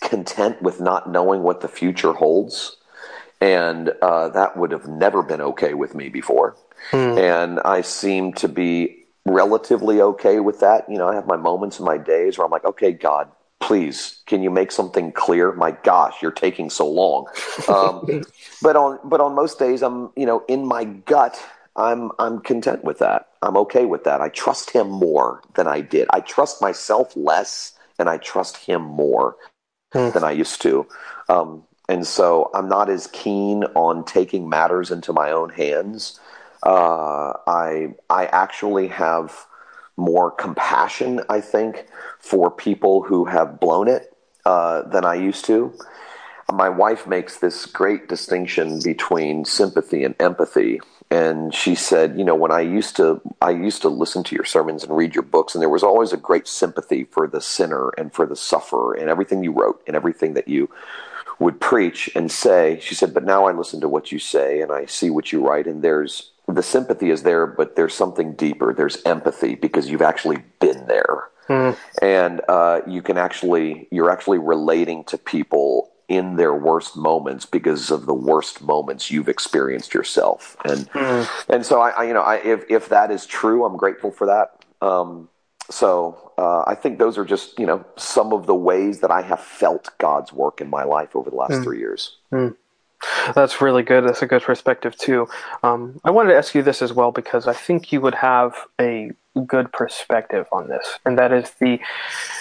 content 0.00 0.60
with 0.60 0.80
not 0.80 1.08
knowing 1.08 1.42
what 1.42 1.60
the 1.60 1.68
future 1.68 2.12
holds. 2.12 2.76
And 3.40 3.90
uh, 4.02 4.30
that 4.30 4.56
would 4.56 4.72
have 4.72 4.88
never 4.88 5.22
been 5.22 5.40
okay 5.40 5.74
with 5.74 5.94
me 5.94 6.08
before. 6.08 6.56
Hmm. 6.90 7.18
And 7.18 7.60
I 7.60 7.82
seem 7.82 8.32
to 8.34 8.48
be 8.48 9.05
relatively 9.26 10.00
okay 10.00 10.40
with 10.40 10.60
that. 10.60 10.88
You 10.88 10.98
know, 10.98 11.08
I 11.08 11.14
have 11.14 11.26
my 11.26 11.36
moments 11.36 11.78
and 11.78 11.86
my 11.86 11.98
days 11.98 12.38
where 12.38 12.44
I'm 12.44 12.50
like, 12.50 12.64
okay, 12.64 12.92
God, 12.92 13.30
please, 13.60 14.22
can 14.26 14.42
you 14.42 14.50
make 14.50 14.70
something 14.70 15.12
clear? 15.12 15.52
My 15.52 15.72
gosh, 15.72 16.22
you're 16.22 16.30
taking 16.30 16.70
so 16.70 16.88
long. 16.88 17.26
Um, 17.68 18.22
but 18.62 18.76
on 18.76 19.00
but 19.02 19.20
on 19.20 19.34
most 19.34 19.58
days, 19.58 19.82
I'm 19.82 20.10
you 20.14 20.26
know 20.26 20.44
in 20.46 20.66
my 20.66 20.84
gut, 20.84 21.42
I'm 21.74 22.12
I'm 22.18 22.40
content 22.40 22.84
with 22.84 22.98
that. 22.98 23.28
I'm 23.42 23.56
okay 23.56 23.86
with 23.86 24.04
that. 24.04 24.20
I 24.20 24.28
trust 24.28 24.70
Him 24.70 24.88
more 24.88 25.42
than 25.54 25.66
I 25.66 25.80
did. 25.80 26.06
I 26.10 26.20
trust 26.20 26.62
myself 26.62 27.16
less, 27.16 27.72
and 27.98 28.08
I 28.08 28.18
trust 28.18 28.58
Him 28.58 28.82
more 28.82 29.36
hmm. 29.92 30.10
than 30.10 30.22
I 30.22 30.32
used 30.32 30.62
to. 30.62 30.86
Um, 31.28 31.64
and 31.88 32.06
so 32.06 32.50
I'm 32.54 32.68
not 32.68 32.90
as 32.90 33.08
keen 33.08 33.64
on 33.74 34.04
taking 34.04 34.48
matters 34.48 34.90
into 34.90 35.12
my 35.12 35.30
own 35.30 35.50
hands. 35.50 36.20
Uh, 36.62 37.32
I 37.46 37.94
I 38.08 38.26
actually 38.26 38.88
have 38.88 39.46
more 39.96 40.30
compassion, 40.30 41.20
I 41.28 41.40
think, 41.40 41.86
for 42.18 42.50
people 42.50 43.02
who 43.02 43.24
have 43.26 43.58
blown 43.60 43.88
it 43.88 44.14
uh, 44.44 44.82
than 44.82 45.04
I 45.04 45.14
used 45.14 45.44
to. 45.46 45.72
My 46.52 46.68
wife 46.68 47.06
makes 47.06 47.38
this 47.38 47.66
great 47.66 48.08
distinction 48.08 48.80
between 48.84 49.44
sympathy 49.44 50.04
and 50.04 50.14
empathy. 50.20 50.80
And 51.10 51.54
she 51.54 51.74
said, 51.74 52.18
you 52.18 52.24
know, 52.24 52.34
when 52.34 52.52
I 52.52 52.60
used 52.60 52.96
to, 52.96 53.20
I 53.40 53.50
used 53.50 53.82
to 53.82 53.88
listen 53.88 54.22
to 54.24 54.34
your 54.34 54.44
sermons 54.44 54.84
and 54.84 54.96
read 54.96 55.14
your 55.14 55.22
books, 55.22 55.54
and 55.54 55.62
there 55.62 55.68
was 55.68 55.82
always 55.82 56.12
a 56.12 56.16
great 56.16 56.46
sympathy 56.46 57.04
for 57.04 57.26
the 57.26 57.40
sinner 57.40 57.90
and 57.90 58.12
for 58.12 58.26
the 58.26 58.36
sufferer 58.36 58.94
and 58.94 59.08
everything 59.08 59.42
you 59.42 59.52
wrote 59.52 59.82
and 59.86 59.96
everything 59.96 60.34
that 60.34 60.48
you 60.48 60.68
would 61.38 61.60
preach 61.60 62.10
and 62.14 62.30
say. 62.30 62.78
She 62.80 62.94
said, 62.94 63.14
but 63.14 63.24
now 63.24 63.46
I 63.46 63.52
listen 63.52 63.80
to 63.80 63.88
what 63.88 64.10
you 64.10 64.18
say 64.18 64.60
and 64.60 64.72
I 64.72 64.86
see 64.86 65.10
what 65.10 65.32
you 65.32 65.46
write, 65.46 65.66
and 65.66 65.82
there's 65.82 66.30
the 66.48 66.62
sympathy 66.62 67.10
is 67.10 67.22
there, 67.22 67.46
but 67.46 67.76
there's 67.76 67.94
something 67.94 68.34
deeper. 68.34 68.72
There's 68.72 69.02
empathy 69.04 69.54
because 69.54 69.90
you've 69.90 70.02
actually 70.02 70.38
been 70.60 70.86
there, 70.86 71.28
mm. 71.48 71.76
and 72.00 72.40
uh, 72.48 72.82
you 72.86 73.02
can 73.02 73.18
actually 73.18 73.88
you're 73.90 74.10
actually 74.10 74.38
relating 74.38 75.04
to 75.04 75.18
people 75.18 75.90
in 76.08 76.36
their 76.36 76.54
worst 76.54 76.96
moments 76.96 77.46
because 77.46 77.90
of 77.90 78.06
the 78.06 78.14
worst 78.14 78.62
moments 78.62 79.10
you've 79.10 79.28
experienced 79.28 79.92
yourself. 79.92 80.56
And 80.64 80.88
mm. 80.92 81.28
and 81.48 81.66
so 81.66 81.80
I, 81.80 81.90
I, 81.90 82.04
you 82.04 82.14
know 82.14 82.22
I, 82.22 82.36
if 82.36 82.64
if 82.70 82.88
that 82.90 83.10
is 83.10 83.26
true, 83.26 83.64
I'm 83.64 83.76
grateful 83.76 84.12
for 84.12 84.26
that. 84.26 84.64
Um, 84.80 85.28
so 85.68 86.32
uh, 86.38 86.62
I 86.66 86.76
think 86.76 86.98
those 86.98 87.18
are 87.18 87.24
just 87.24 87.58
you 87.58 87.66
know 87.66 87.84
some 87.96 88.32
of 88.32 88.46
the 88.46 88.54
ways 88.54 89.00
that 89.00 89.10
I 89.10 89.22
have 89.22 89.40
felt 89.40 89.90
God's 89.98 90.32
work 90.32 90.60
in 90.60 90.70
my 90.70 90.84
life 90.84 91.16
over 91.16 91.28
the 91.28 91.36
last 91.36 91.54
mm. 91.54 91.64
three 91.64 91.78
years. 91.78 92.16
Mm. 92.32 92.54
That's 93.34 93.60
really 93.60 93.82
good. 93.82 94.04
That's 94.04 94.22
a 94.22 94.26
good 94.26 94.42
perspective 94.42 94.96
too. 94.96 95.28
Um, 95.62 96.00
I 96.04 96.10
wanted 96.10 96.30
to 96.30 96.36
ask 96.36 96.54
you 96.54 96.62
this 96.62 96.82
as 96.82 96.92
well 96.92 97.12
because 97.12 97.46
I 97.46 97.52
think 97.52 97.92
you 97.92 98.00
would 98.00 98.14
have 98.14 98.54
a 98.80 99.12
good 99.46 99.70
perspective 99.72 100.46
on 100.52 100.68
this, 100.68 100.98
and 101.04 101.18
that 101.18 101.32
is 101.32 101.50
the. 101.60 101.78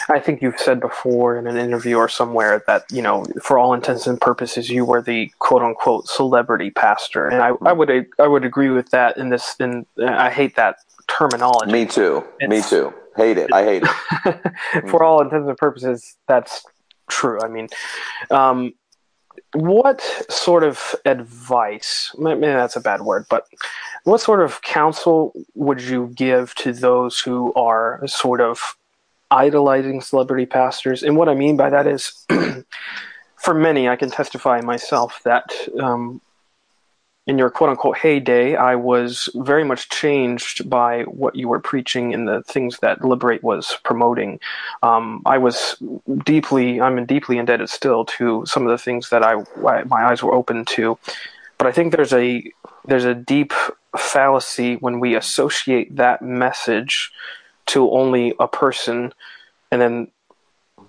I 0.09 0.19
think 0.19 0.41
you've 0.41 0.59
said 0.59 0.79
before 0.79 1.37
in 1.37 1.47
an 1.47 1.57
interview 1.57 1.97
or 1.97 2.07
somewhere 2.07 2.63
that 2.67 2.85
you 2.89 3.01
know, 3.01 3.25
for 3.41 3.57
all 3.57 3.73
intents 3.73 4.07
and 4.07 4.19
purposes, 4.19 4.69
you 4.69 4.85
were 4.85 5.01
the 5.01 5.31
quote 5.39 5.61
unquote 5.61 6.07
celebrity 6.07 6.71
pastor, 6.71 7.27
and 7.27 7.41
I, 7.41 7.51
I 7.65 7.73
would 7.73 8.07
I 8.19 8.27
would 8.27 8.45
agree 8.45 8.69
with 8.69 8.91
that. 8.91 9.17
In 9.17 9.29
this, 9.29 9.55
in 9.59 9.85
I 9.99 10.29
hate 10.29 10.55
that 10.55 10.77
terminology. 11.07 11.71
Me 11.71 11.85
too. 11.85 12.23
It's, 12.39 12.49
Me 12.49 12.61
too. 12.61 12.93
Hate 13.15 13.37
it. 13.37 13.53
I 13.53 13.63
hate 13.63 13.83
it. 13.83 14.89
for 14.89 15.03
all 15.03 15.21
intents 15.21 15.47
and 15.47 15.57
purposes, 15.57 16.17
that's 16.27 16.63
true. 17.07 17.39
I 17.41 17.47
mean, 17.47 17.69
um, 18.29 18.73
what 19.55 20.01
sort 20.29 20.63
of 20.63 20.95
advice 21.05 22.13
maybe 22.17 22.41
that's 22.41 22.75
a 22.75 22.81
bad 22.81 23.01
word 23.01 23.25
but 23.29 23.47
what 24.03 24.21
sort 24.21 24.41
of 24.41 24.61
counsel 24.61 25.33
would 25.55 25.81
you 25.81 26.11
give 26.15 26.53
to 26.55 26.71
those 26.71 27.19
who 27.19 27.53
are 27.55 28.01
sort 28.05 28.39
of 28.39 28.75
idolizing 29.31 30.01
celebrity 30.01 30.45
pastors? 30.45 31.03
And 31.03 31.17
what 31.17 31.29
i 31.29 31.33
mean 31.33 31.57
by 31.57 31.69
that 31.69 31.87
is 31.87 32.25
for 33.37 33.53
many 33.53 33.89
i 33.89 33.95
can 33.95 34.09
testify 34.11 34.61
myself 34.61 35.21
that 35.23 35.51
um, 35.79 36.21
in 37.27 37.37
your 37.37 37.49
quote 37.49 37.71
unquote 37.71 37.97
heyday, 37.97 38.55
I 38.55 38.75
was 38.75 39.29
very 39.35 39.63
much 39.63 39.89
changed 39.89 40.69
by 40.69 41.03
what 41.03 41.35
you 41.35 41.47
were 41.47 41.59
preaching 41.59 42.13
and 42.13 42.27
the 42.27 42.43
things 42.43 42.77
that 42.79 43.03
Liberate 43.03 43.43
was 43.43 43.77
promoting. 43.83 44.39
Um, 44.83 45.23
I 45.25 45.39
was 45.39 45.75
deeply, 46.23 46.79
I'm 46.79 47.03
deeply 47.05 47.37
indebted 47.37 47.69
still 47.69 48.05
to 48.17 48.45
some 48.45 48.63
of 48.63 48.69
the 48.69 48.77
things 48.77 49.09
that 49.09 49.23
I, 49.23 49.43
my 49.85 50.05
eyes 50.05 50.21
were 50.21 50.33
open 50.33 50.65
to. 50.65 50.97
But 51.57 51.67
I 51.67 51.71
think 51.71 51.95
there's 51.95 52.13
a 52.13 52.43
there's 52.85 53.05
a 53.05 53.15
deep 53.15 53.53
fallacy 53.97 54.75
when 54.75 54.99
we 54.99 55.15
associate 55.15 55.95
that 55.95 56.21
message 56.21 57.11
to 57.67 57.89
only 57.91 58.33
a 58.39 58.47
person, 58.47 59.13
and 59.71 59.81
then 59.81 60.11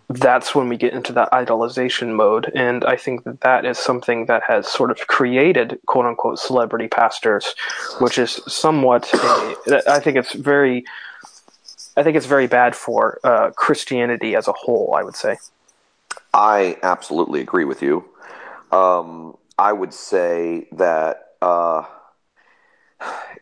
that's 0.09 0.55
when 0.55 0.69
we 0.69 0.77
get 0.77 0.93
into 0.93 1.13
that 1.15 1.31
idolization 1.33 2.15
mode. 2.15 2.51
And 2.55 2.85
I 2.85 2.97
think 2.97 3.25
that 3.25 3.41
that 3.41 3.65
is 3.65 3.79
something 3.79 4.27
that 4.27 4.43
has 4.45 4.69
sort 4.69 4.91
of 4.91 5.07
created 5.09 5.79
quote 5.87 6.07
unquote 6.07 6.39
celebrity 6.39 6.89
pastors, 6.89 7.55
which 7.99 8.19
is 8.19 8.41
somewhat, 8.47 9.13
a, 9.13 9.83
I 9.89 9.99
think 9.99 10.17
it's 10.17 10.33
very, 10.33 10.85
I 11.97 12.03
think 12.03 12.17
it's 12.17 12.27
very 12.27 12.47
bad 12.47 12.77
for 12.77 13.19
uh, 13.25 13.51
Christianity 13.57 14.37
as 14.37 14.47
a 14.49 14.53
whole, 14.53 14.95
I 14.97 15.03
would 15.03 15.17
say. 15.17 15.39
I 16.33 16.77
absolutely 16.83 17.41
agree 17.41 17.65
with 17.65 17.83
you. 17.83 18.05
Um, 18.71 19.37
I 19.59 19.73
would 19.73 19.95
say 19.95 20.69
that, 20.73 21.33
uh, 21.41 21.85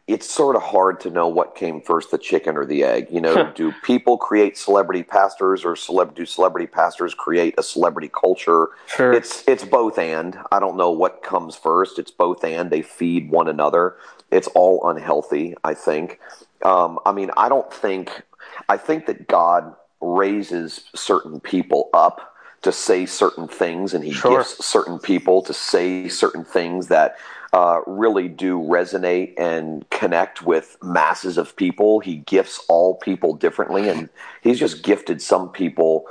it's 0.06 0.30
sort 0.30 0.54
of 0.54 0.62
hard 0.62 1.00
to 1.00 1.10
know 1.10 1.28
what 1.28 1.54
came 1.54 1.80
first, 1.80 2.10
the 2.10 2.18
chicken 2.18 2.58
or 2.58 2.66
the 2.66 2.84
egg. 2.84 3.08
You 3.10 3.22
know, 3.22 3.50
do 3.54 3.72
people 3.82 4.18
create 4.18 4.58
celebrity 4.58 5.02
pastors, 5.02 5.64
or 5.64 5.74
celeb- 5.74 6.14
do 6.14 6.26
celebrity 6.26 6.66
pastors 6.66 7.14
create 7.14 7.54
a 7.56 7.62
celebrity 7.62 8.10
culture? 8.12 8.68
Sure. 8.86 9.12
It's 9.12 9.46
it's 9.48 9.64
both 9.64 9.98
and. 9.98 10.38
I 10.52 10.60
don't 10.60 10.76
know 10.76 10.90
what 10.90 11.22
comes 11.22 11.56
first. 11.56 11.98
It's 11.98 12.10
both 12.10 12.44
and. 12.44 12.70
They 12.70 12.82
feed 12.82 13.30
one 13.30 13.48
another. 13.48 13.96
It's 14.30 14.48
all 14.48 14.88
unhealthy. 14.88 15.54
I 15.64 15.72
think. 15.72 16.20
Um, 16.62 16.98
I 17.06 17.12
mean, 17.12 17.30
I 17.36 17.48
don't 17.48 17.72
think. 17.72 18.22
I 18.68 18.76
think 18.76 19.06
that 19.06 19.26
God 19.26 19.74
raises 20.02 20.84
certain 20.94 21.40
people 21.40 21.88
up 21.94 22.34
to 22.60 22.72
say 22.72 23.06
certain 23.06 23.48
things, 23.48 23.94
and 23.94 24.04
He 24.04 24.12
sure. 24.12 24.38
gifts 24.38 24.66
certain 24.66 24.98
people 24.98 25.40
to 25.42 25.54
say 25.54 26.08
certain 26.08 26.44
things 26.44 26.88
that 26.88 27.16
uh, 27.54 27.80
really 27.86 28.26
do 28.26 28.58
resonate 28.58 29.32
and 29.38 29.88
connect 29.88 30.42
with 30.42 30.76
masses 30.82 31.38
of 31.38 31.54
people. 31.54 32.00
He 32.00 32.16
gifts 32.16 32.58
all 32.68 32.96
people 32.96 33.32
differently, 33.34 33.88
and 33.88 34.08
he's 34.42 34.58
just 34.58 34.82
gifted 34.82 35.22
some 35.22 35.50
people, 35.50 36.06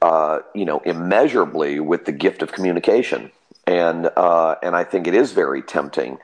uh, 0.00 0.38
you 0.54 0.64
know, 0.64 0.78
immeasurably 0.86 1.80
with 1.80 2.06
the 2.06 2.12
gift 2.12 2.40
of 2.40 2.50
communication. 2.52 3.30
And 3.66 4.08
uh, 4.16 4.54
and 4.62 4.74
I 4.74 4.84
think 4.84 5.06
it 5.06 5.14
is 5.14 5.32
very 5.32 5.60
tempting 5.60 6.16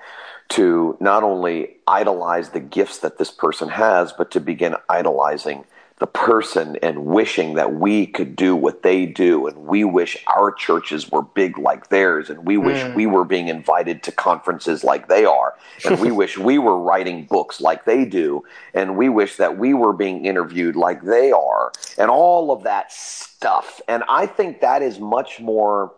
to 0.50 0.96
not 1.00 1.22
only 1.22 1.76
idolize 1.86 2.50
the 2.50 2.60
gifts 2.60 2.98
that 3.00 3.18
this 3.18 3.30
person 3.30 3.68
has, 3.68 4.14
but 4.14 4.30
to 4.30 4.40
begin 4.40 4.76
idolizing 4.88 5.66
the 6.02 6.06
person 6.08 6.76
and 6.82 7.06
wishing 7.06 7.54
that 7.54 7.74
we 7.74 8.08
could 8.08 8.34
do 8.34 8.56
what 8.56 8.82
they 8.82 9.06
do. 9.06 9.46
And 9.46 9.56
we 9.56 9.84
wish 9.84 10.16
our 10.26 10.50
churches 10.50 11.08
were 11.12 11.22
big 11.22 11.58
like 11.58 11.90
theirs. 11.90 12.28
And 12.28 12.44
we 12.44 12.56
wish 12.56 12.82
mm. 12.82 12.96
we 12.96 13.06
were 13.06 13.24
being 13.24 13.46
invited 13.46 14.02
to 14.02 14.10
conferences 14.10 14.82
like 14.82 15.06
they 15.06 15.24
are. 15.24 15.54
And 15.84 16.00
we 16.00 16.10
wish 16.22 16.36
we 16.36 16.58
were 16.58 16.76
writing 16.76 17.26
books 17.26 17.60
like 17.60 17.84
they 17.84 18.04
do. 18.04 18.42
And 18.74 18.96
we 18.96 19.08
wish 19.08 19.36
that 19.36 19.58
we 19.58 19.74
were 19.74 19.92
being 19.92 20.26
interviewed 20.26 20.74
like 20.74 21.04
they 21.04 21.30
are. 21.30 21.70
And 21.96 22.10
all 22.10 22.50
of 22.50 22.64
that 22.64 22.90
stuff. 22.90 23.80
And 23.86 24.02
i 24.08 24.26
think 24.26 24.60
that 24.62 24.82
is 24.82 24.98
much 24.98 25.38
more 25.38 25.94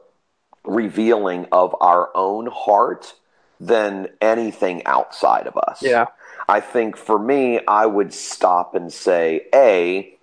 revealing 0.64 1.46
of 1.50 1.74
our 1.80 2.11
own 2.14 2.46
heart 2.48 3.14
than 3.59 4.09
anything 4.20 4.84
outside 4.84 5.46
of 5.46 5.57
us. 5.57 5.82
Yeah 5.82 6.09
I 6.49 6.61
think 6.61 6.97
for 6.97 7.18
me, 7.18 7.61
I 7.66 7.86
would 7.86 8.12
stop 8.12 8.74
and 8.74 8.92
say, 8.92 9.47
A, 9.55 10.14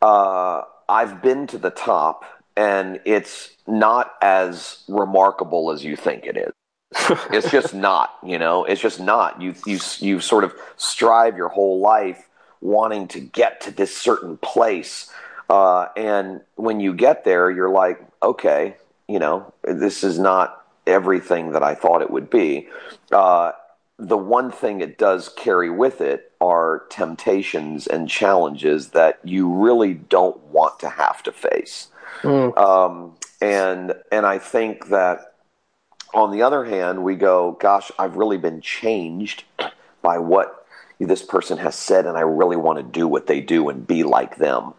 uh, 0.00 0.62
I've 0.88 1.22
been 1.22 1.46
to 1.48 1.58
the 1.58 1.70
top 1.70 2.24
and 2.56 3.00
it's 3.04 3.50
not 3.66 4.14
as 4.22 4.84
remarkable 4.88 5.70
as 5.70 5.84
you 5.84 5.96
think 5.96 6.24
it 6.24 6.36
is. 6.36 6.52
it's 7.32 7.50
just 7.50 7.74
not, 7.74 8.16
you 8.24 8.38
know, 8.38 8.64
it's 8.64 8.80
just 8.80 9.00
not. 9.00 9.42
You, 9.42 9.54
you, 9.66 9.78
you 9.98 10.20
sort 10.20 10.44
of 10.44 10.54
strive 10.76 11.36
your 11.36 11.48
whole 11.48 11.80
life 11.80 12.28
wanting 12.60 13.08
to 13.08 13.20
get 13.20 13.60
to 13.62 13.70
this 13.70 13.96
certain 13.96 14.38
place. 14.38 15.10
Uh, 15.50 15.88
and 15.96 16.40
when 16.54 16.80
you 16.80 16.94
get 16.94 17.24
there, 17.24 17.50
you're 17.50 17.70
like, 17.70 18.00
okay, 18.22 18.76
you 19.08 19.18
know, 19.18 19.52
this 19.62 20.02
is 20.02 20.18
not 20.18 20.64
everything 20.86 21.52
that 21.52 21.62
I 21.62 21.74
thought 21.74 22.02
it 22.02 22.10
would 22.10 22.30
be. 22.30 22.68
Uh, 23.12 23.52
the 23.98 24.16
one 24.16 24.50
thing 24.50 24.80
it 24.80 24.98
does 24.98 25.30
carry 25.30 25.70
with 25.70 26.00
it 26.00 26.32
are 26.40 26.84
temptations 26.90 27.86
and 27.86 28.08
challenges 28.08 28.88
that 28.88 29.18
you 29.24 29.50
really 29.50 29.94
don't 29.94 30.38
want 30.48 30.78
to 30.80 30.88
have 30.88 31.22
to 31.22 31.32
face. 31.32 31.88
Mm. 32.22 32.56
Um, 32.58 33.16
and 33.40 33.94
and 34.12 34.26
I 34.26 34.38
think 34.38 34.88
that 34.88 35.34
on 36.14 36.30
the 36.30 36.42
other 36.42 36.64
hand, 36.64 37.04
we 37.04 37.14
go, 37.14 37.56
gosh, 37.60 37.90
I've 37.98 38.16
really 38.16 38.38
been 38.38 38.60
changed 38.60 39.44
by 40.02 40.18
what 40.18 40.66
this 40.98 41.22
person 41.22 41.58
has 41.58 41.74
said, 41.74 42.06
and 42.06 42.16
I 42.16 42.22
really 42.22 42.56
want 42.56 42.78
to 42.78 42.82
do 42.82 43.06
what 43.06 43.26
they 43.26 43.40
do 43.40 43.68
and 43.68 43.86
be 43.86 44.02
like 44.02 44.36
them. 44.36 44.74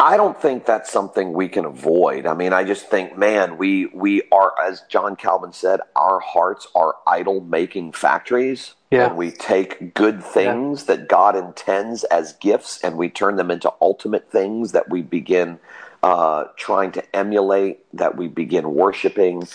I 0.00 0.16
don't 0.16 0.40
think 0.40 0.66
that's 0.66 0.90
something 0.90 1.32
we 1.32 1.48
can 1.48 1.64
avoid. 1.64 2.26
I 2.26 2.34
mean, 2.34 2.52
I 2.52 2.64
just 2.64 2.86
think, 2.86 3.16
man, 3.16 3.56
we 3.56 3.86
we 3.86 4.22
are, 4.32 4.52
as 4.60 4.82
John 4.88 5.14
Calvin 5.14 5.52
said, 5.52 5.80
our 5.94 6.18
hearts 6.18 6.66
are 6.74 6.96
idol 7.06 7.40
making 7.40 7.92
factories. 7.92 8.74
Yeah. 8.90 9.06
And 9.06 9.16
we 9.16 9.30
take 9.30 9.94
good 9.94 10.22
things 10.22 10.80
yeah. 10.82 10.96
that 10.96 11.08
God 11.08 11.36
intends 11.36 12.04
as 12.04 12.34
gifts 12.34 12.80
and 12.82 12.98
we 12.98 13.08
turn 13.08 13.36
them 13.36 13.50
into 13.50 13.72
ultimate 13.80 14.30
things 14.30 14.72
that 14.72 14.90
we 14.90 15.02
begin 15.02 15.60
uh, 16.02 16.44
trying 16.56 16.92
to 16.92 17.16
emulate, 17.16 17.80
that 17.94 18.16
we 18.16 18.28
begin 18.28 18.74
worshiping. 18.74 19.46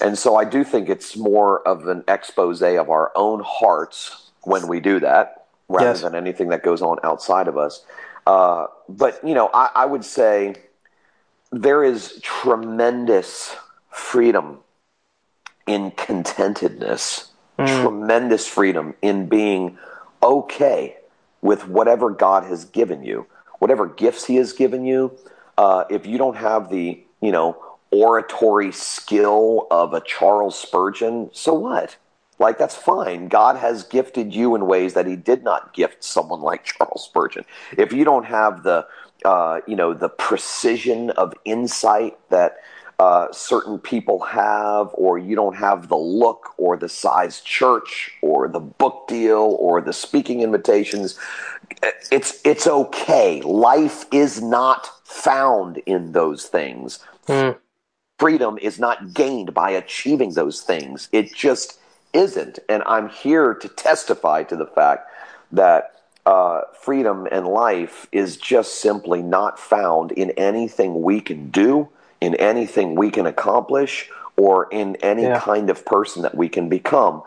And 0.00 0.18
so 0.18 0.36
I 0.36 0.44
do 0.44 0.62
think 0.62 0.88
it's 0.88 1.16
more 1.16 1.66
of 1.66 1.88
an 1.88 2.04
expose 2.06 2.60
of 2.62 2.90
our 2.90 3.12
own 3.16 3.42
hearts 3.44 4.30
when 4.42 4.68
we 4.68 4.78
do 4.78 5.00
that, 5.00 5.46
rather 5.68 5.86
Yes. 5.86 6.02
than 6.02 6.14
anything 6.14 6.50
that 6.50 6.62
goes 6.62 6.82
on 6.82 6.98
outside 7.02 7.48
of 7.48 7.56
us. 7.56 7.82
Uh, 8.26 8.66
but 8.88 9.20
you 9.26 9.34
know, 9.34 9.50
I, 9.54 9.70
I 9.74 9.86
would 9.86 10.04
say 10.04 10.56
there 11.52 11.84
is 11.84 12.18
tremendous 12.22 13.54
freedom 13.90 14.58
in 15.66 15.90
contentedness, 15.92 17.28
tremendous 17.82 18.46
freedom 18.46 18.94
in 19.02 19.26
being 19.28 19.78
okay 20.22 20.96
with 21.40 21.68
whatever 21.68 22.10
God 22.10 22.44
has 22.44 22.64
given 22.64 23.04
you, 23.04 23.26
whatever 23.58 23.86
gifts 23.86 24.26
He 24.26 24.36
has 24.36 24.52
given 24.52 24.84
you. 24.84 25.16
Uh, 25.56 25.84
if 25.88 26.06
you 26.06 26.18
don't 26.18 26.36
have 26.36 26.68
the, 26.70 27.02
you 27.20 27.32
know, 27.32 27.56
oratory 27.90 28.72
skill 28.72 29.66
of 29.70 29.94
a 29.94 30.00
Charles 30.00 30.58
Spurgeon, 30.58 31.30
so 31.32 31.54
what? 31.54 31.96
Like, 32.38 32.58
that's 32.58 32.74
fine. 32.74 33.28
God 33.28 33.56
has 33.56 33.82
gifted 33.84 34.34
you 34.34 34.54
in 34.54 34.66
ways 34.66 34.94
that 34.94 35.06
He 35.06 35.16
did 35.16 35.42
not 35.42 35.72
gift 35.74 36.04
someone 36.04 36.40
like 36.40 36.64
Charles 36.64 37.04
Spurgeon. 37.04 37.44
If 37.76 37.92
you 37.92 38.04
don't 38.04 38.26
have 38.26 38.62
the, 38.62 38.86
uh, 39.24 39.60
you 39.66 39.76
know, 39.76 39.94
the 39.94 40.08
precision 40.08 41.10
of 41.10 41.32
insight 41.44 42.18
that 42.30 42.58
uh, 42.98 43.30
certain 43.30 43.78
people 43.78 44.20
have, 44.20 44.90
or 44.94 45.18
you 45.18 45.34
don't 45.36 45.56
have 45.56 45.88
the 45.88 45.96
look 45.96 46.54
or 46.56 46.76
the 46.76 46.88
size 46.88 47.40
church 47.40 48.12
or 48.22 48.48
the 48.48 48.60
book 48.60 49.06
deal 49.06 49.56
or 49.60 49.80
the 49.80 49.92
speaking 49.92 50.40
invitations, 50.40 51.18
it's 52.10 52.40
it's 52.44 52.66
okay. 52.66 53.40
Life 53.42 54.06
is 54.12 54.40
not 54.42 54.90
found 55.04 55.78
in 55.78 56.12
those 56.12 56.46
things. 56.46 57.00
Freedom 58.18 58.56
is 58.62 58.78
not 58.78 59.12
gained 59.12 59.52
by 59.52 59.70
achieving 59.70 60.32
those 60.32 60.62
things. 60.62 61.08
It 61.12 61.34
just 61.34 61.78
isn't. 62.16 62.60
And 62.68 62.82
I'm 62.86 63.10
here 63.10 63.54
to 63.54 63.68
testify 63.68 64.44
to 64.44 64.56
the 64.56 64.66
fact 64.66 65.10
that 65.52 65.92
uh, 66.26 66.62
freedom 66.80 67.28
and 67.32 67.48
life 67.48 68.08
is 68.12 68.36
just 68.38 68.80
simply 68.80 69.22
not 69.22 69.60
found 69.60 70.12
in 70.12 70.30
anything 70.32 71.02
we 71.02 71.20
can 71.20 71.50
do, 71.50 71.88
in 72.20 72.34
anything 72.36 72.96
we 72.96 73.10
can 73.10 73.26
accomplish, 73.26 74.10
or 74.36 74.68
in 74.72 74.96
any 74.98 75.24
Yeah. 75.24 75.40
kind 75.40 75.70
of 75.70 75.86
person 75.86 76.22
that 76.22 76.36
we 76.36 76.48
can 76.48 76.68
become. 76.68 77.22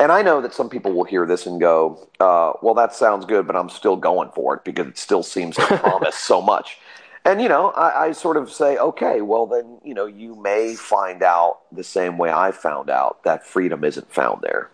And 0.00 0.12
I 0.12 0.22
know 0.22 0.40
that 0.42 0.54
some 0.54 0.68
people 0.70 0.92
will 0.92 1.04
hear 1.04 1.26
this 1.26 1.46
and 1.46 1.60
go, 1.60 2.08
uh, 2.20 2.54
well, 2.62 2.74
that 2.74 2.94
sounds 2.94 3.24
good, 3.26 3.46
but 3.46 3.56
I'm 3.56 3.70
still 3.70 3.96
going 3.96 4.30
for 4.34 4.54
it 4.56 4.64
because 4.64 4.88
it 4.88 4.98
still 4.98 5.22
seems 5.24 5.56
to 5.56 5.68
promise 5.78 6.16
so 6.16 6.42
much. 6.42 6.78
And, 7.24 7.40
you 7.40 7.48
know, 7.48 7.70
I, 7.70 8.06
I 8.06 8.12
sort 8.12 8.36
of 8.36 8.50
say, 8.50 8.76
okay, 8.76 9.20
well, 9.20 9.46
then, 9.46 9.78
you 9.84 9.94
know, 9.94 10.06
you 10.06 10.34
may 10.34 10.74
find 10.74 11.22
out 11.22 11.60
the 11.70 11.84
same 11.84 12.18
way 12.18 12.30
I 12.32 12.50
found 12.50 12.90
out 12.90 13.22
that 13.24 13.46
freedom 13.46 13.84
isn't 13.84 14.12
found 14.12 14.42
there. 14.42 14.70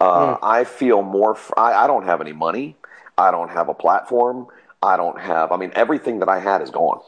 Uh, 0.00 0.36
I 0.42 0.64
feel 0.64 1.02
more, 1.02 1.34
fr- 1.34 1.52
I, 1.56 1.84
I 1.84 1.86
don't 1.86 2.04
have 2.04 2.20
any 2.20 2.32
money. 2.32 2.76
I 3.18 3.30
don't 3.30 3.50
have 3.50 3.68
a 3.68 3.74
platform. 3.74 4.46
I 4.82 4.96
don't 4.96 5.20
have, 5.20 5.52
I 5.52 5.56
mean, 5.56 5.70
everything 5.74 6.18
that 6.20 6.28
I 6.28 6.40
had 6.40 6.62
is 6.62 6.70
gone. 6.70 7.00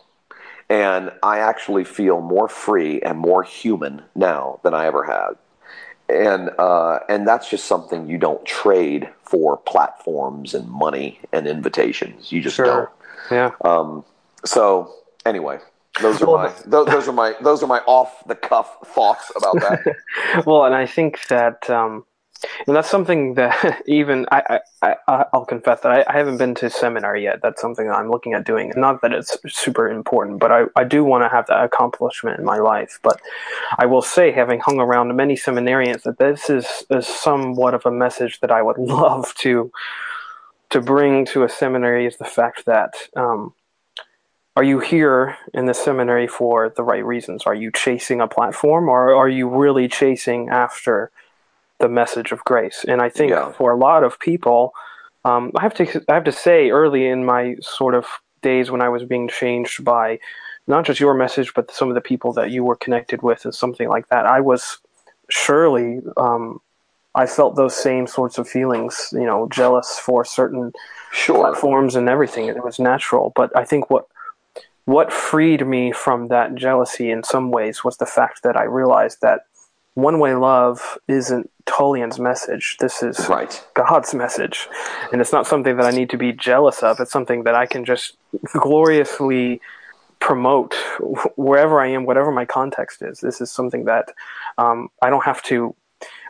And 0.68 1.12
I 1.22 1.38
actually 1.38 1.84
feel 1.84 2.20
more 2.20 2.48
free 2.48 3.00
and 3.02 3.18
more 3.18 3.42
human 3.42 4.02
now 4.14 4.60
than 4.62 4.74
I 4.74 4.86
ever 4.86 5.04
had. 5.04 5.36
And 6.08 6.50
uh, 6.58 6.98
and 7.08 7.26
that's 7.26 7.48
just 7.48 7.64
something 7.64 8.08
you 8.08 8.18
don't 8.18 8.44
trade 8.44 9.08
for 9.22 9.56
platforms 9.56 10.54
and 10.54 10.68
money 10.68 11.18
and 11.32 11.46
invitations. 11.46 12.30
You 12.30 12.42
just 12.42 12.56
Sure. 12.56 12.92
Don't. 13.30 14.04
So 14.44 14.92
anyway, 15.24 15.58
those 16.00 16.22
are 16.22 16.26
Well, 16.26 16.36
my 16.38 16.52
those, 16.66 16.86
those 16.86 17.08
are 17.08 17.12
my 17.12 17.34
those 17.40 17.62
are 17.62 17.66
my 17.66 17.80
off 17.80 18.26
the 18.26 18.34
cuff 18.34 18.76
thoughts 18.86 19.30
about 19.36 19.54
that. 19.60 19.96
Well, 20.46 20.64
and 20.64 20.74
I 20.74 20.86
think 20.86 21.26
that 21.28 21.68
um, 21.70 22.04
and 22.66 22.76
that's 22.76 22.90
something 22.90 23.34
that 23.34 23.82
even 23.86 24.26
I, 24.30 24.60
I, 24.82 24.96
I 25.08 25.24
I'll 25.32 25.44
confess 25.44 25.80
that 25.80 25.92
I, 25.92 26.04
I 26.08 26.16
haven't 26.16 26.38
been 26.38 26.54
to 26.56 26.70
seminary 26.70 27.24
yet. 27.24 27.40
That's 27.42 27.60
something 27.60 27.86
that 27.86 27.94
I'm 27.94 28.10
looking 28.10 28.34
at 28.34 28.44
doing. 28.44 28.72
Not 28.76 29.02
that 29.02 29.12
it's 29.12 29.36
super 29.48 29.88
important, 29.88 30.40
but 30.40 30.52
I, 30.52 30.64
I 30.76 30.84
do 30.84 31.04
want 31.04 31.24
to 31.24 31.28
have 31.28 31.46
that 31.46 31.64
accomplishment 31.64 32.38
in 32.38 32.44
my 32.44 32.58
life. 32.58 32.98
But 33.02 33.20
I 33.78 33.86
will 33.86 34.02
say, 34.02 34.32
having 34.32 34.60
hung 34.60 34.80
around 34.80 35.14
many 35.16 35.36
seminarians, 35.36 36.02
that 36.02 36.18
this 36.18 36.50
is, 36.50 36.84
is 36.90 37.06
somewhat 37.06 37.74
of 37.74 37.86
a 37.86 37.90
message 37.90 38.40
that 38.40 38.50
I 38.50 38.62
would 38.62 38.78
love 38.78 39.34
to 39.36 39.70
to 40.70 40.80
bring 40.80 41.24
to 41.26 41.44
a 41.44 41.48
seminary 41.48 42.06
is 42.06 42.16
the 42.16 42.24
fact 42.24 42.64
that 42.66 42.94
um, 43.16 43.54
are 44.56 44.62
you 44.62 44.78
here 44.78 45.36
in 45.52 45.66
the 45.66 45.74
seminary 45.74 46.26
for 46.26 46.68
the 46.76 46.82
right 46.84 47.04
reasons? 47.04 47.42
Are 47.44 47.54
you 47.54 47.70
chasing 47.72 48.20
a 48.20 48.28
platform 48.28 48.88
or 48.88 49.14
are 49.14 49.28
you 49.28 49.48
really 49.48 49.88
chasing 49.88 50.48
after 50.48 51.10
the 51.80 51.88
message 51.88 52.30
of 52.30 52.44
grace? 52.44 52.84
And 52.86 53.02
I 53.02 53.08
think 53.08 53.30
Yeah. 53.30 53.50
for 53.52 53.72
a 53.72 53.76
lot 53.76 54.04
of 54.04 54.18
people, 54.20 54.72
um, 55.24 55.50
I 55.56 55.62
have 55.62 55.74
to 55.74 56.04
I 56.08 56.14
have 56.14 56.24
to 56.24 56.32
say 56.32 56.70
early 56.70 57.06
in 57.08 57.24
my 57.24 57.56
sort 57.60 57.94
of 57.94 58.06
days 58.42 58.70
when 58.70 58.82
I 58.82 58.88
was 58.88 59.04
being 59.04 59.26
changed 59.28 59.84
by 59.84 60.20
not 60.66 60.84
just 60.84 61.00
your 61.00 61.14
message, 61.14 61.52
but 61.54 61.70
some 61.70 61.88
of 61.88 61.94
the 61.94 62.00
people 62.00 62.32
that 62.34 62.50
you 62.50 62.62
were 62.62 62.76
connected 62.76 63.22
with 63.22 63.44
and 63.44 63.54
something 63.54 63.88
like 63.88 64.08
that, 64.08 64.24
I 64.26 64.40
was 64.40 64.78
surely 65.30 66.00
um, 66.16 66.60
I 67.16 67.26
felt 67.26 67.56
those 67.56 67.74
same 67.74 68.06
sorts 68.06 68.38
of 68.38 68.48
feelings, 68.48 69.10
you 69.12 69.26
know, 69.26 69.48
jealous 69.50 69.98
for 69.98 70.24
certain 70.24 70.72
Sure. 71.12 71.36
platforms 71.38 71.94
and 71.96 72.08
everything. 72.08 72.46
It 72.46 72.62
was 72.64 72.78
natural. 72.78 73.32
But 73.36 73.56
I 73.56 73.64
think 73.64 73.88
what 73.90 74.06
what 74.84 75.12
freed 75.12 75.66
me 75.66 75.92
from 75.92 76.28
that 76.28 76.54
jealousy 76.54 77.10
in 77.10 77.22
some 77.22 77.50
ways 77.50 77.84
was 77.84 77.96
the 77.96 78.06
fact 78.06 78.42
that 78.42 78.56
I 78.56 78.64
realized 78.64 79.20
that 79.22 79.46
one 79.94 80.18
way 80.18 80.34
love 80.34 80.98
isn't 81.08 81.50
Tullian's 81.66 82.18
message. 82.18 82.76
This 82.80 83.02
is 83.02 83.28
Right. 83.28 83.64
God's 83.74 84.12
message. 84.12 84.68
And 85.12 85.20
it's 85.20 85.32
not 85.32 85.46
something 85.46 85.76
that 85.76 85.86
I 85.86 85.90
need 85.90 86.10
to 86.10 86.18
be 86.18 86.32
jealous 86.32 86.82
of. 86.82 87.00
It's 87.00 87.12
something 87.12 87.44
that 87.44 87.54
I 87.54 87.66
can 87.66 87.84
just 87.84 88.16
gloriously 88.52 89.60
promote 90.20 90.74
wherever 91.36 91.80
I 91.80 91.88
am, 91.88 92.06
whatever 92.06 92.32
my 92.32 92.44
context 92.44 93.02
is. 93.02 93.20
This 93.20 93.40
is 93.40 93.50
something 93.50 93.84
that 93.84 94.08
um, 94.58 94.88
I 95.00 95.10
don't 95.10 95.24
have 95.24 95.42
to 95.44 95.74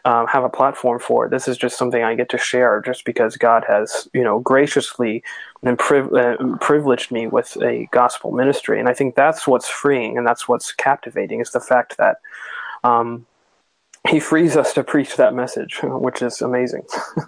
um, 0.05 0.26
have 0.26 0.44
a 0.44 0.48
platform 0.48 0.98
for. 0.98 1.26
it. 1.26 1.31
This 1.31 1.48
is 1.48 1.56
just 1.56 1.78
something 1.78 2.02
I 2.02 2.14
get 2.14 2.28
to 2.31 2.39
share 2.39 2.82
just 2.85 3.05
because 3.05 3.36
God 3.36 3.64
has, 3.66 4.09
you 4.12 4.22
know, 4.22 4.40
graciously 4.40 5.22
and 5.62 5.78
priv- 5.78 6.12
uh, 6.12 6.36
privileged 6.60 7.10
me 7.10 7.26
with 7.26 7.56
a 7.62 7.89
gospel 7.90 8.31
ministry. 8.32 8.78
And 8.78 8.89
I 8.89 8.94
think 8.94 9.14
that's 9.14 9.47
what's 9.47 9.68
freeing 9.68 10.18
and 10.18 10.26
that's 10.26 10.47
what's 10.47 10.72
captivating 10.72 11.40
is 11.40 11.52
the 11.52 11.60
fact 11.60 11.97
that 11.97 12.18
um, 12.82 13.26
He 14.06 14.20
frees 14.20 14.55
us 14.55 14.74
to 14.74 14.85
preach 14.85 15.16
that 15.16 15.32
message, 15.35 15.81
which 15.82 16.20
is 16.22 16.43
amazing. 16.43 16.85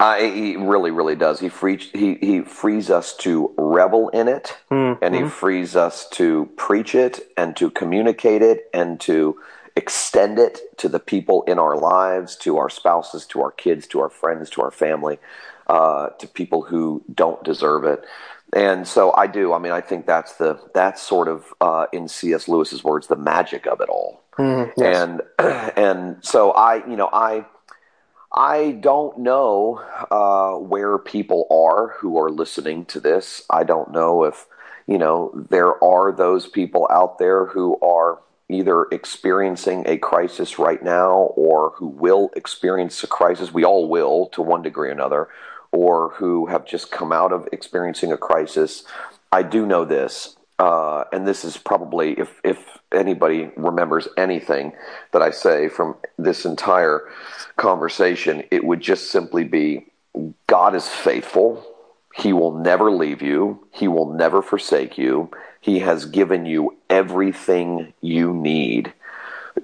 Uh, 0.00 0.14
he 0.18 0.54
really, 0.54 0.92
really 0.92 1.16
does. 1.16 1.40
He 1.40 1.48
frees 1.48 1.90
he 1.92 2.14
he 2.20 2.40
frees 2.42 2.88
us 2.88 3.16
to 3.16 3.52
revel 3.58 4.10
in 4.10 4.28
it, 4.28 4.56
and 5.02 5.12
he 5.12 5.22
frees 5.28 5.74
us 5.74 6.08
to 6.10 6.48
preach 6.56 6.94
it 6.94 7.28
and 7.36 7.56
to 7.56 7.68
communicate 7.68 8.40
it 8.40 8.70
and 8.72 9.00
to 9.00 9.40
extend 9.78 10.40
it 10.40 10.76
to 10.76 10.88
the 10.88 10.98
people 10.98 11.44
in 11.44 11.56
our 11.56 11.76
lives, 11.78 12.34
to 12.34 12.58
our 12.58 12.68
spouses, 12.68 13.24
to 13.24 13.40
our 13.40 13.52
kids, 13.52 13.86
to 13.86 14.00
our 14.00 14.10
friends, 14.10 14.50
to 14.50 14.60
our 14.60 14.72
family, 14.72 15.18
uh, 15.68 16.08
to 16.18 16.26
people 16.26 16.62
who 16.62 17.00
don't 17.14 17.42
deserve 17.44 17.84
it. 17.84 18.04
And 18.52 18.88
so 18.88 19.14
I 19.14 19.28
do. 19.28 19.52
I 19.52 19.58
mean, 19.58 19.70
I 19.70 19.80
think 19.80 20.04
that's 20.04 20.34
the 20.34 20.58
that's 20.74 21.00
sort 21.00 21.28
of 21.28 21.54
uh, 21.60 21.86
in 21.92 22.08
C.S. 22.08 22.48
Lewis's 22.48 22.82
words, 22.82 23.06
the 23.06 23.16
magic 23.16 23.66
of 23.66 23.80
it 23.80 23.88
all. 23.88 24.20
And 24.82 25.22
and 25.38 26.16
so 26.22 26.50
I, 26.50 26.84
you 26.86 26.96
know, 26.96 27.08
I. 27.12 27.46
I 28.30 28.72
don't 28.72 29.20
know 29.20 29.82
uh, 30.10 30.58
where 30.58 30.98
people 30.98 31.46
are 31.50 31.96
who 31.98 32.18
are 32.18 32.30
listening 32.30 32.84
to 32.92 33.00
this. 33.00 33.42
I 33.48 33.64
don't 33.64 33.90
know 33.90 34.24
if, 34.24 34.44
you 34.86 34.98
know, 34.98 35.32
there 35.48 35.82
are 35.82 36.12
those 36.12 36.46
people 36.46 36.86
out 36.90 37.18
there 37.18 37.46
who 37.46 37.80
are 37.80 38.18
either 38.48 38.86
experiencing 38.90 39.84
a 39.86 39.98
crisis 39.98 40.58
right 40.58 40.82
now 40.82 41.32
or 41.36 41.72
who 41.76 41.86
will 41.86 42.30
experience 42.34 43.02
a 43.04 43.06
crisis. 43.06 43.52
We 43.52 43.64
all 43.64 43.88
will 43.88 44.26
to 44.28 44.42
one 44.42 44.62
degree 44.62 44.88
or 44.88 44.92
another, 44.92 45.28
or 45.70 46.10
who 46.14 46.46
have 46.46 46.64
just 46.64 46.90
come 46.90 47.12
out 47.12 47.32
of 47.32 47.46
experiencing 47.52 48.10
a 48.12 48.16
crisis. 48.16 48.84
I 49.30 49.42
do 49.42 49.66
know 49.66 49.84
this, 49.84 50.36
uh, 50.58 51.04
and 51.12 51.28
this 51.28 51.44
is 51.44 51.58
probably, 51.58 52.18
if, 52.18 52.40
if 52.42 52.78
anybody 52.92 53.50
remembers 53.56 54.08
anything 54.16 54.72
that 55.12 55.20
I 55.20 55.30
say 55.30 55.68
from 55.68 55.96
this 56.16 56.46
entire 56.46 57.08
conversation, 57.56 58.44
it 58.50 58.64
would 58.64 58.80
just 58.80 59.10
simply 59.10 59.44
be 59.44 59.92
God 60.46 60.74
is 60.74 60.88
faithful. 60.88 61.64
He 62.14 62.32
will 62.32 62.58
never 62.58 62.90
leave 62.90 63.20
you. 63.20 63.66
He 63.70 63.86
will 63.86 64.12
never 64.14 64.42
forsake 64.42 64.96
you. 64.96 65.30
He 65.60 65.80
has 65.80 66.06
given 66.06 66.46
you 66.46 66.78
everything 66.88 67.92
you 68.00 68.32
need 68.32 68.92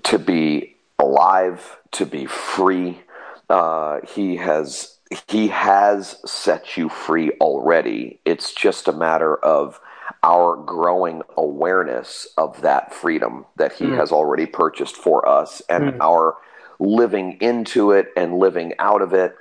to 0.05 0.19
be 0.19 0.77
alive, 0.99 1.79
to 1.93 2.07
be 2.07 2.27
free. 2.27 3.01
Uh, 3.49 4.01
he 4.15 4.37
has 4.37 4.99
he 5.29 5.49
has 5.49 6.17
set 6.25 6.77
you 6.77 6.89
free 6.89 7.31
already. 7.41 8.21
It's 8.25 8.53
just 8.53 8.89
a 8.89 8.93
matter 8.93 9.37
of 9.37 9.81
our 10.23 10.57
growing 10.57 11.23
awareness 11.37 12.27
of 12.37 12.63
that 12.63 12.95
freedom 12.95 13.45
that 13.57 13.75
He 13.75 13.85
mm. 13.85 13.97
has 13.97 14.11
already 14.11 14.47
purchased 14.47 14.97
for 14.97 15.29
us 15.29 15.63
and 15.69 15.85
mm. 15.85 15.97
our 16.01 16.37
living 16.79 17.39
into 17.41 17.93
it 17.93 18.09
and 18.17 18.39
living 18.39 18.73
out 18.79 19.03
of 19.03 19.13
it. 19.13 19.37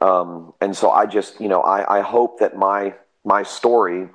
Um, 0.00 0.52
and 0.60 0.76
so 0.76 0.90
I 0.90 1.06
just, 1.06 1.40
you 1.40 1.48
know, 1.48 1.62
I, 1.62 1.98
I 1.98 2.00
hope 2.02 2.40
that 2.40 2.56
my 2.56 2.94
my 3.24 3.42
story 3.42 4.08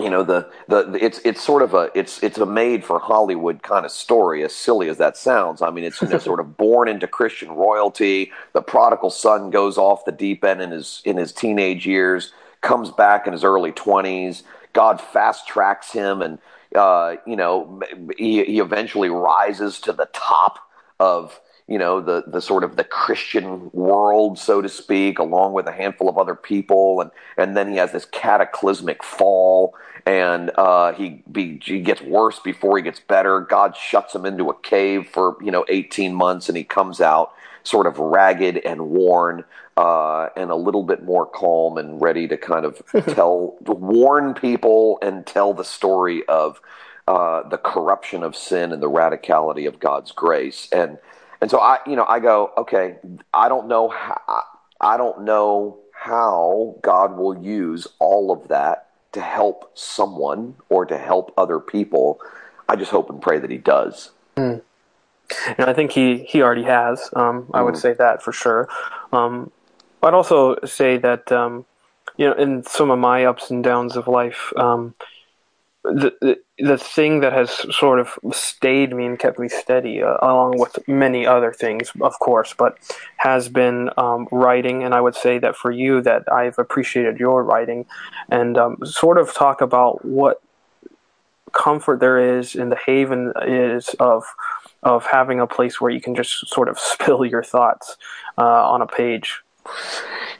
you 0.00 0.10
know 0.10 0.24
the, 0.24 0.50
the 0.68 0.98
it's 1.00 1.20
it's 1.24 1.42
sort 1.42 1.62
of 1.62 1.74
a 1.74 1.90
it's 1.94 2.22
it's 2.22 2.38
a 2.38 2.46
made 2.46 2.84
for 2.84 2.98
Hollywood 2.98 3.62
kind 3.62 3.84
of 3.84 3.92
story 3.92 4.42
as 4.42 4.54
silly 4.54 4.88
as 4.88 4.98
that 4.98 5.16
sounds. 5.16 5.62
I 5.62 5.70
mean 5.70 5.84
it's 5.84 6.02
you 6.02 6.08
know, 6.08 6.18
sort 6.18 6.40
of 6.40 6.56
born 6.56 6.88
into 6.88 7.06
Christian 7.06 7.50
royalty. 7.50 8.32
The 8.54 8.62
prodigal 8.62 9.10
son 9.10 9.50
goes 9.50 9.78
off 9.78 10.04
the 10.04 10.12
deep 10.12 10.44
end 10.44 10.60
in 10.60 10.72
his 10.72 11.00
in 11.04 11.16
his 11.16 11.32
teenage 11.32 11.86
years 11.86 12.32
comes 12.60 12.90
back 12.90 13.26
in 13.26 13.32
his 13.32 13.44
early 13.44 13.72
20s 13.72 14.42
God 14.74 15.00
fast 15.00 15.46
tracks 15.46 15.92
him 15.92 16.20
and 16.20 16.38
uh, 16.74 17.16
you 17.26 17.36
know 17.36 17.80
he, 18.18 18.44
he 18.44 18.58
eventually 18.58 19.08
rises 19.08 19.80
to 19.80 19.92
the 19.92 20.08
top 20.12 20.58
of 20.98 21.40
you 21.66 21.78
know 21.78 22.00
the 22.00 22.24
the 22.26 22.40
sort 22.40 22.62
of 22.62 22.76
the 22.76 22.84
Christian 22.84 23.70
world, 23.72 24.38
so 24.38 24.60
to 24.60 24.68
speak, 24.68 25.18
along 25.18 25.54
with 25.54 25.66
a 25.66 25.72
handful 25.72 26.08
of 26.08 26.18
other 26.18 26.34
people, 26.34 27.00
and 27.00 27.10
and 27.38 27.56
then 27.56 27.70
he 27.70 27.76
has 27.76 27.92
this 27.92 28.04
cataclysmic 28.04 29.02
fall, 29.02 29.74
and 30.04 30.50
uh, 30.56 30.92
he 30.92 31.22
be, 31.30 31.58
he 31.64 31.80
gets 31.80 32.02
worse 32.02 32.38
before 32.38 32.76
he 32.76 32.82
gets 32.82 33.00
better. 33.00 33.40
God 33.40 33.76
shuts 33.76 34.14
him 34.14 34.26
into 34.26 34.50
a 34.50 34.60
cave 34.60 35.08
for 35.08 35.36
you 35.42 35.50
know 35.50 35.64
eighteen 35.68 36.14
months, 36.14 36.48
and 36.48 36.58
he 36.58 36.64
comes 36.64 37.00
out 37.00 37.32
sort 37.62 37.86
of 37.86 37.98
ragged 37.98 38.58
and 38.58 38.90
worn, 38.90 39.42
uh, 39.78 40.28
and 40.36 40.50
a 40.50 40.56
little 40.56 40.82
bit 40.82 41.02
more 41.02 41.24
calm 41.24 41.78
and 41.78 41.98
ready 42.02 42.28
to 42.28 42.36
kind 42.36 42.66
of 42.66 42.82
tell 43.14 43.56
warn 43.62 44.34
people 44.34 44.98
and 45.00 45.26
tell 45.26 45.54
the 45.54 45.64
story 45.64 46.24
of. 46.28 46.60
Uh, 47.06 47.46
the 47.50 47.58
corruption 47.58 48.22
of 48.22 48.34
sin 48.34 48.72
and 48.72 48.82
the 48.82 48.88
radicality 48.88 49.68
of 49.68 49.78
God's 49.78 50.10
grace, 50.10 50.70
and 50.72 50.96
and 51.40 51.50
so 51.50 51.58
I, 51.58 51.78
you 51.86 51.96
know, 51.96 52.06
I 52.08 52.20
go, 52.20 52.52
okay, 52.58 52.96
I 53.32 53.48
don't 53.48 53.68
know 53.68 53.88
how, 53.88 54.42
I 54.80 54.96
don't 54.96 55.24
know 55.24 55.78
how 55.92 56.76
God 56.82 57.16
will 57.16 57.36
use 57.42 57.86
all 57.98 58.30
of 58.30 58.48
that 58.48 58.90
to 59.12 59.20
help 59.20 59.70
someone 59.74 60.54
or 60.68 60.84
to 60.86 60.98
help 60.98 61.32
other 61.36 61.60
people. 61.60 62.20
I 62.68 62.76
just 62.76 62.90
hope 62.90 63.10
and 63.10 63.20
pray 63.20 63.38
that 63.38 63.50
He 63.50 63.58
does. 63.58 64.10
Mm. 64.36 64.62
And 65.58 65.70
I 65.70 65.72
think 65.72 65.92
he 65.92 66.18
he 66.24 66.42
already 66.42 66.64
has. 66.64 67.08
Um, 67.14 67.48
I 67.54 67.60
mm. 67.60 67.64
would 67.64 67.74
hmm. 67.74 67.80
say 67.80 67.94
that 67.94 68.22
for 68.22 68.32
sure. 68.32 68.68
Um, 69.12 69.50
I'd 70.02 70.12
also 70.12 70.56
say 70.64 70.98
that 70.98 71.32
um, 71.32 71.64
you 72.16 72.26
know, 72.26 72.34
in 72.34 72.62
some 72.64 72.90
of 72.90 72.98
my 72.98 73.24
ups 73.24 73.50
and 73.50 73.64
downs 73.64 73.96
of 73.96 74.06
life, 74.06 74.52
um, 74.56 74.94
the, 75.84 76.38
the 76.58 76.78
thing 76.78 77.20
that 77.20 77.34
has 77.34 77.50
sort 77.76 78.00
of 78.00 78.18
stayed 78.32 78.94
me 78.94 79.04
and 79.04 79.18
kept 79.18 79.38
me 79.38 79.48
steady, 79.48 80.02
uh, 80.02 80.16
along 80.22 80.58
with 80.58 80.78
many 80.88 81.26
other 81.26 81.52
things, 81.52 81.92
of 82.00 82.18
course, 82.20 82.54
but 82.56 82.78
has 83.18 83.50
been 83.50 83.90
um, 83.98 84.26
writing. 84.32 84.82
And 84.82 84.94
I 84.94 85.00
would 85.00 85.14
say 85.14 85.38
that 85.38 85.56
for 85.56 85.70
you, 85.70 86.00
that 86.00 86.30
I've 86.32 86.58
appreciated 86.58 87.20
your 87.20 87.44
writing, 87.44 87.84
and 88.30 88.56
um, 88.56 88.78
sort 88.84 89.18
of 89.18 89.34
talk 89.34 89.60
about 89.60 90.04
what 90.04 90.42
comfort 91.52 92.00
there 92.00 92.38
is 92.38 92.54
in 92.54 92.70
the 92.70 92.78
haven 92.84 93.32
is 93.46 93.90
of 94.00 94.24
of 94.82 95.06
having 95.06 95.40
a 95.40 95.46
place 95.46 95.80
where 95.80 95.90
you 95.90 96.00
can 96.00 96.14
just 96.14 96.46
sort 96.48 96.68
of 96.68 96.78
spill 96.92 97.24
your 97.26 97.42
thoughts 97.42 97.96
uh, 98.38 98.70
on 98.70 98.80
a 98.80 98.86
page. 98.86 99.40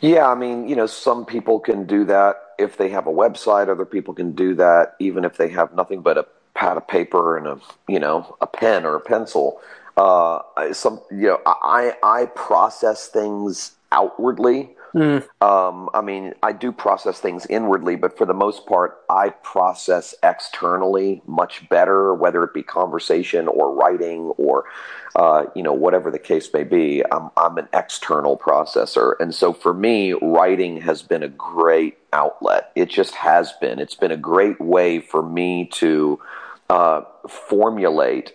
Yeah, 0.00 0.28
I 0.28 0.34
mean, 0.34 0.68
you 0.68 0.76
know, 0.76 0.86
some 0.86 1.24
people 1.24 1.60
can 1.60 1.86
do 1.86 2.04
that 2.06 2.43
if 2.58 2.76
they 2.76 2.88
have 2.90 3.06
a 3.06 3.12
website. 3.12 3.68
Other 3.68 3.84
people 3.84 4.14
can 4.14 4.32
do 4.32 4.54
that 4.54 4.96
even 4.98 5.24
if 5.24 5.36
they 5.36 5.48
have 5.48 5.74
nothing 5.74 6.00
but 6.00 6.18
a 6.18 6.26
pad 6.54 6.76
of 6.76 6.86
paper 6.86 7.36
and 7.36 7.46
a 7.46 7.58
you 7.88 7.98
know 7.98 8.36
a 8.40 8.46
pen 8.46 8.84
or 8.84 8.94
a 8.96 9.00
pencil. 9.00 9.60
Uh, 9.96 10.40
some 10.72 11.00
you 11.10 11.28
know, 11.28 11.40
I 11.46 11.94
I 12.02 12.26
process 12.34 13.08
things 13.08 13.72
outwardly 13.92 14.70
Mm. 14.94 15.26
Um, 15.42 15.90
I 15.92 16.00
mean, 16.02 16.34
I 16.42 16.52
do 16.52 16.70
process 16.70 17.18
things 17.18 17.46
inwardly, 17.46 17.96
but 17.96 18.16
for 18.16 18.26
the 18.26 18.34
most 18.34 18.64
part, 18.66 19.00
I 19.10 19.30
process 19.30 20.14
externally 20.22 21.20
much 21.26 21.68
better, 21.68 22.14
whether 22.14 22.44
it 22.44 22.54
be 22.54 22.62
conversation 22.62 23.48
or 23.48 23.74
writing 23.74 24.32
or, 24.38 24.66
uh, 25.16 25.46
you 25.56 25.64
know, 25.64 25.72
whatever 25.72 26.12
the 26.12 26.18
case 26.20 26.48
may 26.54 26.62
be. 26.62 27.02
I'm, 27.10 27.30
I'm 27.36 27.58
an 27.58 27.68
external 27.72 28.38
processor. 28.38 29.14
And 29.18 29.34
so 29.34 29.52
for 29.52 29.74
me, 29.74 30.12
writing 30.12 30.80
has 30.82 31.02
been 31.02 31.24
a 31.24 31.28
great 31.28 31.98
outlet. 32.12 32.70
It 32.76 32.88
just 32.88 33.14
has 33.16 33.52
been. 33.60 33.80
It's 33.80 33.96
been 33.96 34.12
a 34.12 34.16
great 34.16 34.60
way 34.60 35.00
for 35.00 35.22
me 35.22 35.66
to 35.74 36.20
uh, 36.70 37.02
formulate 37.28 38.32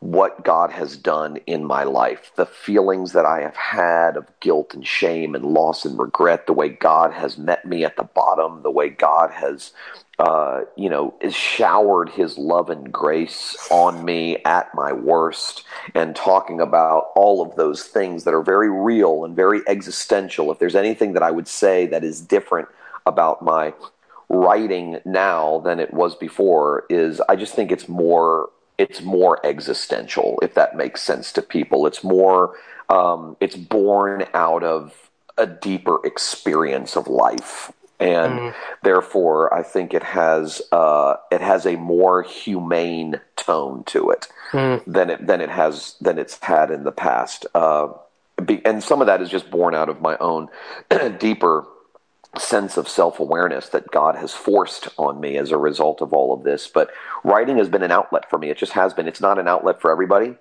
what 0.00 0.42
God 0.44 0.70
has 0.70 0.96
done 0.96 1.36
in 1.46 1.62
my 1.64 1.84
life, 1.84 2.32
the 2.34 2.46
feelings 2.46 3.12
that 3.12 3.26
I 3.26 3.42
have 3.42 3.56
had 3.56 4.16
of 4.16 4.28
guilt 4.40 4.72
and 4.72 4.86
shame 4.86 5.34
and 5.34 5.44
loss 5.44 5.84
and 5.84 5.98
regret, 5.98 6.46
the 6.46 6.54
way 6.54 6.70
God 6.70 7.12
has 7.12 7.36
met 7.36 7.66
me 7.66 7.84
at 7.84 7.96
the 7.96 8.04
bottom, 8.04 8.62
the 8.62 8.70
way 8.70 8.88
God 8.88 9.30
has, 9.30 9.72
uh, 10.18 10.62
you 10.74 10.88
know, 10.88 11.14
is 11.20 11.34
showered 11.34 12.08
His 12.08 12.38
love 12.38 12.70
and 12.70 12.90
grace 12.90 13.54
on 13.70 14.02
me 14.02 14.38
at 14.44 14.74
my 14.74 14.90
worst, 14.90 15.64
and 15.94 16.16
talking 16.16 16.62
about 16.62 17.10
all 17.14 17.42
of 17.42 17.56
those 17.56 17.82
things 17.82 18.24
that 18.24 18.32
are 18.32 18.42
very 18.42 18.70
real 18.70 19.26
and 19.26 19.36
very 19.36 19.60
existential. 19.68 20.50
If 20.50 20.58
there's 20.58 20.76
anything 20.76 21.12
that 21.12 21.22
I 21.22 21.30
would 21.30 21.48
say 21.48 21.86
that 21.88 22.04
is 22.04 22.22
different 22.22 22.68
about 23.04 23.42
my 23.42 23.74
writing 24.30 24.98
now 25.04 25.60
than 25.60 25.78
it 25.78 25.92
was 25.92 26.14
before, 26.14 26.84
is 26.88 27.20
I 27.28 27.36
just 27.36 27.54
think 27.54 27.70
it's 27.70 27.88
more 27.88 28.48
it's 28.80 29.02
more 29.02 29.44
existential, 29.44 30.38
if 30.40 30.54
that 30.54 30.74
makes 30.74 31.02
sense 31.02 31.32
to 31.32 31.42
people. 31.42 31.86
It's 31.86 32.02
more, 32.02 32.56
um, 32.88 33.36
it's 33.38 33.54
born 33.54 34.24
out 34.32 34.64
of 34.64 35.10
a 35.36 35.46
deeper 35.46 35.98
experience 36.06 36.96
of 36.96 37.06
life. 37.06 37.70
And 38.00 38.32
mm. 38.38 38.54
therefore, 38.82 39.52
I 39.52 39.62
think 39.62 39.92
it 39.92 40.02
has 40.02 40.62
uh, 40.72 41.16
it 41.30 41.42
has 41.42 41.66
a 41.66 41.76
more 41.76 42.22
humane 42.22 43.20
tone 43.36 43.84
to 43.88 44.08
it 44.08 44.28
mm. 44.52 44.82
than 44.86 45.10
it 45.10 45.26
than 45.26 45.42
it 45.42 45.50
has 45.50 45.96
than 46.00 46.18
it's 46.18 46.38
had 46.38 46.70
in 46.70 46.84
the 46.84 46.92
past. 46.92 47.44
Uh, 47.54 47.88
be, 48.42 48.64
and 48.64 48.82
some 48.82 49.02
of 49.02 49.06
that 49.08 49.20
is 49.20 49.28
just 49.28 49.50
born 49.50 49.74
out 49.74 49.90
of 49.90 50.00
my 50.00 50.16
own 50.16 50.48
deeper 51.18 51.66
sense 52.38 52.76
of 52.76 52.88
self 52.88 53.18
awareness 53.18 53.68
that 53.70 53.90
God 53.90 54.16
has 54.16 54.32
forced 54.32 54.88
on 54.96 55.20
me 55.20 55.36
as 55.36 55.50
a 55.50 55.58
result 55.58 56.00
of 56.00 56.12
all 56.12 56.32
of 56.32 56.44
this. 56.44 56.68
But 56.68 56.90
writing 57.24 57.58
has 57.58 57.68
been 57.68 57.82
an 57.82 57.90
outlet 57.90 58.28
for 58.30 58.38
me. 58.38 58.50
It 58.50 58.58
just 58.58 58.72
has 58.72 58.94
been. 58.94 59.08
It's 59.08 59.20
not 59.20 59.38
an 59.38 59.48
outlet 59.48 59.80
for 59.80 59.90
everybody. 59.90 60.36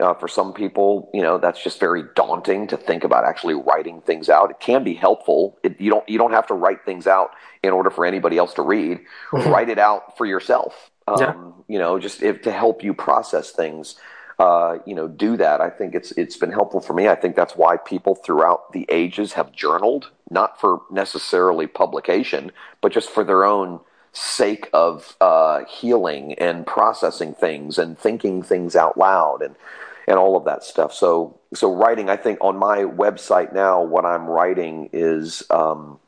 Uh, 0.00 0.12
for 0.12 0.26
some 0.26 0.52
people, 0.52 1.08
you 1.14 1.22
know, 1.22 1.38
that's 1.38 1.62
just 1.62 1.78
very 1.78 2.02
daunting 2.16 2.66
to 2.66 2.76
think 2.76 3.04
about 3.04 3.24
actually 3.24 3.54
writing 3.54 4.00
things 4.00 4.28
out. 4.28 4.50
It 4.50 4.58
can 4.58 4.82
be 4.82 4.94
helpful. 4.94 5.56
It, 5.62 5.80
you 5.80 5.88
don't 5.88 6.08
you 6.08 6.18
don't 6.18 6.32
have 6.32 6.48
to 6.48 6.54
write 6.54 6.84
things 6.84 7.06
out 7.06 7.30
in 7.62 7.70
order 7.70 7.90
for 7.90 8.04
anybody 8.04 8.36
else 8.36 8.54
to 8.54 8.62
read. 8.62 9.00
Mm-hmm. 9.30 9.50
Write 9.50 9.68
it 9.68 9.78
out 9.78 10.16
for 10.16 10.26
yourself. 10.26 10.90
Um, 11.06 11.20
yeah. 11.20 11.34
You 11.68 11.78
know, 11.78 11.98
just 11.98 12.22
if, 12.22 12.42
to 12.42 12.50
help 12.50 12.82
you 12.82 12.92
process 12.92 13.52
things 13.52 13.96
uh, 14.38 14.78
you 14.84 14.94
know, 14.94 15.08
do 15.08 15.36
that. 15.36 15.60
I 15.60 15.70
think 15.70 15.94
it's 15.94 16.12
it's 16.12 16.36
been 16.36 16.52
helpful 16.52 16.80
for 16.80 16.92
me. 16.92 17.08
I 17.08 17.14
think 17.14 17.36
that's 17.36 17.56
why 17.56 17.76
people 17.76 18.14
throughout 18.14 18.72
the 18.72 18.86
ages 18.88 19.34
have 19.34 19.52
journaled, 19.52 20.10
not 20.30 20.60
for 20.60 20.82
necessarily 20.90 21.66
publication, 21.66 22.50
but 22.80 22.92
just 22.92 23.10
for 23.10 23.22
their 23.24 23.44
own 23.44 23.80
sake 24.12 24.68
of 24.72 25.16
uh, 25.20 25.64
healing 25.64 26.34
and 26.34 26.66
processing 26.66 27.34
things 27.34 27.78
and 27.78 27.98
thinking 27.98 28.42
things 28.42 28.76
out 28.76 28.96
loud 28.96 29.42
and 29.42 29.54
and 30.06 30.18
all 30.18 30.36
of 30.36 30.44
that 30.44 30.64
stuff. 30.64 30.92
So 30.92 31.38
so 31.54 31.72
writing, 31.72 32.10
I 32.10 32.16
think 32.16 32.38
on 32.40 32.56
my 32.56 32.78
website 32.78 33.52
now, 33.52 33.82
what 33.82 34.04
I'm 34.04 34.26
writing 34.26 34.90
is 34.92 35.44
um, 35.50 35.98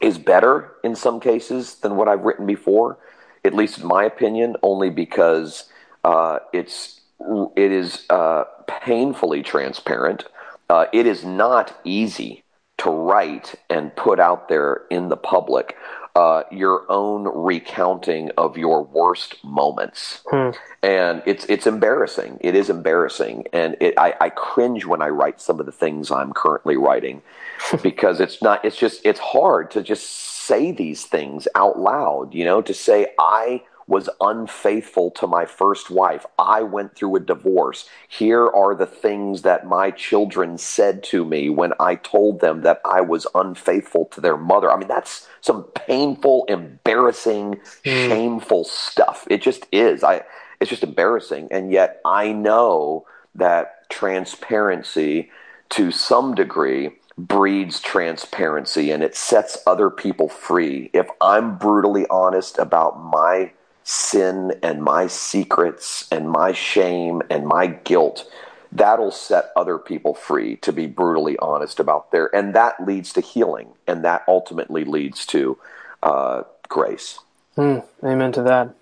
is 0.00 0.18
better 0.18 0.72
in 0.84 0.94
some 0.94 1.18
cases 1.18 1.76
than 1.76 1.96
what 1.96 2.08
I've 2.08 2.22
written 2.22 2.46
before, 2.46 2.98
at 3.44 3.54
least 3.54 3.78
in 3.78 3.86
my 3.86 4.04
opinion, 4.04 4.56
only 4.62 4.90
because 4.90 5.64
uh, 6.04 6.38
it's 6.52 6.97
it 7.20 7.72
is 7.72 8.04
uh, 8.10 8.44
painfully 8.66 9.42
transparent. 9.42 10.24
Uh, 10.68 10.86
it 10.92 11.06
is 11.06 11.24
not 11.24 11.78
easy 11.84 12.44
to 12.78 12.90
write 12.90 13.54
and 13.68 13.94
put 13.96 14.20
out 14.20 14.48
there 14.48 14.82
in 14.90 15.08
the 15.08 15.16
public 15.16 15.76
uh, 16.18 16.42
your 16.50 16.84
own 16.88 17.28
recounting 17.32 18.28
of 18.36 18.58
your 18.58 18.82
worst 18.82 19.36
moments, 19.44 20.22
hmm. 20.28 20.50
and 20.82 21.22
it's 21.26 21.44
it's 21.44 21.64
embarrassing. 21.64 22.38
It 22.40 22.56
is 22.56 22.70
embarrassing, 22.70 23.46
and 23.52 23.76
it, 23.80 23.94
I, 23.96 24.14
I 24.20 24.30
cringe 24.30 24.84
when 24.84 25.00
I 25.00 25.10
write 25.10 25.40
some 25.40 25.60
of 25.60 25.66
the 25.66 25.70
things 25.70 26.10
I'm 26.10 26.32
currently 26.32 26.76
writing 26.76 27.22
because 27.84 28.18
it's 28.18 28.42
not. 28.42 28.64
It's 28.64 28.76
just 28.76 29.00
it's 29.04 29.20
hard 29.20 29.70
to 29.72 29.82
just 29.82 30.08
say 30.08 30.72
these 30.72 31.04
things 31.04 31.46
out 31.54 31.78
loud. 31.78 32.34
You 32.34 32.44
know, 32.44 32.62
to 32.62 32.74
say 32.74 33.06
I 33.20 33.62
was 33.88 34.10
unfaithful 34.20 35.10
to 35.10 35.26
my 35.26 35.46
first 35.46 35.90
wife. 35.90 36.26
I 36.38 36.62
went 36.62 36.94
through 36.94 37.16
a 37.16 37.20
divorce. 37.20 37.88
Here 38.06 38.46
are 38.46 38.74
the 38.74 38.86
things 38.86 39.42
that 39.42 39.66
my 39.66 39.90
children 39.90 40.58
said 40.58 41.02
to 41.04 41.24
me 41.24 41.48
when 41.48 41.72
I 41.80 41.94
told 41.96 42.40
them 42.40 42.60
that 42.62 42.82
I 42.84 43.00
was 43.00 43.26
unfaithful 43.34 44.04
to 44.12 44.20
their 44.20 44.36
mother. 44.36 44.70
I 44.70 44.76
mean, 44.76 44.88
that's 44.88 45.26
some 45.40 45.64
painful, 45.74 46.44
embarrassing, 46.48 47.54
mm. 47.54 48.08
shameful 48.08 48.64
stuff. 48.64 49.26
It 49.30 49.40
just 49.40 49.66
is. 49.72 50.04
I 50.04 50.22
it's 50.60 50.70
just 50.70 50.82
embarrassing. 50.82 51.48
And 51.50 51.72
yet 51.72 52.00
I 52.04 52.32
know 52.32 53.06
that 53.34 53.88
transparency 53.88 55.30
to 55.70 55.90
some 55.90 56.34
degree 56.34 56.90
breeds 57.16 57.80
transparency 57.80 58.90
and 58.90 59.02
it 59.02 59.16
sets 59.16 59.58
other 59.66 59.90
people 59.90 60.28
free. 60.28 60.90
If 60.92 61.08
I'm 61.20 61.56
brutally 61.58 62.06
honest 62.10 62.58
about 62.58 63.02
my 63.02 63.52
sin 63.88 64.52
and 64.62 64.82
my 64.82 65.06
secrets 65.06 66.06
and 66.10 66.28
my 66.28 66.52
shame 66.52 67.22
and 67.30 67.46
my 67.46 67.66
guilt, 67.66 68.30
that'll 68.70 69.10
set 69.10 69.50
other 69.56 69.78
people 69.78 70.12
free 70.12 70.56
to 70.56 70.74
be 70.74 70.86
brutally 70.86 71.38
honest 71.38 71.80
about 71.80 72.10
their, 72.12 72.34
and 72.36 72.54
that 72.54 72.86
leads 72.86 73.14
to 73.14 73.22
healing, 73.22 73.68
and 73.86 74.04
that 74.04 74.22
ultimately 74.28 74.84
leads 74.84 75.24
to 75.24 75.56
uh, 76.02 76.42
grace. 76.68 77.20
Mm, 77.56 77.82
amen 78.04 78.32
to 78.32 78.42
that. 78.42 78.74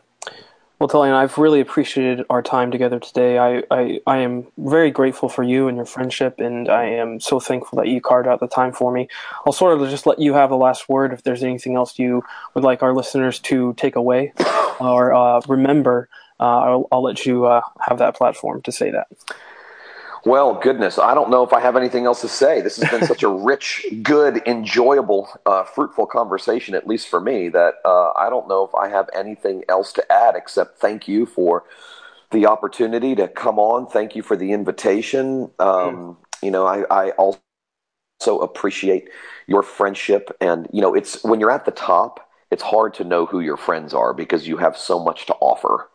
Well, 0.79 0.91
Tullian, 0.91 1.15
I've 1.15 1.39
really 1.39 1.61
appreciated 1.61 2.27
our 2.29 2.43
time 2.43 2.71
together 2.71 3.01
today. 3.01 3.39
I, 3.39 3.63
I, 3.71 4.01
I 4.07 4.19
am 4.19 4.47
very 4.59 4.91
grateful 4.91 5.31
for 5.31 5.43
you 5.43 5.69
and 5.69 5.77
your 5.79 5.87
friendship, 5.87 6.39
and 6.39 6.69
I 6.69 6.85
am 6.85 7.19
so 7.19 7.41
thankful 7.41 7.79
that 7.79 7.89
you 7.89 8.03
carved 8.03 8.29
out 8.29 8.41
the 8.41 8.47
time 8.47 8.73
for 8.73 8.93
me. 8.93 9.09
I'll 9.47 9.55
sort 9.55 9.81
of 9.81 9.89
just 9.89 10.05
let 10.05 10.19
you 10.19 10.35
have 10.35 10.51
the 10.51 10.57
last 10.59 10.87
word 10.87 11.15
if 11.15 11.23
there's 11.23 11.43
anything 11.43 11.77
else 11.77 11.99
you 11.99 12.23
would 12.53 12.63
like 12.63 12.83
our 12.83 12.93
listeners 12.93 13.39
to 13.41 13.73
take 13.79 13.97
away 13.97 14.35
or 14.79 15.15
uh, 15.15 15.41
remember. 15.49 16.11
Uh, 16.39 16.43
I'll, 16.43 16.89
I'll, 16.93 17.03
let 17.03 17.25
you 17.25 17.47
uh, 17.47 17.63
have 17.81 17.97
that 17.97 18.15
platform 18.15 18.61
to 18.61 18.71
say 18.71 18.91
that. 18.91 19.07
Well, 20.27 20.55
goodness, 20.55 20.99
I 20.99 21.15
don't 21.15 21.31
know 21.31 21.45
if 21.45 21.53
I 21.53 21.61
have 21.61 21.77
anything 21.77 22.05
else 22.05 22.21
to 22.23 22.29
say. 22.29 22.61
This 22.61 22.79
has 22.79 22.91
been 22.91 23.07
such 23.07 23.23
a 23.23 23.29
rich, 23.53 23.87
good, 24.03 24.43
enjoyable, 24.45 25.29
uh, 25.47 25.63
fruitful 25.63 26.07
conversation, 26.07 26.75
at 26.75 26.85
least 26.85 27.07
for 27.07 27.21
me, 27.21 27.49
that 27.51 27.75
uh, 27.85 28.11
I 28.17 28.29
don't 28.29 28.49
know 28.49 28.65
if 28.65 28.75
I 28.75 28.89
have 28.89 29.09
anything 29.15 29.63
else 29.69 29.93
to 29.93 30.13
add 30.13 30.35
except 30.35 30.81
thank 30.81 31.07
you 31.07 31.27
for 31.27 31.63
the 32.33 32.47
opportunity 32.47 33.15
to 33.15 33.29
come 33.29 33.61
on. 33.61 33.87
Thank 33.87 34.17
you 34.17 34.23
for 34.25 34.37
the 34.37 34.51
invitation. 34.51 35.53
Um, 35.61 35.95
mm. 35.95 36.17
You 36.43 36.51
know, 36.51 36.67
I, 36.67 36.83
I 36.91 37.11
also 37.11 37.39
appreciate 38.27 39.09
your 39.47 39.63
friendship. 39.63 40.37
And, 40.41 40.67
you 40.73 40.83
know, 40.83 40.93
it's 40.93 41.23
when 41.23 41.39
you're 41.39 41.53
at 41.53 41.67
the 41.67 41.71
top, 41.71 42.29
it's 42.51 42.65
hard 42.65 42.95
to 42.95 43.05
know 43.05 43.27
who 43.27 43.39
your 43.39 43.57
friends 43.57 43.95
are 43.95 44.13
because 44.13 44.49
you 44.49 44.57
have 44.57 44.77
so 44.77 44.99
much 44.99 45.27
to 45.27 45.35
offer. 45.35 45.89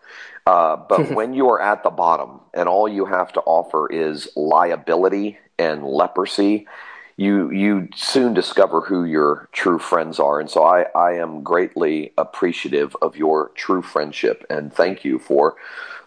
Uh, 0.52 0.76
but 0.76 1.12
when 1.18 1.34
you 1.34 1.50
are 1.50 1.62
at 1.62 1.84
the 1.84 1.90
bottom 1.90 2.42
and 2.54 2.68
all 2.68 2.88
you 2.90 3.06
have 3.06 3.32
to 3.32 3.40
offer 3.42 3.90
is 3.90 4.28
liability 4.36 5.38
and 5.58 5.86
leprosy, 5.86 6.68
you 7.16 7.52
you 7.52 7.88
soon 7.96 8.34
discover 8.34 8.82
who 8.82 9.06
your 9.06 9.48
true 9.54 9.80
friends 9.80 10.20
are. 10.20 10.40
And 10.42 10.50
so 10.50 10.64
I, 10.64 10.88
I 10.96 11.14
am 11.14 11.44
greatly 11.44 12.14
appreciative 12.18 12.96
of 13.02 13.16
your 13.16 13.52
true 13.56 13.82
friendship 13.82 14.46
and 14.50 14.74
thank 14.74 15.06
you 15.06 15.20
for 15.20 15.56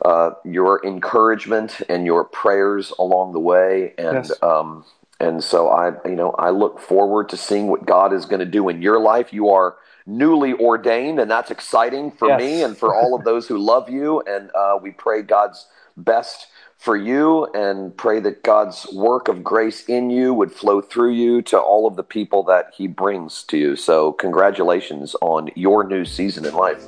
uh, 0.05 0.33
your 0.45 0.85
encouragement 0.85 1.81
and 1.89 2.05
your 2.05 2.25
prayers 2.25 2.93
along 2.99 3.33
the 3.33 3.41
way. 3.41 3.95
And 3.97 4.27
yes. 4.27 4.43
um, 4.43 4.85
and 5.21 5.43
so 5.43 5.69
I 5.69 5.93
you 6.07 6.17
know 6.17 6.33
I 6.33 6.51
look 6.51 6.81
forward 6.81 7.31
to 7.31 7.37
seeing 7.39 7.69
what 7.69 7.87
God 7.87 8.13
is 8.13 8.27
going 8.27 8.41
to 8.41 8.53
do 8.59 8.69
in 8.69 8.83
your 8.83 9.01
life. 9.01 9.33
You 9.33 9.51
are 9.51 9.77
newly 10.07 10.53
ordained, 10.55 11.19
and 11.19 11.31
that's 11.31 11.51
exciting 11.51 12.11
for 12.11 12.29
yes. 12.29 12.41
me 12.41 12.63
and 12.63 12.77
for 12.77 12.95
all 12.95 13.15
of 13.15 13.25
those 13.25 13.49
who 13.49 13.59
love 13.59 13.89
you. 13.89 14.21
And 14.27 14.51
uh, 14.55 14.79
we 14.81 14.91
pray 14.91 15.23
God's 15.23 15.67
best 15.97 16.49
for 16.77 16.97
you 16.97 17.47
and 17.55 17.97
pray 17.97 18.21
that 18.21 18.43
God's 18.43 18.87
work 18.93 19.29
of 19.29 19.43
grace 19.43 19.85
in 19.87 20.11
you 20.11 20.35
would 20.35 20.53
flow 20.53 20.83
through 20.83 21.13
you 21.13 21.41
to 21.43 21.59
all 21.59 21.87
of 21.87 21.97
the 21.97 22.03
people 22.03 22.43
that 22.45 22.73
He 22.77 22.87
brings 22.87 23.43
to 23.45 23.57
you. 23.57 23.77
So, 23.77 24.13
congratulations 24.13 25.17
on 25.23 25.51
your 25.55 25.85
new 25.85 26.05
season 26.05 26.45
in 26.45 26.55
life. 26.55 26.85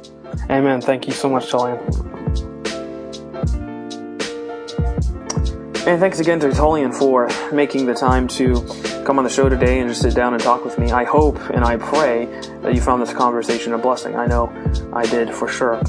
Amen. 0.51 0.80
Thank 0.80 1.06
you 1.06 1.12
so 1.12 1.30
much, 1.30 1.51
Tullian. 1.51 1.80
And 5.86 6.01
thanks 6.01 6.18
again 6.18 6.40
to 6.40 6.48
Tullian 6.48 6.93
for 6.93 7.28
making 7.52 7.86
the 7.86 7.94
time 7.94 8.26
to 8.28 8.66
come 9.06 9.18
on 9.18 9.24
the 9.24 9.30
show 9.30 9.48
today 9.48 9.78
and 9.78 9.88
just 9.88 10.02
sit 10.02 10.16
down 10.16 10.34
and 10.34 10.42
talk 10.42 10.64
with 10.64 10.80
me. 10.80 10.90
I 10.90 11.04
hope 11.04 11.38
and 11.50 11.64
I 11.64 11.76
pray 11.76 12.26
that 12.62 12.74
you 12.74 12.80
found 12.80 13.00
this 13.00 13.12
conversation 13.12 13.72
a 13.72 13.78
blessing. 13.78 14.16
I 14.16 14.26
know 14.26 14.52
I 14.92 15.06
did 15.06 15.32
for 15.32 15.46
sure. 15.46 15.80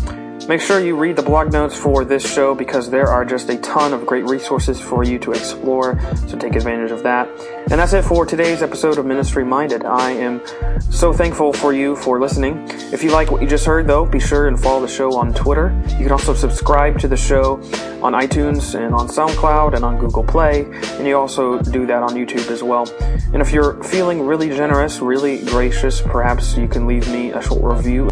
Make 0.47 0.61
sure 0.61 0.79
you 0.79 0.95
read 0.95 1.17
the 1.17 1.23
blog 1.23 1.51
notes 1.51 1.77
for 1.77 2.05
this 2.05 2.25
show 2.25 2.55
because 2.55 2.89
there 2.89 3.09
are 3.09 3.25
just 3.25 3.49
a 3.49 3.57
ton 3.57 3.91
of 3.91 4.05
great 4.05 4.23
resources 4.23 4.79
for 4.79 5.03
you 5.03 5.19
to 5.19 5.33
explore, 5.33 5.99
so 6.25 6.37
take 6.37 6.55
advantage 6.55 6.91
of 6.91 7.03
that. 7.03 7.27
And 7.69 7.81
that's 7.81 7.91
it 7.91 8.05
for 8.05 8.25
today's 8.25 8.63
episode 8.63 8.97
of 8.97 9.05
Ministry 9.05 9.43
Minded. 9.43 9.83
I 9.83 10.11
am 10.11 10.41
so 10.89 11.11
thankful 11.11 11.51
for 11.51 11.73
you 11.73 11.97
for 11.97 12.21
listening. 12.21 12.65
If 12.93 13.03
you 13.03 13.11
like 13.11 13.29
what 13.29 13.41
you 13.41 13.47
just 13.49 13.65
heard, 13.65 13.87
though, 13.87 14.05
be 14.05 14.21
sure 14.21 14.47
and 14.47 14.57
follow 14.57 14.79
the 14.79 14.87
show 14.87 15.17
on 15.17 15.33
Twitter. 15.33 15.77
You 15.89 16.05
can 16.05 16.13
also 16.13 16.33
subscribe 16.33 16.97
to 16.99 17.09
the 17.09 17.17
show 17.17 17.55
on 18.01 18.13
iTunes 18.13 18.73
and 18.73 18.95
on 18.95 19.09
SoundCloud 19.09 19.75
and 19.75 19.83
on 19.83 19.99
Google 19.99 20.23
Play, 20.23 20.63
and 20.63 21.05
you 21.05 21.17
also 21.17 21.59
do 21.59 21.85
that 21.87 22.03
on 22.03 22.11
YouTube 22.11 22.49
as 22.49 22.63
well. 22.63 22.89
And 23.33 23.41
if 23.41 23.51
you're 23.51 23.83
feeling 23.83 24.25
really 24.25 24.47
generous, 24.47 25.01
really 25.01 25.43
gracious, 25.43 26.01
perhaps 26.01 26.55
you 26.55 26.69
can 26.69 26.87
leave 26.87 27.05
me 27.11 27.31
a 27.31 27.41
short 27.41 27.75
review. 27.75 28.07